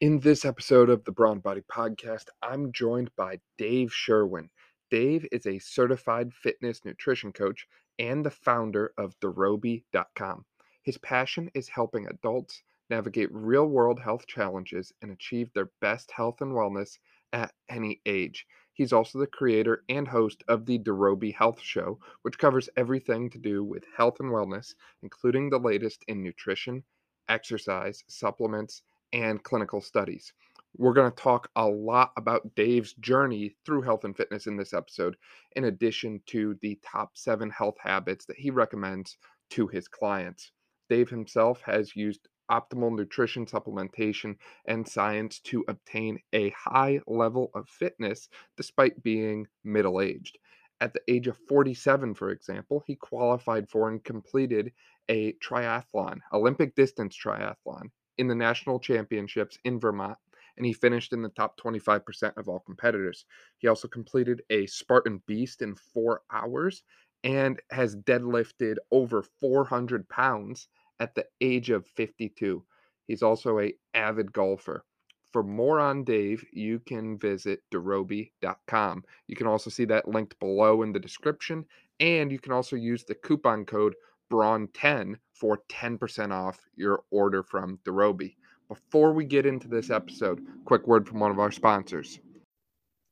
In 0.00 0.20
this 0.20 0.44
episode 0.44 0.90
of 0.90 1.02
the 1.02 1.10
Brawn 1.10 1.40
Body 1.40 1.62
Podcast, 1.62 2.26
I'm 2.40 2.70
joined 2.70 3.10
by 3.16 3.40
Dave 3.56 3.92
Sherwin. 3.92 4.48
Dave 4.92 5.26
is 5.32 5.44
a 5.44 5.58
certified 5.58 6.32
fitness 6.32 6.84
nutrition 6.84 7.32
coach 7.32 7.66
and 7.98 8.24
the 8.24 8.30
founder 8.30 8.92
of 8.96 9.18
Derobi.com. 9.18 10.44
His 10.82 10.98
passion 10.98 11.50
is 11.52 11.68
helping 11.68 12.06
adults 12.06 12.62
navigate 12.88 13.28
real 13.32 13.66
world 13.66 13.98
health 13.98 14.24
challenges 14.28 14.92
and 15.02 15.10
achieve 15.10 15.52
their 15.52 15.72
best 15.80 16.12
health 16.12 16.42
and 16.42 16.52
wellness 16.52 17.00
at 17.32 17.52
any 17.68 18.00
age. 18.06 18.46
He's 18.74 18.92
also 18.92 19.18
the 19.18 19.26
creator 19.26 19.82
and 19.88 20.06
host 20.06 20.44
of 20.46 20.64
the 20.64 20.78
Derobi 20.78 21.34
Health 21.34 21.60
Show, 21.60 21.98
which 22.22 22.38
covers 22.38 22.68
everything 22.76 23.30
to 23.30 23.38
do 23.38 23.64
with 23.64 23.82
health 23.96 24.20
and 24.20 24.30
wellness, 24.30 24.74
including 25.02 25.50
the 25.50 25.58
latest 25.58 26.04
in 26.06 26.22
nutrition, 26.22 26.84
exercise, 27.28 28.04
supplements, 28.06 28.82
and 29.12 29.42
clinical 29.42 29.80
studies. 29.80 30.32
We're 30.76 30.92
going 30.92 31.10
to 31.10 31.22
talk 31.22 31.50
a 31.56 31.66
lot 31.66 32.12
about 32.16 32.54
Dave's 32.54 32.92
journey 32.94 33.56
through 33.64 33.82
health 33.82 34.04
and 34.04 34.16
fitness 34.16 34.46
in 34.46 34.56
this 34.56 34.74
episode, 34.74 35.16
in 35.56 35.64
addition 35.64 36.20
to 36.26 36.56
the 36.62 36.78
top 36.84 37.16
seven 37.16 37.50
health 37.50 37.76
habits 37.80 38.26
that 38.26 38.38
he 38.38 38.50
recommends 38.50 39.16
to 39.50 39.66
his 39.66 39.88
clients. 39.88 40.52
Dave 40.88 41.08
himself 41.08 41.62
has 41.62 41.96
used 41.96 42.28
optimal 42.50 42.94
nutrition 42.94 43.44
supplementation 43.44 44.36
and 44.66 44.88
science 44.88 45.40
to 45.40 45.64
obtain 45.68 46.18
a 46.32 46.50
high 46.50 47.00
level 47.06 47.50
of 47.54 47.68
fitness 47.68 48.28
despite 48.56 49.02
being 49.02 49.46
middle 49.64 50.00
aged. 50.00 50.38
At 50.80 50.94
the 50.94 51.02
age 51.08 51.26
of 51.26 51.36
47, 51.48 52.14
for 52.14 52.30
example, 52.30 52.84
he 52.86 52.94
qualified 52.94 53.68
for 53.68 53.88
and 53.88 54.02
completed 54.02 54.72
a 55.08 55.32
triathlon, 55.34 56.20
Olympic 56.32 56.74
distance 56.76 57.16
triathlon, 57.16 57.90
in 58.18 58.28
the 58.28 58.34
national 58.34 58.78
championships 58.78 59.58
in 59.64 59.78
Vermont, 59.80 60.18
and 60.56 60.66
he 60.66 60.72
finished 60.72 61.12
in 61.12 61.22
the 61.22 61.28
top 61.30 61.58
25% 61.58 62.36
of 62.36 62.48
all 62.48 62.60
competitors. 62.60 63.24
He 63.58 63.68
also 63.68 63.88
completed 63.88 64.42
a 64.50 64.66
Spartan 64.66 65.22
Beast 65.26 65.62
in 65.62 65.74
four 65.74 66.22
hours 66.30 66.82
and 67.24 67.60
has 67.70 67.96
deadlifted 67.96 68.76
over 68.90 69.22
400 69.22 70.08
pounds 70.08 70.68
at 71.00 71.14
the 71.14 71.26
age 71.40 71.70
of 71.70 71.86
52. 71.86 72.62
He's 73.06 73.22
also 73.22 73.60
a 73.60 73.74
avid 73.94 74.32
golfer. 74.32 74.84
For 75.32 75.42
more 75.42 75.78
on 75.78 76.04
Dave, 76.04 76.44
you 76.52 76.78
can 76.80 77.18
visit 77.18 77.62
Derobi.com. 77.70 79.04
You 79.26 79.36
can 79.36 79.46
also 79.46 79.70
see 79.70 79.84
that 79.86 80.08
linked 80.08 80.38
below 80.40 80.82
in 80.82 80.92
the 80.92 80.98
description, 80.98 81.66
and 82.00 82.32
you 82.32 82.38
can 82.38 82.52
also 82.52 82.76
use 82.76 83.04
the 83.04 83.14
coupon 83.14 83.64
code 83.64 83.94
Brawn10 84.30 85.16
for 85.38 85.62
10% 85.70 86.32
off 86.32 86.58
your 86.76 87.04
order 87.10 87.42
from 87.42 87.78
Derobi. 87.84 88.34
Before 88.68 89.12
we 89.12 89.24
get 89.24 89.46
into 89.46 89.68
this 89.68 89.90
episode, 89.90 90.44
quick 90.64 90.86
word 90.86 91.08
from 91.08 91.20
one 91.20 91.30
of 91.30 91.38
our 91.38 91.52
sponsors. 91.52 92.18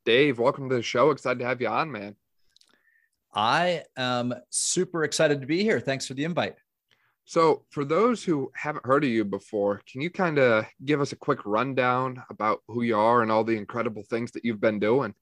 Dave, 0.05 0.39
welcome 0.39 0.69
to 0.69 0.77
the 0.77 0.83
show. 0.83 1.11
Excited 1.11 1.39
to 1.39 1.47
have 1.47 1.61
you 1.61 1.69
on, 1.69 1.91
man. 1.91 2.17
I 3.35 3.83
am 3.97 4.35
super 4.51 5.05
excited 5.05 5.41
to 5.41 5.47
be 5.47 5.63
here. 5.63 5.81
Thanks 5.81 6.07
for 6.07 6.15
the 6.15 6.25
invite. 6.25 6.57
So, 7.25 7.65
for 7.71 7.85
those 7.85 8.23
who 8.23 8.53
haven't 8.55 8.87
heard 8.87 9.03
of 9.03 9.11
you 9.11 9.25
before, 9.25 9.83
can 9.91 10.01
you 10.01 10.11
kind 10.11 10.39
of 10.39 10.65
give 10.85 11.01
us 11.01 11.11
a 11.11 11.17
quick 11.17 11.41
rundown 11.45 12.23
about 12.31 12.61
who 12.69 12.83
you 12.83 12.97
are 12.97 13.23
and 13.23 13.33
all 13.33 13.43
the 13.43 13.57
incredible 13.57 14.05
things 14.05 14.31
that 14.33 14.45
you've 14.45 14.61
been 14.61 14.79
doing? 14.79 15.13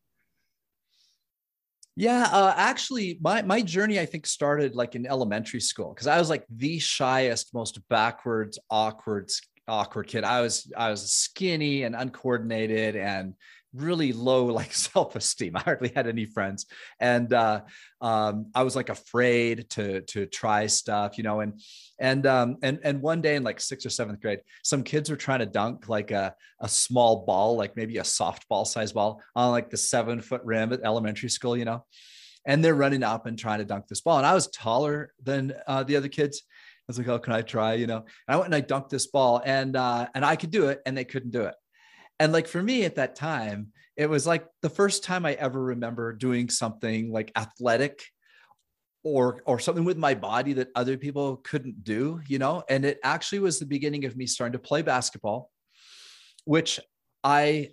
Yeah, 1.96 2.28
uh, 2.32 2.52
actually, 2.56 3.18
my 3.20 3.42
my 3.42 3.62
journey 3.62 4.00
I 4.00 4.06
think 4.06 4.26
started 4.26 4.74
like 4.74 4.96
in 4.96 5.06
elementary 5.06 5.60
school 5.60 5.94
because 5.94 6.08
I 6.08 6.18
was 6.18 6.28
like 6.28 6.44
the 6.50 6.78
shyest, 6.80 7.54
most 7.54 7.78
backwards, 7.88 8.58
awkward, 8.68 9.30
awkward 9.68 10.08
kid. 10.08 10.24
I 10.24 10.40
was 10.40 10.72
I 10.76 10.90
was 10.90 11.12
skinny 11.12 11.84
and 11.84 11.94
uncoordinated 11.94 12.96
and 12.96 13.34
really 13.74 14.12
low 14.12 14.46
like 14.46 14.72
self-esteem. 14.72 15.56
I 15.56 15.60
hardly 15.60 15.92
had 15.94 16.06
any 16.06 16.24
friends, 16.24 16.66
and 17.00 17.32
uh, 17.32 17.62
um, 18.00 18.46
I 18.54 18.62
was 18.62 18.76
like 18.76 18.88
afraid 18.88 19.68
to 19.70 20.02
to 20.02 20.26
try 20.26 20.66
stuff, 20.66 21.18
you 21.18 21.24
know. 21.24 21.40
And 21.40 21.60
and 21.98 22.26
um, 22.26 22.56
and 22.62 22.78
and 22.84 23.02
one 23.02 23.20
day 23.20 23.36
in 23.36 23.42
like 23.42 23.60
sixth 23.60 23.86
or 23.86 23.90
seventh 23.90 24.20
grade, 24.20 24.40
some 24.62 24.82
kids 24.82 25.10
were 25.10 25.16
trying 25.16 25.40
to 25.40 25.46
dunk 25.46 25.88
like 25.88 26.10
a 26.10 26.34
a 26.60 26.68
small 26.68 27.24
ball, 27.24 27.56
like 27.56 27.76
maybe 27.76 27.98
a 27.98 28.02
softball 28.02 28.66
size 28.66 28.92
ball, 28.92 29.20
on 29.34 29.50
like 29.50 29.70
the 29.70 29.76
seven 29.76 30.20
foot 30.20 30.42
rim 30.44 30.72
at 30.72 30.80
elementary 30.84 31.28
school, 31.28 31.56
you 31.56 31.64
know. 31.64 31.84
And 32.46 32.62
they're 32.62 32.74
running 32.74 33.02
up 33.02 33.26
and 33.26 33.38
trying 33.38 33.60
to 33.60 33.64
dunk 33.64 33.88
this 33.88 34.02
ball, 34.02 34.18
and 34.18 34.26
I 34.26 34.34
was 34.34 34.48
taller 34.48 35.12
than 35.22 35.54
uh, 35.66 35.82
the 35.82 35.96
other 35.96 36.08
kids. 36.08 36.42
I 36.46 36.84
was 36.88 36.98
like, 36.98 37.08
"Oh, 37.08 37.18
can 37.18 37.32
I 37.32 37.40
try?" 37.40 37.74
You 37.74 37.86
know. 37.86 37.98
And 37.98 38.06
I 38.28 38.36
went 38.36 38.46
and 38.46 38.54
I 38.54 38.60
dunked 38.60 38.90
this 38.90 39.06
ball, 39.06 39.40
and 39.44 39.74
uh, 39.76 40.08
and 40.14 40.24
I 40.24 40.36
could 40.36 40.50
do 40.50 40.68
it, 40.68 40.82
and 40.84 40.96
they 40.96 41.04
couldn't 41.04 41.30
do 41.30 41.42
it. 41.42 41.54
And 42.20 42.32
like 42.32 42.46
for 42.46 42.62
me 42.62 42.84
at 42.84 42.96
that 42.96 43.16
time, 43.16 43.68
it 43.96 44.08
was 44.08 44.26
like 44.26 44.46
the 44.62 44.70
first 44.70 45.04
time 45.04 45.26
I 45.26 45.34
ever 45.34 45.60
remember 45.60 46.12
doing 46.12 46.48
something 46.48 47.10
like 47.10 47.32
athletic 47.36 48.04
or 49.02 49.42
or 49.46 49.58
something 49.58 49.84
with 49.84 49.98
my 49.98 50.14
body 50.14 50.54
that 50.54 50.70
other 50.74 50.96
people 50.96 51.36
couldn't 51.38 51.84
do, 51.84 52.20
you 52.26 52.38
know? 52.38 52.64
And 52.68 52.84
it 52.84 52.98
actually 53.04 53.40
was 53.40 53.58
the 53.58 53.66
beginning 53.66 54.04
of 54.04 54.16
me 54.16 54.26
starting 54.26 54.52
to 54.52 54.58
play 54.58 54.82
basketball, 54.82 55.50
which 56.44 56.80
I 57.22 57.70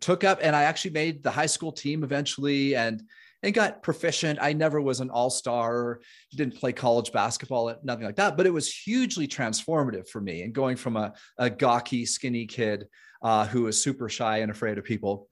took 0.00 0.24
up 0.24 0.40
and 0.42 0.54
I 0.54 0.64
actually 0.64 0.92
made 0.92 1.22
the 1.22 1.30
high 1.30 1.46
school 1.46 1.72
team 1.72 2.04
eventually 2.04 2.76
and 2.76 3.02
and 3.42 3.54
got 3.54 3.82
proficient. 3.82 4.38
I 4.40 4.52
never 4.52 4.80
was 4.80 5.00
an 5.00 5.10
all-star, 5.10 6.00
didn't 6.32 6.56
play 6.56 6.72
college 6.72 7.12
basketball, 7.12 7.74
nothing 7.82 8.04
like 8.04 8.16
that, 8.16 8.36
but 8.36 8.46
it 8.46 8.52
was 8.52 8.72
hugely 8.72 9.28
transformative 9.28 10.08
for 10.08 10.20
me 10.20 10.42
and 10.42 10.54
going 10.54 10.76
from 10.76 10.96
a, 10.96 11.12
a 11.38 11.50
gawky, 11.50 12.06
skinny 12.06 12.46
kid 12.46 12.86
uh, 13.22 13.46
who 13.46 13.62
was 13.62 13.82
super 13.82 14.08
shy 14.08 14.38
and 14.38 14.50
afraid 14.50 14.78
of 14.78 14.84
people. 14.84 15.28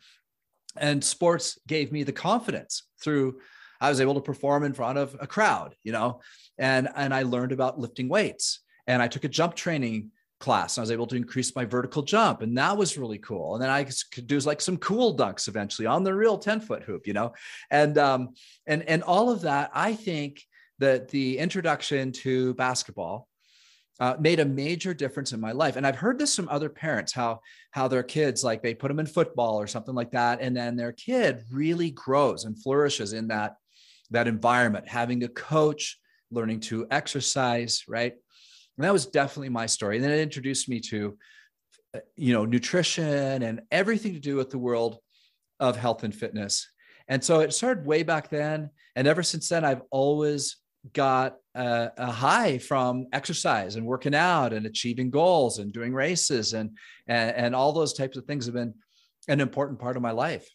And 0.76 1.04
sports 1.04 1.58
gave 1.66 1.92
me 1.92 2.02
the 2.02 2.12
confidence 2.12 2.82
through 3.00 3.40
I 3.80 3.88
was 3.88 4.00
able 4.00 4.14
to 4.14 4.20
perform 4.20 4.64
in 4.64 4.72
front 4.72 4.98
of 4.98 5.16
a 5.20 5.26
crowd, 5.26 5.74
you 5.82 5.92
know, 5.92 6.20
and 6.58 6.88
and 6.94 7.12
I 7.12 7.22
learned 7.22 7.52
about 7.52 7.78
lifting 7.78 8.08
weights 8.08 8.60
and 8.86 9.02
I 9.02 9.08
took 9.08 9.24
a 9.24 9.28
jump 9.28 9.54
training 9.54 10.10
class. 10.40 10.76
And 10.76 10.82
I 10.82 10.84
was 10.84 10.90
able 10.90 11.06
to 11.08 11.16
increase 11.16 11.54
my 11.54 11.64
vertical 11.64 12.02
jump, 12.02 12.42
and 12.42 12.56
that 12.58 12.76
was 12.76 12.98
really 12.98 13.18
cool. 13.18 13.54
And 13.54 13.62
then 13.62 13.70
I 13.70 13.84
could 13.84 14.26
do 14.26 14.38
like 14.40 14.60
some 14.60 14.76
cool 14.76 15.16
dunks 15.16 15.48
eventually 15.48 15.86
on 15.86 16.04
the 16.04 16.14
real 16.14 16.38
ten 16.38 16.60
foot 16.60 16.82
hoop, 16.82 17.06
you 17.06 17.12
know, 17.12 17.32
and 17.70 17.96
um, 17.98 18.30
and 18.66 18.82
and 18.88 19.02
all 19.02 19.30
of 19.30 19.42
that. 19.42 19.70
I 19.74 19.94
think 19.94 20.42
that 20.78 21.08
the 21.08 21.38
introduction 21.38 22.12
to 22.12 22.54
basketball 22.54 23.28
uh, 24.00 24.16
made 24.18 24.40
a 24.40 24.44
major 24.44 24.92
difference 24.92 25.32
in 25.32 25.40
my 25.40 25.52
life. 25.52 25.76
And 25.76 25.86
I've 25.86 25.96
heard 25.96 26.18
this 26.18 26.34
from 26.34 26.48
other 26.48 26.68
parents 26.68 27.12
how 27.12 27.40
how 27.70 27.88
their 27.88 28.02
kids 28.02 28.42
like 28.42 28.62
they 28.62 28.74
put 28.74 28.88
them 28.88 28.98
in 28.98 29.06
football 29.06 29.60
or 29.60 29.66
something 29.66 29.94
like 29.94 30.10
that, 30.12 30.40
and 30.40 30.56
then 30.56 30.76
their 30.76 30.92
kid 30.92 31.44
really 31.52 31.90
grows 31.90 32.44
and 32.44 32.60
flourishes 32.60 33.12
in 33.12 33.28
that 33.28 33.56
that 34.10 34.28
environment, 34.28 34.88
having 34.88 35.22
a 35.24 35.28
coach, 35.28 35.98
learning 36.30 36.60
to 36.60 36.86
exercise, 36.90 37.84
right? 37.88 38.14
And 38.76 38.84
that 38.84 38.92
was 38.92 39.06
definitely 39.06 39.50
my 39.50 39.66
story. 39.66 39.96
And 39.96 40.04
then 40.04 40.12
it 40.12 40.20
introduced 40.20 40.68
me 40.68 40.80
to, 40.80 41.16
uh, 41.94 42.00
you 42.16 42.32
know, 42.32 42.44
nutrition 42.44 43.42
and 43.42 43.62
everything 43.70 44.14
to 44.14 44.20
do 44.20 44.36
with 44.36 44.50
the 44.50 44.58
world 44.58 44.98
of 45.60 45.76
health 45.76 46.02
and 46.02 46.14
fitness. 46.14 46.68
And 47.08 47.22
so 47.22 47.40
it 47.40 47.52
started 47.52 47.86
way 47.86 48.02
back 48.02 48.30
then. 48.30 48.70
And 48.96 49.06
ever 49.06 49.22
since 49.22 49.48
then, 49.48 49.64
I've 49.64 49.82
always 49.90 50.56
got 50.92 51.36
a, 51.54 51.90
a, 51.96 52.10
high 52.10 52.58
from 52.58 53.06
exercise 53.12 53.76
and 53.76 53.86
working 53.86 54.14
out 54.14 54.52
and 54.52 54.66
achieving 54.66 55.10
goals 55.10 55.58
and 55.58 55.72
doing 55.72 55.94
races 55.94 56.52
and, 56.52 56.70
and 57.06 57.34
and 57.36 57.54
all 57.54 57.72
those 57.72 57.94
types 57.94 58.16
of 58.16 58.24
things 58.26 58.44
have 58.44 58.54
been 58.54 58.74
an 59.28 59.40
important 59.40 59.78
part 59.78 59.96
of 59.96 60.02
my 60.02 60.10
life 60.10 60.46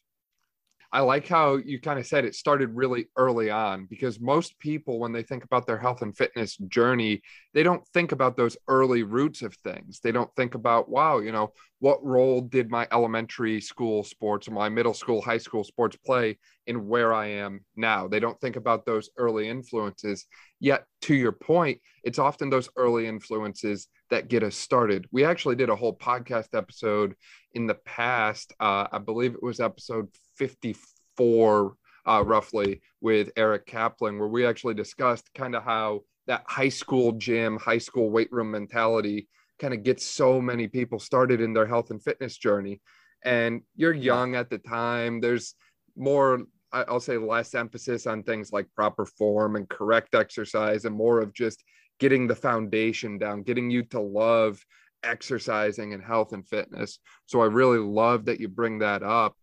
I 0.91 1.01
like 1.01 1.27
how 1.27 1.57
you 1.57 1.79
kind 1.79 1.99
of 1.99 2.07
said 2.07 2.25
it 2.25 2.33
started 2.33 2.75
really 2.75 3.09
early 3.15 3.51
on 3.51 3.85
because 3.85 4.19
most 4.19 4.57
people, 4.57 4.97
when 4.97 5.11
they 5.11 5.21
think 5.21 5.43
about 5.43 5.67
their 5.67 5.77
health 5.77 6.01
and 6.01 6.17
fitness 6.17 6.57
journey, 6.67 7.21
they 7.53 7.61
don't 7.61 7.87
think 7.89 8.11
about 8.11 8.35
those 8.35 8.57
early 8.67 9.03
roots 9.03 9.43
of 9.43 9.53
things. 9.57 9.99
They 9.99 10.11
don't 10.11 10.33
think 10.35 10.55
about, 10.55 10.89
wow, 10.89 11.19
you 11.19 11.31
know, 11.31 11.53
what 11.77 12.03
role 12.03 12.41
did 12.41 12.71
my 12.71 12.87
elementary 12.91 13.61
school 13.61 14.03
sports 14.03 14.47
or 14.47 14.51
my 14.51 14.67
middle 14.67 14.95
school, 14.95 15.21
high 15.21 15.37
school 15.37 15.63
sports 15.63 15.95
play 15.95 16.39
in 16.65 16.87
where 16.87 17.13
I 17.13 17.27
am 17.27 17.63
now? 17.75 18.07
They 18.07 18.19
don't 18.19 18.39
think 18.41 18.55
about 18.55 18.87
those 18.87 19.11
early 19.15 19.47
influences. 19.47 20.25
Yet, 20.59 20.85
to 21.03 21.13
your 21.13 21.31
point, 21.31 21.79
it's 22.03 22.19
often 22.19 22.49
those 22.49 22.69
early 22.75 23.05
influences 23.05 23.87
that 24.09 24.27
get 24.27 24.43
us 24.43 24.55
started. 24.55 25.05
We 25.11 25.23
actually 25.23 25.55
did 25.55 25.69
a 25.69 25.75
whole 25.75 25.95
podcast 25.95 26.55
episode 26.55 27.13
in 27.53 27.67
the 27.67 27.75
past. 27.75 28.53
Uh, 28.59 28.87
I 28.91 28.97
believe 28.97 29.35
it 29.35 29.43
was 29.43 29.59
episode 29.59 30.07
54, 30.39 31.75
uh, 32.07 32.23
roughly, 32.25 32.81
with 33.01 33.29
Eric 33.35 33.65
Kaplan, 33.67 34.17
where 34.17 34.27
we 34.27 34.45
actually 34.45 34.73
discussed 34.73 35.29
kind 35.35 35.55
of 35.55 35.63
how 35.63 36.01
that 36.27 36.43
high 36.47 36.69
school 36.69 37.11
gym, 37.11 37.57
high 37.57 37.77
school 37.77 38.09
weight 38.09 38.31
room 38.31 38.51
mentality 38.51 39.27
kind 39.59 39.73
of 39.73 39.83
gets 39.83 40.05
so 40.05 40.41
many 40.41 40.67
people 40.67 40.99
started 40.99 41.41
in 41.41 41.53
their 41.53 41.67
health 41.67 41.91
and 41.91 42.01
fitness 42.01 42.37
journey. 42.37 42.81
And 43.23 43.61
you're 43.75 43.93
young 43.93 44.35
at 44.35 44.49
the 44.49 44.57
time. 44.57 45.19
There's 45.19 45.55
more 45.95 46.39
I'll 46.71 46.99
say 46.99 47.17
less 47.17 47.55
emphasis 47.55 48.05
on 48.05 48.21
things 48.21 48.53
like 48.53 48.67
proper 48.75 49.05
form 49.05 49.55
and 49.55 49.67
correct 49.67 50.13
exercise 50.13 50.85
and 50.85 50.95
more 50.95 51.19
of 51.19 51.33
just 51.33 51.63
getting 51.99 52.27
the 52.27 52.35
foundation 52.35 53.17
down, 53.17 53.41
getting 53.41 53.71
you 53.71 53.83
to 53.85 53.99
love 53.99 54.63
exercising 55.03 55.93
and 55.93 56.03
health 56.03 56.33
and 56.33 56.47
fitness. 56.47 56.99
So 57.25 57.41
I 57.41 57.45
really 57.45 57.79
love 57.79 58.25
that 58.25 58.39
you 58.39 58.47
bring 58.47 58.79
that 58.79 59.03
up. 59.03 59.35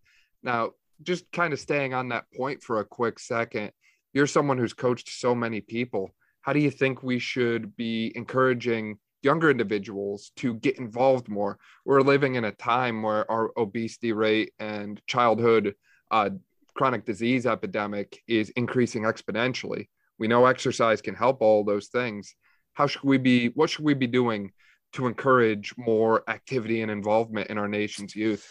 Now, 0.43 0.71
just 1.03 1.31
kind 1.33 1.53
of 1.53 1.61
staying 1.61 1.95
on 1.95 2.09
that 2.09 2.25
point 2.37 2.63
for 2.63 2.81
a 2.81 2.85
quick 2.85 3.19
second, 3.19 3.73
you're 4.13 4.27
someone 4.27 4.59
who's 4.59 4.73
coached 4.73 5.11
so 5.11 5.35
many 5.35 5.61
people. 5.61 6.15
How 6.41 6.53
do 6.53 6.61
you 6.61 6.71
think 6.71 7.03
we 7.03 7.19
should 7.19 7.77
be 7.77 8.13
encouraging 8.15 8.99
younger 9.23 9.51
individuals 9.51 10.33
to 10.37 10.55
get 10.55 10.79
involved 10.79 11.29
more? 11.29 11.59
We're 11.85 12.03
living 12.03 12.37
in 12.37 12.45
a 12.45 12.53
time 12.53 13.03
where 13.03 13.31
our 13.31 13.51
obesity 13.57 14.13
rate 14.13 14.53
and 14.59 15.01
childhood 15.07 15.75
uh, 16.11 16.31
chronic 16.75 17.05
disease 17.05 17.47
epidemic 17.47 18.23
is 18.29 18.51
increasing 18.51 19.03
exponentially. 19.03 19.89
We 20.19 20.29
know 20.29 20.47
exercise 20.47 21.03
can 21.03 21.15
help 21.15 21.43
all 21.43 21.65
those 21.65 21.89
things. 21.89 22.35
How 22.75 22.87
should 22.87 23.03
we 23.03 23.19
be? 23.19 23.49
What 23.49 23.71
should 23.71 23.85
we 23.85 23.95
be 23.95 24.07
doing 24.07 24.53
to 24.93 25.07
encourage 25.07 25.75
more 25.77 26.23
activity 26.29 26.83
and 26.83 26.91
involvement 26.91 27.51
in 27.51 27.59
our 27.59 27.69
nation's 27.69 28.15
youth? 28.15 28.47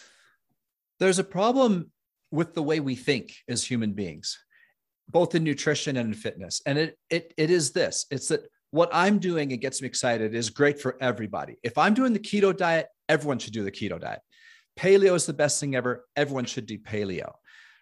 There's 1.00 1.20
a 1.20 1.24
problem 1.24 1.92
with 2.32 2.54
the 2.54 2.64
way 2.64 2.80
we 2.80 2.96
think 2.96 3.34
as 3.48 3.64
human 3.64 3.94
beings, 3.94 4.38
both 5.10 5.36
in 5.36 5.44
nutrition 5.44 5.98
and 5.98 6.10
in 6.10 6.14
fitness. 6.14 6.62
And 6.66 6.78
it 6.78 6.98
it 7.10 7.34
it 7.38 7.50
is 7.50 7.72
this: 7.72 8.06
it's 8.12 8.28
that 8.30 8.42
what 8.72 8.90
I'm 8.92 9.20
doing 9.20 9.52
and 9.52 9.62
gets 9.62 9.82
me 9.82 9.88
excited 9.88 10.36
is 10.36 10.50
great 10.50 10.82
for 10.82 10.98
everybody. 11.00 11.58
If 11.64 11.78
I'm 11.78 11.94
doing 11.94 12.14
the 12.14 12.20
keto 12.20 12.56
diet, 12.56 12.88
everyone 13.08 13.40
should 13.40 13.54
do 13.54 13.64
the 13.64 13.72
keto 13.72 14.00
diet. 14.00 14.20
Paleo 14.78 15.16
is 15.16 15.26
the 15.26 15.34
best 15.34 15.60
thing 15.60 15.76
ever. 15.76 16.06
Everyone 16.16 16.46
should 16.46 16.66
do 16.66 16.78
paleo, 16.78 17.32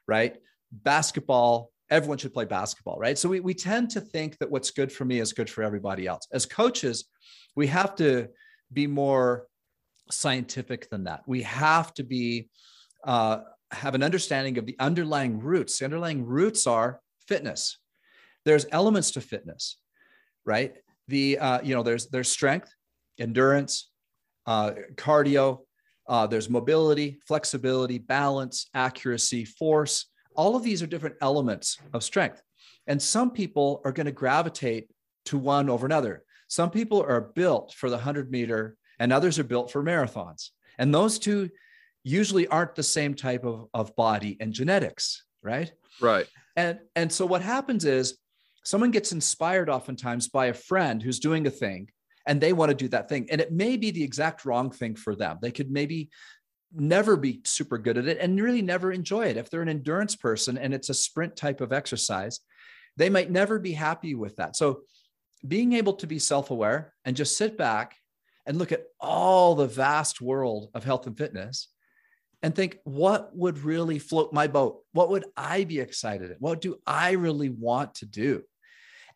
right? 0.08 0.38
Basketball, 0.72 1.72
everyone 1.90 2.18
should 2.18 2.34
play 2.34 2.46
basketball, 2.46 3.00
right? 3.00 3.18
So 3.18 3.30
we, 3.30 3.40
we 3.40 3.54
tend 3.54 3.90
to 3.92 4.02
think 4.02 4.38
that 4.38 4.52
what's 4.52 4.72
good 4.72 4.92
for 4.92 5.06
me 5.06 5.20
is 5.20 5.34
good 5.34 5.50
for 5.50 5.64
everybody 5.64 6.06
else. 6.06 6.28
As 6.32 6.46
coaches, 6.46 7.06
we 7.56 7.68
have 7.68 7.96
to 7.96 8.28
be 8.72 8.88
more 8.88 9.48
scientific 10.12 10.90
than 10.90 11.06
that. 11.06 11.22
We 11.26 11.44
have 11.44 11.94
to 11.96 12.04
be 12.04 12.50
uh, 13.04 13.40
have 13.74 13.96
an 13.96 14.04
understanding 14.04 14.58
of 14.58 14.66
the 14.66 14.76
underlying 14.80 15.40
roots. 15.40 15.80
The 15.80 15.86
underlying 15.86 16.26
roots 16.26 16.68
are 16.68 17.00
fitness. 17.28 17.78
There's 18.46 18.66
elements 18.72 19.12
to 19.12 19.22
fitness, 19.22 19.78
right? 20.46 20.76
The 21.08 21.40
uh, 21.40 21.62
you 21.62 21.76
know 21.76 21.84
there's 21.84 22.08
there's 22.08 22.30
strength, 22.30 22.74
endurance, 23.20 23.90
uh, 24.46 24.72
cardio. 24.96 25.60
Uh, 26.08 26.28
there's 26.28 26.50
mobility, 26.50 27.18
flexibility, 27.26 27.98
balance, 27.98 28.70
accuracy, 28.74 29.46
force. 29.46 30.08
All 30.36 30.56
of 30.56 30.64
these 30.64 30.84
are 30.84 30.88
different 30.88 31.16
elements 31.22 31.78
of 31.94 32.04
strength, 32.04 32.42
and 32.88 33.02
some 33.02 33.32
people 33.32 33.82
are 33.86 33.92
going 33.92 34.06
to 34.06 34.12
gravitate 34.12 34.90
to 35.26 35.38
one 35.38 35.70
over 35.70 35.86
another. 35.86 36.24
Some 36.48 36.70
people 36.70 37.02
are 37.02 37.22
built 37.22 37.74
for 37.74 37.90
the 37.90 37.96
100 37.96 38.30
meter 38.30 38.78
and 39.00 39.12
others 39.12 39.40
are 39.40 39.44
built 39.44 39.72
for 39.72 39.84
marathons. 39.84 40.50
And 40.78 40.94
those 40.94 41.20
two 41.20 41.50
usually 42.04 42.48
aren't 42.48 42.76
the 42.76 42.84
same 42.84 43.14
type 43.14 43.46
of, 43.46 43.68
of 43.74 43.96
body 43.96 44.38
and 44.40 44.54
genetics, 44.54 45.24
right? 45.42 45.72
Right. 46.02 46.28
And, 46.56 46.80
and 46.96 47.12
so 47.12 47.26
what 47.26 47.42
happens 47.42 47.86
is 47.86 48.18
someone 48.64 48.92
gets 48.92 49.12
inspired 49.12 49.70
oftentimes 49.70 50.28
by 50.28 50.48
a 50.48 50.54
friend 50.54 51.02
who's 51.02 51.20
doing 51.20 51.48
a 51.48 51.52
thing 51.52 51.90
and 52.28 52.40
they 52.40 52.54
want 52.54 52.70
to 52.70 52.76
do 52.76 52.88
that 52.90 53.10
thing. 53.10 53.28
And 53.32 53.42
it 53.42 53.52
may 53.52 53.78
be 53.78 53.92
the 53.92 54.04
exact 54.04 54.46
wrong 54.46 54.72
thing 54.72 54.96
for 54.96 55.16
them. 55.16 55.40
They 55.42 55.52
could 55.52 55.72
maybe 55.72 56.10
never 56.74 57.18
be 57.18 57.42
super 57.44 57.78
good 57.78 57.98
at 57.98 58.08
it 58.08 58.18
and 58.20 58.42
really 58.42 58.62
never 58.62 58.92
enjoy 58.92 59.28
it. 59.28 59.38
If 59.38 59.50
they're 59.50 59.62
an 59.62 59.70
endurance 59.70 60.16
person 60.16 60.58
and 60.58 60.74
it's 60.74 60.90
a 60.90 60.94
sprint 60.94 61.36
type 61.36 61.62
of 61.62 61.74
exercise, 61.74 62.40
they 62.98 63.10
might 63.10 63.32
never 63.32 63.60
be 63.60 63.74
happy 63.74 64.16
with 64.16 64.36
that. 64.38 64.56
So 64.56 64.82
being 65.48 65.74
able 65.74 65.94
to 65.94 66.08
be 66.08 66.20
self-aware 66.20 66.94
and 67.06 67.16
just 67.16 67.38
sit 67.38 67.58
back 67.58 67.96
and 68.46 68.58
look 68.58 68.72
at 68.72 68.86
all 69.00 69.56
the 69.56 69.68
vast 69.68 70.22
world 70.22 70.70
of 70.74 70.84
health 70.84 71.08
and 71.08 71.18
fitness 71.18 71.70
and 72.44 72.54
think 72.54 72.78
what 72.84 73.36
would 73.36 73.58
really 73.60 73.98
float 73.98 74.34
my 74.34 74.48
boat? 74.48 74.82
What 74.92 75.10
would 75.10 75.26
i 75.36 75.64
be 75.64 75.80
excited 75.80 76.30
at? 76.30 76.42
What 76.42 76.62
do 76.62 76.78
i 76.86 77.12
really 77.12 77.50
want 77.50 77.96
to 77.96 78.06
do? 78.06 78.44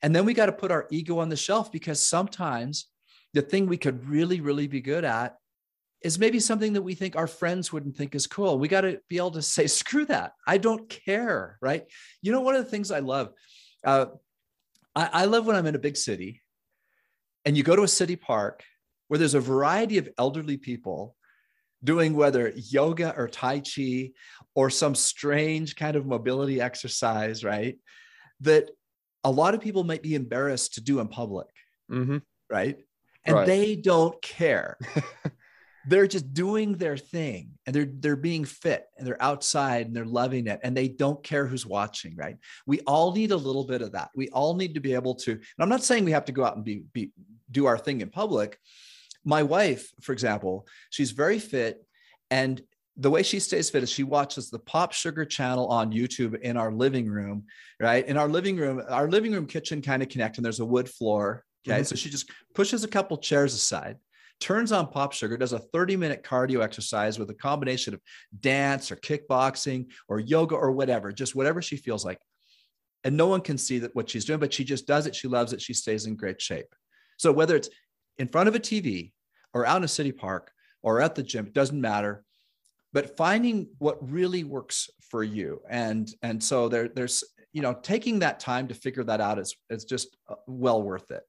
And 0.01 0.15
then 0.15 0.25
we 0.25 0.33
got 0.33 0.45
to 0.45 0.51
put 0.53 0.71
our 0.71 0.87
ego 0.89 1.19
on 1.19 1.29
the 1.29 1.35
shelf 1.35 1.71
because 1.71 2.01
sometimes 2.01 2.87
the 3.33 3.41
thing 3.41 3.67
we 3.67 3.77
could 3.77 4.07
really 4.07 4.39
really 4.39 4.67
be 4.67 4.81
good 4.81 5.03
at 5.03 5.35
is 6.01 6.17
maybe 6.17 6.39
something 6.39 6.73
that 6.73 6.81
we 6.81 6.95
think 6.95 7.15
our 7.15 7.27
friends 7.27 7.73
wouldn't 7.73 7.97
think 7.97 8.15
is 8.15 8.27
cool. 8.27 8.59
We 8.59 8.67
got 8.67 8.81
to 8.81 9.01
be 9.09 9.17
able 9.17 9.31
to 9.31 9.41
say 9.41 9.67
screw 9.67 10.05
that. 10.05 10.33
I 10.47 10.57
don't 10.57 10.87
care 10.87 11.57
right? 11.61 11.85
You 12.21 12.31
know 12.31 12.41
one 12.41 12.55
of 12.55 12.63
the 12.63 12.71
things 12.71 12.91
i 12.91 12.99
love 12.99 13.33
uh, 13.83 14.07
I, 14.95 15.09
I 15.13 15.25
love 15.25 15.45
when 15.45 15.55
I'm 15.55 15.67
in 15.67 15.75
a 15.75 15.79
big 15.79 15.97
city 15.97 16.41
and 17.43 17.57
you 17.57 17.63
go 17.63 17.75
to 17.75 17.83
a 17.83 17.87
city 17.89 18.15
park 18.15 18.63
where 19.09 19.17
there's 19.17 19.35
a 19.35 19.39
variety 19.39 19.97
of 19.97 20.09
elderly 20.17 20.57
people 20.57 21.16
doing 21.83 22.15
whether 22.15 22.51
yoga 22.55 23.13
or 23.15 23.27
Tai 23.27 23.61
Chi 23.61 24.11
or 24.55 24.69
some 24.69 24.95
strange 24.95 25.75
kind 25.75 25.95
of 25.95 26.05
mobility 26.05 26.59
exercise, 26.61 27.43
right? 27.43 27.77
That 28.41 28.69
a 29.23 29.31
lot 29.31 29.53
of 29.53 29.61
people 29.61 29.83
might 29.83 30.03
be 30.03 30.15
embarrassed 30.15 30.75
to 30.75 30.81
do 30.81 30.99
in 30.99 31.07
public, 31.07 31.47
mm-hmm. 31.91 32.17
right? 32.49 32.77
And 33.25 33.35
right. 33.35 33.47
they 33.47 33.75
don't 33.75 34.19
care. 34.21 34.77
they're 35.87 36.07
just 36.07 36.33
doing 36.33 36.73
their 36.73 36.97
thing 36.97 37.51
and 37.65 37.73
they're 37.73 37.89
they're 37.89 38.15
being 38.17 38.43
fit 38.43 38.85
and 38.97 39.07
they're 39.07 39.21
outside 39.21 39.87
and 39.87 39.95
they're 39.95 40.05
loving 40.05 40.47
it 40.47 40.59
and 40.63 40.75
they 40.75 40.87
don't 40.87 41.23
care 41.23 41.47
who's 41.47 41.65
watching 41.65 42.13
right 42.17 42.37
we 42.65 42.81
all 42.81 43.13
need 43.13 43.31
a 43.31 43.37
little 43.37 43.65
bit 43.65 43.81
of 43.81 43.93
that 43.93 44.09
we 44.15 44.27
all 44.29 44.53
need 44.53 44.73
to 44.73 44.81
be 44.81 44.93
able 44.93 45.15
to 45.15 45.31
and 45.31 45.41
i'm 45.59 45.69
not 45.69 45.83
saying 45.83 46.03
we 46.03 46.11
have 46.11 46.25
to 46.25 46.33
go 46.33 46.43
out 46.43 46.55
and 46.55 46.65
be, 46.65 46.83
be 46.91 47.11
do 47.51 47.65
our 47.65 47.77
thing 47.77 48.01
in 48.01 48.09
public 48.09 48.59
my 49.23 49.43
wife 49.43 49.91
for 50.01 50.13
example 50.13 50.67
she's 50.89 51.11
very 51.11 51.39
fit 51.39 51.83
and 52.29 52.61
the 52.99 53.09
way 53.11 53.21
she 53.21 53.39
stays 53.39 53.69
fit 53.69 53.83
is 53.83 53.91
she 53.91 54.03
watches 54.03 54.49
the 54.49 54.59
pop 54.59 54.91
sugar 54.91 55.25
channel 55.25 55.67
on 55.67 55.91
youtube 55.91 56.39
in 56.41 56.57
our 56.57 56.71
living 56.71 57.07
room 57.07 57.45
right 57.79 58.07
in 58.07 58.17
our 58.17 58.27
living 58.27 58.57
room 58.57 58.81
our 58.89 59.09
living 59.09 59.31
room 59.31 59.45
kitchen 59.45 59.81
kind 59.81 60.01
of 60.01 60.09
connect 60.09 60.37
and 60.37 60.45
there's 60.45 60.59
a 60.59 60.65
wood 60.65 60.89
floor 60.89 61.43
okay 61.67 61.77
mm-hmm. 61.77 61.83
so 61.83 61.95
she 61.95 62.09
just 62.09 62.31
pushes 62.53 62.83
a 62.83 62.87
couple 62.87 63.17
chairs 63.17 63.53
aside 63.53 63.97
turns 64.39 64.71
on 64.71 64.87
Pop 64.87 65.13
Sugar, 65.13 65.37
does 65.37 65.53
a 65.53 65.59
30 65.59 65.95
minute 65.97 66.23
cardio 66.23 66.63
exercise 66.63 67.17
with 67.17 67.29
a 67.29 67.33
combination 67.33 67.93
of 67.93 68.01
dance 68.39 68.91
or 68.91 68.95
kickboxing 68.95 69.87
or 70.07 70.19
yoga 70.19 70.55
or 70.55 70.71
whatever, 70.71 71.11
just 71.11 71.35
whatever 71.35 71.61
she 71.61 71.77
feels 71.77 72.05
like. 72.05 72.19
And 73.03 73.15
no 73.15 73.27
one 73.27 73.41
can 73.41 73.57
see 73.57 73.79
that 73.79 73.95
what 73.95 74.09
she's 74.09 74.25
doing, 74.25 74.39
but 74.39 74.53
she 74.53 74.63
just 74.63 74.87
does 74.87 75.07
it. 75.07 75.15
She 75.15 75.27
loves 75.27 75.53
it. 75.53 75.61
She 75.61 75.73
stays 75.73 76.05
in 76.05 76.15
great 76.15 76.41
shape. 76.41 76.67
So 77.17 77.31
whether 77.31 77.55
it's 77.55 77.69
in 78.19 78.27
front 78.27 78.49
of 78.49 78.55
a 78.55 78.59
TV 78.59 79.11
or 79.53 79.65
out 79.65 79.77
in 79.77 79.83
a 79.83 79.87
city 79.87 80.11
park 80.11 80.51
or 80.83 81.01
at 81.01 81.15
the 81.15 81.23
gym, 81.23 81.47
it 81.47 81.53
doesn't 81.53 81.79
matter. 81.79 82.23
But 82.93 83.17
finding 83.17 83.67
what 83.79 83.97
really 84.11 84.43
works 84.43 84.89
for 85.09 85.23
you. 85.23 85.61
And, 85.69 86.09
and 86.21 86.43
so 86.43 86.69
there, 86.69 86.87
there's, 86.87 87.23
you 87.53 87.61
know, 87.61 87.73
taking 87.73 88.19
that 88.19 88.39
time 88.39 88.67
to 88.67 88.73
figure 88.73 89.03
that 89.03 89.21
out 89.21 89.39
is, 89.39 89.55
is 89.69 89.85
just 89.85 90.15
uh, 90.29 90.35
well 90.47 90.81
worth 90.81 91.11
it. 91.11 91.23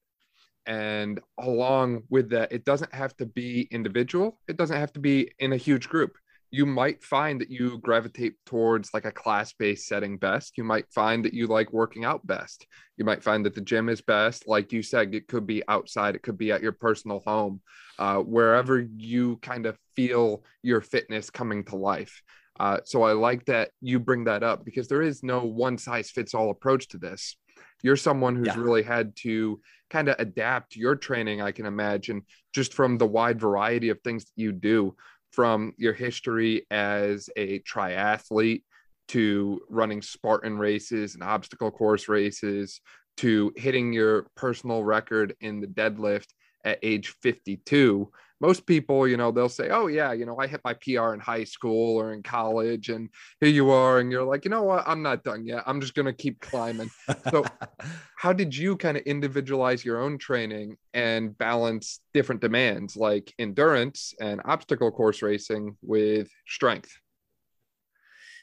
And 0.67 1.21
along 1.39 2.03
with 2.11 2.31
that, 2.31 2.53
it 2.53 2.65
doesn't 2.65 2.93
have 2.93 3.17
to 3.17 3.27
be 3.27 3.69
individual, 3.71 4.39
it 4.49 4.57
doesn't 4.57 4.77
have 4.77 4.93
to 4.93 5.01
be 5.01 5.33
in 5.39 5.53
a 5.53 5.57
huge 5.57 5.89
group. 5.89 6.17
You 6.51 6.65
might 6.65 7.03
find 7.03 7.41
that 7.41 7.51
you 7.51 7.79
gravitate 7.79 8.35
towards 8.47 8.91
like 8.95 9.05
a 9.05 9.13
class 9.13 9.53
based 9.53 9.87
setting 9.87 10.17
best. 10.17 10.57
You 10.57 10.65
might 10.65 10.91
find 10.93 11.25
that 11.25 11.35
you 11.35 11.47
like 11.47 11.73
working 11.73 12.05
out 12.05 12.27
best. 12.27 12.67
You 12.97 13.05
might 13.05 13.23
find 13.23 13.45
that 13.45 13.55
the 13.55 13.61
gym 13.61 13.89
is 13.89 14.01
best. 14.01 14.49
Like 14.49 14.73
you 14.73 14.83
said, 14.83 15.15
it 15.15 15.29
could 15.29 15.47
be 15.47 15.63
outside, 15.69 16.15
it 16.15 16.23
could 16.23 16.39
be 16.39 16.53
at 16.53 16.63
your 16.63 16.73
personal 16.73 17.23
home, 17.27 17.61
uh, 17.99 18.17
wherever 18.17 18.81
you 18.81 19.37
kind 19.43 19.67
of 19.67 19.79
feel 19.95 20.45
your 20.63 20.81
fitness 20.81 21.31
coming 21.31 21.65
to 21.65 21.77
life. 21.77 22.23
Uh, 22.59 22.79
so 22.85 23.03
I 23.03 23.13
like 23.13 23.45
that 23.45 23.71
you 23.81 24.01
bring 24.01 24.25
that 24.25 24.43
up 24.43 24.65
because 24.65 24.89
there 24.89 25.03
is 25.03 25.23
no 25.23 25.41
one 25.41 25.79
size 25.79 26.11
fits 26.11 26.35
all 26.35 26.51
approach 26.51 26.89
to 26.89 26.99
this. 26.99 27.37
You're 27.83 27.97
someone 27.97 28.35
who's 28.35 28.49
yeah. 28.49 28.59
really 28.59 28.83
had 28.83 29.15
to 29.17 29.61
kind 29.91 30.09
of 30.09 30.17
adapt 30.19 30.77
your 30.77 30.97
training, 30.97 31.41
I 31.41 31.53
can 31.53 31.67
imagine, 31.67 32.23
just 32.53 32.75
from 32.75 32.99
the 32.99 33.07
wide 33.07 33.41
variety 33.41 33.89
of 33.91 34.01
things 34.01 34.25
that 34.25 34.33
you 34.37 34.53
do, 34.53 34.97
from 35.31 35.73
your 35.77 35.93
history 35.93 36.67
as 36.71 37.29
a 37.37 37.61
triathlete 37.61 38.63
to 39.09 39.61
running 39.69 40.03
Spartan 40.03 40.59
races 40.59 41.15
and 41.15 41.23
obstacle 41.23 41.71
course 41.71 42.09
races 42.09 42.81
to 43.19 43.53
hitting 43.57 43.93
your 43.93 44.27
personal 44.37 44.85
record 44.85 45.35
in 45.41 45.61
the 45.61 45.67
deadlift 45.67 46.29
at 46.65 46.79
age 46.83 47.15
52 47.23 48.11
most 48.41 48.67
people, 48.67 49.09
you 49.09 49.17
know, 49.17 49.33
they'll 49.33 49.49
say, 49.49 49.69
"Oh 49.71 49.89
yeah, 49.89 50.13
you 50.13 50.27
know, 50.27 50.39
I 50.39 50.47
hit 50.47 50.61
my 50.65 50.75
PR 50.75 51.15
in 51.15 51.21
high 51.21 51.45
school 51.45 51.97
or 51.97 52.13
in 52.13 52.23
college, 52.23 52.89
and 52.89 53.09
here 53.41 53.51
you 53.51 53.71
are," 53.71 53.99
and 53.99 54.13
you're 54.13 54.25
like, 54.25 54.45
"You 54.45 54.51
know 54.51 54.63
what? 54.63 54.85
I'm 54.87 55.03
not 55.03 55.25
done 55.25 55.45
yet. 55.45 55.65
I'm 55.67 55.81
just 55.81 55.95
gonna 55.95 56.13
keep 56.13 56.41
climbing." 56.41 56.91
so, 57.31 57.45
how 58.17 58.33
did 58.33 58.57
you 58.57 58.77
kind 58.77 58.97
of 58.97 59.03
individualize 59.05 59.85
your 59.85 60.01
own 60.01 60.19
training 60.19 60.77
and 60.95 61.37
balance 61.37 62.01
different 62.15 62.41
demands 62.41 62.97
like 62.97 63.35
endurance 63.39 64.15
and 64.21 64.41
obstacle 64.45 64.91
course 64.93 65.23
racing 65.23 65.77
with 65.83 66.29
strength? 66.47 66.93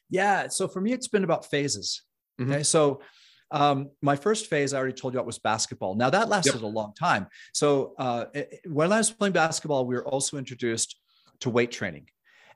Yeah, 0.10 0.48
so 0.50 0.68
for 0.68 0.82
me, 0.82 0.94
it's 0.94 1.08
been 1.08 1.24
about 1.24 1.50
phases. 1.50 2.04
Mm-hmm. 2.40 2.52
Okay, 2.52 2.64
so 2.64 3.02
um, 3.52 3.92
my 4.02 4.16
first 4.16 4.48
phase, 4.48 4.74
I 4.74 4.78
already 4.78 4.94
told 4.94 5.14
you, 5.14 5.20
what 5.20 5.26
was 5.26 5.40
basketball. 5.40 5.96
Now 5.96 6.10
that 6.10 6.30
lasted 6.30 6.56
yep. 6.56 6.64
a 6.64 6.68
long 6.68 6.94
time. 6.94 7.28
So 7.54 7.94
uh, 7.98 8.26
it, 8.34 8.62
when 8.68 8.92
I 8.92 8.98
was 8.98 9.12
playing 9.12 9.34
basketball, 9.34 9.86
we 9.86 9.96
were 9.96 10.06
also 10.06 10.38
introduced 10.38 11.00
to 11.42 11.50
weight 11.50 11.72
training, 11.72 12.08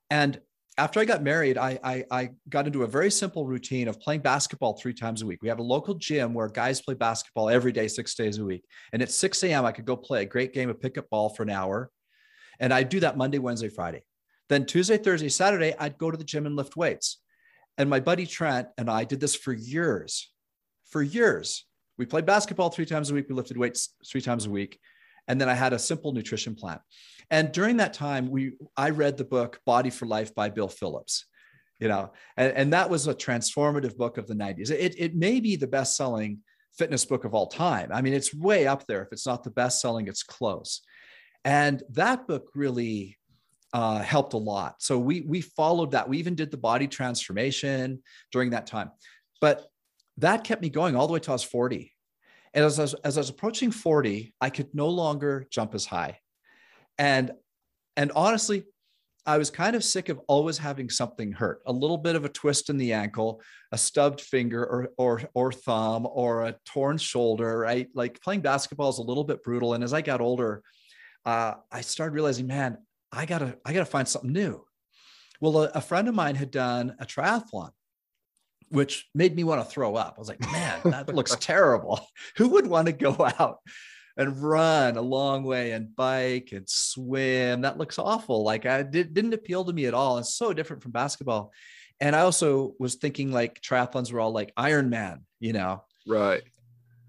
and 0.09 0.39
after 0.79 1.01
I 1.01 1.05
got 1.05 1.21
married, 1.21 1.57
I, 1.57 1.77
I, 1.83 2.05
I, 2.09 2.29
got 2.47 2.65
into 2.65 2.83
a 2.83 2.87
very 2.87 3.11
simple 3.11 3.45
routine 3.45 3.89
of 3.89 3.99
playing 3.99 4.21
basketball 4.21 4.77
three 4.77 4.93
times 4.93 5.21
a 5.21 5.25
week. 5.25 5.41
We 5.41 5.49
have 5.49 5.59
a 5.59 5.63
local 5.63 5.93
gym 5.93 6.33
where 6.33 6.47
guys 6.47 6.81
play 6.81 6.93
basketball 6.93 7.49
every 7.49 7.73
day, 7.73 7.89
six 7.89 8.15
days 8.15 8.37
a 8.37 8.45
week. 8.45 8.63
And 8.93 9.01
at 9.01 9.11
6 9.11 9.43
a.m., 9.43 9.65
I 9.65 9.73
could 9.73 9.83
go 9.83 9.97
play 9.97 10.21
a 10.21 10.25
great 10.25 10.53
game 10.53 10.69
of 10.69 10.79
pickup 10.79 11.09
ball 11.09 11.29
for 11.29 11.43
an 11.43 11.49
hour. 11.49 11.91
And 12.61 12.73
I'd 12.73 12.87
do 12.87 13.01
that 13.01 13.17
Monday, 13.17 13.39
Wednesday, 13.39 13.67
Friday. 13.67 14.03
Then 14.47 14.65
Tuesday, 14.65 14.97
Thursday, 14.97 15.27
Saturday, 15.27 15.75
I'd 15.77 15.97
go 15.97 16.11
to 16.11 16.17
the 16.17 16.23
gym 16.23 16.45
and 16.45 16.55
lift 16.55 16.77
weights. 16.77 17.17
And 17.77 17.89
my 17.89 17.99
buddy 17.99 18.25
Trent 18.25 18.69
and 18.77 18.89
I 18.89 19.03
did 19.03 19.19
this 19.19 19.35
for 19.35 19.51
years. 19.51 20.31
For 20.89 21.01
years. 21.01 21.65
We 21.97 22.05
played 22.05 22.25
basketball 22.25 22.69
three 22.69 22.85
times 22.85 23.11
a 23.11 23.13
week. 23.13 23.27
We 23.29 23.35
lifted 23.35 23.57
weights 23.57 23.95
three 24.09 24.21
times 24.21 24.45
a 24.45 24.49
week. 24.49 24.79
And 25.27 25.39
then 25.39 25.49
I 25.49 25.53
had 25.53 25.73
a 25.73 25.79
simple 25.79 26.13
nutrition 26.13 26.55
plan. 26.55 26.79
And 27.29 27.51
during 27.51 27.77
that 27.77 27.93
time, 27.93 28.29
we 28.29 28.53
I 28.75 28.89
read 28.89 29.17
the 29.17 29.25
book 29.25 29.59
Body 29.65 29.89
for 29.89 30.05
Life 30.05 30.33
by 30.33 30.49
Bill 30.49 30.67
Phillips. 30.67 31.25
You 31.79 31.87
know, 31.87 32.11
and, 32.35 32.53
and 32.53 32.73
that 32.73 32.89
was 32.89 33.07
a 33.07 33.15
transformative 33.15 33.95
book 33.95 34.17
of 34.17 34.27
the 34.27 34.33
90s. 34.33 34.69
It, 34.69 34.95
it 34.97 35.15
may 35.15 35.39
be 35.39 35.55
the 35.55 35.67
best-selling 35.67 36.39
fitness 36.77 37.05
book 37.05 37.23
of 37.23 37.33
all 37.33 37.47
time. 37.47 37.89
I 37.93 38.01
mean, 38.01 38.13
it's 38.13 38.33
way 38.33 38.67
up 38.67 38.85
there. 38.85 39.01
If 39.01 39.09
it's 39.13 39.25
not 39.25 39.45
the 39.45 39.51
best 39.51 39.79
selling, 39.79 40.07
it's 40.07 40.23
close. 40.23 40.81
And 41.45 41.81
that 41.91 42.27
book 42.27 42.49
really 42.53 43.17
uh, 43.73 43.99
helped 43.99 44.33
a 44.33 44.37
lot. 44.37 44.81
So 44.81 44.97
we 44.97 45.21
we 45.21 45.41
followed 45.41 45.91
that. 45.91 46.09
We 46.09 46.17
even 46.17 46.35
did 46.35 46.51
the 46.51 46.57
body 46.57 46.87
transformation 46.87 48.01
during 48.31 48.49
that 48.49 48.67
time. 48.67 48.91
But 49.39 49.68
that 50.19 50.43
kept 50.43 50.61
me 50.61 50.69
going 50.69 50.95
all 50.95 51.07
the 51.07 51.13
way 51.13 51.19
till 51.19 51.33
I 51.33 51.35
was 51.35 51.43
40. 51.43 51.93
And 52.53 52.65
as 52.65 52.79
I 52.79 52.83
was, 52.83 52.93
as 52.95 53.17
I 53.17 53.21
was 53.21 53.29
approaching 53.29 53.71
40, 53.71 54.33
I 54.41 54.49
could 54.49 54.73
no 54.73 54.89
longer 54.89 55.45
jump 55.51 55.75
as 55.75 55.85
high. 55.85 56.19
And 56.97 57.31
and 57.95 58.11
honestly, 58.15 58.63
I 59.25 59.37
was 59.37 59.51
kind 59.51 59.75
of 59.75 59.83
sick 59.83 60.09
of 60.09 60.19
always 60.27 60.57
having 60.57 60.89
something 60.89 61.31
hurt, 61.31 61.61
a 61.65 61.71
little 61.71 61.97
bit 61.97 62.15
of 62.15 62.25
a 62.25 62.29
twist 62.29 62.69
in 62.69 62.77
the 62.77 62.93
ankle, 62.93 63.41
a 63.71 63.77
stubbed 63.77 64.21
finger 64.21 64.65
or 64.65 64.89
or 64.97 65.21
or 65.33 65.51
thumb 65.51 66.07
or 66.09 66.45
a 66.45 66.55
torn 66.65 66.97
shoulder, 66.97 67.59
right? 67.59 67.87
Like 67.93 68.21
playing 68.21 68.41
basketball 68.41 68.89
is 68.89 68.97
a 68.97 69.03
little 69.03 69.23
bit 69.23 69.43
brutal. 69.43 69.73
And 69.73 69.83
as 69.83 69.93
I 69.93 70.01
got 70.01 70.21
older, 70.21 70.63
uh, 71.25 71.53
I 71.71 71.81
started 71.81 72.15
realizing, 72.15 72.47
man, 72.47 72.77
I 73.11 73.25
gotta 73.25 73.57
I 73.65 73.73
gotta 73.73 73.85
find 73.85 74.07
something 74.07 74.31
new. 74.31 74.63
Well, 75.41 75.63
a, 75.63 75.71
a 75.75 75.81
friend 75.81 76.07
of 76.07 76.15
mine 76.15 76.35
had 76.35 76.51
done 76.51 76.95
a 76.99 77.05
triathlon, 77.05 77.69
which 78.69 79.07
made 79.13 79.35
me 79.35 79.43
want 79.43 79.61
to 79.61 79.69
throw 79.69 79.95
up. 79.95 80.15
I 80.17 80.19
was 80.19 80.29
like, 80.29 80.41
man, 80.51 80.79
that 80.85 81.07
looks 81.15 81.35
terrible. 81.39 81.99
Who 82.37 82.49
would 82.49 82.67
want 82.67 82.87
to 82.87 82.91
go 82.93 83.15
out 83.39 83.59
and 84.17 84.41
run 84.41 84.97
a 84.97 85.01
long 85.01 85.43
way 85.43 85.71
and 85.71 85.95
bike 85.95 86.49
and 86.51 86.67
swim? 86.69 87.61
That 87.61 87.77
looks 87.77 87.99
awful. 87.99 88.43
Like 88.43 88.65
I 88.65 88.83
did, 88.83 89.13
didn't 89.13 89.33
appeal 89.33 89.65
to 89.65 89.73
me 89.73 89.85
at 89.85 89.93
all. 89.93 90.17
It's 90.17 90.33
so 90.33 90.53
different 90.53 90.83
from 90.83 90.91
basketball. 90.91 91.51
And 91.99 92.15
I 92.15 92.21
also 92.21 92.75
was 92.79 92.95
thinking 92.95 93.31
like 93.31 93.61
triathlons 93.61 94.11
were 94.11 94.21
all 94.21 94.31
like 94.31 94.53
Iron 94.55 94.89
Man, 94.89 95.25
you 95.39 95.53
know? 95.53 95.83
Right. 96.07 96.43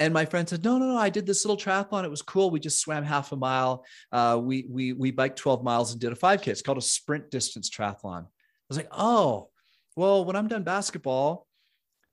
And 0.01 0.15
my 0.15 0.25
friend 0.25 0.49
said, 0.49 0.65
no, 0.65 0.79
no, 0.79 0.87
no, 0.87 0.97
I 0.97 1.11
did 1.11 1.27
this 1.27 1.45
little 1.45 1.59
triathlon. 1.59 2.05
It 2.05 2.11
was 2.11 2.23
cool. 2.23 2.51
We 2.51 2.59
just 2.59 2.81
swam 2.81 3.05
half 3.05 3.33
a 3.33 3.37
mile. 3.37 3.85
Uh, 4.11 4.41
we, 4.43 4.65
we, 4.67 4.95
we 4.95 5.11
biked 5.11 5.37
12 5.39 5.63
miles 5.63 5.93
and 5.93 6.01
did 6.01 6.11
a 6.11 6.17
5K. 6.17 6.49
It's 6.49 6.63
called 6.63 6.79
a 6.79 6.83
sprint 6.83 7.31
distance 7.31 7.69
triathlon. 7.69 8.23
I 8.23 8.27
was 8.71 8.79
like, 8.79 8.89
oh, 8.93 9.51
well, 9.97 10.25
when 10.25 10.37
I'm 10.37 10.49
done 10.49 10.63
basketball, 10.63 11.47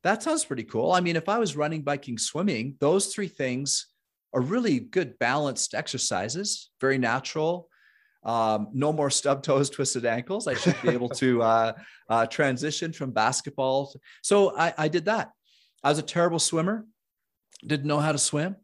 that 0.04 0.24
sounds 0.24 0.46
pretty 0.46 0.64
cool. 0.64 0.92
I 0.92 1.00
mean, 1.00 1.16
if 1.16 1.28
I 1.28 1.38
was 1.38 1.56
running, 1.56 1.82
biking, 1.82 2.18
swimming, 2.18 2.76
those 2.80 3.08
three 3.08 3.28
things 3.28 3.88
are 4.34 4.42
really 4.42 4.80
good 4.80 5.18
balanced 5.20 5.74
exercises, 5.74 6.70
very 6.80 6.98
natural. 6.98 7.70
Um, 8.24 8.70
no 8.74 8.92
more 8.92 9.10
stub 9.10 9.44
toes, 9.44 9.70
twisted 9.72 10.06
ankles. 10.06 10.48
I 10.48 10.56
should 10.56 10.76
be 10.82 10.90
able 10.90 11.10
to 11.10 11.42
uh, 11.42 11.74
uh, 12.10 12.26
transition 12.28 12.94
from 12.94 13.12
basketball. 13.12 13.94
So 14.22 14.58
I, 14.58 14.74
I 14.78 14.88
did 14.88 15.06
that. 15.06 15.32
I 15.84 15.90
was 15.90 16.00
a 16.00 16.04
terrible 16.04 16.40
swimmer 16.40 16.86
didn't 17.66 17.88
know 17.88 18.00
how 18.00 18.12
to 18.12 18.18
swim. 18.18 18.56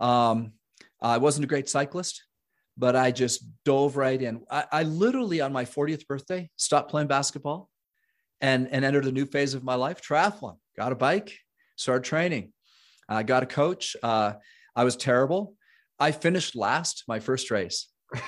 Um, 0.00 0.52
I 1.00 1.18
wasn't 1.18 1.44
a 1.44 1.48
great 1.48 1.68
cyclist, 1.68 2.24
but 2.76 2.96
I 2.96 3.10
just 3.10 3.44
dove 3.64 3.96
right 3.96 4.20
in. 4.20 4.42
I, 4.50 4.64
I, 4.72 4.82
literally, 4.84 5.40
on 5.40 5.52
my 5.52 5.64
40th 5.64 6.06
birthday, 6.06 6.50
stopped 6.56 6.90
playing 6.90 7.08
basketball 7.08 7.68
and, 8.40 8.68
and 8.70 8.84
entered 8.84 9.06
a 9.06 9.12
new 9.12 9.26
phase 9.26 9.54
of 9.54 9.64
my 9.64 9.74
life 9.74 10.02
triathlon. 10.02 10.56
Got 10.76 10.92
a 10.92 10.96
bike, 10.96 11.36
started 11.76 12.04
training. 12.04 12.52
I 13.08 13.22
got 13.22 13.42
a 13.42 13.46
coach. 13.46 13.96
Uh, 14.02 14.34
I 14.74 14.84
was 14.84 14.96
terrible. 14.96 15.54
I 15.98 16.12
finished 16.12 16.56
last 16.56 17.04
my 17.06 17.20
first 17.20 17.50
race. 17.50 17.88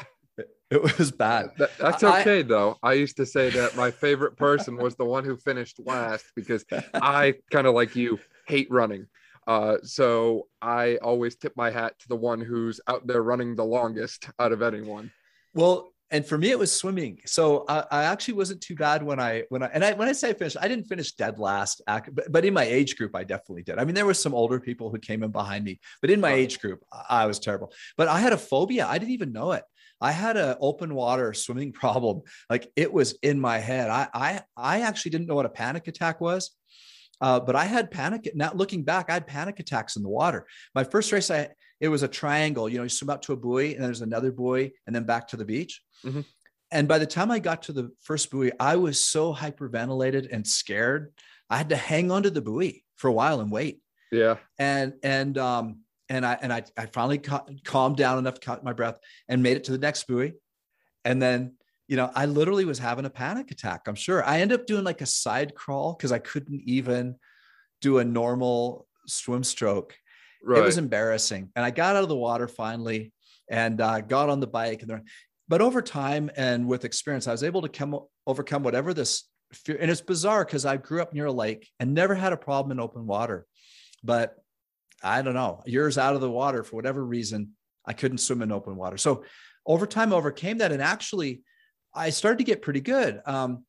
It 0.69 0.99
was 0.99 1.13
bad. 1.13 1.51
That, 1.59 1.71
that's 1.79 2.03
okay 2.03 2.41
I, 2.41 2.43
though. 2.43 2.77
I 2.83 2.95
used 2.95 3.17
to 3.19 3.27
say 3.27 3.51
that 3.51 3.77
my 3.77 3.93
favorite 3.93 4.37
person 4.37 4.77
was 4.77 4.97
the 4.97 5.05
one 5.05 5.25
who 5.25 5.37
finished 5.37 5.79
last 5.85 6.25
because 6.35 6.65
I 6.93 7.35
kind 7.53 7.69
of 7.69 7.75
like 7.75 7.95
you 7.95 8.19
hate 8.49 8.67
running. 8.69 9.07
Uh, 9.47 9.77
so 9.85 10.49
I 10.61 10.97
always 10.97 11.37
tip 11.37 11.53
my 11.57 11.71
hat 11.71 11.95
to 12.01 12.09
the 12.09 12.17
one 12.17 12.41
who's 12.41 12.81
out 12.89 13.07
there 13.07 13.23
running 13.23 13.55
the 13.55 13.65
longest 13.65 14.29
out 14.41 14.51
of 14.51 14.61
anyone. 14.61 15.13
Well, 15.55 15.93
and 16.11 16.25
for 16.25 16.39
me 16.39 16.51
it 16.51 16.59
was 16.59 16.73
swimming. 16.73 17.19
So 17.27 17.65
I, 17.69 17.85
I 17.91 18.05
actually 18.05 18.35
wasn't 18.35 18.61
too 18.61 18.77
bad 18.77 19.03
when 19.03 19.19
I 19.19 19.45
when 19.49 19.63
I 19.63 19.67
and 19.67 19.85
I 19.85 19.93
when 19.95 20.09
I 20.09 20.13
say 20.13 20.31
I 20.31 20.35
finished, 20.35 20.57
I 20.61 20.69
didn't 20.69 20.87
finish 20.87 21.13
dead 21.13 21.39
last, 21.39 21.83
but, 21.87 22.31
but 22.31 22.45
in 22.45 22.55
my 22.55 22.65
age 22.65 22.97
group 22.97 23.17
I 23.17 23.25
definitely 23.25 23.63
did. 23.63 23.79
I 23.79 23.85
mean, 23.85 23.95
there 23.95 24.07
were 24.07 24.15
some 24.15 24.35
older 24.35 24.61
people 24.61 24.91
who 24.91 24.99
came 24.99 25.23
in 25.23 25.31
behind 25.31 25.65
me, 25.65 25.81
but 26.01 26.11
in 26.11 26.21
my 26.21 26.33
age 26.33 26.61
group 26.61 26.85
I 27.09 27.27
was 27.27 27.39
terrible. 27.39 27.73
But 27.97 28.09
I 28.09 28.21
had 28.21 28.33
a 28.33 28.39
phobia. 28.39 28.87
I 28.87 28.99
didn't 28.99 29.15
even 29.15 29.33
know 29.33 29.53
it. 29.53 29.65
I 30.01 30.13
had 30.13 30.37
an 30.37 30.57
open 30.61 30.95
water 30.95 31.33
swimming 31.35 31.73
problem. 31.83 32.23
Like 32.49 32.71
it 32.77 32.93
was 32.93 33.19
in 33.23 33.41
my 33.41 33.59
head. 33.59 33.91
I 33.91 34.09
I 34.15 34.41
I 34.57 34.81
actually 34.83 35.11
didn't 35.11 35.27
know 35.27 35.35
what 35.35 35.47
a 35.47 35.51
panic 35.51 35.89
attack 35.89 36.21
was. 36.21 36.51
Uh, 37.21 37.41
but 37.41 37.57
I 37.57 37.65
had 37.65 37.91
panic. 37.91 38.31
Now 38.35 38.53
looking 38.55 38.83
back, 38.83 39.09
I 39.09 39.15
had 39.15 39.27
panic 39.27 39.59
attacks 39.59 39.97
in 39.97 40.03
the 40.03 40.09
water. 40.09 40.47
My 40.75 40.85
first 40.85 41.11
race, 41.13 41.31
I 41.31 41.49
it 41.81 41.89
was 41.89 42.03
a 42.03 42.09
triangle. 42.09 42.69
You 42.69 42.79
know, 42.79 42.85
you 42.85 42.89
swim 42.89 43.11
up 43.11 43.23
to 43.23 43.33
a 43.33 43.37
buoy, 43.37 43.75
and 43.75 43.83
then 43.83 43.89
there's 43.89 44.01
another 44.01 44.33
buoy, 44.33 44.75
and 44.87 44.95
then 44.95 45.05
back 45.05 45.29
to 45.29 45.37
the 45.37 45.45
beach. 45.45 45.83
Mm-hmm. 46.05 46.21
And 46.71 46.89
by 46.89 46.99
the 46.99 47.07
time 47.07 47.31
I 47.31 47.39
got 47.39 47.63
to 47.65 47.73
the 47.73 47.91
first 48.03 48.31
buoy, 48.31 48.51
I 48.59 48.77
was 48.77 48.99
so 48.99 49.35
hyperventilated 49.35 50.29
and 50.33 50.47
scared. 50.47 51.13
I 51.49 51.57
had 51.59 51.69
to 51.69 51.77
hang 51.77 52.11
onto 52.11 52.31
the 52.31 52.43
buoy 52.43 52.85
for 52.97 53.09
a 53.09 53.13
while 53.13 53.41
and 53.41 53.51
wait. 53.51 53.81
Yeah. 54.11 54.37
And 54.59 54.95
and 55.03 55.39
um 55.39 55.81
and 56.09 56.27
I 56.27 56.39
and 56.41 56.53
I 56.53 56.65
I 56.77 56.87
finally 56.87 57.19
ca- 57.19 57.47
calmed 57.65 57.97
down 57.97 58.19
enough 58.19 58.35
to 58.35 58.41
catch 58.41 58.63
my 58.63 58.73
breath 58.73 58.99
and 59.29 59.43
made 59.43 59.57
it 59.57 59.65
to 59.65 59.73
the 59.73 59.79
next 59.79 60.07
buoy, 60.07 60.35
and 61.05 61.21
then 61.21 61.53
you 61.89 61.97
know, 61.97 62.11
I 62.15 62.27
literally 62.27 62.65
was 62.65 62.81
having 62.81 63.05
a 63.05 63.11
panic 63.11 63.51
attack. 63.53 63.83
I'm 63.87 63.95
sure 63.95 64.25
I 64.25 64.41
ended 64.41 64.61
up 64.61 64.67
doing 64.67 64.83
like 64.83 65.03
a 65.03 65.07
side 65.07 65.55
crawl 65.55 65.95
because 65.95 66.11
I 66.11 66.19
couldn't 66.19 66.63
even 66.65 67.17
do 67.81 67.99
a 67.99 68.05
normal 68.05 68.89
swim 69.07 69.45
stroke. 69.45 69.97
Right. 70.43 70.59
It 70.59 70.65
was 70.65 70.79
embarrassing. 70.79 71.51
And 71.57 71.65
I 71.65 71.71
got 71.71 71.97
out 71.97 72.03
of 72.03 72.09
the 72.09 72.17
water 72.17 72.49
finally 72.49 73.13
and 73.51 73.81
uh, 73.81 74.01
got 74.01 74.29
on 74.29 74.41
the 74.41 74.47
bike. 74.47 74.83
And 74.83 75.03
but 75.49 75.61
over 75.61 75.83
time 75.83 76.31
and 76.37 76.67
with 76.67 76.85
experience, 76.85 77.29
I 77.29 77.33
was 77.33 77.45
able 77.45 77.63
to 77.63 77.69
come 77.69 77.99
overcome 78.27 78.63
whatever 78.63 78.93
this 78.95 79.25
fear. 79.53 79.79
And 79.81 79.91
it's 79.91 80.01
bizarre 80.01 80.45
because 80.45 80.67
I 80.67 80.77
grew 80.77 81.01
up 81.03 81.13
near 81.13 81.27
a 81.27 81.33
lake 81.33 81.69
and 81.79 81.95
never 81.95 82.15
had 82.15 82.33
a 82.33 82.37
problem 82.37 82.73
in 82.73 82.81
open 82.81 83.07
water. 83.07 83.47
But 84.03 84.37
I 85.03 85.23
don't 85.23 85.35
know, 85.35 85.63
years 85.67 85.99
out 85.99 86.15
of 86.15 86.21
the 86.21 86.31
water 86.31 86.65
for 86.65 86.77
whatever 86.77 87.05
reason, 87.05 87.53
I 87.85 87.93
couldn't 87.93 88.19
swim 88.19 88.43
in 88.43 88.51
open 88.51 88.77
water. 88.77 88.97
So 88.97 89.25
over 89.65 89.87
time, 89.87 90.13
I 90.13 90.17
overcame 90.17 90.59
that 90.59 90.73
and 90.73 90.83
actually 90.83 91.43
I 91.95 92.11
started 92.11 92.39
to 92.39 92.45
get 92.45 92.63
pretty 92.63 92.81
good. 92.81 93.21
Um, 93.25 93.65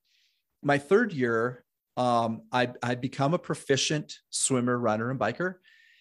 my 0.64 0.78
third 0.78 1.14
year, 1.14 1.64
um, 1.96 2.44
I, 2.52 2.70
I'd 2.84 3.02
become 3.02 3.34
a 3.34 3.40
proficient 3.40 4.14
swimmer, 4.30 4.78
runner, 4.78 5.10
and 5.10 5.20
biker. 5.20 5.56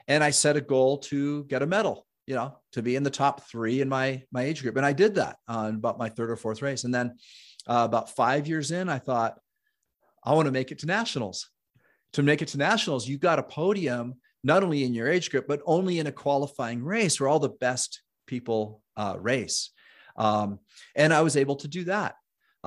And 0.08 0.22
I 0.22 0.30
set 0.30 0.56
a 0.56 0.60
goal 0.60 0.98
to 0.98 1.44
get 1.44 1.62
a 1.62 1.66
medal, 1.66 2.06
you 2.26 2.34
know, 2.34 2.58
to 2.72 2.82
be 2.82 2.96
in 2.96 3.02
the 3.02 3.10
top 3.10 3.48
three 3.48 3.80
in 3.80 3.88
my, 3.88 4.22
my 4.30 4.42
age 4.42 4.62
group. 4.62 4.76
And 4.76 4.86
I 4.86 4.92
did 4.92 5.16
that 5.16 5.36
on 5.48 5.74
about 5.74 5.98
my 5.98 6.08
third 6.08 6.30
or 6.30 6.36
fourth 6.36 6.62
race. 6.62 6.84
And 6.84 6.94
then 6.94 7.16
uh, 7.66 7.82
about 7.84 8.10
five 8.10 8.46
years 8.46 8.70
in, 8.70 8.88
I 8.88 8.98
thought, 8.98 9.38
I 10.24 10.34
want 10.34 10.46
to 10.46 10.52
make 10.52 10.72
it 10.72 10.80
to 10.80 10.86
nationals. 10.86 11.48
To 12.14 12.22
make 12.22 12.42
it 12.42 12.48
to 12.48 12.58
nationals, 12.58 13.06
you 13.08 13.18
got 13.18 13.38
a 13.38 13.42
podium, 13.42 14.14
not 14.42 14.62
only 14.62 14.84
in 14.84 14.94
your 14.94 15.08
age 15.08 15.30
group, 15.30 15.46
but 15.46 15.60
only 15.66 15.98
in 15.98 16.06
a 16.06 16.12
qualifying 16.12 16.82
race 16.82 17.20
where 17.20 17.28
all 17.28 17.40
the 17.40 17.48
best 17.48 18.02
people 18.26 18.82
uh, 18.96 19.16
race. 19.18 19.70
Um, 20.16 20.60
and 20.94 21.12
I 21.12 21.22
was 21.22 21.36
able 21.36 21.56
to 21.56 21.68
do 21.68 21.84
that. 21.84 22.14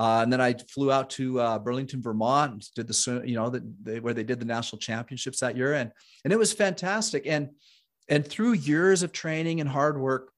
Uh, 0.00 0.22
and 0.22 0.32
then 0.32 0.40
I 0.40 0.54
flew 0.54 0.90
out 0.90 1.10
to 1.10 1.38
uh, 1.38 1.58
Burlington, 1.58 2.00
Vermont, 2.00 2.64
did 2.74 2.88
the 2.88 3.22
you 3.26 3.34
know 3.34 3.50
the, 3.50 3.98
where 4.00 4.14
they 4.14 4.24
did 4.24 4.40
the 4.40 4.46
national 4.46 4.78
championships 4.78 5.40
that 5.40 5.58
year, 5.58 5.74
and 5.74 5.92
and 6.24 6.32
it 6.32 6.38
was 6.38 6.54
fantastic. 6.54 7.26
And 7.26 7.50
and 8.08 8.26
through 8.26 8.52
years 8.52 9.02
of 9.02 9.12
training 9.12 9.60
and 9.60 9.68
hard 9.68 10.00
work, 10.00 10.32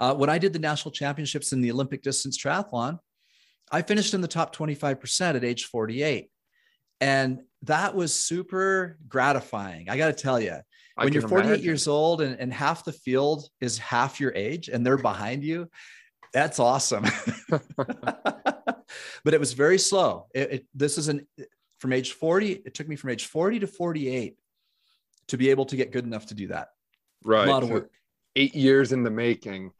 uh, 0.00 0.14
when 0.14 0.30
I 0.30 0.38
did 0.38 0.54
the 0.54 0.58
national 0.58 0.92
championships 0.92 1.52
in 1.52 1.60
the 1.60 1.70
Olympic 1.70 2.00
distance 2.00 2.42
triathlon, 2.42 2.98
I 3.70 3.82
finished 3.82 4.14
in 4.14 4.22
the 4.22 4.28
top 4.28 4.56
25% 4.56 5.36
at 5.36 5.44
age 5.44 5.66
48. 5.66 6.30
And 7.02 7.42
that 7.64 7.94
was 7.94 8.14
super 8.14 8.98
gratifying. 9.06 9.90
I 9.90 9.98
got 9.98 10.06
to 10.06 10.14
tell 10.14 10.40
you, 10.40 10.56
when 10.96 11.12
you're 11.12 11.28
48 11.28 11.46
imagine. 11.46 11.64
years 11.64 11.86
old 11.86 12.22
and, 12.22 12.40
and 12.40 12.52
half 12.52 12.84
the 12.86 12.92
field 12.92 13.48
is 13.60 13.76
half 13.78 14.18
your 14.18 14.32
age 14.34 14.68
and 14.68 14.84
they're 14.84 14.96
behind 14.96 15.44
you, 15.44 15.68
that's 16.32 16.58
awesome. 16.58 17.04
but 17.76 19.34
it 19.34 19.40
was 19.40 19.52
very 19.52 19.78
slow. 19.78 20.26
It, 20.34 20.52
it, 20.52 20.66
this 20.74 20.98
is 20.98 21.08
an 21.08 21.26
from 21.80 21.92
age 21.94 22.12
40, 22.12 22.52
it 22.66 22.74
took 22.74 22.86
me 22.86 22.94
from 22.94 23.10
age 23.10 23.26
40 23.26 23.60
to 23.60 23.66
48 23.66 24.36
to 25.28 25.36
be 25.36 25.50
able 25.50 25.64
to 25.64 25.76
get 25.76 25.92
good 25.92 26.04
enough 26.04 26.26
to 26.26 26.34
do 26.34 26.48
that. 26.48 26.68
right. 27.24 27.48
A 27.48 27.50
lot 27.50 27.62
of 27.62 27.70
work. 27.70 27.90
eight 28.36 28.54
years 28.54 28.92
in 28.92 29.02
the 29.02 29.10
making. 29.10 29.70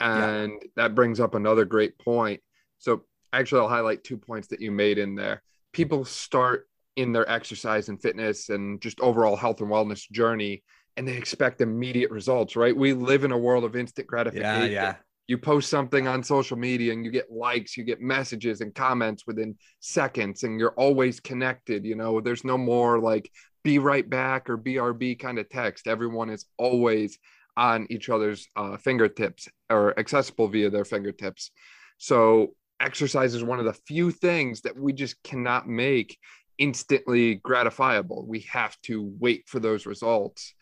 Yeah. 0.00 0.26
And 0.26 0.62
that 0.74 0.96
brings 0.96 1.20
up 1.20 1.36
another 1.36 1.64
great 1.64 1.96
point. 1.98 2.40
So, 2.78 3.04
actually, 3.32 3.60
I'll 3.60 3.68
highlight 3.68 4.02
two 4.02 4.16
points 4.16 4.48
that 4.48 4.60
you 4.60 4.72
made 4.72 4.98
in 4.98 5.14
there. 5.14 5.42
People 5.72 6.04
start 6.04 6.68
in 6.96 7.12
their 7.12 7.28
exercise 7.30 7.88
and 7.88 8.02
fitness 8.02 8.48
and 8.48 8.80
just 8.80 9.00
overall 9.00 9.36
health 9.36 9.60
and 9.60 9.70
wellness 9.70 10.10
journey, 10.10 10.64
and 10.96 11.06
they 11.06 11.16
expect 11.16 11.60
immediate 11.60 12.10
results, 12.10 12.56
right? 12.56 12.76
We 12.76 12.92
live 12.92 13.22
in 13.22 13.30
a 13.30 13.38
world 13.38 13.62
of 13.62 13.76
instant 13.76 14.08
gratification. 14.08 14.72
Yeah, 14.72 14.82
yeah. 14.82 14.94
You 15.26 15.38
post 15.38 15.70
something 15.70 16.06
on 16.06 16.22
social 16.22 16.56
media 16.56 16.92
and 16.92 17.04
you 17.04 17.10
get 17.10 17.30
likes, 17.30 17.76
you 17.76 17.84
get 17.84 18.00
messages 18.00 18.60
and 18.60 18.74
comments 18.74 19.26
within 19.26 19.56
seconds, 19.80 20.42
and 20.42 20.60
you're 20.60 20.74
always 20.76 21.20
connected. 21.20 21.84
You 21.84 21.96
know, 21.96 22.20
there's 22.20 22.44
no 22.44 22.58
more 22.58 22.98
like 22.98 23.30
be 23.62 23.78
right 23.78 24.08
back 24.08 24.50
or 24.50 24.58
BRB 24.58 25.18
kind 25.18 25.38
of 25.38 25.48
text. 25.48 25.86
Everyone 25.86 26.28
is 26.28 26.44
always 26.58 27.18
on 27.56 27.86
each 27.88 28.08
other's 28.08 28.46
uh, 28.56 28.76
fingertips 28.76 29.48
or 29.70 29.98
accessible 29.98 30.48
via 30.48 30.70
their 30.70 30.84
fingertips. 30.84 31.50
So, 31.98 32.54
exercise 32.80 33.34
is 33.34 33.44
one 33.44 33.60
of 33.60 33.64
the 33.64 33.72
few 33.72 34.10
things 34.10 34.60
that 34.62 34.76
we 34.76 34.92
just 34.92 35.22
cannot 35.22 35.66
make 35.66 36.18
instantly 36.58 37.36
gratifiable. 37.38 38.26
We 38.26 38.40
have 38.52 38.76
to 38.82 39.12
wait 39.18 39.44
for 39.48 39.60
those 39.60 39.86
results. 39.86 40.54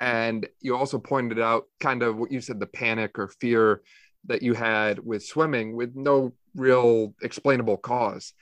And 0.00 0.48
you 0.60 0.76
also 0.76 0.98
pointed 0.98 1.38
out 1.38 1.64
kind 1.80 2.02
of 2.02 2.16
what 2.16 2.32
you 2.32 2.40
said 2.40 2.58
the 2.58 2.66
panic 2.66 3.18
or 3.18 3.28
fear 3.28 3.82
that 4.26 4.42
you 4.42 4.54
had 4.54 4.98
with 4.98 5.24
swimming 5.24 5.74
with 5.74 5.94
no 5.94 6.32
real 6.54 7.14
explainable 7.22 7.76
cause. 7.76 8.32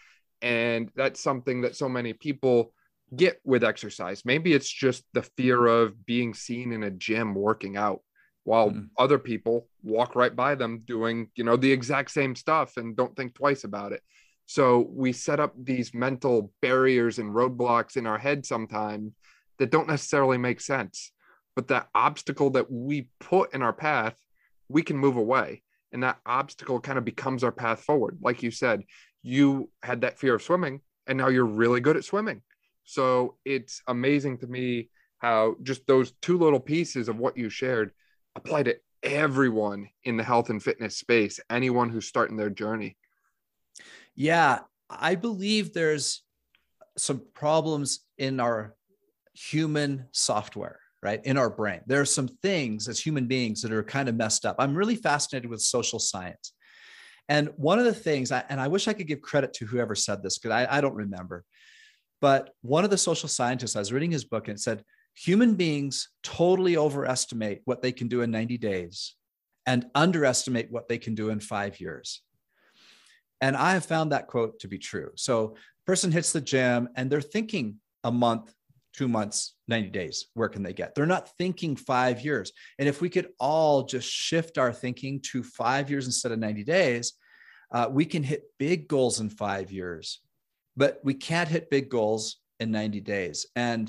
And 0.42 0.90
that's 0.94 1.20
something 1.20 1.62
that 1.62 1.76
so 1.76 1.88
many 1.88 2.12
people 2.12 2.72
get 3.14 3.40
with 3.44 3.64
exercise. 3.64 4.24
Maybe 4.24 4.52
it's 4.52 4.68
just 4.68 5.04
the 5.14 5.22
fear 5.22 5.66
of 5.66 6.04
being 6.04 6.34
seen 6.34 6.72
in 6.72 6.82
a 6.82 6.90
gym 6.90 7.34
working 7.34 7.76
out 7.76 8.02
while 8.44 8.70
Mhm. 8.70 8.90
other 8.96 9.18
people 9.18 9.68
walk 9.82 10.14
right 10.14 10.34
by 10.34 10.54
them 10.54 10.80
doing, 10.80 11.30
you 11.34 11.44
know, 11.44 11.56
the 11.56 11.72
exact 11.72 12.10
same 12.10 12.34
stuff 12.34 12.76
and 12.76 12.96
don't 12.96 13.16
think 13.16 13.34
twice 13.34 13.64
about 13.64 13.92
it. 13.92 14.02
So 14.46 14.80
we 14.90 15.12
set 15.12 15.40
up 15.40 15.54
these 15.62 15.92
mental 15.92 16.52
barriers 16.62 17.18
and 17.18 17.34
roadblocks 17.34 17.96
in 17.96 18.06
our 18.06 18.18
head 18.18 18.46
sometimes 18.46 19.12
that 19.58 19.70
don't 19.70 19.88
necessarily 19.88 20.38
make 20.38 20.60
sense. 20.60 21.12
But 21.54 21.68
that 21.68 21.88
obstacle 21.94 22.50
that 22.50 22.70
we 22.70 23.08
put 23.20 23.52
in 23.52 23.62
our 23.62 23.72
path, 23.72 24.16
we 24.68 24.82
can 24.82 24.96
move 24.96 25.16
away. 25.16 25.62
And 25.92 26.02
that 26.02 26.18
obstacle 26.26 26.80
kind 26.80 26.98
of 26.98 27.04
becomes 27.04 27.42
our 27.42 27.52
path 27.52 27.80
forward. 27.80 28.18
Like 28.20 28.42
you 28.42 28.50
said, 28.50 28.82
you 29.22 29.70
had 29.82 30.02
that 30.02 30.18
fear 30.18 30.34
of 30.34 30.42
swimming, 30.42 30.80
and 31.06 31.16
now 31.18 31.28
you're 31.28 31.44
really 31.44 31.80
good 31.80 31.96
at 31.96 32.04
swimming. 32.04 32.42
So 32.84 33.36
it's 33.44 33.82
amazing 33.86 34.38
to 34.38 34.46
me 34.46 34.90
how 35.18 35.56
just 35.62 35.86
those 35.86 36.12
two 36.22 36.38
little 36.38 36.60
pieces 36.60 37.08
of 37.08 37.18
what 37.18 37.36
you 37.36 37.50
shared 37.50 37.92
apply 38.36 38.62
to 38.64 38.76
everyone 39.02 39.88
in 40.04 40.16
the 40.16 40.22
health 40.22 40.50
and 40.50 40.62
fitness 40.62 40.96
space, 40.96 41.40
anyone 41.50 41.90
who's 41.90 42.06
starting 42.06 42.36
their 42.36 42.50
journey. 42.50 42.96
Yeah, 44.14 44.60
I 44.90 45.14
believe 45.14 45.72
there's 45.72 46.22
some 46.96 47.22
problems 47.34 48.00
in 48.16 48.40
our 48.40 48.74
human 49.34 50.06
software, 50.12 50.80
right? 51.02 51.20
In 51.24 51.36
our 51.36 51.50
brain. 51.50 51.80
There 51.86 52.00
are 52.00 52.06
some 52.06 52.28
things 52.28 52.88
as 52.88 52.98
human 53.00 53.26
beings 53.26 53.62
that 53.62 53.72
are 53.72 53.82
kind 53.82 54.08
of 54.08 54.16
messed 54.16 54.44
up. 54.44 54.56
I'm 54.58 54.74
really 54.74 54.96
fascinated 54.96 55.50
with 55.50 55.60
social 55.60 55.98
science. 55.98 56.52
And 57.28 57.50
one 57.56 57.78
of 57.78 57.84
the 57.84 57.94
things, 57.94 58.32
and 58.32 58.60
I 58.60 58.68
wish 58.68 58.88
I 58.88 58.94
could 58.94 59.06
give 59.06 59.20
credit 59.20 59.52
to 59.54 59.66
whoever 59.66 59.94
said 59.94 60.22
this 60.22 60.38
because 60.38 60.52
I, 60.52 60.78
I 60.78 60.80
don't 60.80 60.94
remember, 60.94 61.44
but 62.20 62.50
one 62.62 62.84
of 62.84 62.90
the 62.90 62.98
social 62.98 63.28
scientists, 63.28 63.76
I 63.76 63.80
was 63.80 63.92
reading 63.92 64.10
his 64.10 64.24
book 64.24 64.48
and 64.48 64.56
it 64.56 64.60
said, 64.60 64.82
human 65.14 65.54
beings 65.54 66.08
totally 66.22 66.76
overestimate 66.76 67.60
what 67.64 67.82
they 67.82 67.92
can 67.92 68.08
do 68.08 68.22
in 68.22 68.30
90 68.30 68.58
days 68.58 69.14
and 69.66 69.86
underestimate 69.94 70.70
what 70.70 70.88
they 70.88 70.98
can 70.98 71.14
do 71.14 71.30
in 71.30 71.40
five 71.40 71.80
years. 71.80 72.22
And 73.40 73.56
I 73.56 73.72
have 73.72 73.84
found 73.84 74.12
that 74.12 74.26
quote 74.26 74.60
to 74.60 74.68
be 74.68 74.78
true. 74.78 75.10
So, 75.16 75.56
person 75.86 76.12
hits 76.12 76.32
the 76.32 76.40
gym 76.40 76.88
and 76.96 77.10
they're 77.10 77.20
thinking 77.20 77.76
a 78.04 78.10
month, 78.10 78.52
two 78.98 79.06
months, 79.06 79.54
90 79.68 79.90
days. 79.90 80.26
Where 80.34 80.48
can 80.48 80.64
they 80.64 80.72
get? 80.72 80.96
They're 80.96 81.06
not 81.06 81.30
thinking 81.38 81.76
five 81.76 82.24
years. 82.24 82.50
And 82.80 82.88
if 82.88 83.00
we 83.00 83.08
could 83.08 83.28
all 83.38 83.84
just 83.84 84.10
shift 84.10 84.58
our 84.58 84.72
thinking 84.72 85.20
to 85.30 85.44
five 85.44 85.88
years 85.88 86.06
instead 86.06 86.32
of 86.32 86.40
90 86.40 86.64
days, 86.64 87.12
uh, 87.70 87.86
we 87.88 88.04
can 88.04 88.24
hit 88.24 88.42
big 88.58 88.88
goals 88.88 89.20
in 89.20 89.30
five 89.30 89.70
years, 89.70 90.20
but 90.76 90.98
we 91.04 91.14
can't 91.14 91.48
hit 91.48 91.70
big 91.70 91.88
goals 91.88 92.38
in 92.58 92.72
90 92.72 93.00
days. 93.02 93.46
And 93.54 93.88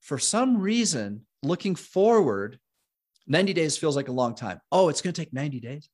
for 0.00 0.18
some 0.18 0.58
reason, 0.58 1.24
looking 1.44 1.76
forward, 1.76 2.58
90 3.28 3.52
days 3.52 3.76
feels 3.76 3.94
like 3.94 4.08
a 4.08 4.12
long 4.12 4.34
time. 4.34 4.60
Oh, 4.72 4.88
it's 4.88 5.02
going 5.02 5.14
to 5.14 5.20
take 5.20 5.32
90 5.32 5.60
days. 5.60 5.88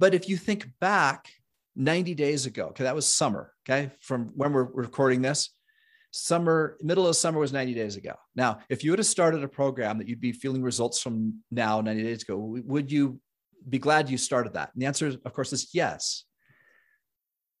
But 0.00 0.14
if 0.14 0.30
you 0.30 0.38
think 0.38 0.66
back 0.80 1.28
90 1.76 2.14
days 2.14 2.46
ago, 2.46 2.68
okay, 2.68 2.84
that 2.84 2.94
was 2.94 3.06
summer, 3.06 3.52
okay, 3.68 3.90
from 4.00 4.30
when 4.34 4.54
we're 4.54 4.64
recording 4.72 5.20
this, 5.20 5.50
summer, 6.12 6.76
middle 6.80 7.08
of 7.08 7.16
summer 7.16 7.40
was 7.40 7.52
90 7.52 7.74
days 7.74 7.96
ago. 7.96 8.14
Now, 8.36 8.60
if 8.68 8.84
you 8.84 8.92
would 8.92 8.98
have 8.98 9.06
started 9.06 9.42
a 9.42 9.48
program 9.48 9.98
that 9.98 10.06
you'd 10.08 10.20
be 10.20 10.32
feeling 10.32 10.62
results 10.62 11.00
from 11.00 11.42
now, 11.50 11.80
90 11.80 12.02
days 12.02 12.22
ago, 12.22 12.36
would 12.36 12.92
you 12.92 13.18
be 13.68 13.78
glad 13.78 14.10
you 14.10 14.18
started 14.18 14.52
that? 14.54 14.70
And 14.74 14.82
the 14.82 14.86
answer, 14.86 15.08
of 15.24 15.32
course, 15.32 15.52
is 15.52 15.74
yes. 15.74 16.24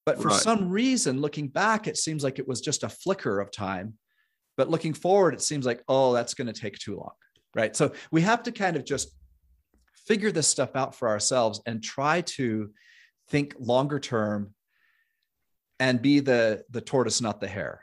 But 0.04 0.20
for 0.20 0.28
Right. 0.28 0.42
some 0.42 0.68
reason, 0.68 1.20
looking 1.20 1.48
back, 1.48 1.86
it 1.86 1.96
seems 1.96 2.22
like 2.22 2.38
it 2.38 2.46
was 2.46 2.60
just 2.60 2.82
a 2.82 2.88
flicker 2.88 3.40
of 3.40 3.50
time. 3.50 3.98
But 4.56 4.68
looking 4.68 4.92
forward, 4.92 5.32
it 5.32 5.40
seems 5.40 5.64
like, 5.64 5.82
oh, 5.88 6.12
that's 6.12 6.34
going 6.34 6.52
to 6.52 6.60
take 6.60 6.78
too 6.78 6.96
long. 6.96 7.12
Right. 7.54 7.74
So 7.74 7.92
we 8.10 8.20
have 8.22 8.42
to 8.44 8.52
kind 8.52 8.76
of 8.76 8.84
just 8.84 9.16
figure 10.06 10.30
this 10.32 10.48
stuff 10.48 10.76
out 10.76 10.94
for 10.94 11.08
ourselves 11.08 11.62
and 11.66 11.82
try 11.82 12.20
to 12.22 12.70
think 13.28 13.54
longer 13.58 13.98
term 13.98 14.54
and 15.78 16.02
be 16.02 16.20
the 16.20 16.64
the 16.70 16.80
tortoise, 16.80 17.20
not 17.20 17.40
the 17.40 17.48
hare. 17.48 17.82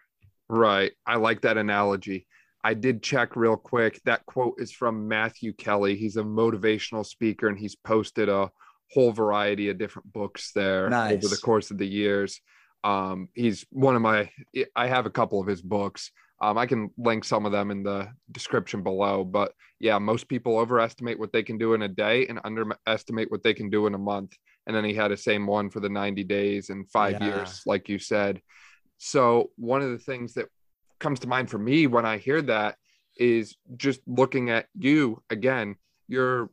Right. 0.49 0.91
I 1.05 1.15
like 1.17 1.41
that 1.41 1.57
analogy. 1.57 2.25
I 2.63 2.73
did 2.73 3.01
check 3.03 3.35
real 3.35 3.55
quick. 3.55 4.01
That 4.05 4.25
quote 4.25 4.55
is 4.57 4.71
from 4.71 5.07
Matthew 5.07 5.53
Kelly. 5.53 5.95
He's 5.95 6.17
a 6.17 6.23
motivational 6.23 7.05
speaker 7.05 7.47
and 7.47 7.57
he's 7.57 7.75
posted 7.75 8.27
a 8.27 8.49
whole 8.91 9.12
variety 9.12 9.69
of 9.69 9.77
different 9.77 10.12
books 10.12 10.51
there 10.53 10.89
Nice. 10.89 11.13
over 11.13 11.27
the 11.33 11.39
course 11.41 11.71
of 11.71 11.77
the 11.77 11.88
years. 11.88 12.41
Um, 12.83 13.29
he's 13.33 13.65
one 13.69 13.95
of 13.95 14.01
my, 14.01 14.29
I 14.75 14.88
have 14.88 15.05
a 15.05 15.09
couple 15.12 15.39
of 15.39 15.47
his 15.47 15.62
books. 15.62 16.12
Um, 16.41 16.57
I 16.57 16.65
can 16.65 16.89
link 16.97 17.25
some 17.25 17.45
of 17.45 17.51
them 17.51 17.69
in 17.69 17.83
the 17.83 18.09
description 18.31 18.81
below. 18.81 19.23
But 19.23 19.53
yeah, 19.79 19.99
most 19.99 20.27
people 20.27 20.57
overestimate 20.57 21.19
what 21.19 21.31
they 21.31 21.43
can 21.43 21.57
do 21.57 21.73
in 21.75 21.81
a 21.83 21.88
day 21.88 22.25
and 22.27 22.39
underestimate 22.43 23.29
what 23.31 23.43
they 23.43 23.53
can 23.53 23.69
do 23.69 23.88
in 23.88 23.93
a 23.93 23.97
month. 23.99 24.35
And 24.65 24.75
then 24.75 24.85
he 24.85 24.93
had 24.93 25.12
a 25.12 25.17
same 25.17 25.45
one 25.47 25.69
for 25.69 25.79
the 25.79 25.89
90 25.89 26.23
days 26.23 26.69
and 26.69 26.89
five 26.89 27.17
Yeah. 27.21 27.27
years, 27.27 27.62
like 27.65 27.89
you 27.89 27.99
said. 27.99 28.41
So 28.99 29.49
one 29.55 29.81
of 29.81 29.89
the 29.89 29.97
things 29.97 30.33
that 30.35 30.47
comes 30.99 31.19
to 31.21 31.27
mind 31.27 31.49
for 31.49 31.57
me 31.57 31.88
when 31.88 32.05
I 32.05 32.17
hear 32.17 32.41
that 32.43 32.75
is 33.17 33.55
just 33.75 34.01
looking 34.05 34.49
at 34.49 34.67
you 34.77 35.21
again. 35.29 35.75
You're 36.07 36.49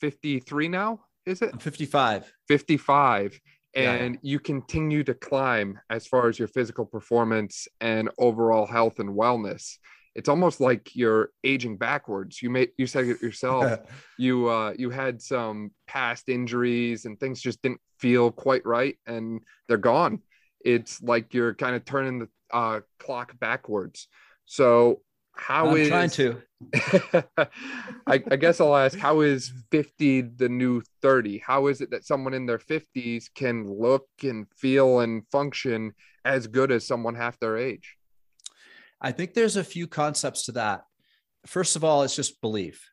53 0.00 0.68
now, 0.68 1.00
is 1.26 1.42
it? 1.42 1.50
I'm 1.52 1.58
55. 1.58 2.32
55 2.48 3.40
Yeah, 3.74 3.82
yeah. 3.82 3.92
and 3.92 4.18
you 4.22 4.40
continue 4.40 5.04
to 5.04 5.14
climb 5.14 5.78
as 5.90 6.06
far 6.06 6.28
as 6.28 6.38
your 6.38 6.48
physical 6.48 6.84
performance 6.84 7.68
and 7.80 8.10
overall 8.18 8.66
health 8.66 8.98
and 8.98 9.10
wellness 9.10 9.76
it's 10.14 10.28
almost 10.28 10.60
like 10.60 10.94
you're 10.94 11.30
aging 11.44 11.76
backwards 11.76 12.42
you 12.42 12.50
made 12.50 12.70
you 12.76 12.86
said 12.86 13.06
it 13.06 13.22
yourself 13.22 13.80
you 14.18 14.48
uh 14.48 14.74
you 14.76 14.90
had 14.90 15.20
some 15.20 15.70
past 15.86 16.28
injuries 16.28 17.04
and 17.04 17.18
things 17.18 17.40
just 17.40 17.62
didn't 17.62 17.80
feel 17.98 18.30
quite 18.30 18.64
right 18.66 18.96
and 19.06 19.40
they're 19.68 19.76
gone 19.78 20.20
it's 20.64 21.02
like 21.02 21.34
you're 21.34 21.54
kind 21.54 21.76
of 21.76 21.84
turning 21.84 22.18
the 22.18 22.28
uh 22.52 22.80
clock 22.98 23.38
backwards 23.38 24.08
so 24.44 25.00
how 25.34 25.70
I'm 25.70 25.76
is 25.76 25.88
trying 25.88 26.10
to. 26.10 26.42
I, 28.06 28.22
I 28.30 28.36
guess 28.36 28.60
I'll 28.60 28.76
ask, 28.76 28.98
how 28.98 29.20
is 29.20 29.52
50 29.70 30.20
the 30.36 30.48
new 30.48 30.82
30? 31.00 31.38
How 31.38 31.66
is 31.66 31.80
it 31.80 31.90
that 31.90 32.04
someone 32.04 32.34
in 32.34 32.46
their 32.46 32.58
50s 32.58 33.26
can 33.34 33.66
look 33.66 34.06
and 34.22 34.46
feel 34.56 35.00
and 35.00 35.26
function 35.28 35.92
as 36.24 36.46
good 36.46 36.70
as 36.70 36.86
someone 36.86 37.14
half 37.14 37.38
their 37.38 37.56
age? 37.56 37.96
I 39.00 39.10
think 39.12 39.34
there's 39.34 39.56
a 39.56 39.64
few 39.64 39.86
concepts 39.86 40.44
to 40.46 40.52
that. 40.52 40.84
First 41.46 41.74
of 41.74 41.82
all, 41.82 42.02
it's 42.02 42.14
just 42.14 42.40
belief. 42.40 42.88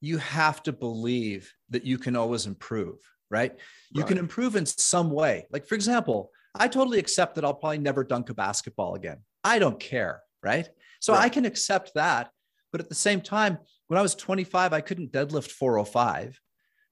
You 0.00 0.18
have 0.18 0.62
to 0.64 0.72
believe 0.72 1.52
that 1.70 1.84
you 1.84 1.98
can 1.98 2.16
always 2.16 2.46
improve, 2.46 2.98
right? 3.30 3.56
You 3.92 4.02
can 4.04 4.18
improve 4.18 4.56
in 4.56 4.66
some 4.66 5.10
way. 5.10 5.46
Like, 5.50 5.66
for 5.66 5.76
example, 5.76 6.30
I 6.54 6.68
totally 6.68 6.98
accept 6.98 7.34
that 7.34 7.44
I'll 7.44 7.54
probably 7.54 7.78
never 7.78 8.04
dunk 8.04 8.30
a 8.30 8.34
basketball 8.34 8.94
again. 8.94 9.18
I 9.42 9.58
don't 9.58 9.78
care, 9.80 10.22
right? 10.42 10.68
So 11.00 11.12
Right. 11.12 11.24
I 11.24 11.28
can 11.28 11.44
accept 11.44 11.92
that. 11.94 12.30
But 12.70 12.80
at 12.80 12.88
the 12.88 12.94
same 12.94 13.20
time, 13.20 13.58
when 13.88 13.98
I 13.98 14.02
was 14.02 14.14
25, 14.14 14.72
I 14.72 14.80
couldn't 14.80 15.12
deadlift 15.12 15.50
405, 15.50 16.40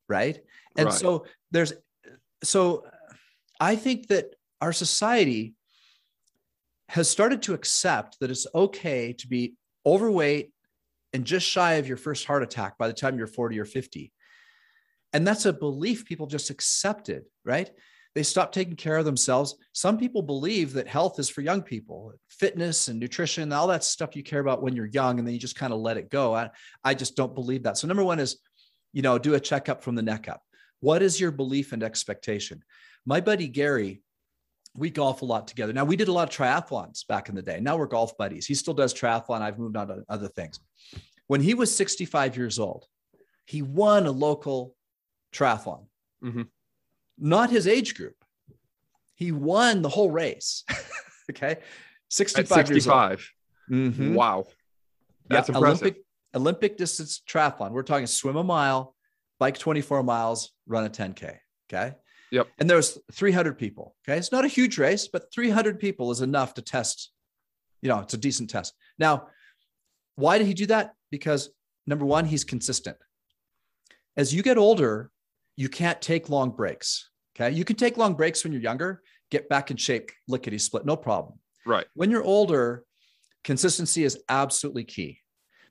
right? 0.09 0.41
And 0.77 0.87
Right. 0.87 0.95
so 0.95 1.27
there's, 1.51 1.73
so 2.45 2.87
I 3.61 3.77
think 3.77 4.09
that 4.09 4.35
our 4.61 4.73
society 4.73 5.55
has 6.89 7.09
started 7.09 7.43
to 7.43 7.55
accept 7.55 8.19
that 8.21 8.31
it's 8.31 8.47
okay 8.55 9.13
to 9.15 9.27
be 9.27 9.55
overweight 9.87 10.53
and 11.13 11.25
just 11.25 11.47
shy 11.47 11.75
of 11.75 11.89
your 11.89 11.97
first 11.97 12.27
heart 12.27 12.43
attack 12.43 12.79
by 12.79 12.87
the 12.87 12.95
time 12.95 13.19
you're 13.19 13.27
40 13.27 13.59
or 13.59 13.65
50. 13.65 14.13
And 15.13 15.27
that's 15.27 15.47
a 15.47 15.53
belief 15.53 16.05
people 16.05 16.27
just 16.27 16.51
accepted, 16.51 17.25
right? 17.45 17.71
They 18.15 18.23
stop 18.23 18.53
taking 18.53 18.77
care 18.77 18.99
of 18.99 19.07
themselves. 19.07 19.57
Some 19.73 19.97
people 19.97 20.23
believe 20.23 20.75
that 20.75 20.87
health 20.87 21.19
is 21.19 21.31
for 21.31 21.41
young 21.41 21.63
people, 21.63 22.13
fitness 22.29 22.89
and 22.89 23.01
nutrition, 23.01 23.53
all 23.53 23.69
that 23.69 23.85
stuff 23.85 24.15
you 24.15 24.23
care 24.23 24.41
about 24.41 24.63
when 24.63 24.77
you're 24.77 24.87
young, 24.87 25.19
and 25.19 25.27
then 25.27 25.33
you 25.33 25.41
just 25.41 25.57
kind 25.57 25.73
of 25.73 25.81
let 25.81 25.97
it 25.97 26.11
go. 26.11 26.35
I, 26.35 26.51
I 26.85 26.93
just 26.95 27.17
don't 27.17 27.35
believe 27.35 27.63
that. 27.63 27.79
So, 27.79 27.87
number 27.89 28.05
one 28.05 28.19
is, 28.19 28.39
you 28.93 29.01
know, 29.01 29.19
do 29.19 29.35
a 29.35 29.41
checkup 29.41 29.83
from 29.83 29.95
the 29.95 30.03
neck 30.03 30.29
up. 30.29 30.43
What 30.81 31.01
is 31.01 31.19
your 31.19 31.31
belief 31.31 31.73
and 31.73 31.83
expectation? 31.83 32.63
My 33.07 33.21
buddy 33.21 33.49
Gary, 33.49 34.03
we 34.75 34.91
golf 34.91 35.23
a 35.23 35.25
lot 35.25 35.49
together. 35.49 35.73
Now, 35.73 35.85
we 35.85 35.97
did 35.97 36.09
a 36.09 36.13
lot 36.13 36.29
of 36.29 36.35
triathlons 36.37 37.07
back 37.07 37.29
in 37.29 37.35
the 37.35 37.43
day. 37.43 37.61
Now 37.61 37.77
we're 37.77 37.87
golf 37.87 38.17
buddies. 38.19 38.47
He 38.47 38.55
still 38.55 38.75
does 38.75 38.93
triathlon. 38.93 39.41
I've 39.41 39.59
moved 39.59 39.77
on 39.77 39.89
to 39.89 40.03
other 40.09 40.29
things. 40.29 40.61
When 41.29 41.41
he 41.41 41.55
was 41.55 41.75
65 41.75 42.37
years 42.37 42.59
old, 42.59 42.87
he 43.47 43.63
won 43.63 44.07
a 44.07 44.11
local 44.11 44.75
triathlon, 45.33 45.87
Mhm. 46.23 46.49
Not 47.23 47.51
his 47.51 47.67
age 47.67 47.95
group. 47.95 48.17
He 49.15 49.33
won 49.33 49.83
the 49.83 49.89
whole 49.89 50.11
race. 50.11 50.65
okay. 51.31 51.59
65 52.09 52.59
At 52.59 52.69
years 52.69 52.89
old. 52.89 53.19
65. 53.21 53.31
Mhm. 53.71 54.15
Wow. 54.15 54.47
That's 55.29 55.49
Yeah, 55.49 55.55
impressive. 55.57 55.83
Olympic 55.83 56.05
Olympic 56.35 56.77
distance 56.77 57.23
triathlon. 57.29 57.71
We're 57.73 57.83
talking 57.83 58.07
swim 58.07 58.37
a 58.37 58.43
mile, 58.45 58.95
bike 59.39 59.59
24 59.59 60.03
miles, 60.03 60.51
run 60.67 60.85
a 60.85 60.91
10K. 60.91 61.39
Okay. 61.71 61.95
Yep. 62.31 62.49
And 62.59 62.69
there's 62.69 62.99
300 63.13 63.59
people. 63.59 63.95
Okay. 64.07 64.19
It's 64.19 64.33
not 64.33 64.45
a 64.45 64.49
huge 64.49 64.79
race, 64.79 65.09
but 65.09 65.33
300 65.33 65.79
people 65.79 66.11
is 66.11 66.23
enough 66.23 66.55
to 66.55 66.63
test. 66.63 67.13
You 67.83 67.89
know, 67.89 68.01
it's 68.01 68.15
a 68.15 68.19
decent 68.19 68.51
test. 68.51 68.75
Now, 68.99 69.29
why 70.17 70.39
did 70.39 70.47
he 70.47 70.55
do 70.55 70.67
that? 70.67 70.95
Because 71.11 71.51
number 71.87 72.05
one, 72.05 72.25
he's 72.25 72.45
consistent. 72.45 72.97
As 74.17 74.35
you 74.35 74.43
get 74.43 74.59
older, 74.59 75.11
you 75.57 75.69
can't 75.69 76.01
take 76.01 76.29
long 76.31 76.51
breaks. 76.51 77.11
Okay. 77.35 77.55
You 77.55 77.65
can 77.65 77.77
take 77.77 77.97
long 77.97 78.15
breaks 78.15 78.45
when 78.45 78.53
you're 78.53 78.63
younger, 78.63 79.03
get 79.31 79.49
back 79.49 79.71
in 79.71 79.77
shape, 79.77 80.11
lickety 80.29 80.59
split, 80.59 80.85
no 80.85 80.97
problem 80.97 81.39
Right. 81.65 81.87
when 81.95 82.11
you're 82.11 82.25
older, 82.25 82.85
consistency 83.45 84.05
is 84.05 84.19
absolutely 84.29 84.85
key 84.85 85.19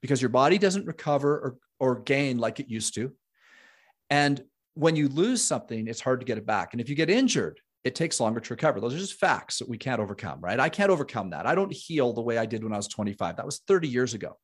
because 0.01 0.21
your 0.21 0.29
body 0.29 0.57
doesn't 0.57 0.85
recover 0.87 1.33
or, 1.33 1.57
or 1.79 1.99
gain 2.01 2.37
like 2.37 2.59
it 2.59 2.67
used 2.69 2.95
to. 2.95 3.13
And 4.09 4.41
when 4.73 4.95
you 4.95 5.07
lose 5.07 5.43
something, 5.43 5.87
it's 5.87 6.01
hard 6.01 6.21
to 6.21 6.25
get 6.25 6.37
it 6.37 6.45
back. 6.45 6.73
And 6.73 6.81
if 6.81 6.89
you 6.89 6.95
get 6.95 7.09
injured, 7.09 7.59
it 7.83 7.95
takes 7.95 8.19
longer 8.19 8.39
to 8.39 8.53
recover. 8.53 8.79
Those 8.79 8.93
are 8.95 8.99
just 8.99 9.19
facts 9.19 9.59
that 9.59 9.69
we 9.69 9.77
can't 9.77 10.01
overcome, 10.01 10.39
right? 10.41 10.59
I 10.59 10.69
can't 10.69 10.91
overcome 10.91 11.31
that. 11.31 11.45
I 11.45 11.55
don't 11.55 11.73
heal 11.73 12.13
the 12.13 12.21
way 12.21 12.37
I 12.37 12.45
did 12.45 12.63
when 12.63 12.73
I 12.73 12.77
was 12.77 12.87
25. 12.87 13.37
That 13.37 13.45
was 13.45 13.59
30 13.67 13.87
years 13.87 14.13
ago. 14.13 14.37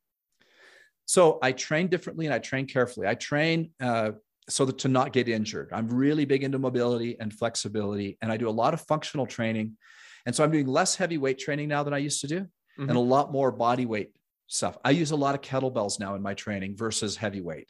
So 1.06 1.40
I 1.42 1.52
train 1.54 1.88
differently 1.88 2.26
and 2.26 2.34
I 2.34 2.40
train 2.40 2.66
carefully. 2.66 3.08
I 3.08 3.16
train 3.16 3.72
uh, 3.82 4.12
so 4.50 4.66
that 4.66 4.78
to 4.80 4.88
not 4.88 5.12
get 5.14 5.28
injured. 5.28 5.70
I'm 5.74 5.88
really 5.90 6.26
big 6.26 6.44
into 6.44 6.60
mobility 6.60 7.20
and 7.20 7.34
flexibility, 7.34 8.18
and 8.22 8.32
I 8.32 8.38
do 8.38 8.48
a 8.48 8.52
lot 8.52 8.74
of 8.74 8.82
functional 8.82 9.26
training. 9.26 9.78
And 10.26 10.36
so 10.36 10.44
I'm 10.44 10.52
doing 10.52 10.68
less 10.68 10.96
heavy 10.96 11.18
weight 11.18 11.40
training 11.40 11.70
now 11.70 11.84
than 11.84 11.94
I 11.94 11.98
used 11.98 12.22
to 12.22 12.28
do, 12.28 12.42
Mhm. 12.78 12.90
and 12.90 12.92
a 12.92 13.00
lot 13.00 13.32
more 13.32 13.52
body 13.52 13.86
weight 13.86 14.12
stuff. 14.48 14.78
I 14.86 14.92
use 14.92 15.12
a 15.12 15.16
lot 15.16 15.36
of 15.36 15.42
kettlebells 15.42 16.00
now 16.00 16.16
in 16.16 16.22
my 16.22 16.34
training 16.34 16.78
versus 16.78 17.18
heavy 17.18 17.42
weight. 17.42 17.70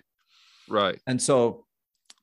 Right. 0.70 1.02
And 1.08 1.22
so, 1.22 1.66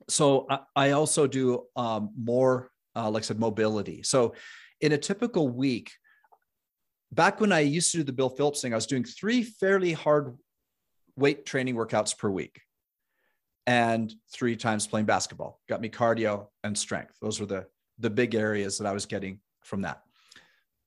so 0.09 0.47
I, 0.49 0.59
I 0.77 0.91
also 0.91 1.27
do 1.27 1.67
um, 1.77 2.13
more, 2.17 2.71
uh, 2.95 3.11
like 3.11 3.23
I 3.23 3.27
said, 3.27 3.39
mobility. 3.41 4.03
So 4.03 4.35
in 4.81 4.93
a 4.93 4.99
typical 4.99 5.49
week, 5.49 5.93
back 7.11 7.41
when 7.41 7.53
I 7.53 7.61
used 7.61 7.91
to 7.93 7.99
do 7.99 8.05
the 8.05 8.13
Bill 8.13 8.29
Phillips 8.29 8.61
thing, 8.61 8.73
I 8.73 8.77
was 8.77 8.87
doing 8.87 9.05
three 9.05 9.43
fairly 9.43 9.93
hard 9.93 10.37
weight 11.17 11.47
training 11.47 11.75
workouts 11.75 12.17
per 12.17 12.29
week 12.29 12.61
and 13.67 14.13
three 14.33 14.57
times 14.57 14.87
playing 14.87 15.07
basketball. 15.07 15.61
Got 15.69 15.81
me 15.81 15.89
cardio 15.89 16.49
and 16.63 16.77
strength. 16.77 17.15
Those 17.21 17.41
were 17.41 17.47
the, 17.47 17.67
the 17.99 18.11
big 18.11 18.35
areas 18.35 18.79
that 18.79 18.87
I 18.87 18.93
was 18.93 19.07
getting 19.07 19.41
from 19.63 19.83
that. 19.83 20.03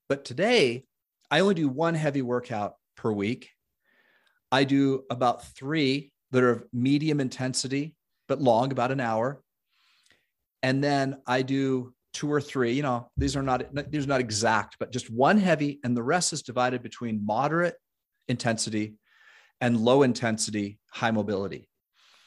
But 0.10 0.26
today, 0.26 0.86
I 1.30 1.40
only 1.40 1.56
do 1.56 1.68
one 1.68 1.96
heavy 1.96 2.22
workout 2.22 2.76
per 2.96 3.12
week. 3.12 3.50
I 4.52 4.64
do 4.64 5.04
about 5.10 5.46
three 5.56 6.12
that 6.32 6.44
are 6.44 6.52
of 6.52 6.64
medium 6.72 7.20
intensity, 7.20 7.96
but 8.28 8.42
long, 8.42 8.72
about 8.72 8.92
an 8.92 9.00
hour. 9.00 9.42
And 10.64 10.84
then 10.84 11.22
I 11.26 11.42
do 11.42 11.94
two 12.14 12.32
or 12.32 12.42
three, 12.42 12.74
you 12.74 12.84
know, 12.84 13.10
these 13.18 13.36
are 13.36 13.44
not, 13.44 13.66
these 13.92 14.06
are 14.06 14.10
not 14.10 14.22
exact, 14.22 14.78
but 14.80 14.92
just 14.92 15.10
one 15.10 15.38
heavy, 15.38 15.80
and 15.84 15.96
the 15.96 16.04
rest 16.04 16.34
is 16.34 16.42
divided 16.42 16.82
between 16.82 17.26
moderate 17.26 17.76
intensity 18.28 18.96
and 19.62 19.80
low 19.80 20.04
intensity, 20.04 20.80
high 20.92 21.12
mobility. 21.12 21.70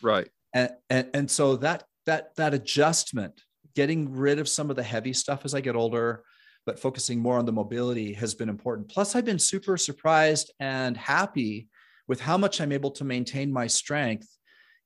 Right. 0.02 0.28
And, 0.52 0.70
and, 0.90 1.30
so 1.30 1.56
that, 1.56 1.84
that, 2.06 2.34
that 2.36 2.54
adjustment, 2.54 3.40
getting 3.74 4.12
rid 4.12 4.38
of 4.38 4.48
some 4.48 4.70
of 4.70 4.76
the 4.76 4.82
heavy 4.82 5.12
stuff 5.12 5.44
as 5.44 5.54
I 5.54 5.60
get 5.60 5.76
older, 5.76 6.24
but 6.66 6.78
focusing 6.78 7.20
more 7.20 7.38
on 7.38 7.46
the 7.46 7.52
mobility 7.52 8.12
has 8.14 8.34
been 8.34 8.48
important. 8.48 8.88
Plus, 8.88 9.14
I've 9.14 9.24
been 9.24 9.38
super 9.38 9.76
surprised 9.76 10.52
and 10.60 10.96
happy 10.96 11.68
with 12.08 12.20
how 12.20 12.36
much 12.36 12.60
I'm 12.60 12.72
able 12.72 12.90
to 12.92 13.04
maintain 13.04 13.52
my 13.52 13.68
strength, 13.68 14.28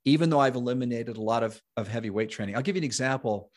even 0.05 0.29
though 0.29 0.41
I've 0.41 0.57
eliminated 0.57 1.17
a 1.17 1.23
lot 1.23 1.43
of, 1.43 1.61
of 1.77 1.89
heavy 1.89 2.11
weight 2.11 2.31
training. 2.31 2.57
I'll 2.57 2.63
give 2.63 2.77
you 2.77 2.81
an 2.81 2.85
example. 2.85 3.51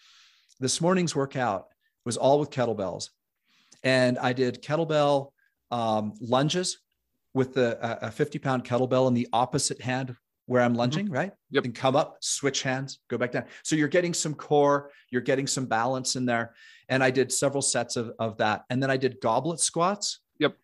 This 0.59 0.79
morning's 0.79 1.15
workout 1.15 1.67
was 2.05 2.15
all 2.15 2.39
with 2.39 2.49
kettlebells. 2.49 3.09
And 3.83 4.17
I 4.17 4.33
did 4.33 4.63
kettlebell 4.63 5.31
um, 5.71 6.13
lunges 6.21 6.79
with 7.33 7.53
the, 7.53 7.77
a 8.05 8.09
50 8.09 8.39
pound 8.39 8.63
kettlebell 8.63 9.07
in 9.09 9.13
the 9.13 9.27
opposite 9.33 9.81
hand 9.81 10.15
where 10.47 10.63
I'm 10.63 10.73
lunging, 10.73 11.09
right? 11.09 11.31
Yep. 11.51 11.65
And 11.65 11.75
come 11.75 11.95
up, 11.95 12.17
switch 12.21 12.63
hands, 12.63 12.99
go 13.09 13.17
back 13.17 13.33
down. 13.33 13.45
So 13.63 13.75
you're 13.75 13.89
getting 13.89 14.13
some 14.13 14.33
core, 14.33 14.91
you're 15.11 15.21
getting 15.21 15.45
some 15.45 15.65
balance 15.65 16.15
in 16.15 16.25
there. 16.25 16.55
And 16.89 17.03
I 17.03 17.11
did 17.11 17.31
several 17.31 17.61
sets 17.61 17.97
of, 17.97 18.13
of 18.17 18.37
that. 18.37 18.63
And 18.69 18.81
then 18.81 18.89
I 18.89 18.97
did 18.97 19.19
goblet 19.21 19.59
squats. 19.59 20.19
Yep. 20.39 20.55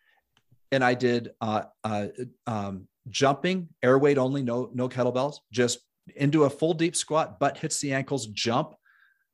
And 0.72 0.84
I 0.84 0.94
did 0.94 1.32
uh, 1.42 1.64
uh, 1.84 2.08
um, 2.48 2.88
jumping, 3.10 3.68
air 3.84 4.00
weight 4.00 4.18
only, 4.18 4.42
no, 4.42 4.72
no 4.74 4.88
kettlebells, 4.88 5.36
just 5.52 5.80
into 6.16 6.46
a 6.46 6.50
full 6.50 6.74
deep 6.74 6.96
squat, 6.96 7.40
butt 7.40 7.58
hits 7.58 7.80
the 7.82 7.94
ankles, 7.94 8.28
jump 8.28 8.76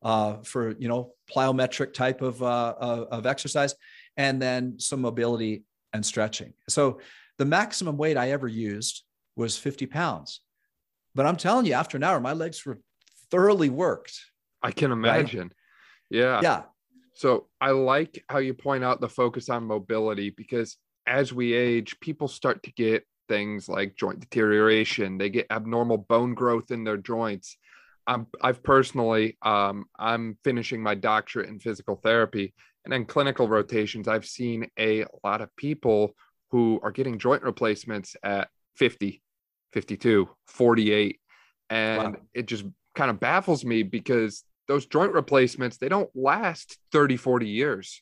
uh, 0.01 0.37
for, 0.43 0.75
you 0.79 0.87
know, 0.87 1.13
plyometric 1.31 1.93
type 1.93 2.23
of, 2.23 2.41
uh, 2.41 2.73
of, 2.79 3.07
of 3.11 3.25
exercise, 3.27 3.75
and 4.17 4.41
then 4.41 4.79
some 4.79 5.01
mobility 5.01 5.63
and 5.93 6.03
stretching. 6.03 6.53
So 6.67 6.99
the 7.37 7.45
maximum 7.45 7.97
weight 7.97 8.17
I 8.17 8.31
ever 8.31 8.47
used 8.47 9.03
was 9.39 9.57
50 9.57 9.85
pounds. 9.85 10.41
But 11.15 11.25
I'm 11.25 11.37
telling 11.37 11.65
you, 11.65 11.73
after 11.73 11.95
an 11.97 12.03
hour, 12.03 12.19
my 12.19 12.33
legs 12.33 12.65
were 12.65 12.79
thoroughly 13.31 13.69
worked. 13.69 14.19
I 14.61 14.71
can 14.71 14.91
imagine. 14.91 15.53
Yeah. 16.09 16.41
Yeah. 16.43 16.63
So 17.13 17.47
I 17.59 17.71
like 17.71 18.23
how 18.29 18.39
you 18.39 18.53
point 18.53 18.83
out 18.83 18.99
the 18.99 19.07
focus 19.09 19.49
on 19.49 19.63
mobility 19.63 20.29
because 20.29 20.77
as 21.07 21.33
we 21.33 21.53
age, 21.53 21.99
people 22.01 22.27
start 22.27 22.61
to 22.63 22.71
get 22.73 23.05
things 23.29 23.69
like 23.69 23.95
joint 23.95 24.19
deterioration. 24.19 25.17
They 25.17 25.29
get 25.29 25.47
abnormal 25.49 25.99
bone 25.99 26.33
growth 26.33 26.69
in 26.71 26.83
their 26.83 26.97
joints. 26.97 27.57
I'm, 28.07 28.27
I've 28.41 28.61
personally, 28.61 29.37
um, 29.41 29.85
I'm 29.97 30.37
finishing 30.43 30.83
my 30.83 30.95
doctorate 30.95 31.47
in 31.47 31.59
physical 31.59 31.95
therapy, 31.95 32.53
and 32.83 32.93
in 32.93 33.05
clinical 33.05 33.47
rotations, 33.47 34.07
I've 34.07 34.25
seen 34.25 34.69
a 34.77 35.05
lot 35.23 35.41
of 35.41 35.55
people 35.55 36.15
who 36.51 36.79
are 36.83 36.91
getting 36.91 37.19
joint 37.19 37.43
replacements 37.43 38.15
at 38.23 38.49
50, 38.77 39.21
52, 39.73 40.29
48. 40.47 41.19
And 41.69 42.13
Wow. 42.13 42.15
it 42.33 42.47
just 42.47 42.65
kind 42.95 43.11
of 43.11 43.19
baffles 43.19 43.63
me 43.63 43.83
because 43.83 44.43
those 44.67 44.85
joint 44.85 45.13
replacements, 45.13 45.77
they 45.77 45.89
don't 45.89 46.09
last 46.15 46.77
30, 46.91 47.17
40 47.17 47.47
years. 47.47 48.01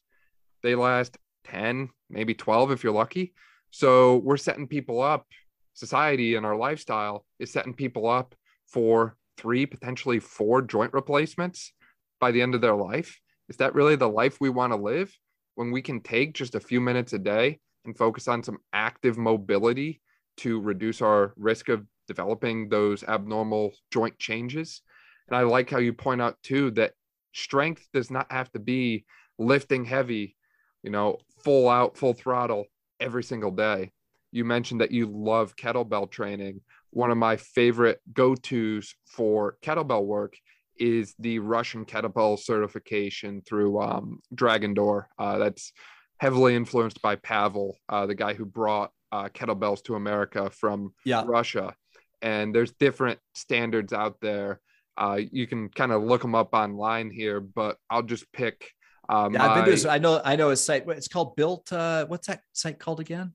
They 0.63 0.75
last 0.75 1.17
10, 1.45 1.89
maybe 2.09 2.33
12 2.33 2.71
if 2.71 2.83
you're 2.83 2.93
lucky. 2.93 3.33
So 3.71 4.17
we're 4.17 4.37
setting 4.37 4.67
people 4.67 5.01
up, 5.01 5.25
society 5.73 6.35
and 6.35 6.45
our 6.45 6.55
lifestyle 6.55 7.25
is 7.39 7.51
setting 7.51 7.73
people 7.73 8.07
up 8.07 8.35
for 8.67 9.15
three, 9.37 9.65
potentially 9.65 10.19
four 10.19 10.61
joint 10.61 10.93
replacements 10.93 11.73
by 12.19 12.31
the 12.31 12.41
end 12.41 12.55
of 12.55 12.61
their 12.61 12.75
life. 12.75 13.19
Is 13.49 13.57
that 13.57 13.75
really 13.75 13.95
the 13.95 14.09
life 14.09 14.37
we 14.41 14.49
want 14.49 14.73
to 14.73 14.77
live 14.77 15.15
when 15.55 15.71
we 15.71 15.81
can 15.81 16.01
take 16.01 16.33
just 16.33 16.55
a 16.55 16.59
few 16.59 16.81
minutes 16.81 17.13
a 17.13 17.19
day 17.19 17.59
and 17.85 17.97
focus 17.97 18.27
on 18.27 18.43
some 18.43 18.57
active 18.73 19.17
mobility 19.17 20.01
to 20.37 20.59
reduce 20.59 21.01
our 21.01 21.33
risk 21.35 21.69
of 21.69 21.85
developing 22.07 22.69
those 22.69 23.03
abnormal 23.03 23.73
joint 23.91 24.17
changes? 24.19 24.81
And 25.27 25.37
I 25.37 25.41
like 25.41 25.69
how 25.69 25.79
you 25.79 25.93
point 25.93 26.21
out 26.21 26.37
too 26.43 26.71
that 26.71 26.93
strength 27.33 27.87
does 27.93 28.09
not 28.09 28.31
have 28.31 28.51
to 28.51 28.59
be 28.59 29.05
lifting 29.37 29.85
heavy, 29.85 30.35
you 30.83 30.89
know, 30.89 31.17
full 31.43 31.69
out, 31.69 31.97
full 31.97 32.13
throttle. 32.13 32.65
every 32.99 33.23
single 33.23 33.51
day. 33.51 33.91
You 34.31 34.45
mentioned 34.45 34.81
that 34.81 34.91
you 34.91 35.05
love 35.07 35.55
kettlebell 35.55 36.09
training. 36.09 36.61
One 36.91 37.11
of 37.11 37.17
my 37.17 37.37
favorite 37.37 37.99
go 38.13 38.35
tos 38.35 38.93
for 39.05 39.57
kettlebell 39.63 40.05
work 40.05 40.33
is 40.79 41.15
the 41.19 41.39
Russian 41.39 41.85
kettlebell 41.85 42.39
certification 42.39 43.41
through 43.41 43.81
um, 43.81 44.19
Dragon 44.33 44.73
Door. 44.73 45.09
Uh, 45.17 45.37
that's 45.37 45.73
heavily 46.19 46.55
influenced 46.55 47.01
by 47.01 47.15
Pavel, 47.15 47.77
uh, 47.89 48.05
the 48.05 48.15
guy 48.15 48.33
who 48.33 48.45
brought 48.45 48.91
uh, 49.11 49.29
kettlebells 49.29 49.83
to 49.83 49.95
America 49.95 50.49
from 50.49 50.93
yeah. 51.05 51.23
Russia. 51.25 51.75
And 52.21 52.53
there's 52.53 52.71
different 52.73 53.19
standards 53.35 53.93
out 53.93 54.17
there. 54.21 54.59
Uh, 54.97 55.19
you 55.31 55.45
can 55.45 55.69
kind 55.69 55.91
of 55.91 56.03
look 56.03 56.21
them 56.21 56.33
up 56.33 56.53
online 56.53 57.11
here, 57.11 57.39
but 57.39 57.77
I'll 57.89 58.03
just 58.03 58.31
pick. 58.31 58.71
Uh, 59.07 59.29
yeah, 59.31 59.47
I've 59.47 59.65
been 59.65 59.89
I 59.89 59.99
know. 59.99 60.21
I 60.25 60.35
know 60.35 60.49
a 60.49 60.55
site. 60.55 60.85
It's 60.87 61.07
called 61.07 61.35
Built. 61.35 61.71
Uh, 61.71 62.05
what's 62.07 62.27
that 62.27 62.41
site 62.53 62.79
called 62.79 62.99
again? 62.99 63.33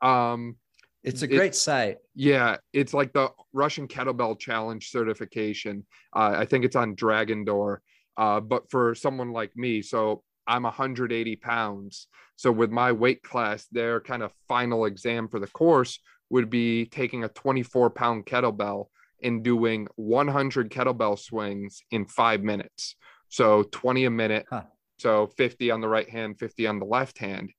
Um, 0.00 0.56
it's 1.04 1.20
a 1.20 1.26
great 1.26 1.52
it, 1.52 1.56
site. 1.56 1.98
Yeah, 2.14 2.56
it's 2.72 2.94
like 2.94 3.12
the 3.12 3.30
Russian 3.52 3.86
Kettlebell 3.86 4.38
Challenge 4.38 4.90
certification. 4.90 5.84
Uh, 6.16 6.34
I 6.38 6.46
think 6.46 6.64
it's 6.64 6.76
on 6.76 6.94
Dragon 6.94 7.44
Door. 7.44 7.82
Uh, 8.16 8.40
but 8.40 8.70
for 8.70 8.94
someone 8.94 9.32
like 9.32 9.54
me, 9.56 9.82
so 9.82 10.22
I'm 10.46 10.64
180 10.64 11.36
pounds. 11.36 12.06
So 12.36 12.50
with 12.50 12.70
my 12.70 12.92
weight 12.92 13.22
class, 13.22 13.66
their 13.70 14.00
kind 14.00 14.22
of 14.22 14.32
final 14.48 14.84
exam 14.84 15.28
for 15.28 15.38
the 15.38 15.46
course 15.46 15.98
would 16.30 16.50
be 16.50 16.86
taking 16.86 17.24
a 17.24 17.28
24 17.28 17.90
pound 17.90 18.26
kettlebell 18.26 18.86
and 19.22 19.42
doing 19.42 19.88
100 19.96 20.70
kettlebell 20.70 21.18
swings 21.18 21.82
in 21.90 22.04
five 22.04 22.42
minutes. 22.42 22.96
So 23.28 23.62
20 23.62 24.04
a 24.04 24.10
minute. 24.10 24.46
Huh. 24.50 24.62
So 24.98 25.26
50 25.26 25.70
on 25.70 25.80
the 25.80 25.88
right 25.88 26.08
hand, 26.08 26.38
50 26.38 26.66
on 26.66 26.78
the 26.78 26.86
left 26.86 27.18
hand. 27.18 27.52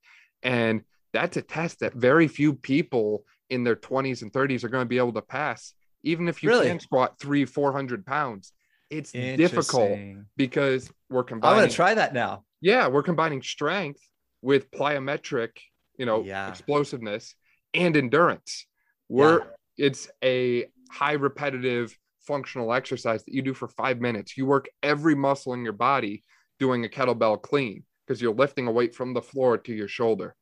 And 0.43 0.81
that's 1.13 1.37
a 1.37 1.41
test 1.41 1.79
that 1.79 1.93
very 1.93 2.27
few 2.27 2.53
people 2.53 3.23
in 3.49 3.63
their 3.63 3.75
20s 3.75 4.21
and 4.21 4.31
30s 4.31 4.63
are 4.63 4.69
going 4.69 4.83
to 4.83 4.89
be 4.89 4.97
able 4.97 5.13
to 5.13 5.21
pass 5.21 5.73
even 6.03 6.27
if 6.27 6.43
you 6.43 6.49
really? 6.49 6.67
can 6.67 6.79
squat 6.79 7.19
three 7.19 7.45
400 7.45 8.05
pounds 8.05 8.53
it's 8.89 9.11
difficult 9.11 9.99
because 10.37 10.91
we're 11.09 11.23
combining 11.23 11.53
i'm 11.53 11.59
going 11.59 11.69
to 11.69 11.75
try 11.75 11.93
that 11.93 12.13
now 12.13 12.43
yeah 12.65 12.87
we're 12.87 13.03
combining 13.03 13.41
strength 13.41 14.01
with 14.41 14.71
plyometric 14.71 15.51
you 15.97 16.05
know 16.05 16.23
yeah. 16.23 16.49
explosiveness 16.49 17.35
and 17.73 17.95
endurance 17.95 18.65
we're 19.07 19.39
yeah. 19.39 19.45
it's 19.77 20.09
a 20.23 20.65
high 20.89 21.13
repetitive 21.13 21.95
functional 22.25 22.73
exercise 22.73 23.23
that 23.23 23.33
you 23.35 23.43
do 23.43 23.53
for 23.53 23.67
five 23.67 24.01
minutes 24.01 24.35
you 24.35 24.45
work 24.47 24.65
every 24.81 25.13
muscle 25.13 25.53
in 25.53 25.63
your 25.63 25.73
body 25.73 26.23
doing 26.57 26.83
a 26.85 26.89
kettlebell 26.89 27.39
clean 27.39 27.83
because 28.05 28.19
you're 28.19 28.33
lifting 28.33 28.67
a 28.67 28.71
weight 28.71 28.95
from 28.95 29.13
the 29.13 29.21
floor 29.21 29.57
to 29.59 29.71
your 29.73 29.87
shoulder 29.87 30.35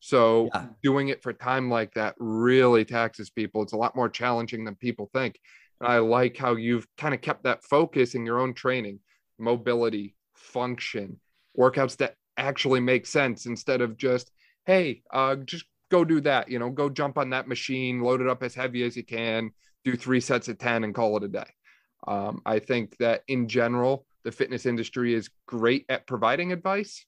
so 0.00 0.48
yeah. 0.54 0.66
doing 0.82 1.08
it 1.08 1.22
for 1.22 1.32
time 1.32 1.70
like 1.70 1.92
that 1.94 2.14
really 2.18 2.84
taxes 2.84 3.30
people. 3.30 3.62
It's 3.62 3.72
a 3.72 3.76
lot 3.76 3.96
more 3.96 4.08
challenging 4.08 4.64
than 4.64 4.76
people 4.76 5.10
think. 5.12 5.40
And 5.80 5.90
I 5.90 5.98
like 5.98 6.36
how 6.36 6.54
you've 6.54 6.86
kind 6.96 7.14
of 7.14 7.20
kept 7.20 7.44
that 7.44 7.64
focus 7.64 8.14
in 8.14 8.24
your 8.24 8.40
own 8.40 8.54
training, 8.54 9.00
mobility, 9.38 10.14
function, 10.34 11.18
workouts 11.58 11.96
that 11.98 12.14
actually 12.36 12.80
make 12.80 13.06
sense 13.06 13.46
instead 13.46 13.80
of 13.80 13.96
just, 13.96 14.30
hey, 14.66 15.02
uh, 15.12 15.36
just 15.36 15.64
go 15.90 16.04
do 16.04 16.20
that. 16.20 16.48
You 16.48 16.58
know, 16.58 16.70
go 16.70 16.88
jump 16.88 17.18
on 17.18 17.30
that 17.30 17.48
machine, 17.48 18.00
load 18.00 18.20
it 18.20 18.28
up 18.28 18.42
as 18.42 18.54
heavy 18.54 18.82
as 18.84 18.96
you 18.96 19.04
can, 19.04 19.50
do 19.84 19.96
three 19.96 20.20
sets 20.20 20.48
of 20.48 20.58
10 20.58 20.84
and 20.84 20.94
call 20.94 21.16
it 21.16 21.24
a 21.24 21.28
day. 21.28 21.50
Um, 22.06 22.42
I 22.46 22.58
think 22.58 22.96
that 22.98 23.22
in 23.28 23.48
general, 23.48 24.06
the 24.24 24.32
fitness 24.32 24.66
industry 24.66 25.14
is 25.14 25.30
great 25.46 25.86
at 25.88 26.06
providing 26.06 26.52
advice 26.52 27.04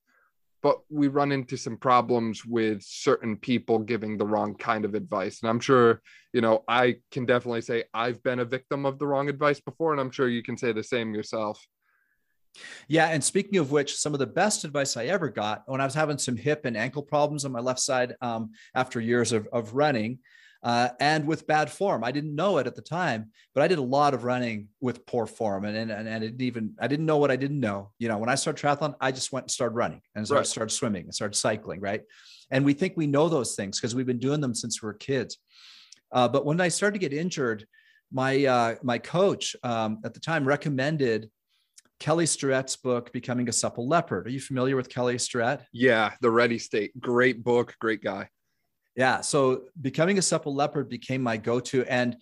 but 0.62 0.80
we 0.90 1.08
run 1.08 1.32
into 1.32 1.56
some 1.56 1.76
problems 1.76 2.44
with 2.44 2.82
certain 2.82 3.36
people 3.36 3.78
giving 3.78 4.18
the 4.18 4.26
wrong 4.26 4.54
kind 4.54 4.84
of 4.84 4.94
advice. 4.94 5.40
And 5.40 5.48
I'm 5.48 5.60
sure, 5.60 6.02
you 6.32 6.40
know, 6.40 6.64
I 6.68 6.96
can 7.10 7.24
definitely 7.24 7.62
say 7.62 7.84
I've 7.94 8.22
been 8.22 8.40
a 8.40 8.44
victim 8.44 8.84
of 8.84 8.98
the 8.98 9.06
wrong 9.06 9.28
advice 9.28 9.60
before, 9.60 9.92
and 9.92 10.00
I'm 10.00 10.10
sure 10.10 10.28
you 10.28 10.42
can 10.42 10.56
say 10.56 10.72
the 10.72 10.82
same 10.82 11.14
yourself. 11.14 11.64
Yeah. 12.88 13.06
And 13.06 13.22
speaking 13.22 13.58
of 13.58 13.70
which, 13.70 13.96
some 13.96 14.12
of 14.12 14.18
the 14.18 14.26
best 14.26 14.64
advice 14.64 14.96
I 14.96 15.06
ever 15.06 15.28
got 15.28 15.62
when 15.66 15.80
I 15.80 15.84
was 15.84 15.94
having 15.94 16.18
some 16.18 16.36
hip 16.36 16.64
and 16.64 16.76
ankle 16.76 17.02
problems 17.02 17.44
on 17.44 17.52
my 17.52 17.60
left 17.60 17.80
side 17.80 18.14
um, 18.20 18.50
after 18.74 19.00
years 19.00 19.32
of, 19.32 19.48
of 19.52 19.74
running, 19.74 20.18
uh, 20.62 20.90
and 21.00 21.26
with 21.26 21.46
bad 21.46 21.70
form. 21.70 22.04
I 22.04 22.12
didn't 22.12 22.34
know 22.34 22.58
it 22.58 22.66
at 22.66 22.74
the 22.74 22.82
time, 22.82 23.30
but 23.54 23.62
I 23.62 23.68
did 23.68 23.78
a 23.78 23.82
lot 23.82 24.12
of 24.12 24.24
running 24.24 24.68
with 24.80 25.06
poor 25.06 25.26
form, 25.26 25.64
and 25.64 25.76
and, 25.76 25.90
and 25.90 26.08
I 26.08 26.18
didn't 26.18 26.42
even 26.42 26.74
I 26.78 26.86
didn't 26.86 27.06
know 27.06 27.16
what 27.16 27.30
I 27.30 27.36
didn't 27.36 27.60
know. 27.60 27.92
You 27.98 28.08
know, 28.08 28.18
when 28.18 28.28
I 28.28 28.34
started 28.34 28.60
triathlon, 28.60 28.94
I 29.00 29.10
just 29.12 29.32
went 29.32 29.44
and 29.44 29.50
started 29.50 29.74
running, 29.74 30.02
and 30.14 30.26
so 30.26 30.34
right. 30.34 30.40
I 30.40 30.44
started 30.44 30.72
swimming 30.72 31.04
and 31.04 31.14
started 31.14 31.36
cycling, 31.36 31.80
right? 31.80 32.02
And 32.50 32.64
we 32.64 32.74
think 32.74 32.94
we 32.96 33.06
know 33.06 33.28
those 33.28 33.54
things 33.54 33.78
because 33.78 33.94
we've 33.94 34.06
been 34.06 34.18
doing 34.18 34.40
them 34.40 34.54
since 34.54 34.82
we 34.82 34.86
were 34.86 34.94
kids. 34.94 35.38
Uh, 36.12 36.28
but 36.28 36.44
when 36.44 36.60
I 36.60 36.68
started 36.68 37.00
to 37.00 37.08
get 37.08 37.16
injured, 37.16 37.66
my 38.12 38.44
uh, 38.44 38.74
my 38.82 38.98
coach 38.98 39.56
um, 39.62 40.00
at 40.04 40.14
the 40.14 40.20
time 40.20 40.46
recommended 40.46 41.30
Kelly 42.00 42.26
Starrett's 42.26 42.76
book, 42.76 43.12
Becoming 43.12 43.48
a 43.48 43.52
Supple 43.52 43.86
Leopard. 43.86 44.26
Are 44.26 44.30
you 44.30 44.40
familiar 44.40 44.74
with 44.74 44.88
Kelly 44.88 45.18
Starrett? 45.18 45.60
Yeah, 45.72 46.14
The 46.20 46.30
Ready 46.30 46.58
State. 46.58 46.98
Great 46.98 47.44
book, 47.44 47.76
great 47.78 48.02
guy. 48.02 48.28
Yeah 48.96 49.20
so 49.20 49.62
becoming 49.80 50.18
a 50.18 50.22
supple 50.22 50.54
leopard 50.54 50.88
became 50.88 51.22
my 51.22 51.36
go-to 51.36 51.84
and 51.84 52.16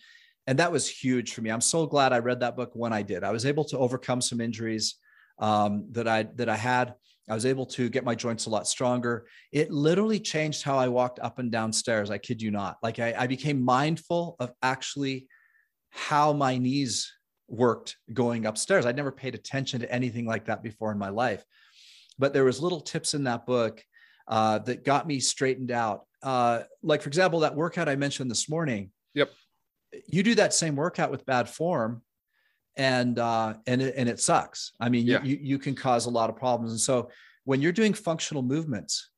and 0.46 0.58
that 0.60 0.72
was 0.72 0.88
huge 0.88 1.34
for 1.34 1.42
me. 1.42 1.50
I'm 1.50 1.60
so 1.60 1.86
glad 1.86 2.12
i 2.12 2.18
read 2.18 2.40
that 2.40 2.56
book 2.56 2.70
when 2.74 2.92
i 2.92 3.02
did. 3.02 3.24
I 3.24 3.32
was 3.32 3.46
able 3.46 3.64
to 3.66 3.78
overcome 3.78 4.20
some 4.20 4.40
injuries 4.40 4.96
um, 5.38 5.86
that 5.92 6.08
i 6.08 6.24
that 6.36 6.48
i 6.48 6.56
had. 6.56 6.94
I 7.30 7.34
was 7.34 7.44
able 7.44 7.66
to 7.66 7.90
get 7.90 8.04
my 8.04 8.14
joints 8.14 8.46
a 8.46 8.50
lot 8.50 8.66
stronger. 8.66 9.26
It 9.52 9.70
literally 9.70 10.20
changed 10.20 10.62
how 10.62 10.78
i 10.78 10.88
walked 10.88 11.18
up 11.20 11.38
and 11.38 11.50
down 11.50 11.72
stairs. 11.72 12.10
I 12.10 12.18
kid 12.18 12.40
you 12.40 12.50
not. 12.50 12.76
Like 12.82 12.98
i, 12.98 13.14
I 13.16 13.26
became 13.26 13.62
mindful 13.62 14.36
of 14.38 14.52
actually 14.62 15.26
how 15.90 16.32
my 16.32 16.58
knees 16.58 17.12
worked 17.48 17.96
going 18.12 18.46
upstairs 18.46 18.86
i'd 18.86 18.96
never 18.96 19.12
paid 19.12 19.34
attention 19.34 19.80
to 19.80 19.92
anything 19.92 20.26
like 20.26 20.44
that 20.44 20.62
before 20.62 20.92
in 20.92 20.98
my 20.98 21.08
life 21.08 21.44
but 22.18 22.32
there 22.32 22.44
was 22.44 22.60
little 22.60 22.80
tips 22.80 23.14
in 23.14 23.24
that 23.24 23.46
book 23.46 23.82
uh, 24.26 24.58
that 24.58 24.84
got 24.84 25.06
me 25.06 25.20
straightened 25.20 25.70
out 25.70 26.02
uh, 26.22 26.62
like 26.82 27.02
for 27.02 27.08
example, 27.08 27.40
that 27.40 27.54
workout 27.54 27.88
I 27.88 27.96
mentioned 27.96 28.30
this 28.30 28.48
morning. 28.48 28.90
Yep. 29.14 29.30
You 30.06 30.22
do 30.22 30.34
that 30.36 30.52
same 30.52 30.76
workout 30.76 31.10
with 31.10 31.24
bad 31.24 31.48
form, 31.48 32.02
and 32.76 33.18
uh, 33.18 33.54
and 33.66 33.80
it, 33.80 33.94
and 33.96 34.08
it 34.08 34.20
sucks. 34.20 34.72
I 34.80 34.88
mean, 34.88 35.06
yeah. 35.06 35.22
you 35.22 35.38
you 35.40 35.58
can 35.58 35.74
cause 35.74 36.06
a 36.06 36.10
lot 36.10 36.30
of 36.30 36.36
problems. 36.36 36.72
And 36.72 36.80
so 36.80 37.10
when 37.44 37.62
you're 37.62 37.72
doing 37.72 37.94
functional 37.94 38.42
movements, 38.42 39.10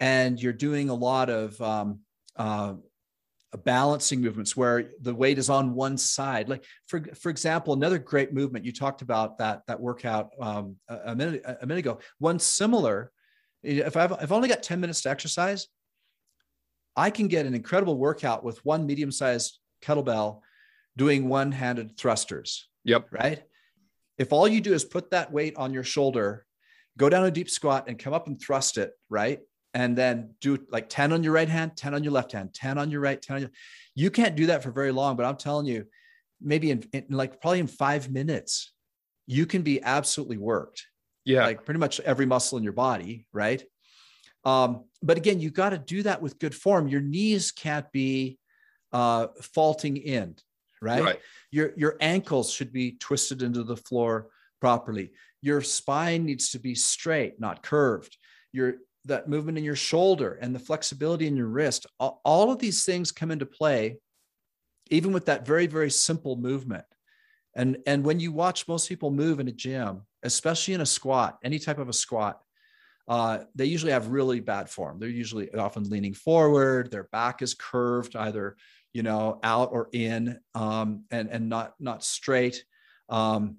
and 0.00 0.40
you're 0.40 0.52
doing 0.52 0.88
a 0.88 0.94
lot 0.94 1.30
of 1.30 1.60
um, 1.60 2.00
uh, 2.36 2.74
balancing 3.56 4.20
movements 4.20 4.54
where 4.54 4.90
the 5.00 5.14
weight 5.14 5.38
is 5.38 5.48
on 5.48 5.74
one 5.74 5.96
side 5.96 6.50
like 6.50 6.64
for 6.86 7.02
for 7.14 7.30
example 7.30 7.72
another 7.72 7.98
great 7.98 8.34
movement 8.34 8.64
you 8.64 8.72
talked 8.72 9.00
about 9.00 9.38
that 9.38 9.62
that 9.66 9.80
workout 9.80 10.30
um, 10.38 10.76
a, 10.88 11.16
minute 11.16 11.42
a 11.62 11.66
minute 11.66 11.78
ago 11.78 11.98
one 12.18 12.38
similar 12.38 13.10
if 13.62 13.96
I've, 13.96 14.12
I've 14.12 14.32
only 14.32 14.48
got 14.48 14.62
10 14.62 14.80
minutes 14.80 15.00
to 15.02 15.10
exercise 15.10 15.66
I 16.98 17.10
can 17.10 17.28
get 17.28 17.46
an 17.46 17.54
incredible 17.54 17.96
workout 17.96 18.42
with 18.42 18.62
one 18.64 18.84
medium 18.84 19.12
sized 19.12 19.60
kettlebell 19.82 20.40
doing 20.96 21.28
one 21.28 21.52
handed 21.52 21.96
thrusters. 21.96 22.68
Yep. 22.84 23.06
Right. 23.12 23.44
If 24.18 24.32
all 24.32 24.48
you 24.48 24.60
do 24.60 24.74
is 24.74 24.84
put 24.84 25.12
that 25.12 25.32
weight 25.32 25.56
on 25.56 25.72
your 25.72 25.84
shoulder, 25.84 26.44
go 26.96 27.08
down 27.08 27.24
a 27.24 27.30
deep 27.30 27.48
squat 27.48 27.84
and 27.86 28.00
come 28.00 28.12
up 28.12 28.26
and 28.26 28.40
thrust 28.40 28.78
it. 28.78 28.90
Right. 29.08 29.38
And 29.74 29.96
then 29.96 30.34
do 30.40 30.58
like 30.70 30.88
10 30.88 31.12
on 31.12 31.22
your 31.22 31.32
right 31.32 31.48
hand, 31.48 31.76
10 31.76 31.94
on 31.94 32.02
your 32.02 32.12
left 32.12 32.32
hand, 32.32 32.54
10 32.54 32.78
on 32.78 32.90
your 32.90 33.00
right, 33.00 33.20
10 33.20 33.36
on 33.36 33.42
your, 33.42 33.50
you 33.94 34.10
can't 34.10 34.34
do 34.34 34.46
that 34.46 34.62
for 34.62 34.70
very 34.70 34.92
long, 34.92 35.16
but 35.16 35.26
I'm 35.26 35.36
telling 35.36 35.66
you, 35.66 35.84
maybe 36.40 36.70
in, 36.70 36.84
in 36.92 37.04
like 37.10 37.40
probably 37.40 37.60
in 37.60 37.66
five 37.66 38.10
minutes, 38.10 38.72
you 39.26 39.44
can 39.44 39.62
be 39.62 39.82
absolutely 39.82 40.38
worked. 40.38 40.86
Yeah. 41.24 41.44
Like 41.44 41.64
pretty 41.64 41.80
much 41.80 42.00
every 42.00 42.24
muscle 42.26 42.56
in 42.56 42.64
your 42.64 42.72
body. 42.72 43.26
Right. 43.32 43.62
Um, 44.44 44.84
but 45.02 45.16
again, 45.16 45.40
you 45.40 45.50
got 45.50 45.70
to 45.70 45.78
do 45.78 46.02
that 46.04 46.22
with 46.22 46.38
good 46.38 46.54
form. 46.54 46.88
Your 46.88 47.00
knees 47.00 47.52
can't 47.52 47.90
be 47.92 48.38
uh, 48.92 49.28
faulting 49.42 49.96
in, 49.96 50.36
right? 50.80 51.02
right? 51.02 51.20
Your 51.50 51.72
your 51.76 51.96
ankles 52.00 52.50
should 52.50 52.72
be 52.72 52.92
twisted 52.92 53.42
into 53.42 53.62
the 53.62 53.76
floor 53.76 54.28
properly. 54.60 55.12
Your 55.42 55.60
spine 55.60 56.24
needs 56.24 56.50
to 56.50 56.58
be 56.58 56.74
straight, 56.74 57.38
not 57.38 57.62
curved. 57.62 58.16
Your 58.52 58.76
that 59.04 59.28
movement 59.28 59.58
in 59.58 59.64
your 59.64 59.76
shoulder 59.76 60.38
and 60.40 60.54
the 60.54 60.58
flexibility 60.58 61.26
in 61.26 61.36
your 61.36 61.48
wrist, 61.48 61.86
all, 61.98 62.20
all 62.24 62.50
of 62.50 62.58
these 62.58 62.84
things 62.84 63.12
come 63.12 63.30
into 63.30 63.46
play, 63.46 63.98
even 64.90 65.12
with 65.12 65.26
that 65.26 65.46
very 65.46 65.66
very 65.66 65.90
simple 65.90 66.36
movement. 66.36 66.84
And 67.54 67.78
and 67.86 68.04
when 68.04 68.20
you 68.20 68.32
watch 68.32 68.68
most 68.68 68.88
people 68.88 69.10
move 69.10 69.40
in 69.40 69.48
a 69.48 69.52
gym, 69.52 70.02
especially 70.22 70.74
in 70.74 70.80
a 70.80 70.86
squat, 70.86 71.38
any 71.42 71.58
type 71.58 71.78
of 71.78 71.88
a 71.88 71.92
squat, 71.92 72.40
uh, 73.08 73.38
they 73.54 73.64
usually 73.64 73.92
have 73.92 74.08
really 74.08 74.40
bad 74.40 74.68
form. 74.68 74.98
They're 74.98 75.08
usually 75.08 75.52
often 75.54 75.88
leaning 75.88 76.14
forward. 76.14 76.90
Their 76.90 77.04
back 77.04 77.40
is 77.40 77.54
curved, 77.54 78.16
either 78.16 78.56
you 78.92 79.02
know 79.02 79.38
out 79.42 79.70
or 79.72 79.88
in, 79.92 80.38
um, 80.54 81.04
and 81.10 81.28
and 81.30 81.48
not 81.48 81.74
not 81.80 82.04
straight. 82.04 82.64
Um, 83.08 83.58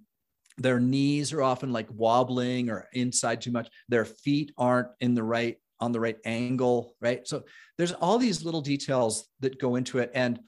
their 0.59 0.79
knees 0.79 1.33
are 1.33 1.41
often 1.41 1.71
like 1.71 1.87
wobbling 1.91 2.69
or 2.69 2.87
inside 2.93 3.41
too 3.41 3.51
much. 3.51 3.69
Their 3.87 4.05
feet 4.05 4.51
aren't 4.57 4.89
in 4.99 5.15
the 5.15 5.23
right 5.23 5.57
on 5.79 5.93
the 5.93 5.99
right 5.99 6.17
angle, 6.25 6.95
right? 6.99 7.25
So 7.25 7.43
there's 7.77 7.93
all 7.93 8.17
these 8.17 8.43
little 8.43 8.61
details 8.61 9.29
that 9.39 9.59
go 9.59 9.75
into 9.75 9.99
it. 9.99 10.11
And 10.13 10.39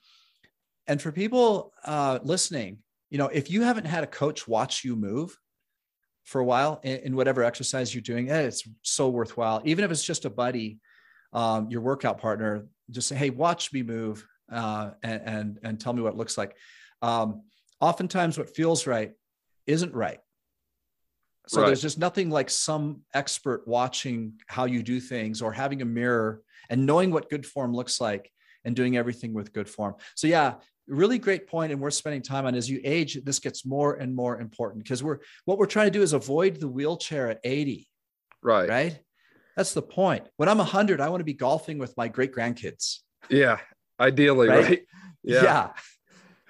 and 0.87 1.01
for 1.01 1.11
people 1.11 1.73
uh, 1.85 2.19
listening, 2.23 2.79
you 3.09 3.17
know, 3.17 3.27
if 3.27 3.49
you 3.49 3.61
haven't 3.61 3.85
had 3.85 4.03
a 4.03 4.07
coach 4.07 4.47
watch 4.47 4.83
you 4.83 4.95
move 4.95 5.37
for 6.25 6.41
a 6.41 6.45
while 6.45 6.81
in, 6.83 6.97
in 6.99 7.15
whatever 7.15 7.43
exercise 7.43 7.93
you're 7.93 8.01
doing, 8.01 8.29
eh, 8.29 8.41
it's 8.41 8.67
so 8.81 9.07
worthwhile. 9.07 9.61
Even 9.63 9.85
if 9.85 9.91
it's 9.91 10.03
just 10.03 10.25
a 10.25 10.29
buddy, 10.29 10.79
um, 11.31 11.69
your 11.69 11.81
workout 11.81 12.17
partner, 12.17 12.65
just 12.89 13.07
say, 13.07 13.15
"Hey, 13.15 13.29
watch 13.29 13.71
me 13.71 13.83
move," 13.83 14.27
uh, 14.51 14.91
and, 15.01 15.21
and 15.25 15.59
and 15.63 15.79
tell 15.79 15.93
me 15.93 16.01
what 16.01 16.13
it 16.13 16.17
looks 16.17 16.37
like. 16.37 16.57
Um, 17.01 17.43
oftentimes, 17.79 18.37
what 18.37 18.53
feels 18.53 18.85
right 18.85 19.13
isn't 19.67 19.93
right. 19.93 20.19
So 21.47 21.61
right. 21.61 21.67
there's 21.67 21.81
just 21.81 21.99
nothing 21.99 22.29
like 22.29 22.49
some 22.49 23.01
expert 23.13 23.67
watching 23.67 24.33
how 24.47 24.65
you 24.65 24.83
do 24.83 24.99
things 24.99 25.41
or 25.41 25.51
having 25.51 25.81
a 25.81 25.85
mirror 25.85 26.41
and 26.69 26.85
knowing 26.85 27.11
what 27.11 27.29
good 27.29 27.45
form 27.45 27.73
looks 27.73 27.99
like 27.99 28.31
and 28.63 28.75
doing 28.75 28.95
everything 28.95 29.33
with 29.33 29.51
good 29.51 29.67
form. 29.67 29.95
So 30.15 30.27
yeah, 30.27 30.55
really 30.87 31.19
great 31.19 31.47
point 31.47 31.71
and 31.71 31.81
we're 31.81 31.91
spending 31.91 32.21
time 32.21 32.45
on 32.45 32.55
as 32.55 32.69
you 32.69 32.79
age 32.83 33.17
this 33.23 33.39
gets 33.39 33.65
more 33.65 33.95
and 33.95 34.15
more 34.15 34.39
important 34.39 34.83
because 34.83 35.03
we're 35.03 35.19
what 35.45 35.57
we're 35.57 35.65
trying 35.65 35.87
to 35.87 35.91
do 35.91 36.01
is 36.01 36.13
avoid 36.13 36.59
the 36.59 36.67
wheelchair 36.67 37.29
at 37.29 37.39
80. 37.43 37.87
Right. 38.43 38.69
Right? 38.69 38.99
That's 39.57 39.73
the 39.73 39.81
point. 39.81 40.27
When 40.37 40.47
I'm 40.47 40.57
100, 40.57 41.01
I 41.01 41.09
want 41.09 41.19
to 41.19 41.25
be 41.25 41.33
golfing 41.33 41.77
with 41.77 41.95
my 41.97 42.07
great 42.07 42.33
grandkids. 42.33 42.99
Yeah, 43.29 43.59
ideally, 43.99 44.47
right? 44.47 44.63
right? 44.63 44.81
Yeah. 45.23 45.43
Yeah. 45.43 45.69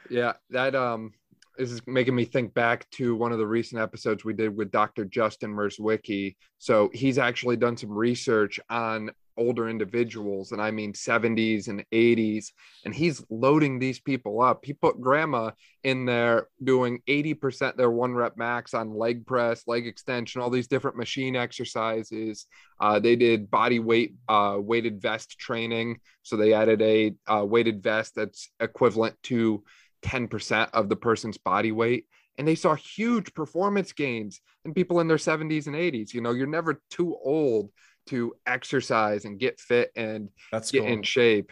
Yeah, 0.10 0.34
that 0.50 0.76
um 0.76 1.14
this 1.62 1.72
is 1.72 1.82
making 1.86 2.16
me 2.16 2.26
think 2.26 2.56
back 2.56 2.90
to 2.90 3.16
one 3.16 3.32
of 3.32 3.38
the 3.38 3.46
recent 3.46 3.80
episodes 3.80 4.26
we 4.26 4.34
did 4.34 4.58
with 4.58 4.72
Dr. 4.72 5.06
Justin 5.06 5.54
Merzwicki. 5.54 6.36
So 6.58 6.90
he's 6.92 7.20
actually 7.20 7.56
done 7.56 7.78
some 7.78 7.92
research 7.92 8.60
on 8.68 9.12
older 9.38 9.70
individuals, 9.70 10.54
and 10.54 10.62
I 10.62 10.72
mean 10.72 10.94
70s 10.94 11.68
and 11.68 11.86
80s, 11.92 12.48
and 12.84 12.96
he's 12.96 13.24
loading 13.30 13.78
these 13.78 14.00
people 14.00 14.42
up. 14.42 14.66
He 14.66 14.74
put 14.74 15.00
grandma 15.00 15.52
in 15.84 16.06
there 16.06 16.48
doing 16.64 17.00
80% 17.08 17.78
their 17.78 17.92
one 17.92 18.16
rep 18.16 18.38
max 18.38 18.74
on 18.74 18.96
leg 18.96 19.28
press, 19.28 19.68
leg 19.68 19.86
extension, 19.86 20.42
all 20.42 20.50
these 20.50 20.68
different 20.68 20.98
machine 20.98 21.36
exercises. 21.36 22.48
Uh, 22.80 22.98
they 22.98 23.16
did 23.16 23.52
body 23.52 23.78
weight, 23.78 24.16
uh, 24.28 24.58
weighted 24.60 25.00
vest 25.00 25.38
training. 25.38 26.00
So 26.24 26.38
they 26.38 26.54
added 26.54 26.82
a 26.82 27.14
uh, 27.28 27.46
weighted 27.46 27.84
vest 27.84 28.16
that's 28.16 28.50
equivalent 28.60 29.16
to 29.24 29.64
10% 30.04 30.70
of 30.74 30.90
the 30.90 30.96
person's 30.96 31.38
body 31.38 31.72
weight 31.72 32.06
and 32.38 32.48
they 32.48 32.56
saw 32.56 32.76
huge 32.76 33.34
performance 33.34 33.92
gains 33.92 34.42
in 34.66 34.74
people 34.74 35.00
in 35.00 35.08
their 35.08 35.18
70s 35.18 35.68
and 35.68 35.76
80s 35.76 36.14
you 36.14 36.22
know 36.22 36.32
you're 36.32 36.48
never 36.48 36.82
too 36.90 37.16
old 37.24 37.70
to 38.08 38.34
exercise 38.46 39.26
and 39.26 39.40
get 39.40 39.60
fit 39.60 39.92
and 39.96 40.30
That's 40.52 40.72
get 40.72 40.82
cool. 40.82 40.90
in 40.90 41.04
shape. 41.04 41.52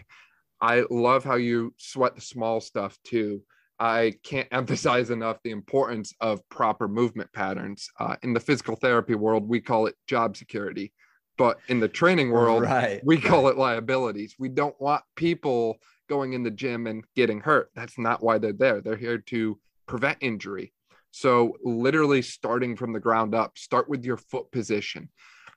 I 0.61 0.83
love 0.89 1.23
how 1.23 1.35
you 1.35 1.73
sweat 1.77 2.15
the 2.15 2.21
small 2.21 2.59
stuff 2.59 2.97
too. 3.03 3.41
I 3.79 4.13
can't 4.23 4.47
emphasize 4.51 5.09
enough 5.09 5.37
the 5.43 5.51
importance 5.51 6.13
of 6.19 6.47
proper 6.49 6.87
movement 6.87 7.31
patterns. 7.33 7.89
Uh, 7.99 8.15
in 8.23 8.33
the 8.33 8.39
physical 8.39 8.75
therapy 8.75 9.15
world 9.15 9.47
we 9.47 9.59
call 9.61 9.87
it 9.87 9.95
job 10.07 10.35
security 10.35 10.93
but 11.37 11.57
in 11.69 11.79
the 11.79 11.87
training 11.87 12.31
world 12.31 12.63
right. 12.63 12.99
we 13.05 13.17
call 13.17 13.47
it 13.47 13.57
liabilities. 13.57 14.35
We 14.37 14.49
don't 14.49 14.75
want 14.81 15.03
people 15.15 15.77
going 16.09 16.33
in 16.33 16.43
the 16.43 16.51
gym 16.51 16.87
and 16.87 17.05
getting 17.15 17.39
hurt. 17.39 17.69
That's 17.75 17.97
not 17.97 18.21
why 18.23 18.37
they're 18.37 18.51
there. 18.51 18.81
They're 18.81 18.97
here 18.97 19.19
to 19.19 19.59
prevent 19.87 20.17
injury. 20.21 20.73
So, 21.11 21.53
literally 21.63 22.21
starting 22.21 22.75
from 22.75 22.93
the 22.93 22.99
ground 22.99 23.33
up, 23.33 23.57
start 23.57 23.89
with 23.89 24.03
your 24.03 24.17
foot 24.17 24.51
position. 24.51 25.09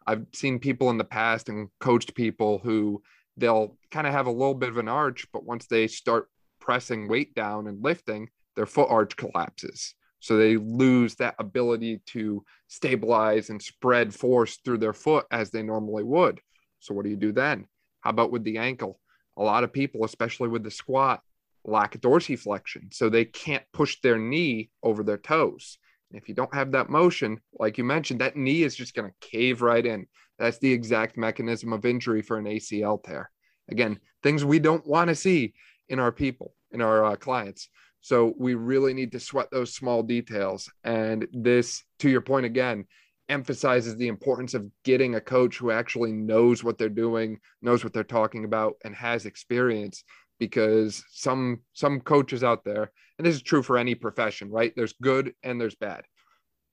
I've 0.07 0.27
seen 0.33 0.59
people 0.59 0.91
in 0.91 0.99
the 0.99 1.05
past 1.05 1.49
and 1.49 1.69
coached 1.81 2.15
people 2.15 2.59
who 2.59 3.03
they'll 3.37 3.77
kind 3.91 4.07
of 4.07 4.13
have 4.13 4.27
a 4.27 4.33
little 4.33 4.55
bit 4.55 4.71
of 4.71 4.79
an 4.79 4.89
arch, 4.89 5.27
but 5.33 5.45
once 5.45 5.67
they 5.67 5.87
start 5.89 6.29
pressing 6.61 7.09
weight 7.09 7.35
down 7.35 7.67
and 7.67 7.83
lifting, 7.83 8.29
their 8.57 8.67
foot 8.67 8.89
arch 8.91 9.17
collapses. 9.17 9.95
So 10.21 10.37
they 10.37 10.57
lose 10.57 11.17
that 11.17 11.35
ability 11.39 12.01
to 12.07 12.45
stabilize 12.69 13.51
and 13.51 13.61
spread 13.61 14.15
force 14.15 14.59
through 14.65 14.79
their 14.79 14.93
foot 14.93 15.27
as 15.31 15.51
they 15.51 15.63
normally 15.63 16.05
would. 16.05 16.41
So, 16.79 16.95
what 16.95 17.05
do 17.05 17.11
you 17.11 17.17
do 17.17 17.33
then? 17.33 17.67
How 18.01 18.11
about 18.11 18.31
with 18.31 18.45
the 18.45 18.59
ankle? 18.59 19.01
A 19.37 19.43
lot 19.43 19.65
of 19.65 19.73
people, 19.73 20.05
especially 20.05 20.49
with 20.49 20.63
the 20.63 20.71
squat, 20.71 21.23
lack 21.65 21.97
dorsiflexion. 22.01 22.93
So 22.93 23.09
they 23.09 23.25
can't 23.25 23.65
push 23.73 24.01
their 24.01 24.19
knee 24.19 24.71
over 24.83 25.03
their 25.03 25.19
toes. 25.19 25.79
And 26.11 26.21
if 26.21 26.29
you 26.29 26.35
don't 26.35 26.55
have 26.55 26.73
that 26.73 26.91
motion, 26.91 27.41
like 27.59 27.79
you 27.79 27.85
mentioned, 27.85 28.21
that 28.21 28.37
knee 28.37 28.63
is 28.63 28.77
just 28.77 28.95
going 28.95 29.11
to 29.11 29.29
cave 29.29 29.63
right 29.63 29.85
in. 29.85 30.07
That's 30.39 30.59
the 30.59 30.73
exact 30.73 31.17
mechanism 31.17 31.73
of 31.73 31.85
injury 31.85 32.23
for 32.23 32.39
an 32.39 32.45
ACL 32.45 33.03
tear. 33.03 33.31
Again, 33.71 33.99
things 34.23 34.45
we 34.45 34.59
don't 34.59 34.87
want 34.87 35.09
to 35.09 35.15
see 35.15 35.55
in 35.89 35.99
our 35.99 36.13
people, 36.13 36.55
in 36.73 36.83
our 36.83 37.05
uh, 37.05 37.17
clients. 37.17 37.69
So 38.01 38.35
we 38.37 38.55
really 38.55 38.95
need 38.95 39.13
to 39.13 39.21
sweat 39.21 39.49
those 39.53 39.75
small 39.75 40.03
details. 40.03 40.69
And 40.83 41.27
this, 41.33 41.85
to 42.01 42.11
your 42.11 42.21
point 42.21 42.47
again, 42.47 42.87
emphasizes 43.33 43.97
the 43.97 44.09
importance 44.09 44.55
of 44.55 44.71
getting 44.85 45.15
a 45.15 45.21
coach 45.21 45.57
who 45.57 45.71
actually 45.73 46.13
knows 46.13 46.63
what 46.63 46.79
they're 46.79 46.89
doing, 46.89 47.41
knows 47.63 47.83
what 47.83 47.93
they're 47.93 48.05
talking 48.05 48.45
about, 48.45 48.75
and 48.85 48.95
has 48.95 49.27
experience. 49.27 50.05
Because 50.39 51.05
some 51.11 51.61
some 51.73 52.01
coaches 52.01 52.43
out 52.43 52.65
there, 52.65 52.91
and 53.17 53.27
this 53.27 53.37
is 53.37 53.43
true 53.43 53.63
for 53.63 53.79
any 53.79 53.95
profession, 53.95 54.51
right? 54.51 54.73
There's 54.75 54.95
good 55.01 55.35
and 55.45 55.61
there's 55.61 55.77
bad. 55.77 56.05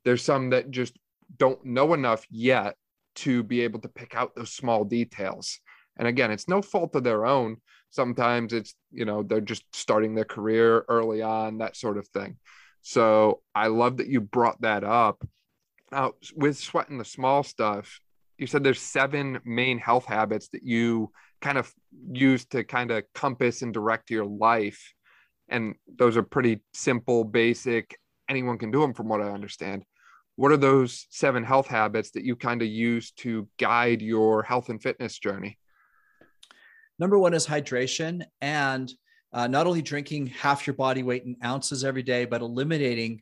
There's 0.06 0.24
some 0.24 0.50
that 0.52 0.72
just 0.72 0.98
don't 1.38 1.64
know 1.64 1.94
enough 1.94 2.26
yet 2.32 2.76
to 3.16 3.44
be 3.44 3.62
able 3.62 3.80
to 3.82 3.90
pick 3.90 4.16
out 4.16 4.34
those 4.36 4.52
small 4.52 4.86
details. 4.86 5.60
And 5.98 6.08
again, 6.08 6.32
it's 6.32 6.48
no 6.48 6.62
fault 6.62 6.96
of 6.96 7.04
their 7.04 7.26
own. 7.26 7.58
Sometimes 7.92 8.54
it's, 8.54 8.74
you 8.92 9.06
know, 9.06 9.24
they're 9.24 9.42
just 9.42 9.64
starting 9.74 10.16
their 10.16 10.26
career 10.26 10.86
early 10.88 11.22
on, 11.22 11.60
that 11.60 11.76
sort 11.76 11.98
of 11.98 12.08
thing. 12.08 12.38
So 12.82 13.42
I 13.54 13.68
love 13.68 13.98
that 13.98 14.08
you 14.08 14.22
brought 14.22 14.62
that 14.62 14.84
up 14.84 15.24
now 15.92 16.14
with 16.36 16.58
sweating 16.58 16.98
the 16.98 17.06
small 17.06 17.44
stuff 17.44 18.00
you 18.38 18.48
said 18.48 18.64
there's 18.64 18.82
seven 18.82 19.40
main 19.46 19.78
health 19.78 20.06
habits 20.06 20.50
that 20.50 20.64
you 20.64 21.12
kind 21.42 21.58
of 21.58 21.72
use 22.12 22.46
to 22.46 22.64
kind 22.64 22.92
of 22.92 23.04
compass 23.14 23.62
and 23.62 23.74
direct 23.74 24.10
your 24.10 24.26
life 24.26 24.94
and 25.50 25.76
those 25.98 26.16
are 26.16 26.24
pretty 26.24 26.62
simple 26.74 27.24
basic 27.24 27.98
anyone 28.30 28.58
can 28.58 28.72
do 28.72 28.80
them 28.80 28.94
from 28.94 29.10
what 29.10 29.22
i 29.22 29.30
understand. 29.30 29.84
What 30.36 30.54
are 30.54 30.58
those 30.58 31.06
seven 31.10 31.44
health 31.44 31.68
habits 31.68 32.12
that 32.12 32.24
you 32.24 32.38
kind 32.38 32.62
of 32.62 32.70
use 32.70 33.12
to 33.18 33.50
guide 33.60 34.02
your 34.02 34.44
health 34.44 34.70
and 34.70 34.82
fitness 34.82 35.20
journey? 35.20 35.58
Number 36.98 37.20
one 37.20 37.34
is 37.34 37.46
hydration 37.46 38.24
and 38.40 38.90
uh, 39.34 39.48
not 39.48 39.68
only 39.68 39.82
drinking 39.82 40.28
half 40.28 40.66
your 40.66 40.76
body 40.76 41.04
weight 41.04 41.26
in 41.26 41.36
ounces 41.44 41.84
every 41.84 42.04
day 42.04 42.24
but 42.24 42.42
eliminating 42.42 43.22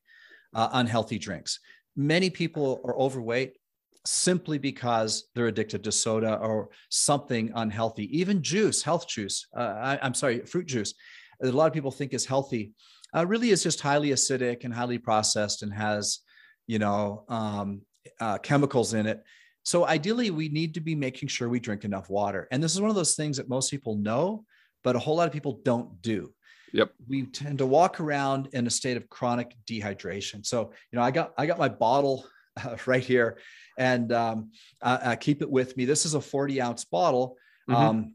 uh, 0.54 0.70
unhealthy 0.74 1.18
drinks 1.18 1.60
many 1.98 2.30
people 2.30 2.80
are 2.86 2.96
overweight 2.96 3.58
simply 4.06 4.58
because 4.58 5.28
they're 5.36 5.48
addicted 5.48 5.84
to 5.84 5.92
soda 5.92 6.38
or 6.38 6.70
something 6.90 7.52
unhealthy. 7.56 8.18
Even 8.18 8.42
juice, 8.42 8.82
health 8.82 9.08
juice, 9.08 9.48
uh, 9.58 9.98
I, 10.00 10.06
am 10.06 10.14
sorry, 10.14 10.40
fruit 10.46 10.68
juice, 10.68 10.94
that 11.42 11.54
a 11.54 11.58
lot 11.58 11.68
of 11.68 11.74
people 11.74 11.92
think 11.92 12.14
is 12.14 12.26
healthy, 12.26 12.72
uh, 13.14 13.26
really 13.26 13.50
is 13.50 13.64
just 13.64 13.82
highly 13.82 14.10
acidic 14.10 14.64
and 14.64 14.74
highly 14.74 14.98
processed 14.98 15.64
and 15.64 15.74
has, 15.74 16.20
you 16.68 16.80
know, 16.80 17.26
um, 17.28 17.82
uh, 18.22 18.38
chemicals 18.38 18.94
in 18.94 19.08
it. 19.08 19.24
So 19.64 19.86
ideally, 19.86 20.32
we 20.32 20.48
need 20.48 20.76
to 20.76 20.80
be 20.80 20.96
making 20.96 21.28
sure 21.28 21.50
we 21.50 21.60
drink 21.60 21.84
enough 21.84 22.10
water. 22.10 22.48
And 22.52 22.64
this 22.64 22.74
is 22.74 22.80
one 22.80 22.90
of 22.90 22.96
those 22.96 23.16
things 23.16 23.36
that 23.38 23.50
most 23.50 23.70
people 23.70 23.96
know, 23.98 24.46
but 24.84 24.96
a 24.96 25.00
whole 25.00 25.18
lot 25.18 25.28
of 25.28 25.34
people 25.34 25.60
don't 25.66 26.02
do. 26.02 26.32
Yep. 26.74 26.92
We 27.08 27.24
tend 27.24 27.60
to 27.60 27.66
walk 27.66 28.00
around 28.00 28.50
in 28.54 28.68
a 28.68 28.70
state 28.70 28.98
of 28.98 29.10
chronic 29.10 29.56
dehydration. 29.66 30.46
So, 30.46 30.72
you 30.92 30.98
know, 30.98 31.04
I 31.04 31.12
got 31.12 31.34
I 31.38 31.46
got 31.46 31.58
my 31.58 31.70
bottle 31.70 32.26
uh, 32.64 32.76
right 32.86 33.04
here, 33.04 33.38
and 33.78 34.12
um, 34.12 34.52
I, 34.82 35.12
I, 35.12 35.16
keep 35.16 35.42
it 35.42 35.50
with 35.50 35.78
me. 35.78 35.86
This 35.86 36.06
is 36.06 36.14
a 36.14 36.22
40 36.22 36.62
ounce 36.62 36.86
bottle. 36.86 37.38
Mm-hmm. 37.70 37.82
Um, 37.82 38.14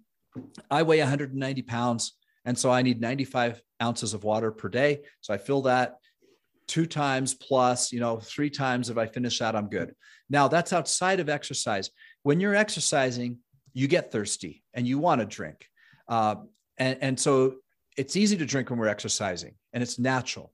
I 0.71 0.83
weigh 0.83 0.99
190 0.99 1.63
pounds, 1.63 2.15
and 2.45 2.59
so 2.59 2.71
I 2.71 2.83
need 2.83 3.01
95 3.01 3.63
ounces 3.83 4.15
of 4.15 4.25
water 4.25 4.51
per 4.51 4.69
day. 4.69 5.03
So 5.21 5.35
I 5.35 5.39
fill 5.39 5.63
that 5.63 5.97
two 6.67 6.87
times 6.87 7.35
plus, 7.35 7.93
you 7.93 8.01
know, 8.01 8.19
three 8.19 8.51
times. 8.51 8.91
If 8.91 8.99
I 8.99 9.07
finish 9.07 9.39
that, 9.39 9.57
I'm 9.57 9.69
good. 9.69 9.95
Now 10.31 10.49
that's 10.49 10.73
outside 10.73 11.21
of 11.21 11.29
exercise. 11.29 11.91
When 12.23 12.41
you're 12.41 12.55
exercising, 12.55 13.39
you 13.75 13.89
get 13.89 14.13
thirsty 14.13 14.63
and 14.75 14.87
you 14.87 14.99
want 14.99 15.21
to 15.21 15.27
drink. 15.27 15.67
Uh, 16.09 16.37
and, 16.79 16.99
and 17.01 17.21
so 17.21 17.57
it's 17.97 18.17
easy 18.17 18.37
to 18.37 18.47
drink 18.47 18.71
when 18.71 18.79
we're 18.79 18.89
exercising 18.89 19.55
and 19.73 19.83
it's 19.83 19.99
natural. 19.99 20.53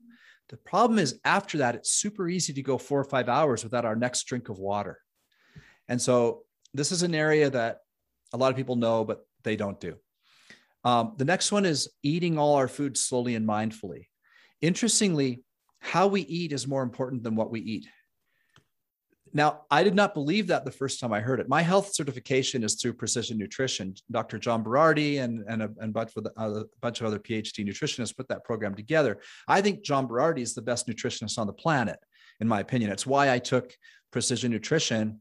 The 0.48 0.56
problem 0.56 0.98
is 0.98 1.20
after 1.24 1.58
that, 1.58 1.74
it's 1.74 1.92
super 1.92 2.28
easy 2.28 2.52
to 2.54 2.62
go 2.62 2.78
four 2.78 3.00
or 3.00 3.04
five 3.04 3.28
hours 3.28 3.64
without 3.64 3.84
our 3.84 3.96
next 3.96 4.24
drink 4.24 4.48
of 4.48 4.58
water. 4.58 4.98
And 5.88 6.00
so 6.00 6.44
this 6.74 6.90
is 6.92 7.02
an 7.02 7.14
area 7.14 7.50
that 7.50 7.78
a 8.32 8.36
lot 8.36 8.50
of 8.50 8.56
people 8.56 8.76
know, 8.76 9.04
but 9.04 9.26
they 9.44 9.56
don't 9.56 9.80
do. 9.80 9.96
Um, 10.84 11.14
the 11.16 11.24
next 11.24 11.52
one 11.52 11.66
is 11.66 11.88
eating 12.02 12.38
all 12.38 12.54
our 12.54 12.68
food 12.68 12.96
slowly 12.96 13.34
and 13.34 13.46
mindfully. 13.46 14.06
Interestingly, 14.60 15.42
how 15.80 16.06
we 16.06 16.22
eat 16.22 16.52
is 16.52 16.66
more 16.66 16.82
important 16.82 17.22
than 17.22 17.36
what 17.36 17.50
we 17.50 17.60
eat. 17.60 17.86
Now, 19.32 19.62
I 19.70 19.82
did 19.82 19.94
not 19.94 20.14
believe 20.14 20.46
that 20.48 20.64
the 20.64 20.70
first 20.70 21.00
time 21.00 21.12
I 21.12 21.20
heard 21.20 21.40
it. 21.40 21.48
My 21.48 21.62
health 21.62 21.92
certification 21.94 22.62
is 22.62 22.74
through 22.74 22.94
Precision 22.94 23.38
Nutrition. 23.38 23.94
Dr. 24.10 24.38
John 24.38 24.64
Berardi 24.64 25.20
and, 25.20 25.44
and, 25.48 25.62
a, 25.62 25.70
and 25.78 25.92
bunch, 25.92 26.12
a, 26.16 26.40
uh, 26.40 26.60
a 26.60 26.64
bunch 26.80 27.00
of 27.00 27.06
other 27.06 27.18
PhD 27.18 27.66
nutritionists 27.66 28.16
put 28.16 28.28
that 28.28 28.44
program 28.44 28.74
together. 28.74 29.20
I 29.46 29.60
think 29.60 29.82
John 29.82 30.08
Berardi 30.08 30.40
is 30.40 30.54
the 30.54 30.62
best 30.62 30.86
nutritionist 30.86 31.38
on 31.38 31.46
the 31.46 31.52
planet, 31.52 31.98
in 32.40 32.48
my 32.48 32.60
opinion. 32.60 32.90
It's 32.90 33.06
why 33.06 33.32
I 33.32 33.38
took 33.38 33.74
Precision 34.10 34.50
Nutrition 34.50 35.20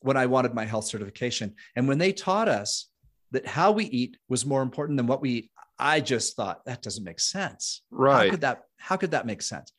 when 0.00 0.16
I 0.16 0.26
wanted 0.26 0.54
my 0.54 0.64
health 0.64 0.84
certification. 0.84 1.54
And 1.76 1.88
when 1.88 1.98
they 1.98 2.12
taught 2.12 2.48
us 2.48 2.88
that 3.30 3.46
how 3.46 3.72
we 3.72 3.84
eat 3.86 4.18
was 4.28 4.46
more 4.46 4.62
important 4.62 4.96
than 4.96 5.06
what 5.06 5.20
we 5.20 5.30
eat, 5.30 5.50
I 5.78 6.00
just 6.00 6.36
thought 6.36 6.64
that 6.66 6.82
doesn't 6.82 7.04
make 7.04 7.20
sense. 7.20 7.82
Right. 7.90 8.26
How 8.26 8.30
could 8.30 8.40
that, 8.42 8.62
how 8.76 8.96
could 8.96 9.10
that 9.12 9.26
make 9.26 9.42
sense? 9.42 9.72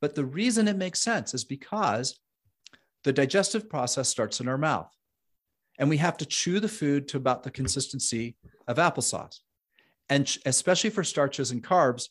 But 0.00 0.14
the 0.14 0.24
reason 0.24 0.68
it 0.68 0.76
makes 0.76 1.00
sense 1.00 1.34
is 1.34 1.44
because 1.44 2.18
the 3.06 3.12
digestive 3.12 3.70
process 3.70 4.08
starts 4.08 4.40
in 4.40 4.48
our 4.48 4.58
mouth. 4.58 4.92
And 5.78 5.88
we 5.88 5.98
have 5.98 6.16
to 6.16 6.26
chew 6.26 6.58
the 6.58 6.68
food 6.68 7.06
to 7.08 7.16
about 7.16 7.44
the 7.44 7.52
consistency 7.52 8.36
of 8.66 8.78
applesauce. 8.78 9.38
And 10.08 10.36
especially 10.44 10.90
for 10.90 11.04
starches 11.04 11.52
and 11.52 11.62
carbs, 11.62 12.08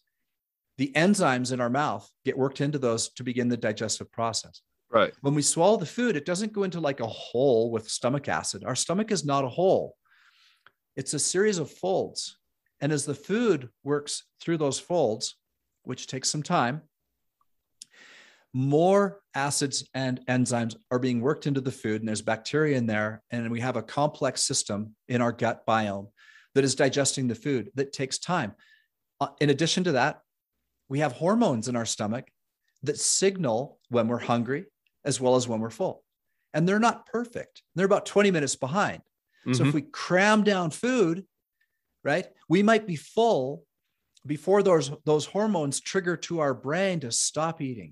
the 0.77 0.93
enzymes 0.95 1.51
in 1.51 1.59
our 1.59 1.69
mouth 1.69 2.09
get 2.23 2.37
worked 2.37 2.61
into 2.61 2.79
those 2.79 3.09
to 3.09 3.23
begin 3.23 3.49
the 3.49 3.57
digestive 3.57 4.09
process. 4.13 4.61
Right. 4.89 5.13
When 5.19 5.35
we 5.35 5.41
swallow 5.41 5.75
the 5.75 5.85
food, 5.85 6.15
it 6.15 6.25
doesn't 6.25 6.53
go 6.53 6.63
into 6.63 6.79
like 6.79 7.01
a 7.01 7.07
hole 7.07 7.71
with 7.71 7.89
stomach 7.89 8.29
acid. 8.29 8.63
Our 8.63 8.75
stomach 8.75 9.11
is 9.11 9.25
not 9.25 9.43
a 9.43 9.49
hole, 9.49 9.97
it's 10.95 11.13
a 11.13 11.19
series 11.19 11.57
of 11.57 11.69
folds. 11.69 12.37
And 12.79 12.93
as 12.93 13.03
the 13.03 13.15
food 13.15 13.67
works 13.83 14.23
through 14.39 14.59
those 14.59 14.79
folds, 14.79 15.35
which 15.83 16.07
takes 16.07 16.29
some 16.29 16.43
time, 16.43 16.83
more 18.55 19.19
acids 19.33 19.83
and 19.93 20.21
enzymes 20.29 20.77
are 20.89 20.97
being 20.97 21.19
worked 21.19 21.45
into 21.45 21.59
the 21.59 21.73
food, 21.73 22.01
and 22.01 22.07
there's 22.07 22.21
bacteria 22.21 22.77
in 22.77 22.87
there. 22.87 23.21
And 23.29 23.51
we 23.51 23.59
have 23.59 23.75
a 23.75 23.83
complex 23.83 24.43
system 24.43 24.95
in 25.09 25.21
our 25.21 25.33
gut 25.33 25.65
biome 25.67 26.07
that 26.53 26.63
is 26.63 26.73
digesting 26.73 27.27
the 27.27 27.35
food 27.35 27.69
that 27.75 27.91
takes 27.91 28.17
time. 28.17 28.53
Uh, 29.19 29.27
in 29.41 29.49
addition 29.49 29.83
to 29.83 29.91
that, 29.91 30.21
we 30.87 30.99
have 30.99 31.11
hormones 31.11 31.67
in 31.67 31.75
our 31.75 31.85
stomach 31.85 32.29
that 32.83 32.97
signal 32.97 33.77
when 33.89 34.07
we're 34.07 34.19
hungry 34.19 34.67
as 35.03 35.19
well 35.19 35.35
as 35.35 35.49
when 35.49 35.59
we're 35.59 35.69
full. 35.69 36.05
And 36.53 36.65
they're 36.65 36.79
not 36.79 37.07
perfect, 37.07 37.61
they're 37.75 37.85
about 37.85 38.05
20 38.05 38.31
minutes 38.31 38.55
behind. 38.55 38.99
Mm-hmm. 38.99 39.53
So 39.53 39.63
if 39.63 39.67
mm-hmm. 39.67 39.75
we 39.75 39.81
cram 39.81 40.43
down 40.45 40.71
food, 40.71 41.25
right, 42.05 42.25
we 42.47 42.63
might 42.63 42.87
be 42.87 42.95
full 42.95 43.65
before 44.25 44.63
those, 44.63 44.91
those 45.03 45.25
hormones 45.25 45.81
trigger 45.81 46.15
to 46.15 46.39
our 46.39 46.53
brain 46.53 47.01
to 47.01 47.11
stop 47.11 47.61
eating. 47.61 47.91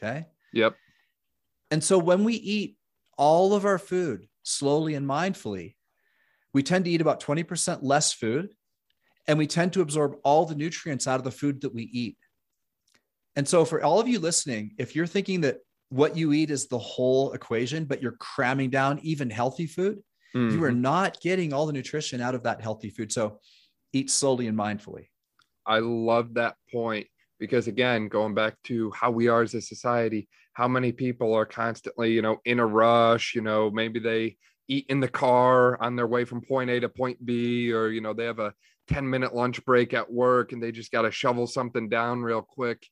Okay. 0.00 0.26
Yep. 0.52 0.76
And 1.70 1.82
so 1.82 1.98
when 1.98 2.24
we 2.24 2.34
eat 2.34 2.76
all 3.16 3.54
of 3.54 3.64
our 3.64 3.78
food 3.78 4.26
slowly 4.42 4.94
and 4.94 5.08
mindfully, 5.08 5.74
we 6.54 6.62
tend 6.62 6.84
to 6.86 6.90
eat 6.90 7.00
about 7.00 7.22
20% 7.22 7.80
less 7.82 8.12
food 8.12 8.50
and 9.26 9.38
we 9.38 9.46
tend 9.46 9.74
to 9.74 9.82
absorb 9.82 10.16
all 10.24 10.46
the 10.46 10.54
nutrients 10.54 11.06
out 11.06 11.20
of 11.20 11.24
the 11.24 11.30
food 11.30 11.60
that 11.60 11.74
we 11.74 11.84
eat. 11.84 12.16
And 13.36 13.46
so, 13.46 13.64
for 13.64 13.84
all 13.84 14.00
of 14.00 14.08
you 14.08 14.18
listening, 14.18 14.72
if 14.78 14.96
you're 14.96 15.06
thinking 15.06 15.42
that 15.42 15.58
what 15.90 16.16
you 16.16 16.32
eat 16.32 16.50
is 16.50 16.66
the 16.66 16.78
whole 16.78 17.32
equation, 17.32 17.84
but 17.84 18.02
you're 18.02 18.12
cramming 18.12 18.70
down 18.70 18.98
even 19.02 19.30
healthy 19.30 19.66
food, 19.66 20.02
mm-hmm. 20.34 20.56
you 20.56 20.64
are 20.64 20.70
mm-hmm. 20.70 20.80
not 20.80 21.20
getting 21.20 21.52
all 21.52 21.66
the 21.66 21.72
nutrition 21.72 22.20
out 22.20 22.34
of 22.34 22.42
that 22.44 22.60
healthy 22.60 22.90
food. 22.90 23.12
So, 23.12 23.38
eat 23.92 24.10
slowly 24.10 24.48
and 24.48 24.58
mindfully. 24.58 25.08
I 25.66 25.78
love 25.80 26.34
that 26.34 26.56
point 26.72 27.06
because 27.38 27.68
again 27.68 28.08
going 28.08 28.34
back 28.34 28.54
to 28.64 28.90
how 28.92 29.10
we 29.10 29.28
are 29.28 29.42
as 29.42 29.54
a 29.54 29.60
society 29.60 30.28
how 30.52 30.68
many 30.68 30.92
people 30.92 31.34
are 31.34 31.46
constantly 31.46 32.12
you 32.12 32.22
know 32.22 32.38
in 32.44 32.58
a 32.58 32.66
rush 32.66 33.34
you 33.34 33.40
know 33.40 33.70
maybe 33.70 34.00
they 34.00 34.36
eat 34.68 34.86
in 34.88 35.00
the 35.00 35.08
car 35.08 35.80
on 35.82 35.96
their 35.96 36.06
way 36.06 36.24
from 36.24 36.42
point 36.42 36.68
a 36.70 36.80
to 36.80 36.88
point 36.88 37.24
b 37.24 37.72
or 37.72 37.88
you 37.88 38.00
know 38.00 38.12
they 38.12 38.24
have 38.24 38.38
a 38.38 38.52
10 38.88 39.08
minute 39.08 39.34
lunch 39.34 39.64
break 39.64 39.94
at 39.94 40.10
work 40.10 40.52
and 40.52 40.62
they 40.62 40.72
just 40.72 40.90
got 40.90 41.02
to 41.02 41.10
shovel 41.10 41.46
something 41.46 41.88
down 41.88 42.22
real 42.22 42.42
quick. 42.42 42.86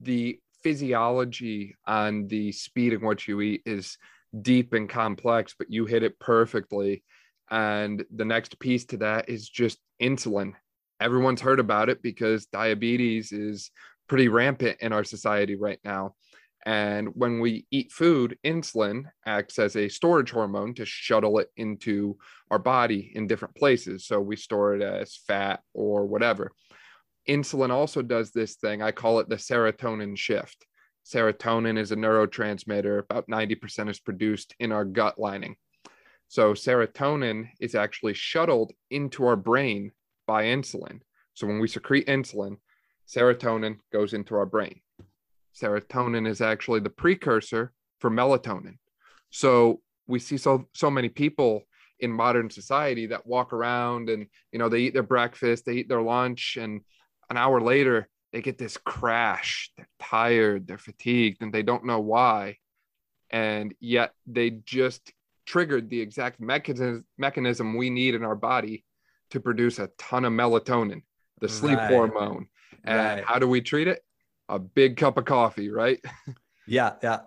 The 0.00 0.38
physiology 0.62 1.74
on 1.86 2.26
the 2.26 2.52
speed 2.52 2.92
in 2.92 3.00
which 3.00 3.28
you 3.28 3.40
eat 3.40 3.62
is 3.64 3.96
deep 4.42 4.72
and 4.74 4.88
complex 4.88 5.54
but 5.56 5.70
you 5.70 5.86
hit 5.86 6.02
it 6.02 6.18
perfectly. 6.18 7.02
And 7.50 8.04
the 8.14 8.24
next 8.24 8.58
piece 8.58 8.84
to 8.86 8.96
that 8.98 9.28
is 9.28 9.48
just 9.48 9.78
insulin 10.02 10.54
everyone's 11.00 11.40
heard 11.40 11.60
about 11.60 11.88
it 11.88 12.02
because 12.02 12.46
diabetes 12.46 13.32
is 13.32 13.70
pretty 14.08 14.28
rampant 14.28 14.78
in 14.80 14.92
our 14.92 15.04
society 15.04 15.56
right 15.56 15.80
now. 15.84 16.14
And 16.64 17.10
when 17.14 17.38
we 17.38 17.64
eat 17.70 17.92
food, 17.92 18.38
insulin 18.44 19.04
acts 19.24 19.58
as 19.58 19.76
a 19.76 19.88
storage 19.88 20.32
hormone 20.32 20.74
to 20.74 20.84
shuttle 20.84 21.38
it 21.38 21.48
into 21.56 22.18
our 22.50 22.58
body 22.58 23.12
in 23.14 23.28
different 23.28 23.54
places. 23.54 24.04
So 24.04 24.20
we 24.20 24.34
store 24.34 24.74
it 24.74 24.82
as 24.82 25.16
fat 25.28 25.60
or 25.74 26.06
whatever. 26.06 26.50
Insulin 27.28 27.70
also 27.70 28.02
does 28.02 28.32
this 28.32 28.56
thing, 28.56 28.82
I 28.82 28.92
call 28.92 29.20
it 29.20 29.28
the 29.28 29.36
serotonin 29.36 30.16
shift. 30.16 30.66
Serotonin 31.04 31.78
is 31.78 31.92
a 31.92 31.96
neurotransmitter, 31.96 32.98
about 32.98 33.28
90% 33.28 33.88
is 33.88 34.00
produced 34.00 34.54
in 34.58 34.72
our 34.72 34.84
gut 34.84 35.18
lining. 35.18 35.56
So 36.28 36.54
serotonin 36.54 37.48
is 37.60 37.76
actually 37.76 38.14
shuttled 38.14 38.72
into 38.90 39.24
our 39.24 39.36
brain 39.36 39.92
by 40.26 40.44
insulin. 40.44 41.00
So 41.34 41.46
when 41.46 41.60
we 41.60 41.68
secrete 41.68 42.06
insulin, 42.06 42.56
serotonin 43.06 43.78
goes 43.92 44.14
into 44.14 44.34
our 44.34 44.46
brain. 44.46 44.80
Serotonin 45.54 46.28
is 46.28 46.40
actually 46.40 46.80
the 46.80 46.90
precursor 46.90 47.72
for 48.00 48.10
melatonin. 48.10 48.78
So 49.30 49.80
we 50.06 50.18
see 50.18 50.36
so 50.36 50.66
so 50.74 50.90
many 50.90 51.08
people 51.08 51.62
in 52.00 52.12
modern 52.12 52.50
society 52.50 53.06
that 53.06 53.26
walk 53.26 53.52
around 53.52 54.10
and 54.10 54.26
you 54.52 54.58
know 54.58 54.68
they 54.68 54.80
eat 54.80 54.94
their 54.94 55.02
breakfast, 55.02 55.64
they 55.64 55.74
eat 55.74 55.88
their 55.88 56.02
lunch 56.02 56.56
and 56.60 56.80
an 57.30 57.36
hour 57.36 57.60
later 57.60 58.08
they 58.32 58.42
get 58.42 58.58
this 58.58 58.76
crash. 58.76 59.70
They're 59.76 59.88
tired, 59.98 60.66
they're 60.66 60.78
fatigued 60.78 61.42
and 61.42 61.52
they 61.52 61.62
don't 61.62 61.86
know 61.86 62.00
why. 62.00 62.58
And 63.30 63.74
yet 63.80 64.12
they 64.26 64.50
just 64.50 65.12
triggered 65.46 65.88
the 65.88 66.00
exact 66.00 66.40
mechanism 66.40 67.04
mechanism 67.16 67.76
we 67.76 67.88
need 67.88 68.14
in 68.14 68.24
our 68.24 68.34
body 68.34 68.84
to 69.30 69.40
produce 69.40 69.78
a 69.78 69.90
ton 69.98 70.24
of 70.24 70.32
melatonin, 70.32 71.02
the 71.40 71.48
sleep 71.48 71.78
right. 71.78 71.90
hormone. 71.90 72.46
And 72.84 72.98
right. 72.98 73.24
how 73.24 73.38
do 73.38 73.48
we 73.48 73.60
treat 73.60 73.88
it? 73.88 74.02
A 74.48 74.58
big 74.58 74.96
cup 74.96 75.18
of 75.18 75.24
coffee, 75.24 75.70
right? 75.70 76.00
Yeah, 76.66 76.94
yeah. 77.02 77.20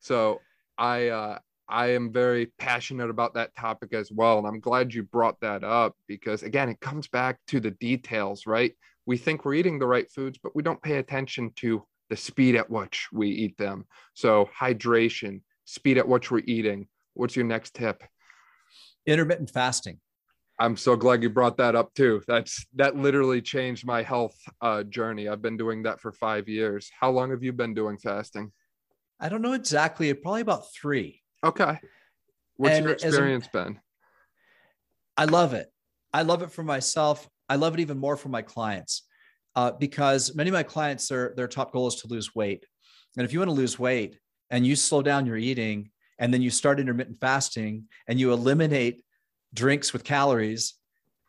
So 0.00 0.40
I 0.76 1.08
uh 1.08 1.38
I 1.68 1.92
am 1.92 2.12
very 2.12 2.46
passionate 2.58 3.08
about 3.08 3.34
that 3.34 3.54
topic 3.54 3.94
as 3.94 4.10
well. 4.12 4.38
And 4.38 4.46
I'm 4.46 4.60
glad 4.60 4.92
you 4.92 5.04
brought 5.04 5.40
that 5.40 5.64
up 5.64 5.94
because, 6.06 6.42
again, 6.42 6.68
it 6.68 6.80
comes 6.80 7.08
back 7.08 7.38
to 7.48 7.60
the 7.60 7.70
details, 7.70 8.46
right? 8.46 8.74
We 9.06 9.16
think 9.16 9.44
we're 9.44 9.54
eating 9.54 9.78
the 9.78 9.86
right 9.86 10.10
foods, 10.10 10.38
but 10.42 10.54
we 10.54 10.62
don't 10.62 10.82
pay 10.82 10.96
attention 10.96 11.50
to 11.56 11.82
the 12.10 12.16
speed 12.16 12.56
at 12.56 12.68
which 12.68 13.08
we 13.10 13.28
eat 13.28 13.56
them. 13.56 13.86
So, 14.12 14.50
hydration, 14.60 15.40
speed 15.64 15.96
at 15.96 16.06
which 16.06 16.30
we're 16.30 16.42
eating. 16.44 16.88
What's 17.14 17.36
your 17.36 17.46
next 17.46 17.74
tip? 17.74 18.02
Intermittent 19.06 19.50
fasting. 19.50 19.98
I'm 20.62 20.76
so 20.76 20.94
glad 20.94 21.24
you 21.24 21.28
brought 21.28 21.56
that 21.56 21.74
up 21.74 21.92
too. 21.94 22.22
That's 22.28 22.64
that 22.76 22.94
literally 22.94 23.42
changed 23.42 23.84
my 23.84 24.00
health 24.00 24.36
uh, 24.60 24.84
journey. 24.84 25.28
I've 25.28 25.42
been 25.42 25.56
doing 25.56 25.82
that 25.82 26.00
for 26.00 26.12
five 26.12 26.48
years. 26.48 26.88
How 27.00 27.10
long 27.10 27.30
have 27.32 27.42
you 27.42 27.52
been 27.52 27.74
doing 27.74 27.98
fasting? 27.98 28.52
I 29.18 29.28
don't 29.28 29.42
know 29.42 29.54
exactly. 29.54 30.14
Probably 30.14 30.40
about 30.40 30.72
three. 30.72 31.20
Okay. 31.42 31.80
What's 32.58 32.76
and 32.76 32.84
your 32.84 32.94
experience 32.94 33.46
a, 33.46 33.50
been? 33.50 33.80
I 35.16 35.24
love 35.24 35.52
it. 35.52 35.66
I 36.12 36.22
love 36.22 36.42
it 36.42 36.52
for 36.52 36.62
myself. 36.62 37.28
I 37.48 37.56
love 37.56 37.74
it 37.74 37.80
even 37.80 37.98
more 37.98 38.16
for 38.16 38.28
my 38.28 38.42
clients 38.42 39.02
uh, 39.56 39.72
because 39.72 40.32
many 40.36 40.48
of 40.48 40.54
my 40.54 40.62
clients, 40.62 41.08
their 41.08 41.34
their 41.36 41.48
top 41.48 41.72
goal 41.72 41.88
is 41.88 41.96
to 41.96 42.06
lose 42.06 42.36
weight. 42.36 42.64
And 43.16 43.24
if 43.24 43.32
you 43.32 43.40
want 43.40 43.48
to 43.48 43.56
lose 43.56 43.80
weight 43.80 44.16
and 44.48 44.64
you 44.64 44.76
slow 44.76 45.02
down 45.02 45.26
your 45.26 45.36
eating 45.38 45.90
and 46.20 46.32
then 46.32 46.40
you 46.40 46.50
start 46.50 46.78
intermittent 46.78 47.18
fasting 47.20 47.86
and 48.06 48.20
you 48.20 48.32
eliminate 48.32 49.02
drinks 49.54 49.92
with 49.92 50.04
calories 50.04 50.74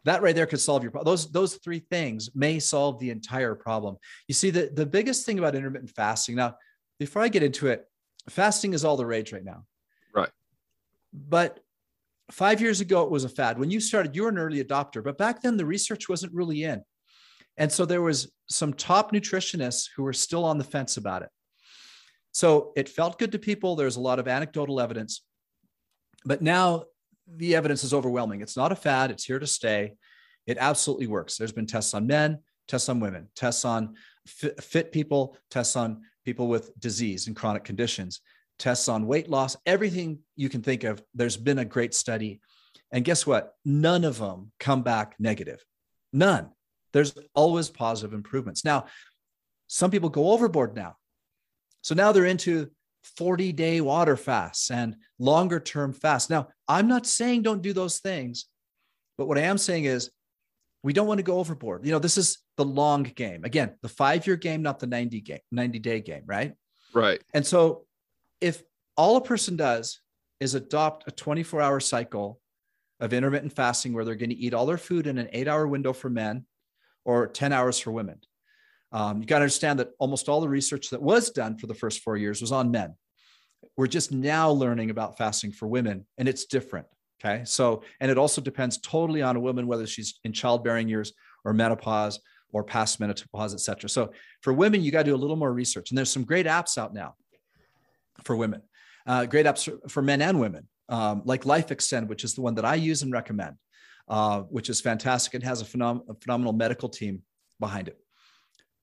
that 0.05 0.21
right 0.21 0.35
there 0.35 0.45
could 0.45 0.59
solve 0.59 0.83
your 0.83 0.91
problem 0.91 1.11
those 1.11 1.31
those 1.31 1.55
three 1.55 1.79
things 1.79 2.29
may 2.35 2.59
solve 2.59 2.99
the 2.99 3.09
entire 3.09 3.55
problem. 3.55 3.97
You 4.27 4.33
see 4.33 4.49
the, 4.49 4.69
the 4.73 4.85
biggest 4.85 5.25
thing 5.25 5.39
about 5.39 5.55
intermittent 5.55 5.91
fasting 5.91 6.35
now 6.35 6.55
before 6.99 7.21
i 7.21 7.27
get 7.27 7.43
into 7.43 7.67
it 7.67 7.85
fasting 8.29 8.73
is 8.73 8.85
all 8.85 8.97
the 8.97 9.05
rage 9.05 9.33
right 9.33 9.43
now. 9.43 9.65
Right. 10.13 10.29
But 11.13 11.59
five 12.31 12.61
years 12.61 12.81
ago 12.81 13.03
it 13.03 13.11
was 13.11 13.23
a 13.23 13.29
fad. 13.29 13.59
When 13.59 13.71
you 13.71 13.79
started 13.79 14.15
you 14.15 14.23
were 14.23 14.29
an 14.29 14.37
early 14.37 14.63
adopter 14.63 15.03
but 15.03 15.17
back 15.17 15.41
then 15.41 15.57
the 15.57 15.65
research 15.65 16.09
wasn't 16.09 16.33
really 16.33 16.63
in. 16.63 16.81
And 17.57 17.71
so 17.71 17.85
there 17.85 18.01
was 18.01 18.31
some 18.49 18.73
top 18.73 19.11
nutritionists 19.11 19.89
who 19.95 20.03
were 20.03 20.13
still 20.13 20.43
on 20.43 20.57
the 20.57 20.63
fence 20.63 20.97
about 20.97 21.21
it. 21.21 21.29
So 22.31 22.73
it 22.75 22.89
felt 22.89 23.19
good 23.19 23.31
to 23.33 23.39
people. 23.39 23.75
There's 23.75 23.95
a 23.95 24.01
lot 24.01 24.17
of 24.17 24.27
anecdotal 24.27 24.79
evidence. 24.79 25.21
But 26.25 26.41
now 26.41 26.85
the 27.27 27.55
evidence 27.55 27.83
is 27.83 27.93
overwhelming. 27.93 28.41
It's 28.41 28.57
not 28.57 28.71
a 28.71 28.75
fad, 28.75 29.11
it's 29.11 29.25
here 29.25 29.39
to 29.39 29.47
stay. 29.47 29.93
It 30.45 30.57
absolutely 30.59 31.07
works. 31.07 31.37
There's 31.37 31.51
been 31.53 31.67
tests 31.67 31.93
on 31.93 32.07
men, 32.07 32.39
tests 32.67 32.89
on 32.89 32.99
women, 32.99 33.29
tests 33.35 33.65
on 33.65 33.95
fit, 34.27 34.61
fit 34.61 34.91
people, 34.91 35.37
tests 35.49 35.75
on 35.75 36.01
people 36.25 36.47
with 36.47 36.77
disease 36.79 37.27
and 37.27 37.35
chronic 37.35 37.63
conditions. 37.63 38.21
tests 38.59 38.87
on 38.87 39.07
weight 39.07 39.29
loss, 39.29 39.57
everything 39.65 40.19
you 40.35 40.49
can 40.49 40.61
think 40.61 40.83
of. 40.83 41.01
There's 41.13 41.37
been 41.37 41.59
a 41.59 41.65
great 41.65 41.93
study. 41.93 42.39
And 42.91 43.03
guess 43.03 43.25
what? 43.25 43.53
None 43.65 44.03
of 44.03 44.17
them 44.19 44.51
come 44.59 44.83
back 44.83 45.15
negative. 45.19 45.63
None. 46.11 46.49
There's 46.93 47.15
always 47.33 47.69
positive 47.69 48.13
improvements. 48.13 48.63
Now, 48.63 48.85
some 49.67 49.89
people 49.89 50.09
go 50.09 50.31
overboard 50.31 50.75
now. 50.75 50.97
So 51.81 51.95
now 51.95 52.11
they're 52.11 52.25
into 52.25 52.69
40 53.17 53.51
day 53.51 53.81
water 53.81 54.15
fasts 54.15 54.69
and 54.71 54.95
longer 55.19 55.59
term 55.59 55.91
fasts. 55.91 56.29
Now, 56.29 56.49
I'm 56.67 56.87
not 56.87 57.05
saying 57.05 57.41
don't 57.41 57.61
do 57.61 57.73
those 57.73 57.99
things, 57.99 58.45
but 59.17 59.27
what 59.27 59.37
I 59.37 59.41
am 59.41 59.57
saying 59.57 59.85
is 59.85 60.09
we 60.83 60.93
don't 60.93 61.07
want 61.07 61.19
to 61.19 61.23
go 61.23 61.39
overboard. 61.39 61.85
You 61.85 61.91
know, 61.91 61.99
this 61.99 62.17
is 62.17 62.39
the 62.57 62.65
long 62.65 63.03
game. 63.03 63.43
Again, 63.43 63.75
the 63.81 63.89
five 63.89 64.27
year 64.27 64.35
game, 64.35 64.61
not 64.61 64.79
the 64.79 64.87
90 64.87 65.21
game, 65.21 65.39
90 65.51 65.79
day 65.79 66.01
game, 66.01 66.23
right? 66.25 66.53
Right. 66.93 67.21
And 67.33 67.45
so 67.45 67.85
if 68.41 68.61
all 68.97 69.17
a 69.17 69.21
person 69.21 69.55
does 69.55 69.99
is 70.39 70.55
adopt 70.55 71.07
a 71.07 71.11
24 71.11 71.61
hour 71.61 71.79
cycle 71.79 72.39
of 72.99 73.13
intermittent 73.13 73.53
fasting 73.53 73.93
where 73.93 74.05
they're 74.05 74.15
going 74.15 74.29
to 74.29 74.35
eat 74.35 74.53
all 74.53 74.65
their 74.65 74.77
food 74.77 75.07
in 75.07 75.17
an 75.17 75.29
eight 75.33 75.47
hour 75.47 75.67
window 75.67 75.93
for 75.93 76.09
men 76.09 76.45
or 77.05 77.27
10 77.27 77.51
hours 77.51 77.79
for 77.79 77.91
women. 77.91 78.19
Um, 78.91 79.21
you 79.21 79.25
got 79.25 79.39
to 79.39 79.43
understand 79.43 79.79
that 79.79 79.89
almost 79.97 80.29
all 80.29 80.41
the 80.41 80.49
research 80.49 80.91
that 80.91 81.01
was 81.01 81.31
done 81.31 81.57
for 81.57 81.67
the 81.67 81.73
first 81.73 82.01
four 82.01 82.15
years 82.15 82.41
was 82.41 82.51
on 82.51 82.69
men. 82.69 82.93
We're 83.77 83.87
just 83.87 84.11
now 84.11 84.51
learning 84.51 84.89
about 84.89 85.17
fasting 85.17 85.51
for 85.51 85.67
women, 85.67 86.05
and 86.17 86.27
it's 86.27 86.45
different. 86.45 86.87
Okay. 87.23 87.43
So, 87.45 87.83
and 88.01 88.11
it 88.11 88.17
also 88.17 88.41
depends 88.41 88.77
totally 88.79 89.21
on 89.21 89.35
a 89.35 89.39
woman, 89.39 89.65
whether 89.65 89.87
she's 89.87 90.19
in 90.23 90.33
childbearing 90.33 90.89
years 90.89 91.13
or 91.45 91.53
menopause 91.53 92.19
or 92.51 92.63
past 92.63 92.99
menopause, 92.99 93.53
et 93.53 93.61
cetera. 93.61 93.89
So, 93.89 94.11
for 94.41 94.51
women, 94.53 94.83
you 94.83 94.91
got 94.91 94.99
to 94.99 95.11
do 95.11 95.15
a 95.15 95.17
little 95.17 95.37
more 95.37 95.53
research. 95.53 95.89
And 95.89 95.97
there's 95.97 96.11
some 96.11 96.25
great 96.25 96.45
apps 96.45 96.77
out 96.77 96.93
now 96.93 97.15
for 98.23 98.35
women, 98.35 98.61
uh, 99.07 99.25
great 99.25 99.45
apps 99.45 99.69
for 99.89 100.01
men 100.01 100.21
and 100.21 100.39
women, 100.39 100.67
um, 100.89 101.21
like 101.25 101.45
Life 101.45 101.71
Extend, 101.71 102.09
which 102.09 102.23
is 102.23 102.33
the 102.33 102.41
one 102.41 102.55
that 102.55 102.65
I 102.65 102.75
use 102.75 103.01
and 103.01 103.11
recommend, 103.11 103.55
uh, 104.07 104.41
which 104.41 104.69
is 104.69 104.81
fantastic 104.81 105.33
It 105.33 105.43
has 105.43 105.61
a, 105.61 105.65
phenom- 105.65 106.07
a 106.09 106.13
phenomenal 106.15 106.53
medical 106.53 106.89
team 106.89 107.23
behind 107.59 107.87
it. 107.87 107.97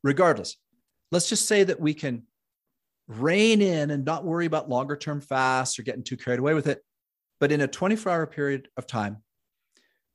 Regardless, 0.02 0.56
let's 1.12 1.28
just 1.28 1.46
say 1.46 1.62
that 1.64 1.78
we 1.78 1.92
can 1.92 2.22
rein 3.10 3.60
in 3.60 3.90
and 3.90 4.04
not 4.04 4.24
worry 4.24 4.46
about 4.46 4.68
longer 4.68 4.96
term 4.96 5.20
fasts 5.20 5.78
or 5.78 5.82
getting 5.82 6.02
too 6.02 6.16
carried 6.16 6.38
away 6.38 6.54
with 6.54 6.66
it 6.66 6.82
but 7.40 7.50
in 7.50 7.62
a 7.62 7.66
24 7.66 8.12
hour 8.12 8.26
period 8.26 8.68
of 8.76 8.86
time, 8.86 9.22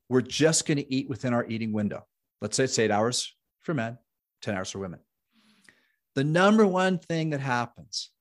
we're 0.08 0.22
just 0.22 0.68
going 0.68 0.78
to 0.78 0.94
eat 0.94 1.10
within 1.10 1.34
our 1.34 1.46
eating 1.46 1.74
window. 1.74 2.06
Let's 2.40 2.56
say 2.56 2.66
it's 2.66 2.80
eight 2.80 2.92
hours 2.92 3.36
for 3.64 3.74
men, 3.74 3.98
10 4.44 4.56
hours 4.56 4.70
for 4.70 4.80
women. 4.80 5.00
The 6.14 6.24
number 6.24 6.66
one 6.66 7.00
thing 7.00 7.32
that 7.32 7.42
happens 7.42 8.12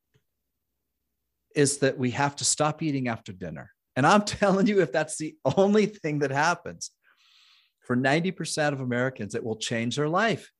is 1.55 1.79
that 1.79 1.99
we 1.99 2.11
have 2.13 2.35
to 2.37 2.45
stop 2.45 2.83
eating 2.83 3.07
after 3.07 3.33
dinner. 3.33 3.71
And 3.95 4.07
I'm 4.07 4.23
telling 4.25 4.67
you, 4.67 4.81
if 4.81 4.91
that's 4.91 5.19
the 5.19 5.37
only 5.57 5.87
thing 5.87 6.21
that 6.21 6.31
happens 6.31 6.91
for 7.83 7.95
90% 7.95 8.73
of 8.73 8.81
Americans, 8.81 9.35
it 9.35 9.45
will 9.45 9.57
change 9.57 9.97
their 9.97 10.09
life 10.09 10.51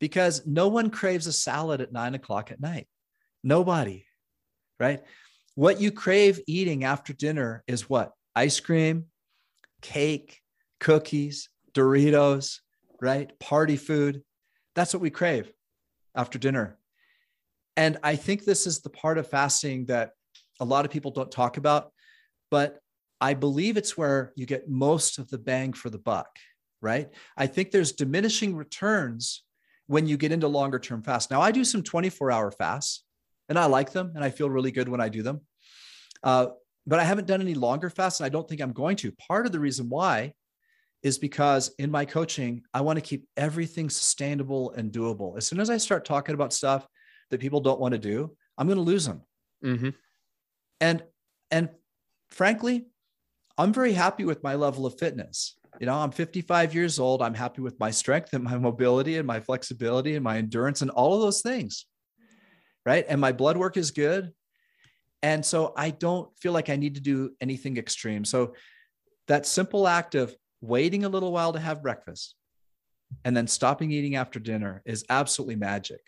because 0.00 0.46
no 0.46 0.68
one 0.68 0.88
craves 0.88 1.26
a 1.26 1.32
salad 1.32 1.82
at 1.82 1.92
nine 1.92 2.14
o'clock 2.14 2.50
at 2.50 2.60
night. 2.60 2.88
Nobody, 3.42 4.04
right? 4.78 5.02
What 5.54 5.80
you 5.80 5.90
crave 5.90 6.40
eating 6.46 6.84
after 6.84 7.12
dinner 7.12 7.64
is 7.66 7.88
what? 7.88 8.12
Ice 8.36 8.60
cream, 8.60 9.06
cake, 9.82 10.40
cookies, 10.78 11.48
Doritos, 11.72 12.58
right? 13.00 13.38
Party 13.38 13.76
food. 13.76 14.22
That's 14.74 14.94
what 14.94 15.02
we 15.02 15.10
crave 15.10 15.52
after 16.14 16.38
dinner. 16.38 16.78
And 17.76 17.98
I 18.02 18.16
think 18.16 18.44
this 18.44 18.66
is 18.66 18.80
the 18.80 18.90
part 18.90 19.18
of 19.18 19.28
fasting 19.28 19.86
that 19.86 20.10
a 20.60 20.64
lot 20.64 20.84
of 20.84 20.90
people 20.90 21.10
don't 21.10 21.30
talk 21.30 21.56
about, 21.56 21.92
but 22.50 22.78
I 23.20 23.34
believe 23.34 23.76
it's 23.76 23.96
where 23.96 24.32
you 24.36 24.46
get 24.46 24.68
most 24.68 25.18
of 25.18 25.28
the 25.30 25.38
bang 25.38 25.72
for 25.72 25.90
the 25.90 25.98
buck, 25.98 26.28
right? 26.80 27.08
I 27.36 27.46
think 27.46 27.70
there's 27.70 27.92
diminishing 27.92 28.56
returns 28.56 29.44
when 29.86 30.06
you 30.06 30.16
get 30.16 30.32
into 30.32 30.48
longer 30.48 30.78
term 30.78 31.02
fast. 31.02 31.30
Now, 31.30 31.40
I 31.40 31.52
do 31.52 31.64
some 31.64 31.82
24 31.82 32.30
hour 32.30 32.50
fasts 32.50 33.04
and 33.50 33.58
I 33.58 33.66
like 33.66 33.92
them 33.92 34.12
and 34.14 34.24
I 34.24 34.30
feel 34.30 34.48
really 34.48 34.70
good 34.70 34.88
when 34.88 35.00
I 35.00 35.10
do 35.10 35.22
them. 35.22 35.42
Uh, 36.22 36.46
but 36.86 36.98
I 36.98 37.04
haven't 37.04 37.26
done 37.26 37.42
any 37.42 37.54
longer 37.54 37.90
fasts, 37.90 38.20
and 38.20 38.26
I 38.26 38.30
don't 38.30 38.48
think 38.48 38.62
I'm 38.62 38.72
going 38.72 38.96
to. 38.96 39.12
Part 39.12 39.44
of 39.44 39.52
the 39.52 39.60
reason 39.60 39.90
why 39.90 40.32
is 41.02 41.18
because 41.18 41.74
in 41.78 41.90
my 41.90 42.04
coaching, 42.04 42.62
I 42.72 42.80
want 42.80 42.96
to 42.96 43.02
keep 43.02 43.26
everything 43.36 43.90
sustainable 43.90 44.72
and 44.72 44.90
doable. 44.90 45.36
As 45.36 45.46
soon 45.46 45.60
as 45.60 45.68
I 45.68 45.76
start 45.76 46.04
talking 46.04 46.34
about 46.34 46.52
stuff 46.52 46.86
that 47.30 47.40
people 47.40 47.60
don't 47.60 47.80
want 47.80 47.92
to 47.92 47.98
do, 47.98 48.34
I'm 48.56 48.66
going 48.66 48.76
to 48.76 48.82
lose 48.82 49.04
them. 49.04 49.22
Mm-hmm. 49.64 49.90
And 50.80 51.02
and 51.50 51.68
frankly, 52.30 52.86
I'm 53.58 53.72
very 53.72 53.92
happy 53.92 54.24
with 54.24 54.42
my 54.42 54.54
level 54.54 54.86
of 54.86 54.98
fitness. 54.98 55.56
You 55.78 55.86
know, 55.86 55.96
I'm 55.96 56.10
55 56.10 56.74
years 56.74 56.98
old. 56.98 57.22
I'm 57.22 57.34
happy 57.34 57.62
with 57.62 57.78
my 57.80 57.90
strength 57.90 58.32
and 58.32 58.44
my 58.44 58.56
mobility 58.58 59.16
and 59.16 59.26
my 59.26 59.40
flexibility 59.40 60.14
and 60.14 60.24
my 60.24 60.38
endurance 60.38 60.82
and 60.82 60.90
all 60.90 61.14
of 61.14 61.20
those 61.20 61.42
things. 61.42 61.86
Right. 62.86 63.04
And 63.08 63.20
my 63.20 63.32
blood 63.32 63.56
work 63.56 63.76
is 63.76 63.90
good. 63.90 64.32
And 65.22 65.44
so 65.44 65.74
I 65.76 65.90
don't 65.90 66.30
feel 66.38 66.52
like 66.52 66.70
I 66.70 66.76
need 66.76 66.94
to 66.94 67.00
do 67.00 67.32
anything 67.40 67.76
extreme. 67.76 68.24
So 68.24 68.54
that 69.28 69.46
simple 69.46 69.86
act 69.86 70.14
of 70.14 70.34
waiting 70.62 71.04
a 71.04 71.08
little 71.08 71.32
while 71.32 71.52
to 71.52 71.60
have 71.60 71.82
breakfast 71.82 72.34
and 73.24 73.36
then 73.36 73.46
stopping 73.46 73.90
eating 73.90 74.16
after 74.16 74.38
dinner 74.38 74.82
is 74.86 75.04
absolutely 75.10 75.56
magic. 75.56 76.00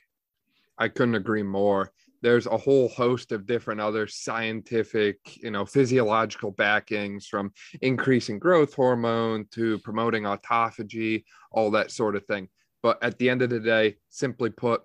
I 0.78 0.88
couldn't 0.88 1.14
agree 1.14 1.42
more. 1.42 1.92
There's 2.22 2.46
a 2.46 2.56
whole 2.56 2.88
host 2.88 3.32
of 3.32 3.46
different 3.46 3.80
other 3.80 4.06
scientific, 4.06 5.18
you 5.42 5.50
know, 5.50 5.66
physiological 5.66 6.52
backings 6.52 7.26
from 7.26 7.52
increasing 7.80 8.38
growth 8.38 8.74
hormone 8.74 9.46
to 9.52 9.78
promoting 9.80 10.22
autophagy, 10.22 11.24
all 11.50 11.70
that 11.72 11.90
sort 11.90 12.16
of 12.16 12.24
thing. 12.26 12.48
But 12.82 13.02
at 13.02 13.18
the 13.18 13.28
end 13.28 13.42
of 13.42 13.50
the 13.50 13.60
day, 13.60 13.96
simply 14.08 14.50
put, 14.50 14.82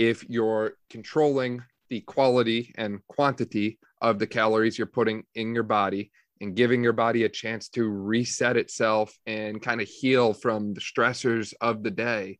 if 0.00 0.24
you're 0.30 0.72
controlling 0.88 1.62
the 1.90 2.00
quality 2.00 2.72
and 2.78 3.06
quantity 3.06 3.78
of 4.00 4.18
the 4.18 4.26
calories 4.26 4.78
you're 4.78 4.86
putting 4.86 5.22
in 5.34 5.54
your 5.54 5.62
body 5.62 6.10
and 6.40 6.56
giving 6.56 6.82
your 6.82 6.94
body 6.94 7.24
a 7.24 7.28
chance 7.28 7.68
to 7.68 7.86
reset 7.86 8.56
itself 8.56 9.14
and 9.26 9.60
kind 9.60 9.78
of 9.78 9.86
heal 9.86 10.32
from 10.32 10.72
the 10.72 10.80
stressors 10.80 11.52
of 11.60 11.82
the 11.82 11.90
day, 11.90 12.38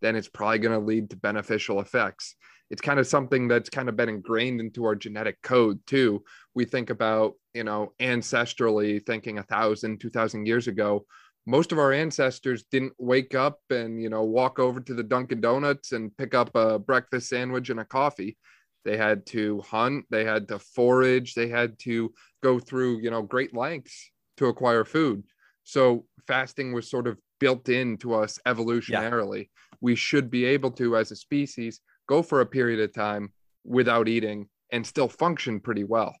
then 0.00 0.16
it's 0.16 0.30
probably 0.30 0.58
going 0.58 0.72
to 0.72 0.86
lead 0.86 1.10
to 1.10 1.16
beneficial 1.16 1.80
effects. 1.80 2.34
It's 2.70 2.80
kind 2.80 2.98
of 2.98 3.06
something 3.06 3.46
that's 3.46 3.68
kind 3.68 3.90
of 3.90 3.96
been 3.96 4.08
ingrained 4.08 4.58
into 4.62 4.86
our 4.86 4.94
genetic 4.94 5.42
code 5.42 5.80
too. 5.86 6.24
We 6.54 6.64
think 6.64 6.88
about, 6.88 7.34
you 7.52 7.64
know, 7.64 7.92
ancestrally 8.00 9.04
thinking 9.04 9.36
a 9.36 9.42
thousand, 9.42 10.00
two 10.00 10.08
thousand 10.08 10.46
years 10.46 10.66
ago, 10.66 11.04
most 11.46 11.72
of 11.72 11.78
our 11.78 11.92
ancestors 11.92 12.64
didn't 12.70 12.92
wake 12.98 13.34
up 13.34 13.58
and, 13.70 14.00
you 14.00 14.08
know, 14.08 14.22
walk 14.22 14.58
over 14.58 14.80
to 14.80 14.94
the 14.94 15.02
Dunkin' 15.02 15.40
Donuts 15.40 15.92
and 15.92 16.16
pick 16.16 16.34
up 16.34 16.54
a 16.54 16.78
breakfast 16.78 17.28
sandwich 17.28 17.68
and 17.70 17.80
a 17.80 17.84
coffee. 17.84 18.36
They 18.84 18.96
had 18.96 19.26
to 19.26 19.60
hunt 19.60 20.06
they 20.10 20.24
had 20.24 20.48
to 20.48 20.58
forage 20.58 21.34
they 21.34 21.48
had 21.48 21.78
to 21.80 22.12
go 22.42 22.58
through 22.58 22.98
you 23.00 23.10
know 23.10 23.22
great 23.22 23.54
lengths 23.54 24.10
to 24.38 24.46
acquire 24.46 24.84
food. 24.84 25.24
So 25.64 26.06
fasting 26.26 26.72
was 26.72 26.90
sort 26.90 27.06
of 27.06 27.18
built 27.38 27.68
into 27.68 28.14
us 28.14 28.38
evolutionarily. 28.46 29.38
Yeah. 29.38 29.76
we 29.80 29.94
should 29.94 30.30
be 30.30 30.44
able 30.44 30.70
to 30.72 30.96
as 30.96 31.10
a 31.10 31.16
species 31.16 31.80
go 32.08 32.22
for 32.22 32.40
a 32.40 32.46
period 32.46 32.80
of 32.80 32.92
time 32.92 33.32
without 33.64 34.08
eating 34.08 34.48
and 34.70 34.86
still 34.86 35.08
function 35.08 35.60
pretty 35.60 35.84
well. 35.84 36.14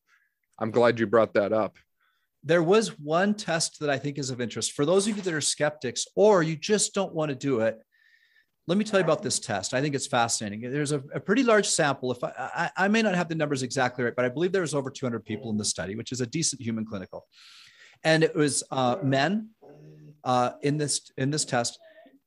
I'm 0.58 0.70
glad 0.70 1.00
you 1.00 1.06
brought 1.06 1.34
that 1.34 1.52
up 1.52 1.76
there 2.44 2.62
was 2.62 2.98
one 2.98 3.34
test 3.34 3.78
that 3.80 3.90
i 3.90 3.98
think 3.98 4.18
is 4.18 4.30
of 4.30 4.40
interest 4.40 4.72
for 4.72 4.84
those 4.84 5.06
of 5.06 5.16
you 5.16 5.22
that 5.22 5.34
are 5.34 5.40
skeptics 5.40 6.06
or 6.16 6.42
you 6.42 6.56
just 6.56 6.94
don't 6.94 7.14
want 7.14 7.28
to 7.28 7.34
do 7.34 7.60
it 7.60 7.78
let 8.68 8.78
me 8.78 8.84
tell 8.84 9.00
you 9.00 9.04
about 9.04 9.22
this 9.22 9.40
test. 9.40 9.74
I 9.74 9.80
think 9.80 9.94
it's 9.94 10.06
fascinating. 10.06 10.60
There's 10.60 10.92
a, 10.92 11.02
a 11.12 11.18
pretty 11.18 11.42
large 11.42 11.66
sample. 11.66 12.12
If 12.12 12.22
I, 12.22 12.32
I, 12.38 12.70
I, 12.84 12.88
may 12.88 13.02
not 13.02 13.16
have 13.16 13.28
the 13.28 13.34
numbers 13.34 13.64
exactly 13.64 14.04
right, 14.04 14.14
but 14.14 14.24
I 14.24 14.28
believe 14.28 14.52
there 14.52 14.62
was 14.62 14.74
over 14.74 14.88
200 14.88 15.24
people 15.24 15.50
in 15.50 15.56
the 15.56 15.64
study, 15.64 15.96
which 15.96 16.12
is 16.12 16.20
a 16.20 16.26
decent 16.26 16.62
human 16.62 16.84
clinical. 16.84 17.26
And 18.04 18.22
it 18.22 18.34
was 18.34 18.62
uh, 18.70 18.98
men 19.02 19.50
uh, 20.22 20.52
in 20.62 20.76
this 20.76 21.10
in 21.16 21.30
this 21.30 21.44
test, 21.44 21.78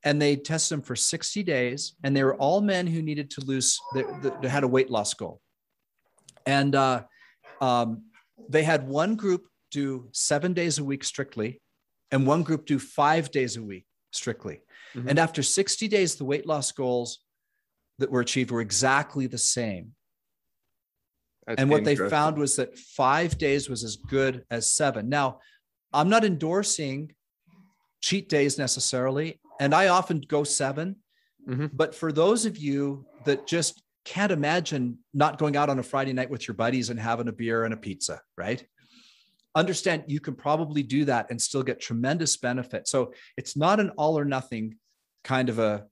and 0.04 0.22
they 0.22 0.36
tested 0.36 0.78
them 0.78 0.82
for 0.82 0.96
60 0.96 1.42
days, 1.44 1.96
and 2.04 2.16
they 2.16 2.24
were 2.24 2.36
all 2.36 2.60
men 2.60 2.86
who 2.86 3.02
needed 3.02 3.30
to 3.32 3.42
lose. 3.46 3.80
They, 3.94 4.50
had 4.50 4.64
a 4.64 4.68
weight 4.68 4.90
loss 4.90 5.14
goal, 5.14 5.40
and 6.46 6.76
uh, 6.76 7.04
um, 7.62 8.04
they 8.50 8.64
had 8.64 8.88
one 8.88 9.16
group 9.16 9.48
do 9.76 10.08
seven 10.14 10.54
days 10.54 10.80
a 10.80 10.84
week 10.84 11.04
strictly, 11.04 11.62
and 12.10 12.26
one 12.26 12.44
group 12.44 12.66
do 12.66 12.80
five 12.80 13.30
days 13.30 13.58
a 13.58 13.62
week 13.62 13.86
strictly. 14.12 14.62
Mm-hmm. 14.96 15.10
And 15.10 15.20
after 15.20 15.44
60 15.44 15.90
days, 15.90 16.16
the 16.16 16.24
weight 16.24 16.48
loss 16.48 16.72
goals 16.72 17.20
that 18.00 18.10
were 18.10 18.22
achieved 18.22 18.52
were 18.52 18.62
exactly 18.62 19.28
the 19.28 19.38
same. 19.38 19.92
That's 21.46 21.62
and 21.62 21.70
what 21.70 21.84
they 21.84 21.98
found 21.98 22.38
was 22.38 22.56
that 22.56 22.78
five 22.78 23.38
days 23.38 23.70
was 23.70 23.84
as 23.84 23.98
good 23.98 24.46
as 24.50 24.72
seven. 24.72 25.10
Now, 25.10 25.40
I'm 25.92 26.10
not 26.10 26.24
endorsing 26.24 27.12
cheat 28.02 28.30
days 28.30 28.58
necessarily, 28.58 29.42
and 29.60 29.76
I 29.76 29.90
often 29.90 30.22
go 30.22 30.44
7 30.44 30.96
mm-hmm. 31.48 31.66
But 31.74 31.94
for 31.94 32.12
those 32.14 32.46
of 32.46 32.58
you 32.58 33.06
that 33.26 33.46
just 33.46 33.84
can't 34.06 34.32
imagine 34.32 35.00
not 35.14 35.38
going 35.38 35.58
out 35.58 35.70
on 35.70 35.80
a 35.80 35.84
Friday 35.84 36.14
night 36.14 36.30
with 36.30 36.48
your 36.48 36.56
buddies 36.56 36.90
and 36.90 37.00
having 37.00 37.28
a 37.28 37.34
beer 37.34 37.66
and 37.66 37.74
a 37.74 37.78
pizza, 37.78 38.22
right? 38.38 38.66
Understand 39.56 40.04
you 40.08 40.20
can 40.20 40.36
probably 40.36 40.84
do 40.84 41.06
that 41.06 41.28
and 41.30 41.42
still 41.42 41.64
get 41.64 41.80
tremendous 41.80 42.38
benefit. 42.38 42.88
So 42.88 43.14
it's 43.38 43.56
not 43.56 43.80
an 43.80 43.92
all 43.98 44.20
or 44.20 44.26
nothing 44.26 44.76
kind 45.24 45.50
of 45.50 45.60
a, 45.60 45.86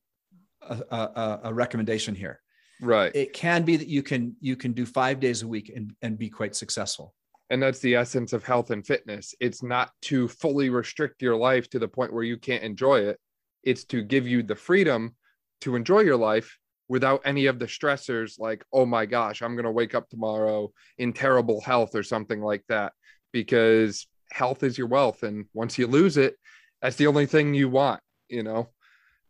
a, 0.62 0.76
a, 0.92 1.40
a 1.46 1.54
recommendation 1.54 2.14
here. 2.14 2.42
Right. 2.82 3.16
It 3.16 3.34
can 3.34 3.64
be 3.64 3.78
that 3.78 3.88
you 3.88 4.04
can 4.04 4.36
you 4.42 4.56
can 4.56 4.74
do 4.74 4.86
five 4.86 5.20
days 5.20 5.42
a 5.42 5.48
week 5.48 5.72
and, 5.74 5.94
and 6.02 6.18
be 6.18 6.30
quite 6.30 6.56
successful. 6.56 7.14
And 7.50 7.62
that's 7.62 7.80
the 7.80 7.96
essence 7.96 8.34
of 8.34 8.44
health 8.44 8.72
and 8.72 8.86
fitness. 8.86 9.36
It's 9.40 9.64
not 9.64 9.92
to 10.04 10.28
fully 10.28 10.70
restrict 10.70 11.22
your 11.22 11.36
life 11.36 11.70
to 11.70 11.80
the 11.80 11.88
point 11.88 12.12
where 12.14 12.24
you 12.24 12.38
can't 12.38 12.64
enjoy 12.64 13.02
it. 13.02 13.20
It's 13.64 13.84
to 13.86 14.02
give 14.02 14.28
you 14.28 14.44
the 14.44 14.56
freedom 14.56 15.16
to 15.62 15.76
enjoy 15.76 16.02
your 16.02 16.18
life 16.18 16.58
without 16.90 17.22
any 17.26 17.46
of 17.46 17.60
the 17.60 17.66
stressors 17.66 18.40
like, 18.40 18.64
oh 18.74 18.86
my 18.86 19.06
gosh, 19.06 19.42
I'm 19.42 19.56
going 19.56 19.66
to 19.66 19.72
wake 19.72 19.96
up 19.96 20.10
tomorrow 20.10 20.72
in 20.98 21.14
terrible 21.14 21.62
health 21.62 21.96
or 21.96 22.04
something 22.04 22.42
like 22.42 22.64
that. 22.70 22.94
Because 23.34 24.08
health 24.32 24.64
is 24.64 24.78
your 24.78 24.88
wealth. 24.88 25.24
And 25.24 25.46
once 25.54 25.78
you 25.78 25.88
lose 25.88 26.16
it, 26.16 26.36
that's 26.82 26.96
the 26.96 27.08
only 27.08 27.26
thing 27.26 27.54
you 27.54 27.68
want, 27.68 28.00
you 28.30 28.44
know? 28.44 28.70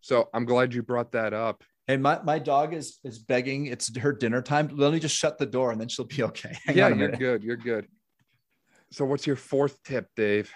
So 0.02 0.30
I'm 0.34 0.46
glad 0.46 0.74
you 0.74 0.84
brought 0.84 1.14
that 1.14 1.34
up. 1.34 1.64
And 1.88 2.02
my, 2.02 2.22
my 2.24 2.40
dog 2.40 2.74
is 2.74 3.00
is 3.04 3.20
begging. 3.20 3.66
It's 3.66 3.96
her 3.98 4.14
dinner 4.14 4.42
time. 4.42 4.70
Let 4.74 4.94
me 4.94 5.00
just 5.00 5.16
shut 5.16 5.38
the 5.38 5.46
door 5.46 5.72
and 5.72 5.82
then 5.82 5.90
she'll 5.90 6.06
be 6.06 6.24
okay. 6.24 6.56
Hang 6.66 6.78
yeah, 6.78 6.88
you're 6.90 7.12
good. 7.12 7.44
You're 7.44 7.58
good. 7.58 7.88
So 8.92 9.06
what's 9.06 9.28
your 9.28 9.36
fourth 9.36 9.82
tip, 9.84 10.08
Dave? 10.16 10.52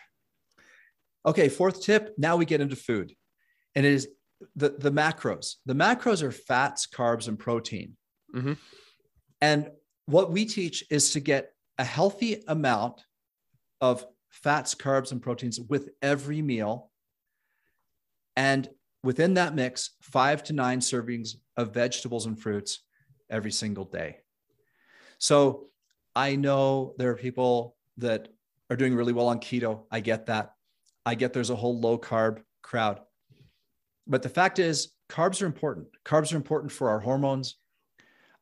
Okay, 1.25 1.49
fourth 1.49 1.81
tip. 1.81 2.13
Now 2.17 2.37
we 2.37 2.45
get 2.45 2.61
into 2.61 2.75
food. 2.75 3.13
And 3.75 3.85
it 3.85 3.91
is 3.91 4.07
the, 4.55 4.69
the 4.69 4.91
macros. 4.91 5.55
The 5.65 5.73
macros 5.73 6.21
are 6.21 6.31
fats, 6.31 6.87
carbs, 6.87 7.27
and 7.27 7.37
protein. 7.37 7.97
Mm-hmm. 8.35 8.53
And 9.41 9.71
what 10.05 10.31
we 10.31 10.45
teach 10.45 10.85
is 10.89 11.11
to 11.11 11.19
get 11.19 11.51
a 11.77 11.83
healthy 11.83 12.43
amount 12.47 13.01
of 13.82 14.05
fats, 14.30 14.75
carbs, 14.75 15.11
and 15.11 15.21
proteins 15.21 15.59
with 15.59 15.89
every 16.01 16.41
meal. 16.41 16.91
And 18.36 18.69
within 19.03 19.36
that 19.36 19.55
mix, 19.55 19.91
five 20.01 20.43
to 20.43 20.53
nine 20.53 20.80
servings 20.80 21.36
of 21.55 21.73
vegetables 21.73 22.25
and 22.25 22.39
fruits 22.39 22.84
every 23.30 23.51
single 23.51 23.86
day. 23.86 24.17
So 25.19 25.67
I 26.15 26.36
know 26.36 26.93
there 26.97 27.11
are 27.11 27.15
people 27.15 27.75
that 27.97 28.30
are 28.69 28.75
doing 28.75 28.95
really 28.95 29.13
well 29.13 29.28
on 29.28 29.39
keto. 29.39 29.84
I 29.91 29.99
get 29.99 30.28
that. 30.28 30.53
I 31.05 31.15
get 31.15 31.34
there's 31.34 31.49
a 31.49 31.55
whole 31.55 31.80
low 31.80 31.97
carb 31.97 32.41
crowd. 32.61 32.99
But 34.05 34.23
the 34.23 34.30
fact 34.30 34.59
is, 34.59 34.93
carbs 35.09 35.41
are 35.41 35.45
important. 35.45 35.88
Carbs 36.05 36.34
are 36.34 36.38
important 36.38 36.71
for 36.71 36.89
our 36.89 36.99
hormones. 36.99 37.55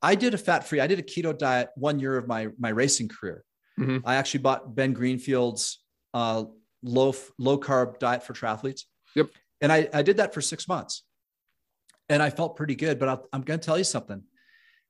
I 0.01 0.15
did 0.15 0.33
a 0.33 0.37
fat 0.37 0.67
free, 0.67 0.79
I 0.79 0.87
did 0.87 0.99
a 0.99 1.03
keto 1.03 1.35
diet 1.35 1.69
one 1.75 1.99
year 1.99 2.17
of 2.17 2.27
my, 2.27 2.47
my 2.59 2.69
racing 2.69 3.07
career. 3.07 3.43
Mm-hmm. 3.79 4.07
I 4.07 4.15
actually 4.15 4.41
bought 4.41 4.75
Ben 4.75 4.93
Greenfield's 4.93 5.79
uh, 6.13 6.45
low, 6.83 7.13
low 7.37 7.59
carb 7.59 7.99
diet 7.99 8.23
for 8.23 8.33
triathletes. 8.33 8.83
Yep. 9.15 9.29
And 9.61 9.71
I, 9.71 9.89
I 9.93 10.01
did 10.01 10.17
that 10.17 10.33
for 10.33 10.41
six 10.41 10.67
months 10.67 11.03
and 12.09 12.21
I 12.21 12.29
felt 12.29 12.55
pretty 12.55 12.75
good. 12.75 12.99
But 12.99 13.09
I'll, 13.09 13.27
I'm 13.33 13.41
going 13.41 13.59
to 13.59 13.65
tell 13.65 13.77
you 13.77 13.83
something. 13.83 14.23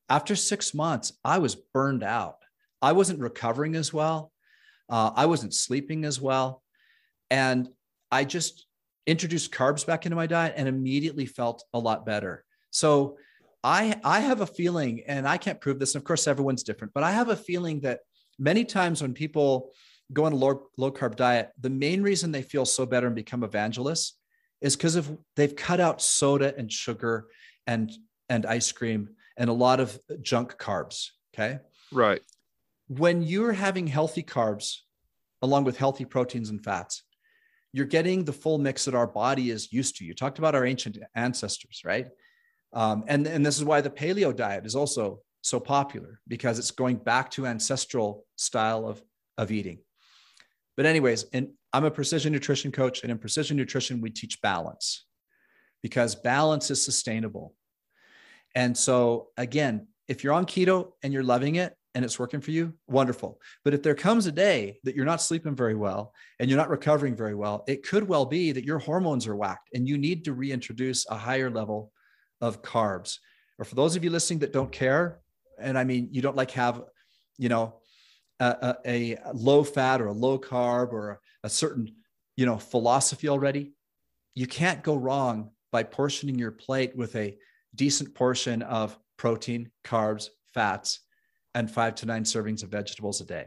After 0.09 0.35
six 0.35 0.73
months, 0.73 1.13
I 1.23 1.39
was 1.39 1.55
burned 1.55 2.03
out. 2.03 2.37
I 2.81 2.91
wasn't 2.91 3.19
recovering 3.19 3.75
as 3.75 3.91
well. 3.91 4.31
Uh, 4.89 5.11
I 5.15 5.25
wasn't 5.25 5.53
sleeping 5.53 6.05
as 6.05 6.21
well. 6.21 6.61
And 7.31 7.69
I 8.11 8.23
just 8.23 8.67
introduced 9.07 9.51
carbs 9.51 9.85
back 9.85 10.05
into 10.05 10.15
my 10.15 10.27
diet 10.27 10.53
and 10.57 10.67
immediately 10.67 11.25
felt 11.25 11.63
a 11.73 11.79
lot 11.79 12.05
better. 12.05 12.43
So 12.69 13.17
I, 13.63 13.99
I 14.03 14.19
have 14.19 14.41
a 14.41 14.47
feeling, 14.47 15.03
and 15.07 15.27
I 15.27 15.37
can't 15.37 15.59
prove 15.59 15.79
this. 15.79 15.95
And 15.95 16.01
of 16.01 16.05
course, 16.05 16.27
everyone's 16.27 16.61
different, 16.61 16.93
but 16.93 17.03
I 17.03 17.11
have 17.11 17.29
a 17.29 17.35
feeling 17.35 17.79
that 17.81 18.01
many 18.37 18.65
times 18.65 19.01
when 19.01 19.13
people 19.13 19.71
go 20.13 20.25
on 20.25 20.33
a 20.33 20.35
low, 20.35 20.67
low 20.77 20.91
carb 20.91 21.15
diet, 21.15 21.51
the 21.59 21.69
main 21.69 22.01
reason 22.01 22.31
they 22.31 22.41
feel 22.41 22.65
so 22.65 22.85
better 22.85 23.07
and 23.07 23.15
become 23.15 23.43
evangelists 23.43 24.17
is 24.61 24.75
because 24.75 24.95
of 24.95 25.17
they've 25.35 25.55
cut 25.55 25.79
out 25.79 26.01
soda 26.01 26.53
and 26.57 26.71
sugar 26.71 27.27
and 27.67 27.91
and 28.29 28.45
ice 28.45 28.71
cream 28.71 29.09
and 29.37 29.49
a 29.49 29.53
lot 29.53 29.79
of 29.79 29.99
junk 30.21 30.57
carbs. 30.57 31.09
Okay. 31.33 31.59
Right. 31.91 32.21
When 32.87 33.23
you're 33.23 33.53
having 33.53 33.87
healthy 33.87 34.23
carbs 34.23 34.77
along 35.41 35.65
with 35.65 35.77
healthy 35.77 36.05
proteins 36.05 36.49
and 36.49 36.63
fats, 36.63 37.03
you're 37.73 37.85
getting 37.85 38.23
the 38.23 38.33
full 38.33 38.57
mix 38.57 38.85
that 38.85 38.95
our 38.95 39.07
body 39.07 39.49
is 39.49 39.71
used 39.73 39.97
to. 39.97 40.05
You 40.05 40.13
talked 40.13 40.39
about 40.39 40.55
our 40.55 40.65
ancient 40.65 40.97
ancestors, 41.13 41.81
right? 41.83 42.07
Um, 42.73 43.03
and, 43.07 43.27
and 43.27 43.45
this 43.45 43.57
is 43.57 43.63
why 43.63 43.81
the 43.81 43.89
paleo 43.89 44.35
diet 44.35 44.65
is 44.65 44.75
also 44.75 45.19
so 45.45 45.59
popular 45.59 46.19
because 46.27 46.57
it's 46.57 46.71
going 46.71 46.95
back 46.95 47.29
to 47.29 47.45
ancestral 47.45 48.25
style 48.35 48.87
of, 48.87 49.01
of 49.37 49.51
eating. 49.51 49.77
But 50.75 50.87
anyways, 50.87 51.25
and 51.33 51.49
I'm 51.71 51.85
a 51.85 51.91
precision 51.91 52.33
nutrition 52.33 52.71
coach, 52.71 53.03
and 53.03 53.11
in 53.11 53.19
precision 53.19 53.55
nutrition, 53.55 54.01
we 54.01 54.09
teach 54.09 54.41
balance 54.41 55.05
because 55.83 56.15
balance 56.15 56.71
is 56.71 56.83
sustainable. 56.83 57.53
And 58.55 58.75
so 58.75 59.27
again, 59.37 59.87
if 60.07 60.23
you're 60.23 60.33
on 60.33 60.45
keto 60.45 60.93
and 61.03 61.13
you're 61.13 61.23
loving 61.23 61.55
it 61.55 61.75
and 61.93 62.03
it's 62.03 62.17
working 62.17 62.41
for 62.41 62.49
you, 62.49 62.73
wonderful. 62.87 63.39
But 63.63 63.75
if 63.75 63.83
there 63.83 63.93
comes 63.93 64.25
a 64.25 64.31
day 64.31 64.79
that 64.83 64.95
you're 64.95 65.05
not 65.05 65.21
sleeping 65.21 65.55
very 65.55 65.75
well 65.75 66.11
and 66.39 66.49
you're 66.49 66.57
not 66.57 66.69
recovering 66.69 67.15
very 67.15 67.35
well, 67.35 67.63
it 67.67 67.83
could 67.83 68.07
well 68.07 68.25
be 68.25 68.51
that 68.51 68.65
your 68.65 68.79
hormones 68.79 69.27
are 69.27 69.35
whacked 69.35 69.69
and 69.75 69.87
you 69.87 69.99
need 69.99 70.25
to 70.25 70.33
reintroduce 70.33 71.05
a 71.07 71.17
higher 71.17 71.51
level 71.51 71.91
of 72.41 72.63
carbs. 72.63 73.19
Or 73.59 73.65
for 73.65 73.75
those 73.75 73.95
of 73.95 74.03
you 74.03 74.09
listening 74.09 74.39
that 74.39 74.53
don't 74.53 74.71
care, 74.71 75.21
and 75.59 75.77
I 75.77 75.83
mean, 75.83 76.09
you 76.11 76.21
don't 76.21 76.35
like 76.35 76.51
have, 76.51 76.81
you 77.37 77.49
know, 77.49 77.75
a, 78.39 78.75
a, 78.85 79.15
a 79.15 79.33
low 79.33 79.63
fat 79.63 80.01
or 80.01 80.07
a 80.07 80.13
low 80.13 80.37
carb 80.39 80.91
or 80.91 81.19
a 81.43 81.49
certain, 81.49 81.95
you 82.35 82.45
know, 82.45 82.57
philosophy 82.57 83.29
already, 83.29 83.73
you 84.33 84.47
can't 84.47 84.83
go 84.83 84.95
wrong 84.95 85.51
by 85.71 85.83
portioning 85.83 86.37
your 86.37 86.51
plate 86.51 86.95
with 86.95 87.15
a 87.15 87.37
decent 87.73 88.13
portion 88.13 88.61
of 88.61 88.97
protein, 89.17 89.71
carbs, 89.83 90.29
fats, 90.53 91.01
and 91.53 91.71
five 91.71 91.95
to 91.95 92.05
nine 92.05 92.23
servings 92.23 92.63
of 92.63 92.69
vegetables 92.69 93.21
a 93.21 93.25
day. 93.25 93.45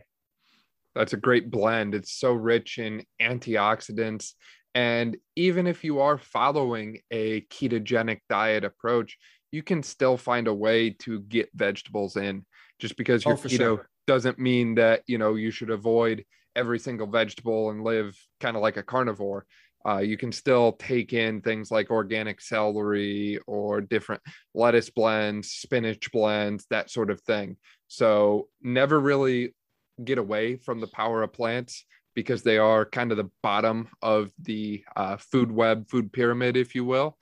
That's 0.94 1.12
a 1.12 1.18
great 1.18 1.50
blend. 1.50 1.94
It's 1.94 2.12
so 2.12 2.32
rich 2.32 2.78
in 2.78 3.04
antioxidants. 3.20 4.32
And 4.74 5.16
even 5.36 5.66
if 5.66 5.84
you 5.84 6.00
are 6.00 6.18
following 6.18 7.00
a 7.10 7.42
ketogenic 7.42 8.20
diet 8.28 8.64
approach, 8.64 9.16
you 9.50 9.62
can 9.62 9.82
still 9.82 10.16
find 10.16 10.48
a 10.48 10.54
way 10.54 10.90
to 10.90 11.20
get 11.20 11.48
vegetables 11.54 12.16
in 12.16 12.44
just 12.78 12.96
because 12.96 13.24
your 13.24 13.34
oh, 13.34 13.36
keto 13.36 13.56
sure 13.56 13.88
doesn't 14.08 14.38
mean 14.38 14.74
that 14.74 15.02
you 15.06 15.18
know 15.18 15.34
you 15.34 15.50
should 15.50 15.70
avoid 15.70 16.24
every 16.56 16.78
single 16.78 17.06
vegetable 17.06 17.70
and 17.70 17.84
live 17.84 18.16
kind 18.40 18.56
of 18.56 18.62
like 18.62 18.76
a 18.76 18.82
carnivore. 18.82 19.46
Uh, 19.86 19.98
you 19.98 20.16
can 20.16 20.32
still 20.32 20.72
take 20.72 21.12
in 21.12 21.40
things 21.40 21.70
like 21.70 21.90
organic 21.90 22.40
celery 22.40 23.38
or 23.46 23.80
different 23.80 24.20
lettuce 24.54 24.90
blends, 24.90 25.52
spinach 25.52 26.10
blends, 26.10 26.66
that 26.68 26.90
sort 26.90 27.10
of 27.10 27.20
thing. 27.20 27.56
So 27.86 28.48
never 28.60 28.98
really 28.98 29.54
get 30.02 30.18
away 30.18 30.56
from 30.56 30.80
the 30.80 30.88
power 30.88 31.22
of 31.22 31.32
plants 31.32 31.84
because 32.14 32.42
they 32.42 32.58
are 32.58 32.84
kind 32.84 33.12
of 33.12 33.18
the 33.18 33.30
bottom 33.42 33.88
of 34.02 34.32
the 34.42 34.82
uh, 34.96 35.16
food 35.18 35.52
web, 35.52 35.88
food 35.88 36.12
pyramid, 36.12 36.56
if 36.56 36.74
you 36.74 36.84
will. 36.84 37.16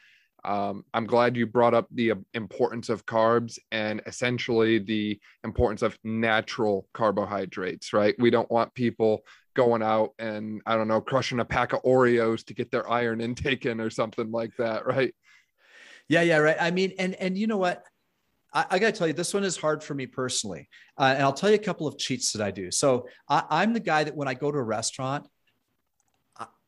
Um, 0.47 0.85
I'm 0.95 1.07
glad 1.07 1.37
you 1.37 1.45
brought 1.45 1.75
up 1.75 1.89
the 1.91 2.13
importance 2.33 2.89
of 2.89 3.05
carbs 3.05 3.59
and 3.73 4.01
essentially 4.07 4.79
the 4.79 5.19
importance 5.43 5.83
of 5.83 5.99
natural 6.05 6.87
carbohydrates, 6.95 7.93
right? 7.93 8.15
We 8.19 8.31
don't 8.31 8.51
want 8.51 8.73
people 8.75 9.23
going 9.55 9.83
out 9.83 10.13
and, 10.21 10.63
I 10.65 10.77
don't 10.77 10.87
know, 10.87 11.01
crushing 11.01 11.41
a 11.41 11.45
pack 11.45 11.73
of 11.73 11.83
Oreos 11.83 12.47
to 12.47 12.55
get 12.55 12.71
their 12.71 12.89
iron 12.89 13.21
intake 13.27 13.67
in 13.67 13.81
or 13.81 13.91
something 13.91 14.31
like 14.31 14.57
that, 14.59 14.87
right? 14.87 15.13
Yeah, 16.09 16.23
yeah, 16.23 16.37
right. 16.37 16.57
I 16.61 16.71
mean, 16.71 16.93
and 17.01 17.17
and 17.17 17.37
you 17.37 17.49
know 17.49 17.57
what? 17.57 17.83
I, 18.55 18.67
I 18.71 18.79
got 18.79 18.93
to 18.95 18.99
tell 18.99 19.09
you, 19.09 19.13
this 19.13 19.35
one 19.35 19.43
is 19.43 19.57
hard 19.57 19.83
for 19.83 19.95
me 19.95 20.07
personally. 20.07 20.69
Uh, 20.97 21.13
and 21.17 21.25
I'll 21.25 21.33
tell 21.33 21.51
you 21.51 21.57
a 21.57 21.59
couple 21.59 21.89
of 21.89 21.99
cheats 21.99 22.33
that 22.33 22.43
I 22.43 22.53
do. 22.53 22.71
So 22.71 23.09
I, 23.29 23.43
I'm 23.51 23.73
the 23.73 23.81
guy 23.81 24.05
that 24.05 24.15
when 24.15 24.29
I 24.29 24.35
go 24.35 24.53
to 24.53 24.59
a 24.59 24.63
restaurant, 24.63 25.27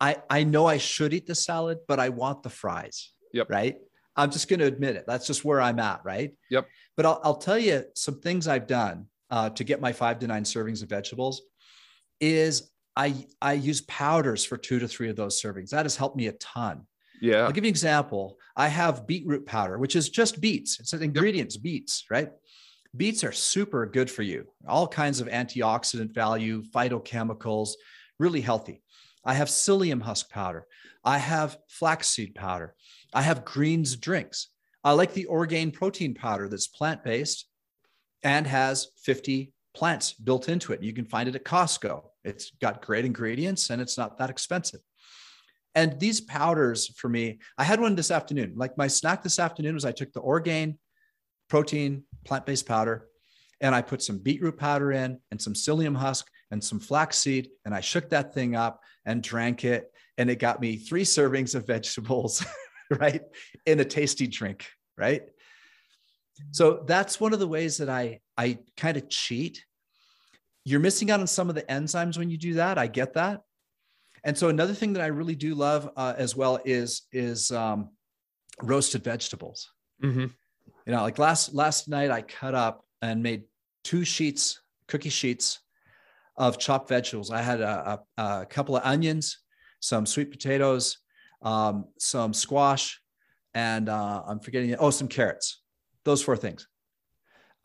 I, 0.00 0.16
I 0.28 0.44
know 0.44 0.66
I 0.66 0.78
should 0.78 1.12
eat 1.14 1.26
the 1.26 1.34
salad, 1.36 1.78
but 1.86 2.00
I 2.00 2.08
want 2.08 2.42
the 2.42 2.50
fries. 2.50 3.12
Yep. 3.32 3.50
Right. 3.50 3.76
I'm 4.16 4.30
just 4.30 4.48
going 4.48 4.60
to 4.60 4.66
admit 4.66 4.96
it. 4.96 5.04
That's 5.06 5.26
just 5.26 5.44
where 5.44 5.60
I'm 5.60 5.78
at. 5.78 6.00
Right. 6.04 6.34
Yep. 6.50 6.66
But 6.96 7.06
I'll, 7.06 7.20
I'll 7.22 7.36
tell 7.36 7.58
you 7.58 7.84
some 7.94 8.20
things 8.20 8.48
I've 8.48 8.66
done 8.66 9.06
uh, 9.30 9.50
to 9.50 9.64
get 9.64 9.80
my 9.80 9.92
five 9.92 10.18
to 10.20 10.26
nine 10.26 10.44
servings 10.44 10.82
of 10.82 10.88
vegetables 10.88 11.42
is 12.20 12.70
I, 12.96 13.14
I 13.40 13.52
use 13.52 13.82
powders 13.82 14.44
for 14.44 14.56
two 14.56 14.80
to 14.80 14.88
three 14.88 15.08
of 15.08 15.16
those 15.16 15.40
servings. 15.40 15.70
That 15.70 15.84
has 15.84 15.96
helped 15.96 16.16
me 16.16 16.26
a 16.26 16.32
ton. 16.32 16.82
Yeah. 17.20 17.44
I'll 17.44 17.52
give 17.52 17.64
you 17.64 17.68
an 17.68 17.72
example. 17.72 18.38
I 18.56 18.68
have 18.68 19.06
beetroot 19.06 19.46
powder, 19.46 19.78
which 19.78 19.94
is 19.94 20.08
just 20.08 20.40
beets. 20.40 20.80
It's 20.80 20.92
an 20.92 21.02
ingredients, 21.02 21.54
yep. 21.56 21.62
beets, 21.62 22.04
right? 22.10 22.30
Beets 22.96 23.22
are 23.22 23.32
super 23.32 23.86
good 23.86 24.10
for 24.10 24.22
you. 24.22 24.46
All 24.66 24.88
kinds 24.88 25.20
of 25.20 25.28
antioxidant 25.28 26.12
value, 26.12 26.62
phytochemicals, 26.74 27.70
really 28.18 28.40
healthy. 28.40 28.82
I 29.24 29.34
have 29.34 29.48
psyllium 29.48 30.02
husk 30.02 30.30
powder. 30.30 30.66
I 31.04 31.18
have 31.18 31.58
flaxseed 31.68 32.34
powder. 32.34 32.74
I 33.14 33.22
have 33.22 33.44
greens 33.44 33.96
drinks. 33.96 34.48
I 34.84 34.92
like 34.92 35.12
the 35.12 35.26
Orgain 35.26 35.70
protein 35.70 36.14
powder 36.14 36.48
that's 36.48 36.66
plant 36.66 37.04
based 37.04 37.46
and 38.22 38.46
has 38.46 38.88
50 39.02 39.52
plants 39.74 40.12
built 40.12 40.48
into 40.48 40.72
it. 40.72 40.82
You 40.82 40.92
can 40.92 41.04
find 41.04 41.28
it 41.28 41.36
at 41.36 41.44
Costco. 41.44 42.02
It's 42.24 42.50
got 42.60 42.84
great 42.84 43.04
ingredients 43.04 43.70
and 43.70 43.80
it's 43.80 43.96
not 43.96 44.18
that 44.18 44.30
expensive. 44.30 44.80
And 45.74 45.98
these 46.00 46.20
powders 46.20 46.88
for 46.96 47.08
me, 47.08 47.38
I 47.56 47.64
had 47.64 47.80
one 47.80 47.94
this 47.94 48.10
afternoon. 48.10 48.54
Like 48.56 48.76
my 48.76 48.88
snack 48.88 49.22
this 49.22 49.38
afternoon 49.38 49.74
was 49.74 49.84
I 49.84 49.92
took 49.92 50.12
the 50.12 50.20
Orgain 50.20 50.78
protein 51.48 52.04
plant 52.24 52.46
based 52.46 52.66
powder 52.66 53.06
and 53.60 53.74
I 53.74 53.82
put 53.82 54.02
some 54.02 54.18
beetroot 54.18 54.58
powder 54.58 54.92
in 54.92 55.20
and 55.30 55.40
some 55.40 55.54
psyllium 55.54 55.96
husk 55.96 56.28
and 56.50 56.62
some 56.62 56.80
flaxseed 56.80 57.50
and 57.64 57.74
I 57.74 57.80
shook 57.80 58.10
that 58.10 58.34
thing 58.34 58.56
up 58.56 58.80
and 59.04 59.22
drank 59.22 59.64
it. 59.64 59.92
And 60.16 60.28
it 60.28 60.40
got 60.40 60.60
me 60.60 60.76
three 60.76 61.04
servings 61.04 61.54
of 61.54 61.66
vegetables, 61.66 62.44
right? 62.98 63.22
In 63.66 63.80
a 63.80 63.84
tasty 63.84 64.26
drink, 64.26 64.68
right? 64.96 65.22
So 66.52 66.84
that's 66.86 67.20
one 67.20 67.32
of 67.32 67.40
the 67.40 67.48
ways 67.48 67.78
that 67.78 67.88
I 67.88 68.20
I 68.36 68.58
kind 68.76 68.96
of 68.96 69.08
cheat. 69.08 69.64
You're 70.64 70.80
missing 70.80 71.10
out 71.10 71.20
on 71.20 71.26
some 71.26 71.48
of 71.48 71.54
the 71.54 71.62
enzymes 71.62 72.18
when 72.18 72.30
you 72.30 72.36
do 72.36 72.54
that. 72.54 72.78
I 72.78 72.86
get 72.86 73.14
that. 73.14 73.40
And 74.24 74.36
so 74.36 74.48
another 74.48 74.74
thing 74.74 74.92
that 74.94 75.02
I 75.02 75.06
really 75.06 75.34
do 75.34 75.54
love 75.54 75.90
uh, 75.96 76.14
as 76.16 76.36
well 76.36 76.60
is 76.64 77.02
is 77.12 77.50
um, 77.50 77.90
roasted 78.62 79.04
vegetables. 79.04 79.70
Mm-hmm. 80.02 80.26
You 80.86 80.92
know, 80.92 81.02
like 81.02 81.18
last 81.18 81.54
last 81.54 81.88
night 81.88 82.10
I 82.10 82.22
cut 82.22 82.54
up 82.54 82.84
and 83.02 83.22
made 83.22 83.44
two 83.84 84.04
sheets, 84.04 84.60
cookie 84.86 85.08
sheets 85.08 85.60
of 86.36 86.58
chopped 86.58 86.88
vegetables. 86.88 87.30
I 87.30 87.42
had 87.42 87.60
a, 87.60 88.00
a, 88.16 88.22
a 88.22 88.46
couple 88.46 88.76
of 88.76 88.84
onions, 88.84 89.38
some 89.80 90.06
sweet 90.06 90.30
potatoes, 90.30 90.98
um, 91.42 91.86
some 91.98 92.32
squash, 92.32 93.00
and 93.54 93.88
uh, 93.88 94.22
I'm 94.26 94.40
forgetting 94.40 94.74
oh 94.78 94.90
some 94.90 95.08
carrots. 95.08 95.62
Those 96.04 96.22
four 96.22 96.36
things. 96.36 96.66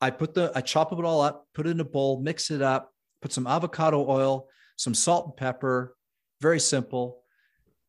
I 0.02 0.10
put 0.10 0.34
the 0.34 0.52
I 0.56 0.62
chop 0.62 0.92
it 0.92 1.06
all 1.06 1.22
up, 1.22 1.48
put 1.54 1.66
it 1.66 1.72
in 1.72 1.80
a 1.80 1.86
bowl, 1.86 2.22
mix 2.22 2.52
it 2.52 2.62
up, 2.62 2.94
put 3.22 3.32
some 3.32 3.48
avocado 3.48 4.06
oil, 4.08 4.48
some 4.76 4.94
salt 4.94 5.26
and 5.28 5.38
pepper. 5.38 5.96
Very 6.42 6.60
simple. 6.60 7.22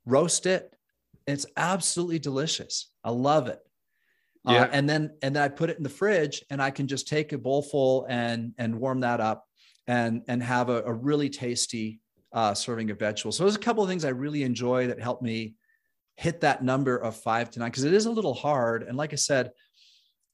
Roast 0.06 0.46
it. 0.46 0.72
It's 1.26 1.46
absolutely 1.56 2.18
delicious. 2.18 2.90
I 3.02 3.10
love 3.10 3.48
it. 3.48 3.58
Uh, 4.46 4.52
yeah. 4.52 4.62
Uh, 4.62 4.68
and 4.72 4.88
then 4.88 5.10
and 5.22 5.34
then 5.34 5.42
I 5.42 5.48
put 5.48 5.70
it 5.70 5.76
in 5.76 5.82
the 5.82 5.88
fridge, 5.88 6.44
and 6.50 6.62
I 6.62 6.70
can 6.70 6.86
just 6.86 7.08
take 7.08 7.32
a 7.32 7.38
bowl 7.38 7.62
full 7.62 8.06
and 8.08 8.52
and 8.58 8.78
warm 8.78 9.00
that 9.00 9.20
up, 9.20 9.46
and 9.86 10.22
and 10.28 10.42
have 10.42 10.68
a, 10.68 10.82
a 10.82 10.92
really 10.92 11.30
tasty 11.30 12.00
uh, 12.32 12.52
serving 12.54 12.90
of 12.90 12.98
vegetables. 12.98 13.36
So 13.36 13.44
there's 13.44 13.56
a 13.56 13.60
couple 13.60 13.82
of 13.82 13.88
things 13.88 14.04
I 14.04 14.10
really 14.10 14.42
enjoy 14.42 14.88
that 14.88 15.00
help 15.00 15.22
me 15.22 15.54
hit 16.16 16.40
that 16.42 16.62
number 16.62 16.96
of 16.96 17.16
five 17.16 17.50
to 17.50 17.58
nine 17.58 17.70
because 17.70 17.84
it 17.84 17.92
is 17.92 18.06
a 18.06 18.10
little 18.10 18.34
hard. 18.34 18.82
And 18.82 18.96
like 18.96 19.12
I 19.12 19.16
said, 19.16 19.50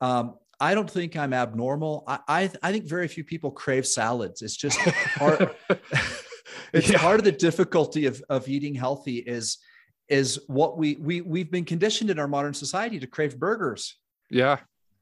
um, 0.01 0.35
I 0.61 0.75
don't 0.75 0.91
think 0.91 1.17
I'm 1.17 1.33
abnormal. 1.33 2.05
I, 2.07 2.19
I, 2.29 2.51
I 2.63 2.73
think 2.73 2.85
very 2.85 3.09
few 3.09 3.25
people 3.25 3.51
crave 3.51 3.87
salads. 3.87 4.43
It's 4.43 4.57
just 4.57 4.79
part. 5.17 5.57
it's 6.73 6.91
yeah. 6.91 6.99
part 6.99 7.19
of 7.19 7.25
the 7.25 7.33
difficulty 7.33 8.07
of 8.07 8.23
of 8.29 8.47
eating 8.49 8.75
healthy 8.75 9.19
is 9.19 9.59
is 10.09 10.41
what 10.49 10.77
we 10.77 10.97
we 10.97 11.23
we've 11.23 11.51
been 11.51 11.65
conditioned 11.65 12.11
in 12.11 12.19
our 12.19 12.29
modern 12.29 12.53
society 12.53 12.99
to 13.01 13.07
crave 13.07 13.39
burgers. 13.39 13.97
Yeah. 14.29 14.59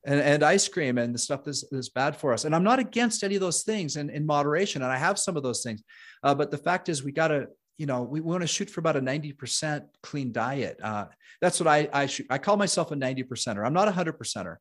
And, 0.06 0.20
and 0.20 0.42
ice 0.42 0.68
cream 0.68 0.96
and 0.96 1.12
the 1.12 1.18
stuff 1.18 1.44
that's, 1.44 1.68
that's 1.70 1.88
bad 1.88 2.16
for 2.16 2.32
us. 2.32 2.44
And 2.44 2.54
I'm 2.54 2.62
not 2.62 2.78
against 2.78 3.24
any 3.24 3.34
of 3.34 3.40
those 3.40 3.64
things 3.64 3.96
in, 3.96 4.08
in 4.10 4.24
moderation. 4.24 4.82
And 4.82 4.92
I 4.92 4.96
have 4.96 5.18
some 5.18 5.36
of 5.36 5.42
those 5.42 5.62
things. 5.62 5.82
Uh, 6.22 6.34
but 6.34 6.50
the 6.50 6.56
fact 6.56 6.88
is, 6.88 7.02
we 7.02 7.12
got 7.12 7.28
to, 7.28 7.48
you 7.78 7.86
know, 7.86 8.02
we 8.02 8.20
want 8.20 8.42
to 8.42 8.46
shoot 8.46 8.68
for 8.68 8.80
about 8.80 8.96
a 8.96 9.00
90% 9.00 9.86
clean 10.02 10.32
diet. 10.32 10.78
Uh, 10.82 11.06
that's 11.40 11.60
what 11.60 11.68
I, 11.68 11.88
I 11.92 12.06
shoot. 12.06 12.26
I 12.28 12.38
call 12.38 12.56
myself 12.56 12.90
a 12.90 12.96
90 12.96 13.22
percenter. 13.24 13.64
I'm 13.64 13.72
not 13.72 13.86
a 13.86 13.92
hundred 13.92 14.18
percenter, 14.18 14.56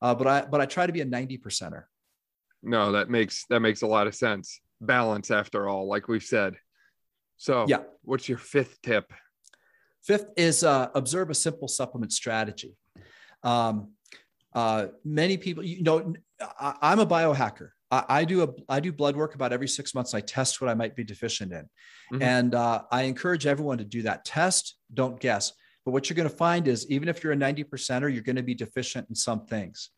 uh, 0.00 0.14
but 0.14 0.26
I, 0.26 0.42
but 0.42 0.60
I 0.60 0.66
try 0.66 0.86
to 0.86 0.92
be 0.92 1.00
a 1.00 1.04
90 1.04 1.38
percenter. 1.38 1.84
No, 2.62 2.92
that 2.92 3.10
makes, 3.10 3.44
that 3.50 3.60
makes 3.60 3.82
a 3.82 3.86
lot 3.88 4.06
of 4.06 4.14
sense. 4.14 4.60
Balance 4.80 5.32
after 5.32 5.68
all, 5.68 5.88
like 5.88 6.06
we've 6.06 6.22
said. 6.22 6.54
So 7.36 7.66
yeah, 7.68 7.82
what's 8.02 8.28
your 8.28 8.38
fifth 8.38 8.80
tip? 8.82 9.12
Fifth 10.04 10.26
is 10.36 10.62
uh, 10.62 10.88
observe 10.94 11.30
a 11.30 11.34
simple 11.34 11.66
supplement 11.66 12.12
strategy. 12.12 12.76
Um, 13.42 13.92
uh, 14.54 14.86
many 15.04 15.36
people, 15.36 15.64
you 15.64 15.82
know, 15.82 16.14
I, 16.40 16.92
am 16.92 17.00
a 17.00 17.06
biohacker. 17.06 17.70
I, 17.92 18.04
I, 18.08 18.24
do 18.24 18.42
a 18.42 18.48
I 18.68 18.80
do 18.80 18.90
blood 18.90 19.14
work 19.14 19.36
about 19.36 19.52
every 19.52 19.68
six 19.68 19.94
months. 19.94 20.14
I 20.14 20.20
test 20.20 20.60
what 20.60 20.70
I 20.70 20.74
might 20.74 20.96
be 20.96 21.04
deficient 21.04 21.52
in, 21.52 21.68
mm-hmm. 22.12 22.22
and 22.22 22.54
uh, 22.54 22.82
I 22.90 23.02
encourage 23.02 23.46
everyone 23.46 23.78
to 23.78 23.84
do 23.84 24.02
that. 24.02 24.24
Test, 24.24 24.76
don't 24.92 25.20
guess. 25.20 25.52
But 25.84 25.92
what 25.92 26.08
you're 26.08 26.16
going 26.16 26.28
to 26.28 26.34
find 26.34 26.66
is 26.68 26.90
even 26.90 27.08
if 27.08 27.22
you're 27.22 27.32
a 27.32 27.36
90 27.36 27.64
percenter, 27.64 28.12
you're 28.12 28.22
going 28.22 28.36
to 28.36 28.42
be 28.42 28.54
deficient 28.54 29.08
in 29.08 29.14
some 29.14 29.46
things. 29.46 29.90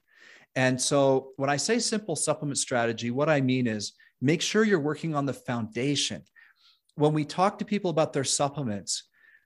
And 0.57 0.81
so 0.81 1.31
when 1.37 1.51
I 1.51 1.57
say 1.57 1.79
simple 1.79 2.17
supplement 2.17 2.59
strategy, 2.59 3.11
what 3.11 3.29
I 3.29 3.41
mean 3.41 3.67
is 3.67 3.93
make 4.21 4.41
sure 4.41 4.65
you're 4.65 4.81
working 4.81 5.15
on 5.15 5.27
the 5.27 5.35
foundation. 5.35 6.23
When 6.97 7.13
we 7.13 7.25
talk 7.25 7.59
to 7.59 7.65
people 7.65 7.91
about 7.91 8.13
their 8.13 8.25
supplements, 8.25 9.05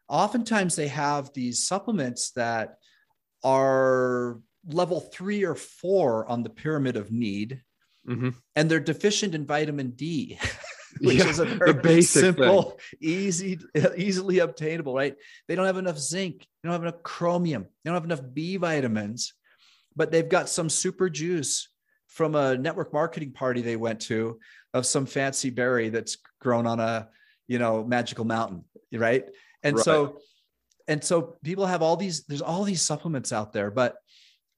oftentimes 0.09 0.77
they 0.77 0.89
have 0.89 1.33
these 1.33 1.67
supplements 1.67 2.31
that 2.33 2.77
are 3.43 4.41
level 4.67 5.01
three 5.01 5.45
or 5.45 5.55
four 5.55 6.29
on 6.29 6.43
the 6.43 6.51
pyramid 6.51 6.97
of 6.97 7.11
need, 7.11 7.63
mm-hmm. 8.09 8.31
and 8.57 8.71
they're 8.71 8.81
deficient 8.81 9.35
in 9.35 9.47
vitamin 9.47 9.91
D. 9.91 10.39
which 11.01 11.19
yeah, 11.19 11.29
is 11.29 11.39
a 11.39 11.45
very 11.45 12.03
simple, 12.03 12.63
thing. 12.63 12.79
easy, 13.01 13.59
easily 13.97 14.39
obtainable, 14.39 14.95
right? 14.95 15.15
They 15.47 15.55
don't 15.55 15.67
have 15.67 15.77
enough 15.77 15.99
zinc, 15.99 16.41
they 16.41 16.69
don't 16.69 16.73
have 16.73 16.83
enough 16.83 17.03
chromium, 17.03 17.63
they 17.63 17.89
don't 17.91 17.95
have 17.95 18.05
enough 18.05 18.23
B 18.33 18.57
vitamins, 18.57 19.35
but 19.95 20.11
they've 20.11 20.29
got 20.29 20.49
some 20.49 20.69
super 20.69 21.09
juice 21.09 21.69
from 22.09 22.35
a 22.35 22.57
network 22.57 22.93
marketing 22.93 23.33
party 23.33 23.61
they 23.61 23.77
went 23.77 24.01
to 24.01 24.41
of 24.75 24.87
some 24.87 25.07
fancy 25.07 25.51
berry 25.51 25.89
that's 25.89 26.17
grown 26.41 26.67
on 26.67 26.81
a 26.81 27.09
you 27.47 27.59
know 27.59 27.85
magical 27.85 28.25
mountain, 28.25 28.65
right? 28.93 29.27
And 29.63 29.77
right. 29.77 29.85
so, 29.85 30.19
and 30.87 31.03
so 31.03 31.37
people 31.43 31.67
have 31.67 31.83
all 31.83 31.97
these, 31.97 32.25
there's 32.25 32.43
all 32.43 32.65
these 32.65 32.83
supplements 32.83 33.33
out 33.33 33.53
there. 33.53 33.71
But 33.71 33.97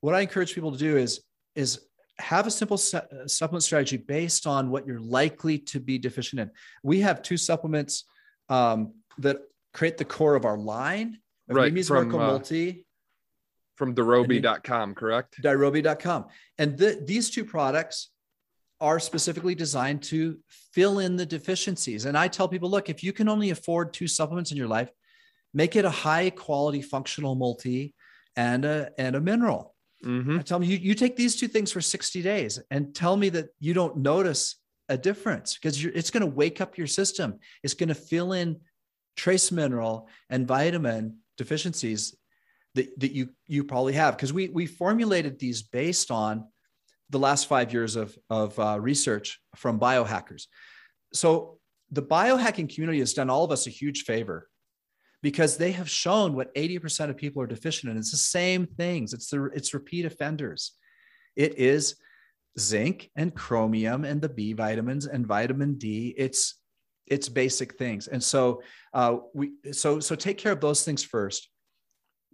what 0.01 0.15
I 0.15 0.21
encourage 0.21 0.55
people 0.55 0.73
to 0.73 0.79
do 0.79 0.97
is, 0.97 1.21
is 1.55 1.81
have 2.21 2.47
a 2.47 2.51
simple 2.51 2.77
su- 2.77 3.01
supplement 3.27 3.63
strategy 3.63 3.97
based 3.97 4.47
on 4.47 4.71
what 4.71 4.87
you're 4.87 5.01
likely 5.01 5.59
to 5.59 5.81
be 5.81 5.99
deficient 5.99 6.41
in. 6.41 6.51
We 6.83 7.01
have 7.01 7.23
two 7.23 7.37
supplements 7.37 8.05
um, 8.49 8.95
that 9.19 9.39
create 9.73 9.99
the 9.99 10.05
core 10.05 10.35
of 10.35 10.45
our 10.45 10.59
line. 10.59 11.19
Right. 11.49 11.85
From, 11.85 12.15
uh, 12.15 12.19
Multi. 12.19 12.87
From 13.77 13.95
Dirobi.com, 13.95 14.95
correct? 14.95 15.43
Dirobi.com. 15.43 16.27
And 16.59 16.77
the, 16.77 17.03
these 17.05 17.31
two 17.31 17.45
products 17.45 18.11
are 18.81 19.01
specifically 19.01 19.55
designed 19.55 20.03
to 20.03 20.39
fill 20.73 21.01
in 21.01 21.17
the 21.17 21.27
deficiencies. 21.27 22.05
And 22.05 22.17
I 22.17 22.29
tell 22.29 22.49
people, 22.49 22.71
look, 22.71 22.89
if 22.89 23.03
you 23.03 23.13
can 23.13 23.29
only 23.29 23.51
afford 23.51 23.93
two 23.93 24.07
supplements 24.07 24.53
in 24.53 24.57
your 24.57 24.69
life, 24.69 24.91
make 25.53 25.77
it 25.77 25.85
a 25.85 25.91
high 25.91 26.31
quality 26.31 26.83
functional 26.83 27.35
multi 27.35 27.95
and 28.37 28.65
a, 28.65 28.91
and 28.97 29.17
a 29.17 29.21
mineral. 29.21 29.75
Mm-hmm. 30.05 30.39
I 30.39 30.43
tell 30.43 30.59
them, 30.59 30.69
you, 30.69 30.77
you 30.77 30.95
take 30.95 31.17
these 31.17 31.37
two 31.37 31.49
things 31.49 31.71
for 31.71 31.81
60 31.81 32.23
days 32.23 32.59
and 32.71 32.95
tell 32.95 33.17
me 33.17 33.29
that 33.31 33.49
you 33.59 33.75
don't 33.75 33.99
notice 33.99 34.57
a 34.89 34.97
difference 34.97 35.55
because 35.55 35.85
it's 35.85 36.11
going 36.11 36.23
to 36.23 36.27
wake 36.27 36.61
up 36.61 36.77
your 36.77 36.87
system. 36.87 37.39
It's 37.63 37.75
going 37.75 37.89
to 37.89 37.95
fill 37.95 38.33
in 38.33 38.61
trace 39.17 39.53
mineral 39.53 40.09
and 40.29 40.47
vitamin 40.47 41.19
deficiencies 41.37 42.17
that, 42.75 42.99
that 43.01 43.13
you, 43.13 43.31
you 43.47 43.65
probably 43.65 43.93
have. 43.95 44.17
Because 44.17 44.33
we, 44.33 44.49
we 44.49 44.67
formulated 44.67 45.39
these 45.39 45.63
based 45.63 46.11
on 46.11 46.47
the 47.11 47.19
last 47.19 47.47
five 47.47 47.73
years 47.73 47.97
of, 47.97 48.17
of 48.29 48.59
uh, 48.59 48.79
research 48.81 49.41
from 49.57 49.79
biohackers. 49.79 50.47
So 51.13 51.59
the 51.91 52.03
biohacking 52.03 52.73
community 52.73 53.01
has 53.01 53.15
done 53.15 53.31
all 53.31 53.45
of 53.45 53.51
us 53.51 53.67
a 53.67 53.71
huge 53.71 54.03
favor 54.03 54.49
because 55.23 55.57
they 55.57 55.73
have 55.73 55.89
shown 55.89 56.35
what 56.35 56.55
80% 56.55 57.11
of 57.11 57.17
people 57.17 57.43
are 57.43 57.47
deficient 57.47 57.91
in. 57.91 57.99
It's 57.99 58.11
the 58.11 58.17
same 58.17 58.67
things. 58.67 59.13
It's 59.13 59.29
the 59.29 59.51
it's 59.55 59.75
repeat 59.75 60.07
offenders. 60.07 60.73
It 61.37 61.59
is 61.59 61.97
zinc 62.59 63.11
and 63.17 63.35
chromium 63.35 64.05
and 64.05 64.21
the 64.21 64.29
B 64.29 64.53
vitamins 64.53 65.07
and 65.07 65.27
vitamin 65.27 65.75
D. 65.75 66.15
It's 66.17 66.57
it's 67.07 67.29
basic 67.29 67.77
things. 67.77 68.07
And 68.09 68.23
so 68.23 68.63
uh, 68.95 69.19
we 69.35 69.53
so 69.73 70.01
so 70.01 70.15
take 70.15 70.39
care 70.39 70.53
of 70.53 70.61
those 70.61 70.85
things 70.85 71.03
first. 71.03 71.49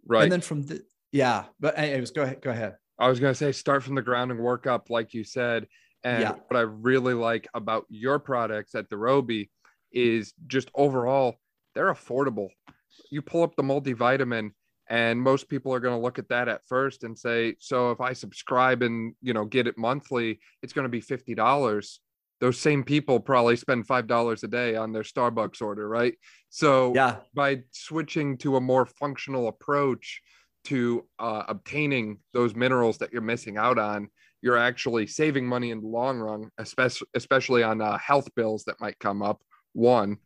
Right. 0.07 0.23
And 0.23 0.33
then 0.33 0.41
from 0.41 0.63
the 0.63 0.83
yeah, 1.13 1.45
but 1.59 1.79
anyways, 1.79 2.11
go 2.11 2.23
ahead. 2.23 2.43
Go 2.43 2.51
ahead. 2.51 2.77
I 2.99 3.09
was 3.09 3.21
going 3.21 3.33
to 3.33 3.39
say 3.39 3.53
start 3.53 3.83
from 3.83 3.95
the 3.95 4.03
ground 4.03 4.31
and 4.31 4.41
work 4.41 4.67
up, 4.67 4.91
like 4.91 5.15
you 5.15 5.25
said. 5.25 5.67
And 6.05 6.23
yeah. 6.23 6.33
what 6.49 6.57
I 6.57 6.61
really 6.61 7.15
like 7.15 7.49
about 7.55 7.85
your 7.89 8.19
products 8.19 8.75
at 8.75 8.89
Dirobi 8.89 9.51
is 9.93 10.33
just 10.47 10.71
overall, 10.75 11.37
they're 11.75 11.93
affordable. 11.93 12.49
You 13.11 13.23
pull 13.23 13.43
up 13.43 13.57
the 13.57 13.63
multivitamin, 13.63 14.51
and 14.89 15.21
most 15.21 15.49
people 15.49 15.73
are 15.75 15.81
going 15.81 15.97
to 15.97 16.03
look 16.03 16.19
at 16.19 16.29
that 16.29 16.49
at 16.49 16.65
first 16.67 17.05
and 17.05 17.19
say, 17.19 17.57
"So 17.59 17.91
if 17.91 18.01
I 18.01 18.13
subscribe 18.13 18.83
and 18.83 19.15
you 19.23 19.33
know 19.33 19.45
get 19.45 19.67
it 19.67 19.79
monthly, 19.79 20.41
it's 20.63 20.73
going 20.73 20.85
to 20.85 20.91
be 20.91 21.01
fifty 21.01 21.35
dollars." 21.35 22.01
Those 22.39 22.59
same 22.59 22.85
people 22.85 23.19
probably 23.19 23.57
spend 23.57 23.87
five 23.87 24.07
dollars 24.07 24.45
a 24.45 24.49
day 24.49 24.77
on 24.77 24.93
their 24.93 25.03
Starbucks 25.03 25.63
order, 25.63 25.89
right? 25.89 26.15
So 26.51 26.95
yeah, 26.95 27.17
by 27.35 27.63
switching 27.73 28.37
to 28.39 28.57
a 28.57 28.61
more 28.61 28.87
functional 28.87 29.49
approach 29.49 30.21
to 30.65 31.07
uh, 31.19 31.45
obtaining 31.49 32.19
those 32.33 32.55
minerals 32.55 32.99
that 32.99 33.13
you're 33.13 33.23
missing 33.23 33.57
out 33.57 33.79
on, 33.79 34.09
you're 34.43 34.57
actually 34.57 35.07
saving 35.07 35.47
money 35.47 35.71
in 35.71 35.81
the 35.81 35.87
long 35.87 36.19
run, 36.19 36.51
especially 36.59 37.09
especially 37.15 37.63
on 37.63 37.81
uh, 37.81 37.99
health 37.99 38.29
bills 38.35 38.65
that 38.65 38.81
might 38.81 38.99
come 38.99 39.23
up. 39.23 39.43
One, 39.73 40.19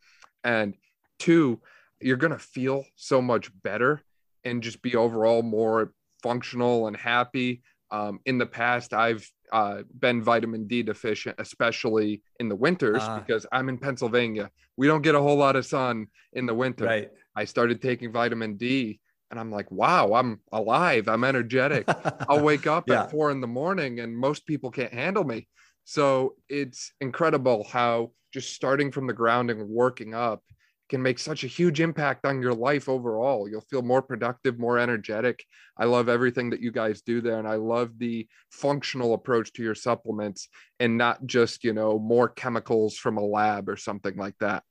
and 0.44 0.74
two, 1.18 1.60
you're 2.00 2.16
gonna 2.16 2.38
feel 2.38 2.84
so 2.96 3.20
much 3.20 3.50
better 3.62 4.02
and 4.44 4.62
just 4.62 4.82
be 4.82 4.96
overall 4.96 5.42
more 5.42 5.92
functional 6.22 6.86
and 6.86 6.96
happy. 6.96 7.62
Um, 7.90 8.20
in 8.24 8.38
the 8.38 8.46
past, 8.46 8.92
I've 8.92 9.28
uh, 9.52 9.82
been 9.98 10.22
vitamin 10.22 10.66
D 10.66 10.82
deficient, 10.82 11.36
especially 11.38 12.22
in 12.38 12.48
the 12.48 12.56
winters, 12.56 13.02
uh, 13.02 13.18
because 13.18 13.46
I'm 13.50 13.68
in 13.68 13.78
Pennsylvania. 13.78 14.50
We 14.76 14.86
don't 14.86 15.02
get 15.02 15.14
a 15.14 15.20
whole 15.20 15.36
lot 15.36 15.56
of 15.56 15.66
sun 15.66 16.06
in 16.32 16.46
the 16.46 16.54
winter. 16.54 16.84
Right. 16.84 17.10
I 17.34 17.44
started 17.44 17.82
taking 17.82 18.12
vitamin 18.12 18.56
D 18.56 19.00
and 19.30 19.38
I'm 19.38 19.50
like, 19.50 19.70
wow, 19.70 20.14
I'm 20.14 20.40
alive. 20.52 21.08
I'm 21.08 21.24
energetic. 21.24 21.84
I'll 22.28 22.42
wake 22.42 22.66
up 22.66 22.84
yeah. 22.88 23.02
at 23.02 23.10
four 23.10 23.30
in 23.30 23.40
the 23.40 23.46
morning 23.46 24.00
and 24.00 24.16
most 24.16 24.46
people 24.46 24.70
can't 24.70 24.92
handle 24.92 25.24
me. 25.24 25.48
So 25.84 26.34
it's 26.48 26.92
incredible 27.00 27.66
how 27.70 28.12
just 28.32 28.54
starting 28.54 28.92
from 28.92 29.06
the 29.06 29.12
ground 29.12 29.50
and 29.50 29.68
working 29.68 30.14
up 30.14 30.42
can 30.90 31.00
make 31.00 31.18
such 31.18 31.44
a 31.44 31.46
huge 31.46 31.80
impact 31.80 32.26
on 32.26 32.42
your 32.42 32.52
life 32.52 32.88
overall. 32.88 33.48
You'll 33.48 33.60
feel 33.62 33.80
more 33.80 34.02
productive, 34.02 34.58
more 34.58 34.78
energetic. 34.78 35.44
I 35.78 35.84
love 35.84 36.08
everything 36.08 36.50
that 36.50 36.60
you 36.60 36.72
guys 36.72 37.00
do 37.00 37.20
there. 37.20 37.38
And 37.38 37.48
I 37.48 37.54
love 37.54 37.98
the 37.98 38.26
functional 38.50 39.14
approach 39.14 39.52
to 39.54 39.62
your 39.62 39.76
supplements 39.76 40.48
and 40.80 40.98
not 40.98 41.24
just, 41.24 41.62
you 41.64 41.72
know, 41.72 41.98
more 41.98 42.28
chemicals 42.28 42.96
from 42.96 43.16
a 43.16 43.24
lab 43.24 43.68
or 43.68 43.76
something 43.76 44.16
like 44.16 44.34
that. 44.40 44.64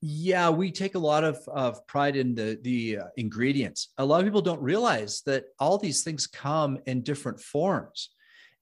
Yeah, 0.00 0.50
we 0.50 0.72
take 0.72 0.96
a 0.96 0.98
lot 0.98 1.22
of, 1.22 1.38
of 1.46 1.86
pride 1.86 2.16
in 2.16 2.34
the, 2.34 2.58
the 2.62 2.98
uh, 2.98 3.04
ingredients. 3.16 3.92
A 3.98 4.04
lot 4.04 4.20
of 4.20 4.26
people 4.26 4.40
don't 4.40 4.60
realize 4.60 5.22
that 5.26 5.44
all 5.60 5.78
these 5.78 6.02
things 6.02 6.26
come 6.26 6.78
in 6.86 7.02
different 7.02 7.38
forms. 7.38 8.10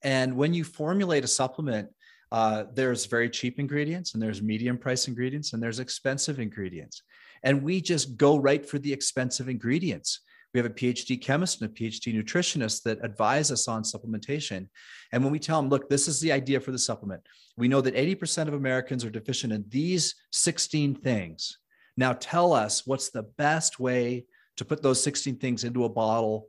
And 0.02 0.36
when 0.36 0.52
you 0.52 0.64
formulate 0.64 1.24
a 1.24 1.28
supplement, 1.28 1.88
uh, 2.32 2.64
there's 2.74 3.06
very 3.06 3.28
cheap 3.28 3.58
ingredients 3.58 4.14
and 4.14 4.22
there's 4.22 4.42
medium 4.42 4.78
price 4.78 5.08
ingredients 5.08 5.52
and 5.52 5.62
there's 5.62 5.80
expensive 5.80 6.38
ingredients. 6.38 7.02
And 7.42 7.62
we 7.62 7.80
just 7.80 8.16
go 8.16 8.36
right 8.36 8.64
for 8.64 8.78
the 8.78 8.92
expensive 8.92 9.48
ingredients. 9.48 10.20
We 10.52 10.58
have 10.58 10.66
a 10.66 10.74
PhD 10.74 11.20
chemist 11.20 11.60
and 11.60 11.70
a 11.70 11.72
PhD 11.72 12.14
nutritionist 12.14 12.82
that 12.82 13.04
advise 13.04 13.50
us 13.50 13.68
on 13.68 13.82
supplementation. 13.82 14.68
And 15.12 15.22
when 15.22 15.32
we 15.32 15.38
tell 15.38 15.60
them, 15.60 15.70
look, 15.70 15.88
this 15.88 16.08
is 16.08 16.20
the 16.20 16.32
idea 16.32 16.60
for 16.60 16.72
the 16.72 16.78
supplement, 16.78 17.22
we 17.56 17.68
know 17.68 17.80
that 17.80 17.94
80% 17.94 18.48
of 18.48 18.54
Americans 18.54 19.04
are 19.04 19.10
deficient 19.10 19.52
in 19.52 19.64
these 19.68 20.14
16 20.32 20.96
things. 20.96 21.58
Now 21.96 22.14
tell 22.14 22.52
us 22.52 22.86
what's 22.86 23.10
the 23.10 23.24
best 23.38 23.78
way 23.78 24.26
to 24.56 24.64
put 24.64 24.82
those 24.82 25.02
16 25.02 25.36
things 25.36 25.64
into 25.64 25.84
a 25.84 25.88
bottle 25.88 26.46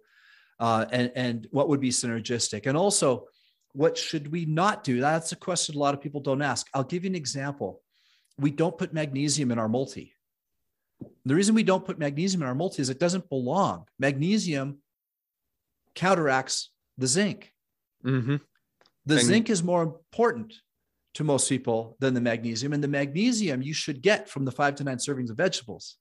uh, 0.59 0.85
and, 0.91 1.11
and 1.15 1.47
what 1.51 1.69
would 1.69 1.81
be 1.81 1.89
synergistic. 1.89 2.67
And 2.67 2.77
also, 2.77 3.27
what 3.73 3.97
should 3.97 4.31
we 4.31 4.45
not 4.45 4.83
do? 4.83 4.99
That's 4.99 5.31
a 5.31 5.35
question 5.35 5.75
a 5.75 5.79
lot 5.79 5.93
of 5.93 6.01
people 6.01 6.21
don't 6.21 6.41
ask. 6.41 6.67
I'll 6.73 6.83
give 6.83 7.03
you 7.03 7.09
an 7.09 7.15
example. 7.15 7.81
We 8.37 8.51
don't 8.51 8.77
put 8.77 8.93
magnesium 8.93 9.51
in 9.51 9.59
our 9.59 9.69
multi. 9.69 10.13
The 11.25 11.35
reason 11.35 11.55
we 11.55 11.63
don't 11.63 11.85
put 11.85 11.99
magnesium 11.99 12.41
in 12.41 12.47
our 12.47 12.55
multi 12.55 12.81
is 12.81 12.89
it 12.89 12.99
doesn't 12.99 13.29
belong. 13.29 13.85
Magnesium 13.99 14.79
counteracts 15.95 16.71
the 16.97 17.07
zinc. 17.07 17.51
Mm-hmm. 18.05 18.37
The 19.05 19.19
zinc 19.19 19.49
is 19.49 19.63
more 19.63 19.83
important 19.83 20.53
to 21.15 21.23
most 21.23 21.49
people 21.49 21.97
than 21.99 22.13
the 22.13 22.21
magnesium, 22.21 22.73
and 22.73 22.83
the 22.83 22.87
magnesium 22.87 23.61
you 23.61 23.73
should 23.73 24.01
get 24.01 24.29
from 24.29 24.45
the 24.45 24.51
five 24.51 24.75
to 24.75 24.83
nine 24.83 24.97
servings 24.97 25.29
of 25.29 25.37
vegetables. 25.37 25.97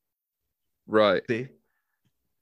Right. 0.87 1.23
See? 1.29 1.49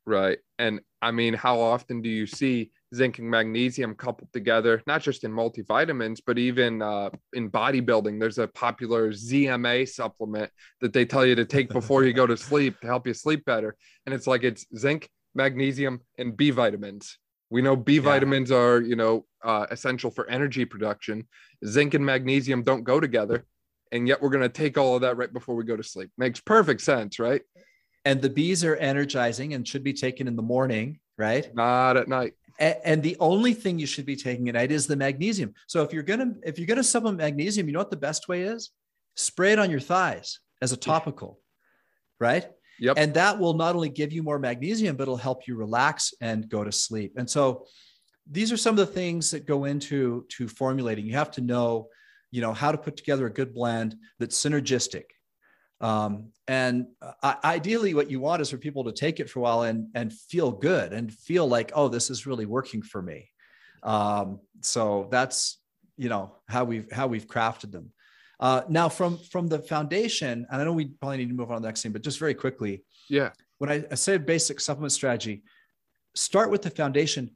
Right. 0.09 0.39
And 0.59 0.81
I 1.03 1.11
mean, 1.11 1.35
how 1.35 1.61
often 1.61 2.01
do 2.01 2.09
you 2.09 2.27
see 2.27 2.71
zinc 2.95 3.19
and 3.19 3.29
magnesium 3.29 3.95
coupled 3.95 4.33
together, 4.33 4.83
not 4.87 5.03
just 5.03 5.23
in 5.23 5.33
multivitamins, 5.33 6.23
but 6.27 6.39
even 6.39 6.81
uh, 6.81 7.11
in 7.35 7.51
bodybuilding. 7.51 8.19
There's 8.19 8.39
a 8.39 8.49
popular 8.49 9.13
ZMA 9.13 9.87
supplement 9.87 10.51
that 10.81 10.95
they 10.95 11.05
tell 11.05 11.27
you 11.27 11.35
to 11.35 11.45
take 11.45 11.69
before 11.69 12.05
you 12.05 12.15
go 12.15 12.27
to 12.27 12.37
sleep 12.49 12.81
to 12.81 12.87
help 12.87 13.07
you 13.07 13.13
sleep 13.13 13.45
better. 13.45 13.77
And 14.07 14.15
it's 14.15 14.27
like 14.27 14.45
it's 14.45 14.65
zinc, 14.75 15.11
magnesium, 15.35 16.01
and 16.17 16.35
B 16.35 16.49
vitamins. 16.53 17.19
We 17.51 17.61
know 17.61 17.77
B 17.77 17.97
yeah. 17.97 18.01
vitamins 18.01 18.51
are, 18.51 18.81
you 18.81 18.97
know, 18.97 19.27
uh, 19.45 19.67
essential 19.71 20.11
for 20.11 20.27
energy 20.31 20.65
production. 20.65 21.29
Zinc 21.67 21.93
and 21.93 22.07
magnesium 22.07 22.63
don't 22.63 22.83
go 22.83 22.99
together. 22.99 23.45
And 23.93 24.09
yet 24.09 24.23
we're 24.23 24.31
going 24.31 24.43
to 24.43 24.49
take 24.49 24.79
all 24.79 24.95
of 24.95 25.03
that 25.03 25.19
right 25.19 25.33
before 25.33 25.55
we 25.55 25.65
go 25.65 25.77
to 25.77 25.83
sleep. 25.83 26.11
Makes 26.17 26.41
perfect 26.41 26.81
sense, 26.81 27.19
right? 27.19 27.43
And 28.09 28.23
the 28.23 28.31
bees 28.31 28.65
are 28.65 28.77
energizing 28.77 29.55
and 29.55 29.67
should 29.67 29.85
be 29.85 29.93
taken 29.93 30.27
in 30.27 30.37
the 30.37 30.43
morning, 30.43 30.99
right? 31.17 31.55
Not 31.55 31.97
at 31.97 32.09
night 32.09 32.35
and 32.59 33.03
the 33.03 33.17
only 33.21 33.55
thing 33.55 33.79
you 33.79 33.87
should 33.87 34.07
be 34.07 34.17
taking 34.17 34.49
at 34.49 34.55
night 34.55 34.73
is 34.73 34.87
the 34.87 34.97
magnesium. 34.97 35.55
So 35.67 35.83
if 35.83 35.93
you're 35.93 36.03
gonna 36.03 36.35
if 36.43 36.59
you're 36.59 36.67
gonna 36.67 36.83
supplement 36.83 37.19
magnesium, 37.19 37.67
you 37.67 37.73
know 37.73 37.79
what 37.79 37.91
the 37.91 37.97
best 37.97 38.29
way 38.29 38.43
is? 38.43 38.71
Spray 39.15 39.53
it 39.53 39.59
on 39.59 39.71
your 39.71 39.81
thighs 39.81 40.41
as 40.61 40.73
a 40.73 40.77
topical, 40.77 41.41
right? 42.19 42.47
Yep. 42.81 42.97
And 42.97 43.15
that 43.15 43.39
will 43.39 43.55
not 43.55 43.75
only 43.75 43.89
give 43.89 44.13
you 44.13 44.23
more 44.23 44.39
magnesium, 44.39 44.97
but 44.97 45.05
it'll 45.05 45.17
help 45.17 45.47
you 45.47 45.57
relax 45.57 46.15
and 46.21 46.49
go 46.49 46.63
to 46.65 46.73
sleep. 46.73 47.15
And 47.17 47.29
so 47.29 47.67
these 48.31 48.53
are 48.53 48.57
some 48.57 48.79
of 48.79 48.87
the 48.87 48.93
things 48.93 49.31
that 49.33 49.47
go 49.47 49.65
into 49.65 50.25
to 50.31 50.49
formulating. 50.49 51.07
You 51.07 51.15
have 51.15 51.31
to 51.33 51.41
know, 51.41 51.89
you 52.31 52.41
know, 52.41 52.53
how 52.53 52.71
to 52.71 52.79
put 52.79 52.97
together 52.97 53.27
a 53.27 53.33
good 53.33 53.55
blend 53.55 53.97
that's 54.19 54.41
synergistic 54.41 55.05
um, 55.81 56.33
and 56.49 56.87
uh, 57.01 57.35
ideally, 57.45 57.95
what 57.95 58.11
you 58.11 58.21
want 58.21 58.43
is 58.43 58.51
for 58.51 58.59
people 58.59 58.85
to 58.85 58.93
take 58.93 59.21
it 59.21 59.31
for 59.31 59.41
a 59.41 59.43
while 59.43 59.63
and 59.63 59.89
and 59.95 60.13
feel 60.13 60.51
good 60.51 60.93
and 60.93 61.13
feel 61.13 61.47
like, 61.47 61.71
oh, 61.75 61.89
this 61.89 62.11
is 62.11 62.27
really 62.27 62.47
working 62.47 62.83
for 62.83 63.01
me. 63.01 63.31
Um, 63.83 64.41
so 64.61 65.09
that's 65.11 65.59
you 65.97 66.09
know 66.09 66.35
how 66.49 66.65
we've 66.65 66.91
how 66.91 67.07
we've 67.07 67.29
crafted 67.29 67.71
them. 67.71 67.93
Uh, 68.41 68.63
now, 68.69 68.89
from 68.89 69.19
from 69.19 69.47
the 69.47 69.61
foundation, 69.61 70.47
and 70.51 70.61
I 70.61 70.65
know 70.65 70.73
we 70.73 70.87
probably 70.87 71.19
need 71.19 71.29
to 71.29 71.35
move 71.35 71.51
on 71.51 71.59
to 71.59 71.63
the 71.63 71.69
next 71.69 71.83
thing, 71.83 71.93
but 71.93 72.03
just 72.03 72.19
very 72.19 72.35
quickly, 72.35 72.83
yeah. 73.09 73.31
When 73.59 73.71
I, 73.71 73.85
I 73.91 73.95
say 73.95 74.17
basic 74.19 74.61
supplement 74.61 74.93
strategy, 74.93 75.43
start 76.15 76.51
with 76.51 76.63
the 76.63 76.71
foundation, 76.71 77.31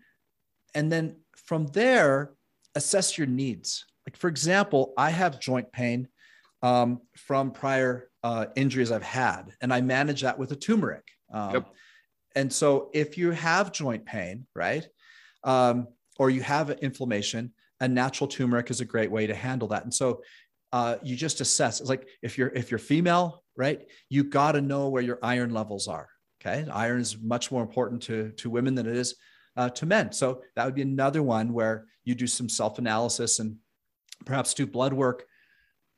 and 0.75 0.91
then 0.91 1.17
from 1.37 1.67
there, 1.69 2.33
assess 2.75 3.19
your 3.19 3.27
needs. 3.27 3.85
Like 4.07 4.17
for 4.17 4.29
example, 4.29 4.95
I 4.97 5.11
have 5.11 5.39
joint 5.39 5.71
pain 5.71 6.09
um, 6.63 7.01
from 7.17 7.51
prior 7.51 8.09
uh, 8.23 8.47
injuries 8.57 8.93
I've 8.93 9.03
had, 9.03 9.53
and 9.61 9.73
I 9.73 9.81
manage 9.81 10.23
that 10.23 10.39
with 10.39 10.53
a 10.53 10.57
turmeric. 10.57 11.05
Um, 11.33 11.55
yep. 11.55 11.67
And 12.35 12.53
so, 12.53 12.91
if 12.95 13.19
you 13.19 13.31
have 13.33 13.73
joint 13.73 14.07
pain, 14.07 14.47
right, 14.55 14.87
um, 15.45 15.89
or 16.19 16.31
you 16.31 16.43
have 16.43 16.71
inflammation, 16.71 17.53
a 17.81 17.89
natural 17.89 18.29
turmeric 18.29 18.71
is 18.71 18.81
a 18.81 18.85
great 18.85 19.11
way 19.11 19.27
to 19.27 19.35
handle 19.35 19.69
that. 19.69 19.85
And 19.85 19.93
so, 19.93 20.23
uh, 20.73 20.97
you 21.03 21.17
just 21.17 21.41
assess. 21.41 21.81
It's 21.81 21.89
like 21.89 22.09
if 22.23 22.39
you're 22.39 22.49
if 22.49 22.71
you're 22.71 22.79
female, 22.79 23.45
right, 23.57 23.87
you 24.09 24.25
got 24.25 24.53
to 24.53 24.61
know 24.61 24.89
where 24.89 25.03
your 25.03 25.19
iron 25.23 25.53
levels 25.53 25.89
are. 25.89 26.09
Okay, 26.41 26.69
iron 26.71 27.01
is 27.01 27.19
much 27.21 27.51
more 27.51 27.63
important 27.63 28.03
to 28.05 28.31
to 28.39 28.51
women 28.51 28.75
than 28.75 28.87
it 28.87 28.97
is 28.97 29.17
uh, 29.57 29.69
to 29.71 29.87
men. 29.87 30.13
So 30.13 30.43
that 30.57 30.65
would 30.65 30.75
be 30.75 30.83
another 30.83 31.23
one 31.23 31.53
where 31.53 31.87
you 32.05 32.15
do 32.15 32.27
some 32.27 32.49
self 32.49 32.79
analysis 32.79 33.39
and 33.39 33.57
perhaps 34.25 34.55
do 34.55 34.67
blood 34.67 34.93
work 34.93 35.25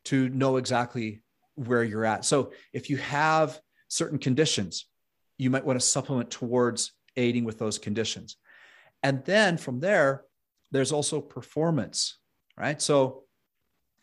to 0.05 0.29
know 0.29 0.57
exactly 0.57 1.23
where 1.55 1.83
you're 1.83 2.05
at. 2.05 2.25
So 2.25 2.53
if 2.73 2.91
you 2.91 2.97
have 2.99 3.61
certain 3.89 4.19
conditions, 4.19 4.87
you 5.39 5.51
might 5.51 5.65
want 5.65 5.79
to 5.81 5.87
supplement 5.87 6.31
towards 6.31 6.93
aiding 7.17 7.45
with 7.45 7.59
those 7.59 7.79
conditions. 7.79 8.37
And 9.03 9.25
then 9.25 9.57
from 9.57 9.81
there, 9.81 10.25
there's 10.71 10.93
also 10.93 11.21
performance, 11.21 12.19
right? 12.59 12.81
So, 12.81 13.25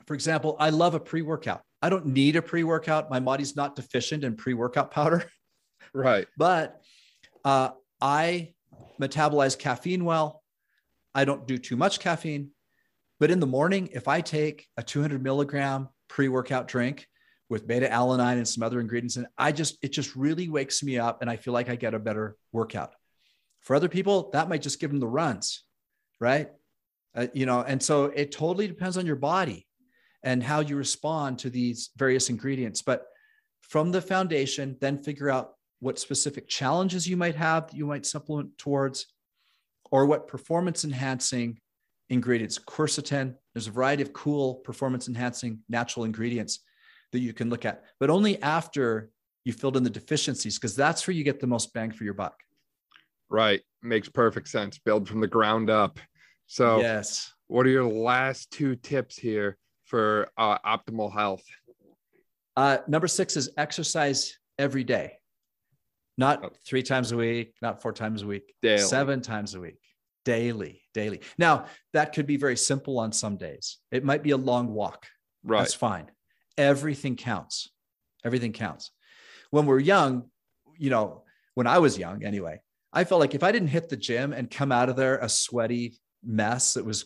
for 0.05 0.13
example, 0.13 0.55
I 0.59 0.69
love 0.69 0.93
a 0.93 0.99
pre 0.99 1.21
workout. 1.21 1.61
I 1.81 1.89
don't 1.89 2.07
need 2.07 2.35
a 2.35 2.41
pre 2.41 2.63
workout. 2.63 3.09
My 3.09 3.19
body's 3.19 3.55
not 3.55 3.75
deficient 3.75 4.23
in 4.23 4.35
pre 4.35 4.53
workout 4.53 4.91
powder. 4.91 5.25
Right. 5.95 6.27
But 6.37 6.79
uh, 7.43 7.69
I 7.99 8.53
metabolize 9.01 9.57
caffeine 9.57 10.05
well. 10.05 10.43
I 11.13 11.25
don't 11.25 11.47
do 11.47 11.57
too 11.57 11.75
much 11.75 11.99
caffeine. 11.99 12.51
But 13.21 13.29
in 13.29 13.39
the 13.39 13.45
morning, 13.45 13.89
if 13.93 14.07
I 14.07 14.19
take 14.19 14.67
a 14.77 14.81
200 14.81 15.21
milligram 15.21 15.89
pre 16.09 16.27
workout 16.27 16.67
drink 16.67 17.07
with 17.49 17.67
beta 17.67 17.87
alanine 17.87 18.37
and 18.37 18.47
some 18.47 18.63
other 18.63 18.79
ingredients, 18.79 19.15
and 19.15 19.27
I 19.37 19.51
just, 19.51 19.77
it 19.83 19.89
just 19.89 20.15
really 20.15 20.49
wakes 20.49 20.81
me 20.81 20.97
up 20.97 21.21
and 21.21 21.29
I 21.29 21.35
feel 21.35 21.53
like 21.53 21.69
I 21.69 21.75
get 21.75 21.93
a 21.93 21.99
better 21.99 22.35
workout. 22.51 22.95
For 23.59 23.75
other 23.75 23.89
people, 23.89 24.31
that 24.31 24.49
might 24.49 24.63
just 24.63 24.79
give 24.79 24.89
them 24.89 24.99
the 24.99 25.05
runs, 25.05 25.63
right? 26.19 26.49
Uh, 27.13 27.27
you 27.31 27.45
know, 27.45 27.61
and 27.61 27.83
so 27.83 28.05
it 28.05 28.31
totally 28.31 28.67
depends 28.67 28.97
on 28.97 29.05
your 29.05 29.17
body 29.17 29.67
and 30.23 30.41
how 30.41 30.61
you 30.61 30.75
respond 30.75 31.37
to 31.39 31.51
these 31.51 31.91
various 31.97 32.31
ingredients. 32.31 32.81
But 32.81 33.05
from 33.61 33.91
the 33.91 34.01
foundation, 34.01 34.77
then 34.81 34.97
figure 34.97 35.29
out 35.29 35.53
what 35.79 35.99
specific 35.99 36.47
challenges 36.47 37.07
you 37.07 37.17
might 37.17 37.35
have 37.35 37.67
that 37.67 37.75
you 37.75 37.85
might 37.85 38.07
supplement 38.07 38.57
towards, 38.57 39.13
or 39.91 40.07
what 40.07 40.27
performance 40.27 40.83
enhancing 40.83 41.59
ingredients. 42.11 42.59
Quercetin, 42.59 43.33
there's 43.53 43.67
a 43.67 43.71
variety 43.71 44.03
of 44.03 44.13
cool 44.13 44.55
performance 44.55 45.07
enhancing 45.07 45.59
natural 45.69 46.05
ingredients 46.05 46.59
that 47.11 47.19
you 47.19 47.33
can 47.33 47.49
look 47.49 47.65
at, 47.65 47.83
but 47.99 48.09
only 48.09 48.41
after 48.43 49.09
you 49.45 49.53
filled 49.53 49.75
in 49.77 49.83
the 49.83 49.89
deficiencies, 49.89 50.57
because 50.59 50.75
that's 50.75 51.07
where 51.07 51.15
you 51.15 51.23
get 51.23 51.39
the 51.39 51.47
most 51.47 51.73
bang 51.73 51.91
for 51.91 52.03
your 52.03 52.13
buck. 52.13 52.35
Right. 53.29 53.61
Makes 53.81 54.09
perfect 54.09 54.49
sense. 54.49 54.77
Build 54.77 55.07
from 55.09 55.19
the 55.21 55.27
ground 55.27 55.69
up. 55.69 55.99
So, 56.45 56.79
yes. 56.81 57.33
what 57.47 57.65
are 57.65 57.69
your 57.69 57.85
last 57.85 58.51
two 58.51 58.75
tips 58.75 59.17
here 59.17 59.57
for 59.85 60.29
uh, 60.37 60.57
optimal 60.59 61.11
health? 61.11 61.43
Uh, 62.57 62.79
number 62.87 63.07
six 63.07 63.37
is 63.37 63.49
exercise 63.57 64.37
every 64.59 64.83
day, 64.83 65.13
not 66.17 66.43
Oh. 66.43 66.49
three 66.67 66.83
times 66.83 67.13
a 67.13 67.17
week, 67.17 67.55
not 67.61 67.81
four 67.81 67.93
times 67.93 68.21
a 68.21 68.27
week, 68.27 68.53
Daily. 68.61 68.77
seven 68.79 69.21
times 69.21 69.55
a 69.55 69.61
week, 69.61 69.79
daily, 70.25 70.81
daily. 70.93 71.21
Now, 71.37 71.65
that 71.93 72.13
could 72.13 72.27
be 72.27 72.37
very 72.37 72.57
simple 72.57 72.99
on 72.99 73.11
some 73.11 73.37
days. 73.37 73.77
It 73.91 74.03
might 74.03 74.23
be 74.23 74.31
a 74.31 74.37
long 74.37 74.73
walk. 74.73 75.07
Right. 75.43 75.59
That's 75.59 75.73
fine. 75.73 76.09
Everything 76.57 77.15
counts. 77.15 77.69
Everything 78.23 78.53
counts. 78.53 78.91
When 79.49 79.65
we're 79.65 79.79
young, 79.79 80.29
you 80.77 80.89
know, 80.89 81.23
when 81.55 81.67
I 81.67 81.79
was 81.79 81.97
young 81.97 82.23
anyway, 82.23 82.61
I 82.93 83.03
felt 83.03 83.21
like 83.21 83.35
if 83.35 83.43
I 83.43 83.51
didn't 83.51 83.69
hit 83.69 83.89
the 83.89 83.97
gym 83.97 84.33
and 84.33 84.49
come 84.49 84.71
out 84.71 84.89
of 84.89 84.95
there 84.95 85.17
a 85.17 85.29
sweaty 85.29 85.97
mess 86.23 86.75
that 86.75 86.85
was 86.85 87.05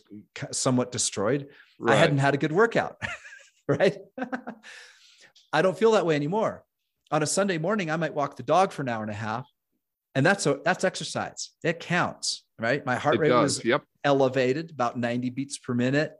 somewhat 0.52 0.92
destroyed, 0.92 1.48
right. 1.78 1.94
I 1.94 1.96
hadn't 1.96 2.18
had 2.18 2.34
a 2.34 2.38
good 2.38 2.52
workout. 2.52 3.00
right. 3.68 3.98
I 5.52 5.62
don't 5.62 5.78
feel 5.78 5.92
that 5.92 6.06
way 6.06 6.16
anymore. 6.16 6.64
On 7.10 7.22
a 7.22 7.26
Sunday 7.26 7.58
morning, 7.58 7.90
I 7.90 7.96
might 7.96 8.14
walk 8.14 8.36
the 8.36 8.42
dog 8.42 8.72
for 8.72 8.82
an 8.82 8.88
hour 8.88 9.02
and 9.02 9.10
a 9.10 9.14
half. 9.14 9.48
And 10.14 10.24
that's 10.24 10.46
a 10.46 10.60
that's 10.64 10.82
exercise. 10.82 11.50
It 11.62 11.78
counts, 11.78 12.42
right? 12.58 12.84
My 12.84 12.96
heart 12.96 13.16
It 13.16 13.20
rate 13.20 13.28
does. 13.28 13.58
was 13.58 13.64
Yep. 13.64 13.82
elevated, 14.04 14.70
about 14.70 14.98
90 14.98 15.30
beats 15.30 15.58
per 15.58 15.74
minute. 15.74 16.16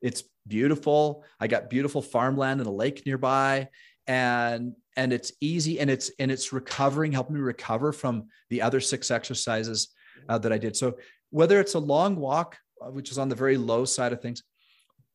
It's 0.00 0.24
beautiful. 0.46 1.24
I 1.40 1.46
got 1.46 1.70
beautiful 1.70 2.02
farmland 2.02 2.60
and 2.60 2.68
a 2.68 2.72
lake 2.72 3.04
nearby. 3.06 3.68
And 4.06 4.74
and 4.96 5.12
it's 5.12 5.32
easy 5.40 5.78
and 5.80 5.88
it's 5.88 6.10
and 6.18 6.30
it's 6.30 6.52
recovering, 6.52 7.12
helping 7.12 7.36
me 7.36 7.40
recover 7.40 7.92
from 7.92 8.28
the 8.50 8.60
other 8.60 8.80
six 8.80 9.10
exercises 9.10 9.88
uh, 10.28 10.38
that 10.38 10.52
I 10.52 10.58
did. 10.58 10.76
So 10.76 10.98
whether 11.30 11.60
it's 11.60 11.74
a 11.74 11.78
long 11.78 12.16
walk, 12.16 12.58
uh, 12.84 12.90
which 12.90 13.10
is 13.12 13.16
on 13.18 13.28
the 13.28 13.36
very 13.36 13.56
low 13.56 13.84
side 13.84 14.12
of 14.12 14.20
things, 14.20 14.42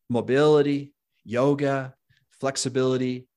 mobility, 0.10 0.93
yoga, 1.26 1.93
flexibility, 2.39 3.28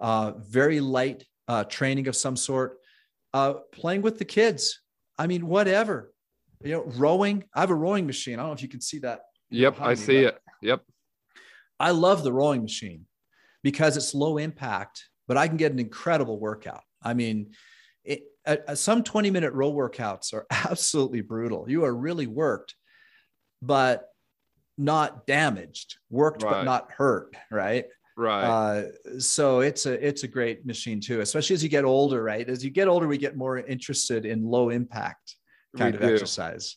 uh, 0.00 0.32
very 0.38 0.80
light 0.80 1.24
uh, 1.48 1.64
training 1.64 2.08
of 2.08 2.16
some 2.16 2.36
sort, 2.36 2.78
uh, 3.32 3.54
playing 3.72 4.02
with 4.02 4.18
the 4.18 4.24
kids. 4.24 4.80
I 5.18 5.28
mean, 5.28 5.46
whatever. 5.46 6.12
You 6.62 6.72
know, 6.72 6.84
rowing. 6.96 7.44
I 7.54 7.60
have 7.60 7.70
a 7.70 7.74
rowing 7.74 8.06
machine. 8.06 8.34
I 8.34 8.36
don't 8.38 8.48
know 8.48 8.54
if 8.54 8.62
you 8.62 8.68
can 8.68 8.80
see 8.80 8.98
that. 9.00 9.20
Yep. 9.50 9.80
I 9.80 9.90
me, 9.90 9.96
see 9.96 10.16
it. 10.18 10.38
Yep. 10.62 10.82
I 11.78 11.90
love 11.90 12.24
the 12.24 12.32
rowing 12.32 12.62
machine 12.62 13.06
because 13.62 13.96
it's 13.96 14.14
low 14.14 14.38
impact, 14.38 15.04
but 15.28 15.36
I 15.36 15.48
can 15.48 15.56
get 15.56 15.72
an 15.72 15.78
incredible 15.78 16.38
workout. 16.38 16.82
I 17.02 17.14
mean, 17.14 17.52
it, 18.04 18.22
uh, 18.46 18.74
some 18.74 19.02
20 19.02 19.30
minute 19.30 19.52
row 19.52 19.72
workouts 19.72 20.32
are 20.32 20.46
absolutely 20.50 21.20
brutal. 21.20 21.66
You 21.68 21.84
are 21.84 21.94
really 21.94 22.26
worked, 22.26 22.74
but 23.60 24.08
not 24.78 25.26
damaged, 25.26 25.96
worked, 26.10 26.42
but 26.42 26.64
not 26.64 26.90
hurt. 26.90 27.34
Right. 27.50 27.86
Right. 28.18 28.44
Uh, 28.44 29.18
so 29.18 29.60
it's 29.60 29.84
a 29.84 30.06
it's 30.06 30.22
a 30.22 30.28
great 30.28 30.64
machine 30.64 31.00
too, 31.00 31.20
especially 31.20 31.52
as 31.52 31.62
you 31.62 31.68
get 31.68 31.84
older, 31.84 32.22
right? 32.22 32.48
As 32.48 32.64
you 32.64 32.70
get 32.70 32.88
older, 32.88 33.06
we 33.06 33.18
get 33.18 33.36
more 33.36 33.58
interested 33.58 34.24
in 34.24 34.42
low 34.42 34.70
impact 34.70 35.36
kind 35.76 35.94
We 35.94 36.02
of 36.02 36.08
do. 36.08 36.14
exercise. 36.14 36.76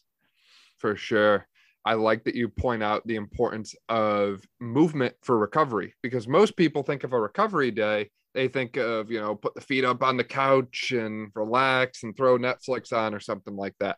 for 0.78 0.96
sure. 0.96 1.46
I 1.86 1.94
like 1.96 2.24
that 2.26 2.36
you 2.36 2.48
point 2.50 2.84
out 2.84 3.06
the 3.06 3.16
importance 3.16 3.76
of 3.90 4.42
movement 4.60 5.16
for 5.24 5.38
recovery 5.38 5.94
because 6.02 6.28
most 6.28 6.56
people 6.56 6.84
think 6.84 7.04
of 7.04 7.14
a 7.14 7.20
recovery 7.20 7.72
day, 7.72 8.12
they 8.34 8.48
think 8.48 8.78
of, 8.78 9.10
you 9.12 9.20
know, 9.20 9.36
put 9.36 9.56
the 9.56 9.62
feet 9.62 9.84
up 9.84 10.04
on 10.04 10.16
the 10.18 10.24
couch 10.24 10.92
and 10.92 11.32
relax 11.36 12.04
and 12.04 12.16
throw 12.16 12.38
Netflix 12.38 12.94
on 12.94 13.14
or 13.14 13.20
something 13.20 13.56
like 13.56 13.74
that. 13.80 13.98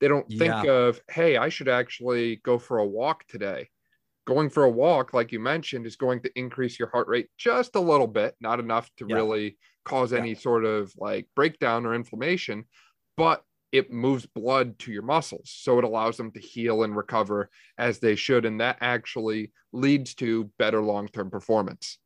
They 0.00 0.08
don't 0.08 0.28
think 0.28 0.64
Yeah. 0.64 0.70
of, 0.72 1.00
hey, 1.10 1.36
I 1.36 1.48
should 1.48 1.68
actually 1.68 2.36
go 2.36 2.58
for 2.58 2.78
a 2.78 2.86
walk 2.86 3.26
today. 3.26 3.68
Going 4.26 4.50
for 4.50 4.64
a 4.64 4.70
walk, 4.70 5.12
like 5.12 5.32
you 5.32 5.40
mentioned, 5.40 5.86
is 5.86 5.96
going 5.96 6.22
to 6.22 6.30
increase 6.38 6.78
your 6.78 6.88
heart 6.90 7.08
rate 7.08 7.28
just 7.38 7.74
a 7.74 7.80
little 7.80 8.06
bit, 8.06 8.36
not 8.40 8.60
enough 8.60 8.88
to 8.98 9.06
Yeah. 9.08 9.16
really 9.16 9.58
cause 9.84 10.12
Yeah. 10.12 10.18
any 10.20 10.34
sort 10.34 10.64
of 10.64 10.92
like 10.96 11.28
breakdown 11.34 11.84
or 11.86 11.94
inflammation, 11.94 12.64
but 13.16 13.42
it 13.72 13.90
moves 13.90 14.26
blood 14.26 14.78
to 14.80 14.92
your 14.92 15.02
muscles. 15.02 15.50
So 15.54 15.78
it 15.78 15.84
allows 15.84 16.18
them 16.18 16.30
to 16.32 16.40
heal 16.40 16.82
and 16.82 16.94
recover 16.94 17.48
as 17.78 17.98
they 17.98 18.14
should. 18.14 18.44
And 18.44 18.60
that 18.60 18.76
actually 18.80 19.50
leads 19.72 20.14
to 20.16 20.50
better 20.58 20.82
long 20.82 21.08
term 21.08 21.30
performance. 21.30 21.98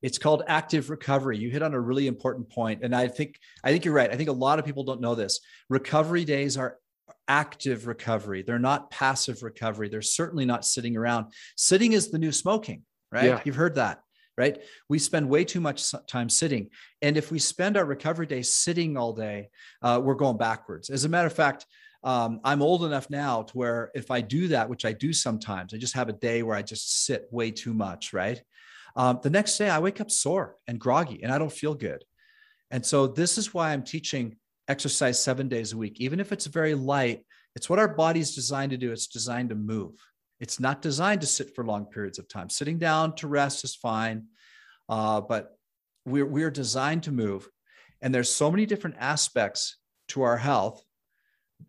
It's 0.00 0.18
called 0.18 0.42
active 0.46 0.90
recovery. 0.90 1.38
You 1.38 1.50
hit 1.50 1.62
on 1.62 1.74
a 1.74 1.80
really 1.80 2.06
important 2.06 2.48
point, 2.48 2.84
and 2.84 2.94
I 2.94 3.08
think 3.08 3.36
I 3.64 3.72
think 3.72 3.84
you're 3.84 3.94
right. 3.94 4.10
I 4.10 4.16
think 4.16 4.28
a 4.28 4.32
lot 4.32 4.58
of 4.58 4.64
people 4.64 4.84
don't 4.84 5.00
know 5.00 5.16
this. 5.16 5.40
Recovery 5.68 6.24
days 6.24 6.56
are 6.56 6.78
active 7.26 7.86
recovery. 7.86 8.42
They're 8.42 8.60
not 8.60 8.90
passive 8.90 9.42
recovery. 9.42 9.88
They're 9.88 10.00
certainly 10.00 10.46
not 10.46 10.64
sitting 10.64 10.96
around. 10.96 11.32
Sitting 11.56 11.92
is 11.92 12.10
the 12.10 12.18
new 12.18 12.30
smoking, 12.32 12.82
right? 13.10 13.24
Yeah. 13.24 13.40
You've 13.44 13.56
heard 13.56 13.74
that, 13.74 14.00
right? 14.38 14.58
We 14.88 14.98
spend 14.98 15.28
way 15.28 15.44
too 15.44 15.60
much 15.60 15.92
time 16.06 16.30
sitting, 16.30 16.70
and 17.02 17.16
if 17.16 17.30
we 17.30 17.38
spend 17.38 17.76
our 17.76 17.84
recovery 17.84 18.26
day 18.26 18.42
sitting 18.42 18.96
all 18.96 19.12
day, 19.12 19.50
uh, 19.82 20.00
we're 20.02 20.14
going 20.14 20.38
backwards. 20.38 20.88
As 20.88 21.04
a 21.04 21.08
matter 21.08 21.26
of 21.26 21.34
fact. 21.34 21.66
Um, 22.04 22.38
I'm 22.44 22.62
old 22.62 22.84
enough 22.84 23.10
now 23.10 23.42
to 23.42 23.52
where 23.54 23.90
if 23.92 24.12
I 24.12 24.20
do 24.20 24.46
that, 24.48 24.68
which 24.68 24.84
I 24.84 24.92
do 24.92 25.12
sometimes, 25.12 25.74
I 25.74 25.78
just 25.78 25.96
have 25.96 26.08
a 26.08 26.12
day 26.12 26.44
where 26.44 26.56
I 26.56 26.62
just 26.62 27.04
sit 27.04 27.26
way 27.32 27.50
too 27.50 27.74
much, 27.74 28.12
right? 28.12 28.40
Um, 28.94 29.20
the 29.22 29.30
next 29.30 29.58
day 29.58 29.68
I 29.68 29.78
wake 29.78 30.00
up 30.00 30.10
sore 30.10 30.56
and 30.66 30.78
groggy 30.78 31.22
and 31.22 31.32
I 31.32 31.38
don't 31.38 31.52
feel 31.52 31.74
good. 31.74 32.04
And 32.70 32.84
so 32.84 33.06
this 33.06 33.38
is 33.38 33.54
why 33.54 33.72
I'm 33.72 33.82
teaching 33.82 34.36
exercise 34.68 35.22
seven 35.22 35.48
days 35.48 35.72
a 35.72 35.76
week, 35.76 36.00
even 36.00 36.20
if 36.20 36.32
it's 36.32 36.46
very 36.46 36.74
light. 36.74 37.24
It's 37.56 37.70
what 37.70 37.78
our 37.78 37.88
body's 37.88 38.34
designed 38.34 38.70
to 38.70 38.76
do. 38.76 38.92
It's 38.92 39.06
designed 39.06 39.48
to 39.48 39.54
move. 39.54 39.94
It's 40.40 40.60
not 40.60 40.82
designed 40.82 41.20
to 41.22 41.26
sit 41.26 41.54
for 41.54 41.64
long 41.64 41.86
periods 41.86 42.18
of 42.18 42.28
time. 42.28 42.48
Sitting 42.48 42.78
down 42.78 43.14
to 43.16 43.28
rest 43.28 43.64
is 43.64 43.74
fine, 43.74 44.26
uh, 44.88 45.20
but 45.20 45.58
we're 46.04 46.26
we're 46.26 46.50
designed 46.50 47.02
to 47.04 47.12
move. 47.12 47.48
And 48.00 48.14
there's 48.14 48.30
so 48.30 48.50
many 48.50 48.64
different 48.64 48.96
aspects 48.98 49.76
to 50.08 50.22
our 50.22 50.36
health. 50.36 50.82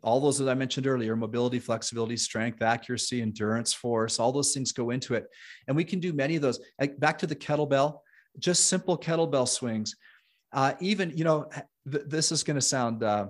All 0.04 0.20
those 0.20 0.38
that 0.38 0.50
I 0.50 0.54
mentioned 0.54 0.86
earlier 0.86 1.16
mobility, 1.16 1.58
flexibility, 1.58 2.16
strength, 2.16 2.62
accuracy, 2.62 3.22
endurance, 3.22 3.74
force, 3.74 4.20
all 4.20 4.32
those 4.32 4.54
things 4.54 4.72
go 4.72 4.92
into 4.92 5.16
it. 5.16 5.26
And 5.68 5.76
we 5.76 5.84
can 5.84 6.00
do 6.00 6.14
many 6.14 6.36
of 6.36 6.44
those. 6.44 6.60
Like 6.80 7.00
back 7.00 7.18
to 7.20 7.28
the 7.28 7.36
kettlebell, 7.36 7.98
just 8.38 8.68
simple 8.68 8.98
kettlebell 8.98 9.48
swings. 9.48 9.96
Uh, 10.54 10.74
even, 10.80 11.12
you 11.18 11.24
know, 11.24 11.50
th- 11.92 12.04
this 12.08 12.32
is 12.32 12.44
going 12.44 12.56
to 12.56 12.62
sound 12.62 13.04
uh, 13.04 13.28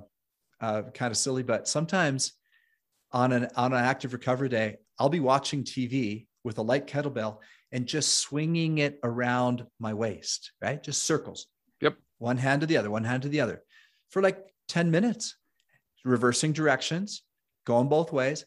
uh, 0.60 0.84
kind 0.94 1.12
of 1.12 1.18
silly, 1.18 1.44
but 1.44 1.68
sometimes 1.68 2.34
on 3.12 3.32
an 3.32 3.48
on 3.56 3.74
an 3.74 3.80
active 3.80 4.14
recovery 4.14 4.50
day, 4.50 4.78
I'll 5.00 5.10
be 5.10 5.20
watching 5.20 5.64
TV 5.64 6.28
with 6.44 6.58
a 6.58 6.62
light 6.62 6.88
kettlebell 6.88 7.38
and 7.72 7.86
just 7.86 8.18
swinging 8.18 8.80
it 8.80 9.00
around 9.04 9.66
my 9.80 9.94
waist, 9.94 10.52
right? 10.62 10.82
Just 10.82 11.04
circles. 11.04 11.48
Yep. 11.82 11.96
One 12.18 12.38
hand 12.38 12.62
to 12.62 12.68
the 12.68 12.78
other, 12.78 12.92
one 12.92 13.04
hand 13.04 13.24
to 13.24 13.30
the 13.30 13.42
other, 13.42 13.64
for 14.10 14.22
like 14.22 14.44
ten 14.68 14.92
minutes, 14.92 15.38
reversing 16.04 16.52
directions, 16.52 17.24
going 17.66 17.88
both 17.88 18.12
ways, 18.12 18.46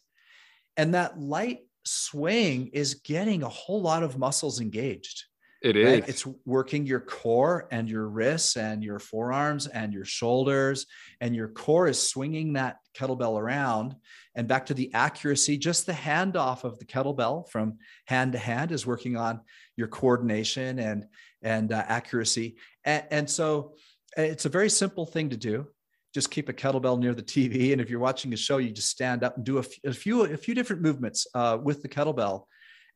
and 0.77 0.93
that 0.93 1.19
light 1.19 1.61
swing 1.85 2.67
is 2.67 2.95
getting 2.95 3.43
a 3.43 3.49
whole 3.49 3.81
lot 3.81 4.03
of 4.03 4.17
muscles 4.17 4.61
engaged 4.61 5.23
It 5.63 5.77
is. 5.77 5.85
right? 5.85 6.09
It's 6.09 6.27
working 6.45 6.85
your 6.85 6.99
core 6.99 7.69
and 7.71 7.89
your 7.89 8.09
wrists 8.09 8.57
and 8.57 8.83
your 8.83 8.99
forearms 8.99 9.65
and 9.65 9.93
your 9.93 10.03
shoulders, 10.03 10.85
and 11.21 11.33
your 11.33 11.47
core 11.47 11.87
is 11.87 12.05
swinging 12.05 12.53
that 12.53 12.79
kettlebell 12.93 13.39
around. 13.39 13.95
And 14.35 14.45
back 14.45 14.65
to 14.67 14.73
the 14.73 14.93
accuracy, 14.93 15.57
just 15.57 15.85
the 15.85 15.93
handoff 15.93 16.65
of 16.65 16.79
the 16.79 16.85
kettlebell 16.85 17.49
from 17.49 17.77
hand 18.07 18.33
to 18.33 18.39
hand 18.39 18.73
is 18.73 18.85
working 18.85 19.15
on 19.15 19.39
your 19.77 19.87
coordination 19.87 20.79
and 20.79 21.05
and 21.41 21.71
uh, 21.71 21.83
accuracy. 21.87 22.57
And, 22.83 23.03
and 23.09 23.29
so 23.29 23.75
it's 24.17 24.45
a 24.45 24.49
very 24.49 24.69
simple 24.69 25.05
thing 25.05 25.29
to 25.29 25.37
do. 25.37 25.67
Just 26.13 26.29
keep 26.29 26.49
a 26.49 26.53
kettlebell 26.53 26.99
near 26.99 27.13
the 27.13 27.23
TV, 27.23 27.71
and 27.71 27.79
if 27.79 27.89
you're 27.89 27.99
watching 27.99 28.33
a 28.33 28.37
show, 28.37 28.57
you 28.57 28.69
just 28.69 28.89
stand 28.89 29.23
up 29.23 29.37
and 29.37 29.45
do 29.45 29.57
a, 29.57 29.61
f- 29.61 29.79
a 29.85 29.93
few 29.93 30.23
a 30.25 30.37
few 30.37 30.53
different 30.53 30.81
movements 30.81 31.25
uh, 31.33 31.57
with 31.61 31.81
the 31.81 31.89
kettlebell. 31.89 32.43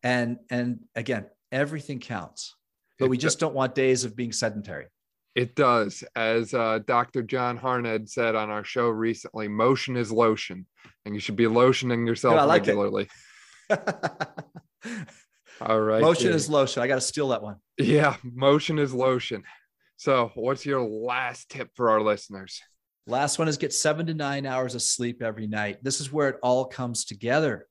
And 0.03 0.38
and 0.49 0.80
again, 0.95 1.28
everything 1.51 1.99
counts 1.99 2.55
but 2.99 3.05
It 3.05 3.09
we 3.09 3.17
just 3.17 3.39
don't 3.39 3.53
want 3.53 3.75
days 3.75 4.03
of 4.03 4.15
being 4.15 4.31
sedentary. 4.31 4.87
It 5.35 5.55
does. 5.55 6.03
As 6.15 6.53
uh, 6.53 6.79
Dr. 6.85 7.21
John 7.21 7.57
Harned 7.57 8.09
said 8.09 8.35
on 8.35 8.49
our 8.49 8.63
show 8.63 8.87
recently, 8.89 9.47
motion 9.47 9.95
is 9.95 10.11
lotion, 10.11 10.65
and 11.05 11.13
you 11.13 11.21
should 11.21 11.35
be 11.35 11.45
lotioning 11.45 12.07
yourself 12.07 12.35
Yeah, 12.35 12.43
like 12.43 12.65
regularly. 12.65 13.07
All 15.61 15.79
right. 15.79 16.01
Motion 16.01 16.31
is 16.33 16.49
lotion. 16.49 16.81
I 16.81 16.87
got 16.87 16.95
to 16.95 17.01
steal 17.01 17.27
that 17.29 17.43
one. 17.43 17.57
Yeah, 17.77 18.15
motion 18.23 18.79
is 18.79 18.93
lotion. 18.93 19.43
So, 19.97 20.31
what's 20.35 20.65
your 20.65 20.81
last 20.81 21.49
tip 21.49 21.69
for 21.75 21.91
our 21.91 22.01
listeners? 22.01 22.61
Last 23.05 23.39
one 23.39 23.47
is 23.47 23.57
get 23.57 23.73
seven 23.73 24.07
to 24.07 24.13
nine 24.13 24.45
hours 24.45 24.75
of 24.75 24.81
sleep 24.81 25.21
every 25.21 25.47
night. 25.47 25.83
This 25.83 26.01
is 26.01 26.11
where 26.11 26.29
it 26.29 26.37
all 26.41 26.65
comes 26.65 27.05
together. 27.05 27.67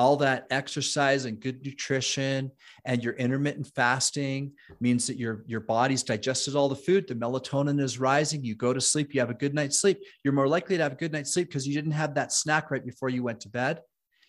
All 0.00 0.16
that 0.16 0.46
exercise 0.50 1.26
and 1.26 1.40
good 1.40 1.62
nutrition 1.62 2.50
and 2.86 3.04
your 3.04 3.12
intermittent 3.16 3.66
fasting 3.76 4.50
means 4.80 5.06
that 5.06 5.18
your 5.18 5.44
your 5.46 5.60
body's 5.60 6.02
digested 6.02 6.56
all 6.56 6.70
the 6.70 6.74
food. 6.74 7.06
The 7.06 7.14
melatonin 7.14 7.78
is 7.78 8.00
rising. 8.00 8.42
You 8.42 8.54
go 8.54 8.72
to 8.72 8.80
sleep 8.80 9.12
you 9.12 9.20
have 9.20 9.28
a 9.28 9.34
good 9.34 9.52
night's 9.52 9.78
sleep. 9.78 9.98
You're 10.24 10.32
more 10.32 10.48
likely 10.48 10.78
to 10.78 10.82
have 10.82 10.92
a 10.92 11.02
good 11.02 11.12
night's 11.12 11.34
sleep 11.34 11.48
because 11.48 11.68
you 11.68 11.74
didn't 11.74 11.92
have 11.92 12.14
that 12.14 12.32
snack 12.32 12.70
right 12.70 12.82
before 12.82 13.10
you 13.10 13.22
went 13.22 13.40
to 13.42 13.50
bed. 13.50 13.82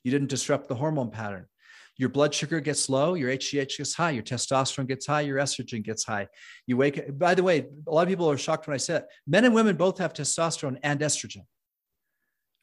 You 0.04 0.12
didn't 0.12 0.28
disrupt 0.28 0.68
the 0.68 0.76
hormone 0.76 1.10
pattern. 1.10 1.46
Your 1.96 2.10
blood 2.10 2.34
sugar 2.34 2.60
gets 2.60 2.90
low 2.90 3.14
your 3.14 3.30
hgh 3.32 3.78
gets 3.78 3.94
high 3.94 4.12
your 4.12 4.24
testosterone 4.24 4.88
gets 4.88 5.06
high 5.08 5.22
your 5.22 5.38
estrogen 5.38 5.84
gets 5.84 6.04
high. 6.04 6.28
You 6.68 6.76
wake 6.76 6.98
up, 6.98 7.18
by 7.18 7.34
the 7.34 7.44
way 7.44 7.66
a 7.88 7.92
lot 7.92 8.02
of 8.02 8.10
people 8.10 8.30
are 8.30 8.38
shocked 8.38 8.68
when 8.68 8.76
i 8.76 8.78
say 8.78 8.96
it 8.96 9.06
men 9.26 9.46
and 9.46 9.56
women 9.56 9.78
both 9.78 10.00
have 10.00 10.12
testosterone 10.12 10.80
and 10.84 11.00
estrogen 11.00 11.46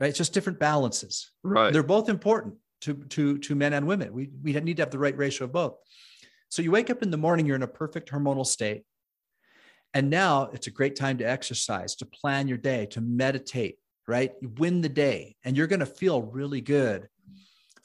right? 0.00 0.10
It's 0.10 0.18
just 0.18 0.32
different 0.32 0.60
balances. 0.60 1.32
Right. 1.42 1.72
They're 1.72 1.82
both 1.82 2.08
important 2.08 2.54
to, 2.82 2.94
to, 2.94 3.38
to 3.38 3.54
men 3.54 3.72
and 3.72 3.86
women. 3.86 4.12
We, 4.12 4.30
we 4.42 4.52
need 4.52 4.76
to 4.76 4.82
have 4.82 4.90
the 4.90 4.98
right 4.98 5.16
ratio 5.16 5.46
of 5.46 5.52
both. 5.52 5.76
So 6.48 6.62
you 6.62 6.70
wake 6.70 6.90
up 6.90 7.02
in 7.02 7.10
the 7.10 7.16
morning, 7.16 7.46
you're 7.46 7.56
in 7.56 7.62
a 7.62 7.68
perfect 7.68 8.10
hormonal 8.10 8.46
state. 8.46 8.84
And 9.94 10.10
now 10.10 10.50
it's 10.52 10.66
a 10.66 10.70
great 10.70 10.96
time 10.96 11.18
to 11.18 11.24
exercise, 11.24 11.96
to 11.96 12.06
plan 12.06 12.48
your 12.48 12.58
day, 12.58 12.86
to 12.86 13.00
meditate, 13.00 13.78
right? 14.06 14.32
You 14.40 14.50
win 14.56 14.80
the 14.80 14.88
day 14.88 15.36
and 15.44 15.56
you're 15.56 15.66
going 15.66 15.80
to 15.80 15.86
feel 15.86 16.22
really 16.22 16.60
good 16.60 17.08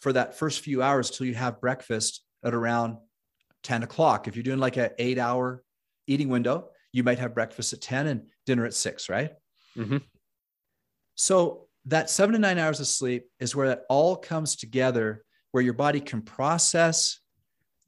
for 0.02 0.14
that 0.14 0.38
first 0.38 0.62
few 0.62 0.82
hours 0.82 1.10
till 1.10 1.26
you 1.26 1.34
have 1.34 1.62
breakfast 1.62 2.24
at 2.44 2.54
around 2.54 2.98
10 3.64 3.84
o'clock. 3.84 4.28
If 4.28 4.36
you're 4.36 4.44
doing 4.44 4.60
like 4.60 4.78
an 4.78 4.90
eight 5.00 5.18
hour 5.18 5.64
eating 6.08 6.28
window, 6.28 6.70
you 6.92 7.04
might 7.04 7.20
have 7.20 7.34
breakfast 7.34 7.74
at 7.74 7.82
10 7.82 8.08
and 8.08 8.24
dinner 8.46 8.66
at 8.66 8.74
six, 8.74 9.10
right? 9.10 9.32
Mm-hmm. 9.78 9.98
So 11.16 11.68
that 11.86 12.10
seven 12.10 12.34
to 12.34 12.40
nine 12.40 12.58
hours 12.58 12.80
of 12.80 12.88
sleep 12.88 13.26
is 13.40 13.56
where 13.56 13.68
that 13.68 13.84
all 13.90 14.16
comes 14.16 14.56
together, 14.56 15.24
where 15.52 15.64
your 15.64 15.74
body 15.74 16.00
can 16.00 16.22
process 16.22 17.20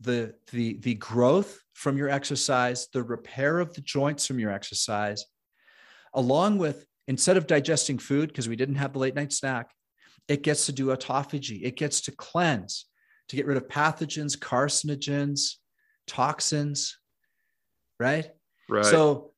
the, 0.02 0.34
the, 0.52 0.78
the 0.82 0.96
growth 0.96 1.60
from 1.74 1.98
your 1.98 2.10
exercise, 2.10 2.88
the 2.94 3.04
repair 3.04 3.60
of 3.60 3.74
the 3.74 3.82
joints 3.82 4.28
from 4.28 4.40
your 4.40 4.52
exercise, 4.52 5.26
along 6.14 6.58
with 6.58 6.86
instead 7.08 7.38
of 7.38 7.48
digesting 7.48 7.98
food, 7.98 8.30
because 8.30 8.50
we 8.50 8.56
didn't 8.56 8.76
have 8.76 8.94
the 8.94 9.00
late 9.00 9.16
night 9.16 9.32
snack, 9.32 9.72
it 10.28 10.42
gets 10.42 10.66
to 10.66 10.72
do 10.72 10.88
autophagy. 10.88 11.62
It 11.64 11.76
gets 11.76 12.02
to 12.02 12.12
cleanse, 12.12 12.86
to 13.30 13.36
get 13.36 13.46
rid 13.46 13.58
of 13.58 13.68
pathogens, 13.68 14.38
carcinogens, 14.38 15.56
toxins, 16.08 16.98
right? 18.00 18.30
Right. 18.68 18.86
So 18.86 19.32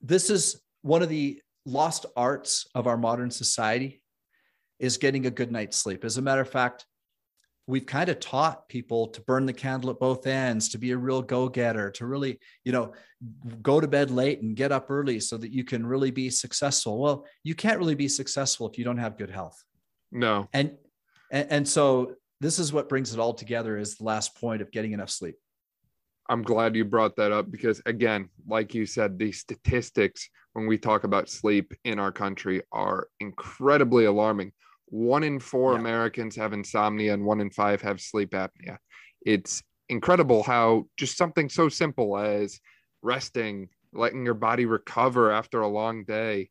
this 0.00 0.30
is 0.30 0.60
one 0.82 1.02
of 1.02 1.08
the 1.08 1.40
lost 1.68 2.06
arts 2.16 2.66
of 2.74 2.86
our 2.86 2.96
modern 2.96 3.30
society 3.30 4.02
is 4.78 4.96
getting 4.96 5.26
a 5.26 5.30
good 5.30 5.52
night's 5.52 5.76
sleep. 5.76 6.04
As 6.04 6.16
a 6.16 6.22
matter 6.22 6.40
of 6.40 6.50
fact, 6.50 6.86
we've 7.66 7.86
kind 7.86 8.08
of 8.08 8.18
taught 8.18 8.68
people 8.68 9.08
to 9.08 9.20
burn 9.20 9.44
the 9.44 9.52
candle 9.52 9.90
at 9.90 9.98
both 9.98 10.26
ends, 10.26 10.70
to 10.70 10.78
be 10.78 10.92
a 10.92 10.96
real 10.96 11.20
go-getter, 11.20 11.90
to 11.90 12.06
really, 12.06 12.38
you 12.64 12.72
know, 12.72 12.92
go 13.60 13.80
to 13.80 13.86
bed 13.86 14.10
late 14.10 14.40
and 14.40 14.56
get 14.56 14.72
up 14.72 14.90
early 14.90 15.20
so 15.20 15.36
that 15.36 15.52
you 15.52 15.64
can 15.64 15.84
really 15.84 16.10
be 16.10 16.30
successful. 16.30 16.98
Well, 16.98 17.26
you 17.44 17.54
can't 17.54 17.78
really 17.78 17.94
be 17.94 18.08
successful 18.08 18.68
if 18.68 18.78
you 18.78 18.84
don't 18.84 18.98
have 18.98 19.18
good 19.18 19.30
health. 19.30 19.62
No. 20.10 20.48
And 20.52 20.76
and, 21.30 21.52
and 21.52 21.68
so 21.68 22.14
this 22.40 22.58
is 22.58 22.72
what 22.72 22.88
brings 22.88 23.12
it 23.12 23.20
all 23.20 23.34
together 23.34 23.76
is 23.76 23.96
the 23.96 24.04
last 24.04 24.40
point 24.40 24.62
of 24.62 24.70
getting 24.70 24.92
enough 24.92 25.10
sleep. 25.10 25.36
I'm 26.28 26.42
glad 26.42 26.76
you 26.76 26.84
brought 26.84 27.16
that 27.16 27.32
up 27.32 27.50
because, 27.50 27.80
again, 27.86 28.28
like 28.46 28.74
you 28.74 28.84
said, 28.84 29.18
the 29.18 29.32
statistics 29.32 30.28
when 30.52 30.66
we 30.66 30.76
talk 30.76 31.04
about 31.04 31.28
sleep 31.28 31.72
in 31.84 31.98
our 31.98 32.12
country 32.12 32.62
are 32.72 33.08
incredibly 33.20 34.04
alarming. 34.04 34.52
One 34.86 35.22
in 35.22 35.40
four 35.40 35.72
yeah. 35.72 35.80
Americans 35.80 36.36
have 36.36 36.52
insomnia, 36.52 37.14
and 37.14 37.24
one 37.24 37.40
in 37.40 37.50
five 37.50 37.80
have 37.82 38.00
sleep 38.00 38.30
apnea. 38.30 38.78
It's 39.24 39.62
incredible 39.88 40.42
how 40.42 40.86
just 40.96 41.16
something 41.16 41.48
so 41.48 41.68
simple 41.68 42.18
as 42.18 42.60
resting, 43.02 43.68
letting 43.92 44.24
your 44.24 44.34
body 44.34 44.66
recover 44.66 45.30
after 45.30 45.60
a 45.60 45.68
long 45.68 46.04
day 46.04 46.50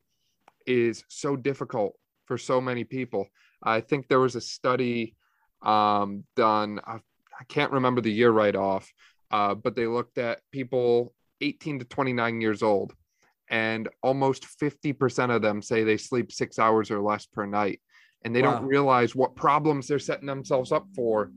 is 0.65 1.03
so 1.07 1.35
difficult 1.35 1.93
for 2.25 2.37
so 2.37 2.59
many 2.59 2.83
people. 2.83 3.27
I 3.63 3.81
think 3.81 4.07
there 4.07 4.19
was 4.19 4.35
a 4.35 4.41
study 4.41 5.15
um, 5.61 6.23
done, 6.35 6.79
I, 6.85 6.99
I 7.39 7.43
can't 7.47 7.71
remember 7.71 8.01
the 8.01 8.11
year 8.11 8.31
right 8.31 8.55
off, 8.55 8.91
uh, 9.31 9.55
but 9.55 9.75
they 9.75 9.87
looked 9.87 10.17
at 10.17 10.41
people 10.51 11.13
18 11.41 11.79
to 11.79 11.85
29 11.85 12.41
years 12.41 12.63
old, 12.63 12.93
and 13.49 13.89
almost 14.01 14.45
50% 14.61 15.35
of 15.35 15.41
them 15.41 15.61
say 15.61 15.83
they 15.83 15.97
sleep 15.97 16.31
six 16.31 16.59
hours 16.59 16.91
or 16.91 17.01
less 17.01 17.25
per 17.25 17.45
night. 17.45 17.81
And 18.23 18.35
they 18.35 18.41
wow. 18.41 18.53
don't 18.53 18.65
realize 18.65 19.15
what 19.15 19.35
problems 19.35 19.87
they're 19.87 19.99
setting 19.99 20.25
themselves 20.25 20.71
up 20.71 20.87
for 20.95 21.31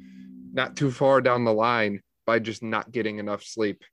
not 0.53 0.76
too 0.76 0.91
far 0.91 1.20
down 1.20 1.45
the 1.45 1.53
line 1.53 2.01
by 2.26 2.38
just 2.38 2.62
not 2.62 2.91
getting 2.91 3.18
enough 3.18 3.45
sleep. 3.45 3.84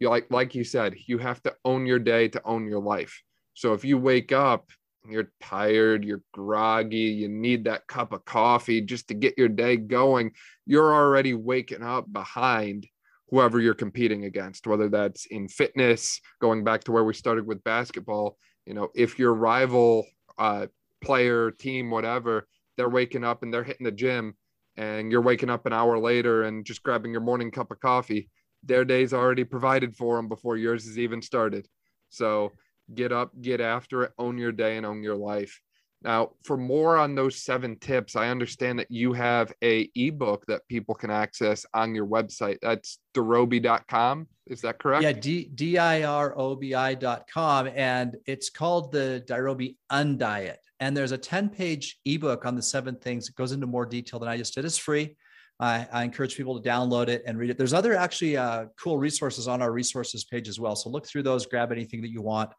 You 0.00 0.10
like 0.10 0.26
like 0.30 0.54
you 0.54 0.64
said, 0.64 0.96
you 1.06 1.18
have 1.18 1.42
to 1.44 1.54
own 1.64 1.86
your 1.86 1.98
day 1.98 2.28
to 2.28 2.42
own 2.44 2.66
your 2.66 2.82
life. 2.82 3.22
So 3.54 3.72
if 3.72 3.84
you 3.84 3.96
wake 3.96 4.32
up 4.32 4.68
you're 5.10 5.30
tired, 5.40 6.04
you're 6.04 6.22
groggy, 6.32 6.96
you 6.96 7.28
need 7.28 7.64
that 7.64 7.86
cup 7.86 8.12
of 8.12 8.24
coffee 8.24 8.80
just 8.80 9.08
to 9.08 9.14
get 9.14 9.38
your 9.38 9.48
day 9.48 9.76
going, 9.76 10.32
you're 10.66 10.92
already 10.92 11.34
waking 11.34 11.82
up 11.82 12.10
behind 12.12 12.86
whoever 13.30 13.60
you're 13.60 13.74
competing 13.74 14.24
against, 14.24 14.66
whether 14.66 14.88
that's 14.88 15.26
in 15.26 15.48
fitness, 15.48 16.20
going 16.40 16.64
back 16.64 16.84
to 16.84 16.92
where 16.92 17.04
we 17.04 17.14
started 17.14 17.46
with 17.46 17.64
basketball. 17.64 18.36
You 18.66 18.74
know, 18.74 18.88
if 18.94 19.18
your 19.18 19.34
rival 19.34 20.06
uh, 20.38 20.66
player, 21.02 21.50
team, 21.50 21.90
whatever, 21.90 22.46
they're 22.76 22.88
waking 22.88 23.24
up 23.24 23.42
and 23.42 23.52
they're 23.52 23.64
hitting 23.64 23.84
the 23.84 23.92
gym, 23.92 24.34
and 24.76 25.10
you're 25.10 25.22
waking 25.22 25.50
up 25.50 25.66
an 25.66 25.72
hour 25.72 25.98
later 25.98 26.44
and 26.44 26.64
just 26.64 26.82
grabbing 26.82 27.10
your 27.10 27.22
morning 27.22 27.50
cup 27.50 27.70
of 27.70 27.80
coffee, 27.80 28.28
their 28.62 28.84
day's 28.84 29.14
already 29.14 29.44
provided 29.44 29.96
for 29.96 30.16
them 30.16 30.28
before 30.28 30.56
yours 30.56 30.84
has 30.84 30.98
even 30.98 31.22
started. 31.22 31.66
So 32.10 32.52
get 32.94 33.12
up, 33.12 33.30
get 33.40 33.60
after 33.60 34.02
it, 34.04 34.12
own 34.18 34.38
your 34.38 34.52
day, 34.52 34.76
and 34.76 34.84
own 34.84 35.02
your 35.02 35.16
life. 35.16 35.60
Now, 36.06 36.30
for 36.44 36.56
more 36.56 36.96
on 36.96 37.16
those 37.16 37.42
seven 37.42 37.76
tips, 37.80 38.14
I 38.14 38.28
understand 38.28 38.78
that 38.78 38.88
you 38.92 39.12
have 39.12 39.52
a 39.60 39.90
ebook 39.96 40.46
that 40.46 40.66
people 40.68 40.94
can 40.94 41.10
access 41.10 41.66
on 41.74 41.96
your 41.96 42.06
website. 42.06 42.58
That's 42.62 43.00
dirobi.com. 43.12 44.28
Is 44.46 44.60
that 44.60 44.78
correct? 44.78 45.02
Yeah, 45.02 45.10
D 45.10 45.50
D 45.52 45.78
I 45.78 46.04
R 46.04 46.32
O 46.38 46.54
B 46.54 46.76
I.com. 46.76 47.68
And 47.74 48.16
it's 48.24 48.50
called 48.50 48.92
the 48.92 49.24
Dirobi 49.26 49.74
Undiet. 49.90 50.58
And 50.78 50.96
there's 50.96 51.10
a 51.10 51.18
10 51.18 51.48
page 51.48 51.98
ebook 52.04 52.46
on 52.46 52.54
the 52.54 52.62
seven 52.62 52.94
things. 52.94 53.28
It 53.28 53.34
goes 53.34 53.50
into 53.50 53.66
more 53.66 53.84
detail 53.84 54.20
than 54.20 54.28
I 54.28 54.36
just 54.36 54.54
did. 54.54 54.64
It's 54.64 54.78
free. 54.78 55.16
I, 55.58 55.88
I 55.92 56.04
encourage 56.04 56.36
people 56.36 56.60
to 56.60 56.68
download 56.68 57.08
it 57.08 57.24
and 57.26 57.36
read 57.36 57.50
it. 57.50 57.58
There's 57.58 57.72
other 57.72 57.96
actually 57.96 58.36
uh, 58.36 58.66
cool 58.80 58.98
resources 58.98 59.48
on 59.48 59.60
our 59.60 59.72
resources 59.72 60.22
page 60.24 60.48
as 60.48 60.60
well. 60.60 60.76
So 60.76 60.88
look 60.88 61.08
through 61.08 61.24
those, 61.24 61.46
grab 61.46 61.72
anything 61.72 62.00
that 62.02 62.10
you 62.10 62.22
want. 62.22 62.50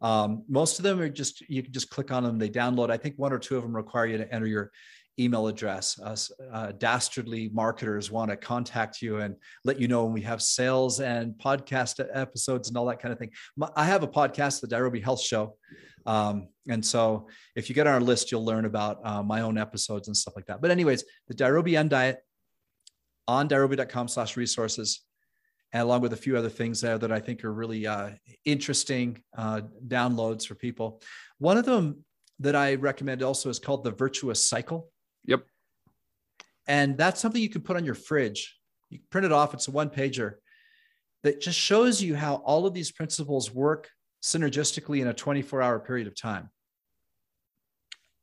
Um, 0.00 0.44
most 0.48 0.78
of 0.78 0.82
them 0.82 1.00
are 1.00 1.08
just, 1.08 1.40
you 1.48 1.62
can 1.62 1.72
just 1.72 1.90
click 1.90 2.12
on 2.12 2.22
them, 2.22 2.38
they 2.38 2.50
download. 2.50 2.90
I 2.90 2.96
think 2.96 3.16
one 3.16 3.32
or 3.32 3.38
two 3.38 3.56
of 3.56 3.62
them 3.62 3.74
require 3.74 4.06
you 4.06 4.18
to 4.18 4.34
enter 4.34 4.46
your 4.46 4.70
email 5.18 5.46
address. 5.46 5.98
Uh, 5.98 6.16
uh, 6.52 6.72
dastardly 6.72 7.50
marketers 7.52 8.10
want 8.10 8.30
to 8.30 8.36
contact 8.36 9.00
you 9.00 9.18
and 9.18 9.34
let 9.64 9.80
you 9.80 9.88
know 9.88 10.04
when 10.04 10.12
we 10.12 10.20
have 10.22 10.42
sales 10.42 11.00
and 11.00 11.34
podcast 11.34 12.04
episodes 12.12 12.68
and 12.68 12.76
all 12.76 12.84
that 12.86 13.00
kind 13.00 13.12
of 13.12 13.18
thing. 13.18 13.30
I 13.74 13.84
have 13.84 14.02
a 14.02 14.08
podcast, 14.08 14.60
the 14.60 14.68
Dirobi 14.68 15.02
Health 15.02 15.22
Show. 15.22 15.56
Um, 16.04 16.48
and 16.68 16.84
so 16.84 17.28
if 17.56 17.68
you 17.68 17.74
get 17.74 17.86
on 17.86 17.94
our 17.94 18.00
list, 18.00 18.30
you'll 18.30 18.44
learn 18.44 18.64
about 18.64 19.00
uh, 19.04 19.22
my 19.22 19.40
own 19.40 19.58
episodes 19.58 20.08
and 20.08 20.16
stuff 20.16 20.36
like 20.36 20.46
that. 20.46 20.60
But 20.60 20.70
anyways, 20.70 21.04
the 21.28 21.34
Dirobi 21.34 21.88
Diet 21.88 22.18
on 23.28 23.48
dirobi.com 23.48 24.08
slash 24.08 24.36
resources 24.36 25.00
and 25.72 25.82
along 25.82 26.00
with 26.00 26.12
a 26.12 26.16
few 26.16 26.36
other 26.36 26.48
things 26.48 26.80
there 26.80 26.98
that 26.98 27.12
I 27.12 27.20
think 27.20 27.44
are 27.44 27.52
really 27.52 27.86
uh, 27.86 28.10
interesting 28.44 29.22
uh, 29.36 29.62
downloads 29.86 30.46
for 30.46 30.54
people. 30.54 31.02
One 31.38 31.56
of 31.56 31.64
them 31.64 32.04
that 32.40 32.54
I 32.54 32.74
recommend 32.74 33.22
also 33.22 33.48
is 33.48 33.58
called 33.58 33.84
the 33.84 33.90
Virtuous 33.90 34.46
Cycle. 34.46 34.90
Yep. 35.24 35.44
And 36.68 36.96
that's 36.96 37.20
something 37.20 37.40
you 37.40 37.48
can 37.48 37.62
put 37.62 37.76
on 37.76 37.84
your 37.84 37.94
fridge. 37.94 38.56
You 38.90 39.00
print 39.10 39.24
it 39.24 39.32
off. 39.32 39.54
It's 39.54 39.68
a 39.68 39.70
one 39.70 39.90
pager 39.90 40.34
that 41.22 41.40
just 41.40 41.58
shows 41.58 42.02
you 42.02 42.14
how 42.14 42.36
all 42.36 42.66
of 42.66 42.74
these 42.74 42.92
principles 42.92 43.52
work 43.52 43.88
synergistically 44.22 45.00
in 45.00 45.08
a 45.08 45.14
24 45.14 45.62
hour 45.62 45.78
period 45.80 46.06
of 46.06 46.14
time. 46.14 46.50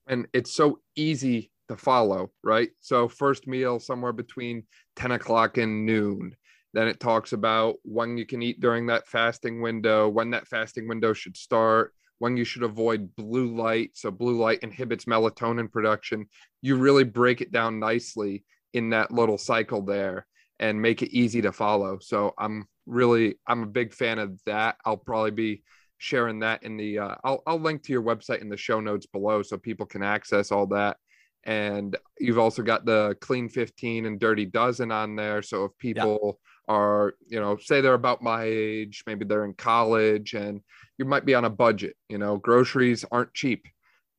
And 0.07 0.27
it's 0.33 0.53
so 0.53 0.79
easy 0.95 1.51
to 1.69 1.77
follow, 1.77 2.31
right? 2.43 2.69
So, 2.81 3.07
first 3.07 3.47
meal 3.47 3.79
somewhere 3.79 4.11
between 4.11 4.63
10 4.97 5.11
o'clock 5.11 5.57
and 5.57 5.85
noon 5.85 6.35
then 6.73 6.87
it 6.87 6.99
talks 6.99 7.33
about 7.33 7.75
when 7.83 8.17
you 8.17 8.25
can 8.25 8.41
eat 8.41 8.59
during 8.59 8.87
that 8.87 9.07
fasting 9.07 9.61
window, 9.61 10.09
when 10.09 10.31
that 10.31 10.47
fasting 10.47 10.87
window 10.87 11.13
should 11.13 11.37
start, 11.37 11.93
when 12.17 12.35
you 12.35 12.43
should 12.43 12.63
avoid 12.63 13.15
blue 13.15 13.55
light. 13.55 13.91
So, 13.93 14.09
blue 14.09 14.37
light 14.37 14.59
inhibits 14.63 15.05
melatonin 15.05 15.71
production. 15.71 16.25
You 16.61 16.75
really 16.75 17.03
break 17.03 17.41
it 17.41 17.51
down 17.51 17.79
nicely 17.79 18.43
in 18.73 18.89
that 18.89 19.11
little 19.11 19.37
cycle 19.37 19.83
there 19.83 20.25
and 20.59 20.81
make 20.81 21.03
it 21.03 21.15
easy 21.15 21.41
to 21.43 21.51
follow. 21.51 21.99
So, 22.01 22.33
I'm 22.39 22.67
really, 22.87 23.35
I'm 23.47 23.63
a 23.63 23.67
big 23.67 23.93
fan 23.93 24.17
of 24.17 24.39
that. 24.47 24.77
I'll 24.83 24.97
probably 24.97 25.31
be 25.31 25.63
sharing 25.99 26.39
that 26.39 26.63
in 26.63 26.75
the, 26.75 26.99
uh, 26.99 27.15
I'll, 27.23 27.43
I'll 27.45 27.59
link 27.59 27.83
to 27.83 27.93
your 27.93 28.03
website 28.03 28.41
in 28.41 28.49
the 28.49 28.57
show 28.57 28.79
notes 28.79 29.05
below 29.05 29.43
so 29.43 29.57
people 29.57 29.85
can 29.85 30.01
access 30.01 30.51
all 30.51 30.65
that. 30.67 30.97
And 31.45 31.95
you've 32.19 32.39
also 32.39 32.63
got 32.63 32.85
the 32.85 33.17
clean 33.21 33.49
15 33.49 34.05
and 34.05 34.19
dirty 34.19 34.45
dozen 34.45 34.91
on 34.91 35.15
there. 35.15 35.41
So 35.41 35.65
if 35.65 35.77
people 35.77 36.19
yeah. 36.23 36.49
Are, 36.67 37.13
you 37.27 37.39
know, 37.39 37.57
say 37.57 37.81
they're 37.81 37.93
about 37.93 38.21
my 38.21 38.43
age, 38.43 39.03
maybe 39.05 39.25
they're 39.25 39.45
in 39.45 39.53
college 39.53 40.33
and 40.33 40.61
you 40.97 41.05
might 41.05 41.25
be 41.25 41.35
on 41.35 41.45
a 41.45 41.49
budget, 41.49 41.95
you 42.09 42.17
know, 42.17 42.37
groceries 42.37 43.03
aren't 43.11 43.33
cheap. 43.33 43.65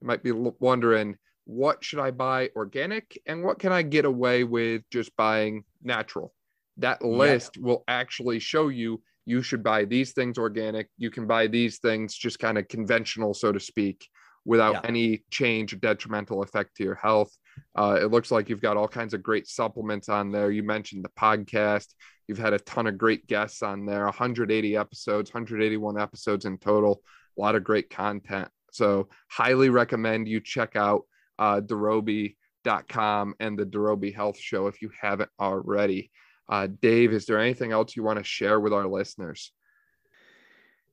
You 0.01 0.07
might 0.07 0.23
be 0.23 0.33
wondering, 0.33 1.17
what 1.45 1.85
should 1.85 1.99
I 1.99 2.11
buy 2.11 2.51
organic 2.57 3.21
and 3.27 3.45
what 3.45 3.59
can 3.59 3.73
I 3.73 3.83
get 3.83 4.05
away 4.05 4.45
with 4.45 4.83
just 4.91 5.17
buying 5.17 5.65
natural? 5.83 6.35
That 6.79 7.05
list 7.05 7.57
yeah. 7.57 7.63
will 7.65 7.85
actually 7.87 8.39
show 8.41 8.69
you 8.69 9.03
you 9.27 9.43
should 9.43 9.63
buy 9.63 9.85
these 9.85 10.13
things 10.13 10.39
organic. 10.39 10.89
You 10.99 11.11
can 11.11 11.27
buy 11.27 11.47
these 11.47 11.79
things 11.79 12.15
just 12.15 12.39
kind 12.39 12.59
of 12.59 12.69
conventional, 12.69 13.33
so 13.33 13.53
to 13.53 13.61
speak 13.61 14.07
without 14.45 14.75
yeah. 14.75 14.81
any 14.85 15.25
change 15.31 15.73
or 15.73 15.77
detrimental 15.77 16.43
effect 16.43 16.77
to 16.77 16.85
your 16.85 16.97
health. 16.97 17.35
Uh, 17.77 17.99
it 18.01 18.11
looks 18.11 18.31
like 18.31 18.49
you've 18.49 18.61
got 18.61 18.77
all 18.77 18.89
kinds 18.89 19.15
of 19.15 19.23
great 19.23 19.49
supplements 19.49 20.09
on 20.09 20.31
there. 20.31 20.51
You 20.51 20.63
mentioned 20.63 21.05
the 21.05 21.11
podcast. 21.11 21.89
You've 22.29 22.39
had 22.39 22.53
a 22.53 22.59
ton 22.61 22.87
of 22.87 22.97
great 22.97 23.27
guests 23.27 23.63
on 23.63 23.85
there, 23.85 24.05
180 24.05 24.77
episodes, 24.77 25.33
181 25.35 26.01
episodes 26.01 26.45
in 26.45 26.59
total. 26.59 27.03
A 27.37 27.41
lot 27.41 27.55
of 27.55 27.65
great 27.65 27.91
content. 27.91 28.49
So, 28.73 29.09
highly 29.29 29.69
recommend 29.69 30.29
you 30.29 30.41
check 30.41 30.77
out 30.77 31.03
uh, 31.39 31.61
and 31.61 33.59
the 33.59 33.67
Dirobi 33.67 34.15
Health 34.15 34.39
Show 34.39 34.67
if 34.69 34.81
you 34.81 34.91
haven't 35.01 35.31
already. 35.39 36.11
Uh, 36.49 36.69
Dave, 36.81 37.13
is 37.13 37.27
there 37.27 37.41
anything 37.41 37.73
else 37.73 37.97
you 37.97 38.03
want 38.03 38.19
to 38.19 38.25
share 38.25 38.61
with 38.61 38.73
our 38.73 38.87
listeners? 38.87 39.53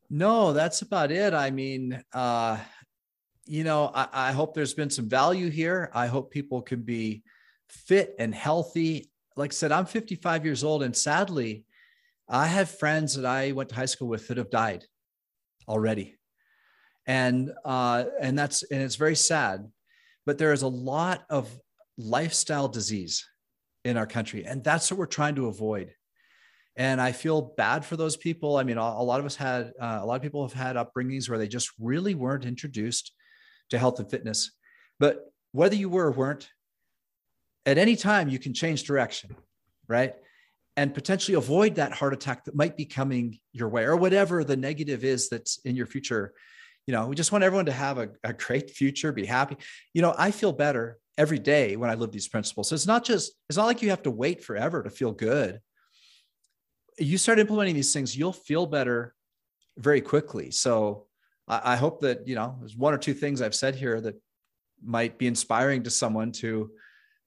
No, 0.10 0.52
that's 0.54 0.82
about 0.82 1.12
it. 1.12 1.34
I 1.34 1.52
mean, 1.52 2.04
uh, 2.14 2.58
you 3.52 3.66
know, 3.66 3.92
I, 3.94 4.08
I 4.14 4.32
hope 4.32 4.54
there's 4.54 4.74
been 4.74 4.90
some 4.90 5.10
value 5.10 5.50
here. 5.50 5.92
I 5.94 6.08
hope 6.08 6.32
people 6.32 6.62
can 6.62 6.84
be 6.84 7.22
fit 7.68 8.16
and 8.18 8.34
healthy. 8.34 9.12
Like 9.36 9.52
I 9.52 9.54
said, 9.54 9.74
I'm 9.74 9.86
55 9.86 10.46
years 10.46 10.64
old, 10.64 10.84
and 10.84 10.96
sadly, 10.96 11.66
I 12.30 12.48
have 12.48 12.72
friends 12.72 13.16
that 13.16 13.26
I 13.26 13.52
went 13.52 13.68
to 13.70 13.76
high 13.76 13.88
school 13.88 14.08
with 14.08 14.30
that 14.30 14.38
have 14.38 14.52
died 14.52 14.86
already, 15.68 16.18
and 17.06 17.52
uh, 17.66 18.06
and 18.22 18.40
that's 18.40 18.64
and 18.64 18.82
it's 18.82 18.96
very 18.96 19.18
sad. 19.18 19.70
But 20.26 20.38
there 20.38 20.54
is 20.54 20.62
a 20.62 20.70
lot 20.70 21.26
of 21.30 21.50
lifestyle 21.98 22.70
disease 22.70 23.28
in 23.84 23.98
our 23.98 24.08
country, 24.08 24.46
and 24.46 24.64
that's 24.64 24.90
what 24.90 24.98
we're 24.98 25.08
trying 25.08 25.36
to 25.36 25.48
avoid. 25.48 25.94
And 26.78 27.02
I 27.02 27.12
feel 27.12 27.54
bad 27.58 27.84
for 27.84 27.98
those 27.98 28.16
people. 28.16 28.56
I 28.56 28.64
mean, 28.64 28.78
a, 28.78 28.82
a 28.82 29.04
lot 29.04 29.20
of 29.20 29.26
us 29.26 29.36
had 29.36 29.74
uh, 29.78 30.00
a 30.02 30.06
lot 30.06 30.16
of 30.16 30.22
people 30.22 30.48
have 30.48 30.54
had 30.54 30.78
upbringings 30.78 31.28
where 31.28 31.38
they 31.38 31.50
just 31.50 31.70
really 31.82 32.16
weren't 32.16 32.46
introduced 32.46 33.12
to 33.72 33.80
health 33.80 34.00
and 34.00 34.10
fitness. 34.10 34.52
But 35.00 35.32
whether 35.52 35.76
you 35.76 35.90
were 35.90 36.08
or 36.08 36.12
weren't, 36.12 36.50
at 37.66 37.78
any 37.78 37.96
time 37.96 38.30
you 38.30 38.40
can 38.40 38.54
change 38.54 38.84
direction, 38.84 39.36
right? 39.88 40.16
And 40.78 40.94
potentially 40.94 41.36
avoid 41.36 41.76
that 41.76 41.92
heart 41.92 42.14
attack 42.14 42.46
that 42.46 42.56
might 42.56 42.78
be 42.78 42.86
coming 42.86 43.40
your 43.52 43.68
way 43.68 43.84
or 43.84 43.98
whatever 43.98 44.44
the 44.44 44.56
negative 44.56 45.04
is 45.04 45.30
that's 45.30 45.58
in 45.66 45.76
your 45.76 45.86
future. 45.86 46.34
You 46.88 46.94
know, 46.94 47.08
we 47.08 47.16
just 47.16 47.32
want 47.32 47.44
everyone 47.44 47.66
to 47.66 47.72
have 47.72 47.98
a, 47.98 48.10
a 48.24 48.34
great 48.34 48.72
future, 48.72 49.12
be 49.12 49.26
happy. 49.26 49.58
You 49.94 50.02
know, 50.02 50.16
I 50.18 50.32
feel 50.32 50.54
better 50.54 50.98
every 51.18 51.40
day 51.40 51.76
when 51.76 51.90
I 51.90 51.96
live 51.96 52.12
these 52.12 52.28
principles. 52.28 52.70
So 52.70 52.76
it's 52.76 52.88
not 52.88 53.04
just, 53.04 53.34
it's 53.50 53.58
not 53.58 53.66
like 53.66 53.82
you 53.82 53.90
have 53.90 54.04
to 54.04 54.12
wait 54.12 54.44
forever 54.44 54.82
to 54.82 54.90
feel 54.90 55.12
good. 55.12 55.60
You 56.98 57.18
start 57.18 57.40
implementing 57.40 57.76
these 57.76 57.94
things, 57.94 58.18
you'll 58.18 58.34
feel 58.34 58.66
better 58.66 59.14
very 59.78 60.02
quickly. 60.02 60.52
So 60.52 61.08
I, 61.52 61.74
I 61.74 61.76
hope 61.76 62.00
that, 62.02 62.28
you 62.28 62.34
know, 62.34 62.56
there's 62.60 62.76
one 62.76 62.94
or 62.94 62.98
two 62.98 63.14
things 63.14 63.42
I've 63.42 63.54
said 63.54 63.76
here 63.76 64.02
that 64.02 64.16
might 64.84 65.20
be 65.20 65.28
inspiring 65.28 65.84
to 65.84 65.92
someone 65.92 66.32
to 66.32 66.72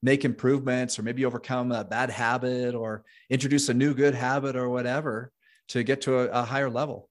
make 0.03 0.25
improvements 0.25 0.99
or 0.99 1.03
maybe 1.03 1.25
overcome 1.25 1.71
a 1.71 1.85
bad 1.85 2.11
habit 2.11 2.75
or 2.75 3.05
introduce 3.31 3.69
a 3.69 3.75
new 3.75 3.95
good 3.95 4.15
habit 4.15 4.57
or 4.57 4.69
whatever 4.69 5.31
to 5.69 5.83
get 5.85 6.01
to 6.03 6.19
a, 6.19 6.43
a 6.43 6.43
higher 6.43 6.69
level. 6.69 7.09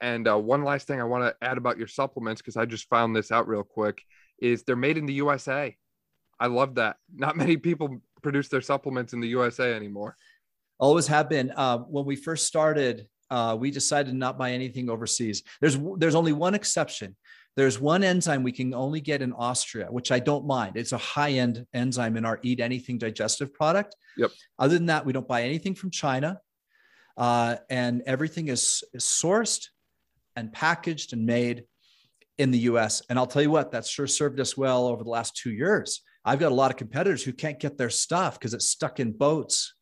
And 0.00 0.28
uh, 0.28 0.38
one 0.38 0.64
last 0.64 0.86
thing 0.86 1.00
I 1.00 1.04
want 1.04 1.24
to 1.24 1.46
add 1.46 1.58
about 1.58 1.78
your 1.78 1.88
supplements, 1.88 2.40
because 2.40 2.56
I 2.56 2.64
just 2.66 2.88
found 2.88 3.14
this 3.16 3.32
out 3.32 3.48
real 3.48 3.64
quick, 3.64 4.02
is 4.38 4.62
they're 4.62 4.76
made 4.76 4.98
in 4.98 5.06
the 5.06 5.14
USA. 5.14 5.76
I 6.38 6.46
love 6.46 6.76
that. 6.76 6.96
Not 7.14 7.36
many 7.42 7.56
people 7.56 8.00
produce 8.22 8.48
their 8.48 8.60
supplements 8.60 9.12
in 9.12 9.20
the 9.20 9.28
USA 9.28 9.74
anymore. 9.74 10.16
Always 10.78 11.08
have 11.08 11.28
been. 11.28 11.50
Uh, 11.50 11.78
when 11.78 12.04
we 12.04 12.16
first 12.16 12.46
started 12.46 13.08
uh, 13.30 13.56
we 13.58 13.70
decided 13.70 14.10
to 14.10 14.16
not 14.16 14.38
buy 14.38 14.52
anything 14.52 14.88
overseas. 14.88 15.42
There's 15.60 15.78
there's 15.96 16.14
only 16.14 16.32
one 16.32 16.54
exception. 16.54 17.16
There's 17.56 17.80
one 17.80 18.04
enzyme 18.04 18.44
we 18.44 18.52
can 18.52 18.72
only 18.72 19.00
get 19.00 19.20
in 19.20 19.32
Austria, 19.32 19.88
which 19.90 20.12
I 20.12 20.20
don't 20.20 20.46
mind. 20.46 20.76
It's 20.76 20.92
a 20.92 20.98
high 20.98 21.32
end 21.32 21.66
enzyme 21.74 22.16
in 22.16 22.24
our 22.24 22.38
Eat 22.42 22.60
Anything 22.60 22.98
digestive 22.98 23.52
product. 23.52 23.96
Yep. 24.16 24.30
Other 24.58 24.74
than 24.74 24.86
that, 24.86 25.04
we 25.04 25.12
don't 25.12 25.26
buy 25.26 25.42
anything 25.42 25.74
from 25.74 25.90
China, 25.90 26.40
uh, 27.16 27.56
and 27.68 28.02
everything 28.06 28.48
is, 28.48 28.84
is 28.94 29.04
sourced 29.04 29.66
and 30.36 30.52
packaged 30.52 31.12
and 31.12 31.26
made 31.26 31.64
in 32.38 32.52
the 32.52 32.58
U.S. 32.60 33.02
And 33.10 33.18
I'll 33.18 33.26
tell 33.26 33.42
you 33.42 33.50
what, 33.50 33.72
that's 33.72 33.90
sure 33.90 34.06
served 34.06 34.38
us 34.38 34.56
well 34.56 34.86
over 34.86 35.02
the 35.02 35.10
last 35.10 35.36
two 35.36 35.50
years. 35.50 36.02
I've 36.24 36.38
got 36.38 36.52
a 36.52 36.54
lot 36.54 36.70
of 36.70 36.76
competitors 36.76 37.24
who 37.24 37.32
can't 37.32 37.58
get 37.58 37.76
their 37.76 37.90
stuff 37.90 38.38
because 38.38 38.54
it's 38.54 38.68
stuck 38.68 39.00
in 39.00 39.10
boats, 39.10 39.74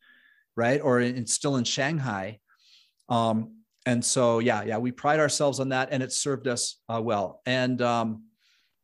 right, 0.55 0.81
or 0.81 0.99
in, 0.99 1.27
still 1.27 1.57
in 1.57 1.63
Shanghai 1.63 2.39
um, 3.09 3.53
and 3.85 4.03
so, 4.03 4.39
yeah, 4.39 4.63
yeah, 4.63 4.77
we 4.77 4.91
pride 4.91 5.19
ourselves 5.19 5.59
on 5.59 5.69
that, 5.69 5.89
and 5.91 6.03
it 6.03 6.11
served 6.11 6.47
us 6.47 6.81
uh, 6.89 7.01
well. 7.01 7.41
And 7.45 7.81
um, 7.81 8.23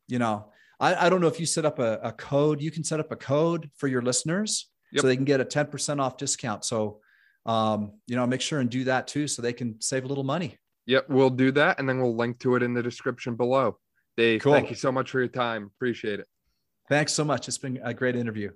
you 0.08 0.18
know, 0.18 0.46
I, 0.80 1.06
I, 1.06 1.08
don't 1.10 1.20
know 1.20 1.26
if 1.26 1.38
you 1.38 1.46
set 1.46 1.64
up 1.64 1.78
a, 1.78 1.98
a, 2.02 2.12
code. 2.12 2.60
You 2.60 2.70
can 2.70 2.84
set 2.84 3.00
up 3.00 3.12
a 3.12 3.16
code 3.16 3.70
for 3.76 3.86
your 3.86 4.02
listeners 4.02 4.70
yep. 4.92 5.02
so 5.02 5.06
they 5.06 5.16
can 5.16 5.24
get 5.24 5.40
a 5.40 5.44
ten 5.44 5.66
percent 5.66 6.00
off 6.00 6.16
discount. 6.16 6.64
So, 6.64 7.00
um, 7.46 7.92
you 8.06 8.16
know, 8.16 8.26
make 8.26 8.40
sure 8.40 8.60
and 8.60 8.70
do 8.70 8.84
that 8.84 9.06
too, 9.06 9.28
so 9.28 9.42
they 9.42 9.52
can 9.52 9.80
save 9.80 10.04
a 10.04 10.06
little 10.06 10.24
money. 10.24 10.56
Yep, 10.86 11.08
we'll 11.08 11.30
do 11.30 11.52
that, 11.52 11.78
and 11.78 11.88
then 11.88 12.00
we'll 12.00 12.16
link 12.16 12.38
to 12.40 12.56
it 12.56 12.62
in 12.62 12.74
the 12.74 12.82
description 12.82 13.36
below. 13.36 13.78
Dave, 14.16 14.42
cool. 14.42 14.52
thank 14.52 14.70
you 14.70 14.76
so 14.76 14.92
much 14.92 15.10
for 15.10 15.18
your 15.18 15.28
time. 15.28 15.70
Appreciate 15.76 16.20
it. 16.20 16.26
Thanks 16.88 17.12
so 17.12 17.24
much. 17.24 17.48
It's 17.48 17.58
been 17.58 17.80
a 17.82 17.94
great 17.94 18.16
interview. 18.16 18.50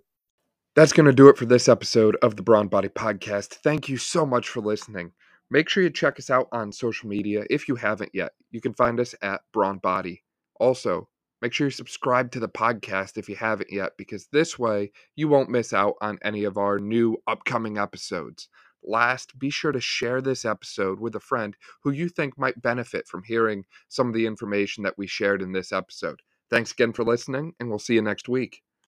That's 0.77 0.93
going 0.93 1.07
to 1.07 1.13
do 1.13 1.29
it 1.29 1.37
for 1.37 1.47
this 1.47 1.69
episode 1.69 2.17
of 2.23 2.37
the 2.37 2.43
Brawn 2.43 2.69
Body 2.69 2.89
Podcast. 2.89 3.55
Thank 3.65 3.89
you 3.89 3.97
so 3.97 4.25
much 4.25 4.49
for 4.49 4.61
listening. 4.61 5.13
Make 5.51 5.69
sure 5.69 5.83
you 5.83 5.91
check 5.91 6.19
us 6.19 6.31
out 6.31 6.49
on 6.53 6.73
social 6.73 7.09
media 7.09 7.45
if 7.49 7.69
you 7.69 7.77
haven't 7.77 8.11
yet. 8.15 8.33
You 8.51 8.61
can 8.61 8.75
find 8.75 9.01
us 9.01 9.15
at 9.23 9.41
Brawn 9.53 9.79
Body. 9.79 10.23
Also, 10.61 11.09
make 11.41 11.53
sure 11.53 11.69
you 11.69 11.71
subscribe 11.71 12.31
to 12.33 12.41
the 12.41 12.49
podcast 12.49 13.17
if 13.17 13.29
you 13.29 13.37
haven't 13.37 13.73
yet, 13.73 13.93
because 13.97 14.29
this 14.31 14.59
way 14.59 14.93
you 15.17 15.29
won't 15.29 15.51
miss 15.51 15.73
out 15.73 15.95
on 16.03 16.19
any 16.23 16.45
of 16.45 16.59
our 16.59 16.79
new 16.79 17.17
upcoming 17.27 17.79
episodes. 17.79 18.49
Last, 18.85 19.39
be 19.39 19.51
sure 19.51 19.73
to 19.73 19.81
share 19.81 20.21
this 20.21 20.45
episode 20.45 21.01
with 21.01 21.17
a 21.17 21.21
friend 21.21 21.57
who 21.83 21.91
you 21.91 22.09
think 22.09 22.39
might 22.39 22.63
benefit 22.63 23.09
from 23.09 23.23
hearing 23.25 23.65
some 23.89 24.09
of 24.09 24.15
the 24.15 24.27
information 24.27 24.85
that 24.85 24.99
we 24.99 25.07
shared 25.07 25.43
in 25.43 25.53
this 25.53 25.73
episode. 25.73 26.21
Thanks 26.51 26.73
again 26.73 26.93
for 26.93 27.05
listening, 27.05 27.55
and 27.59 27.69
we'll 27.69 27.79
see 27.79 27.95
you 27.95 28.03
next 28.03 28.29
week. 28.29 28.63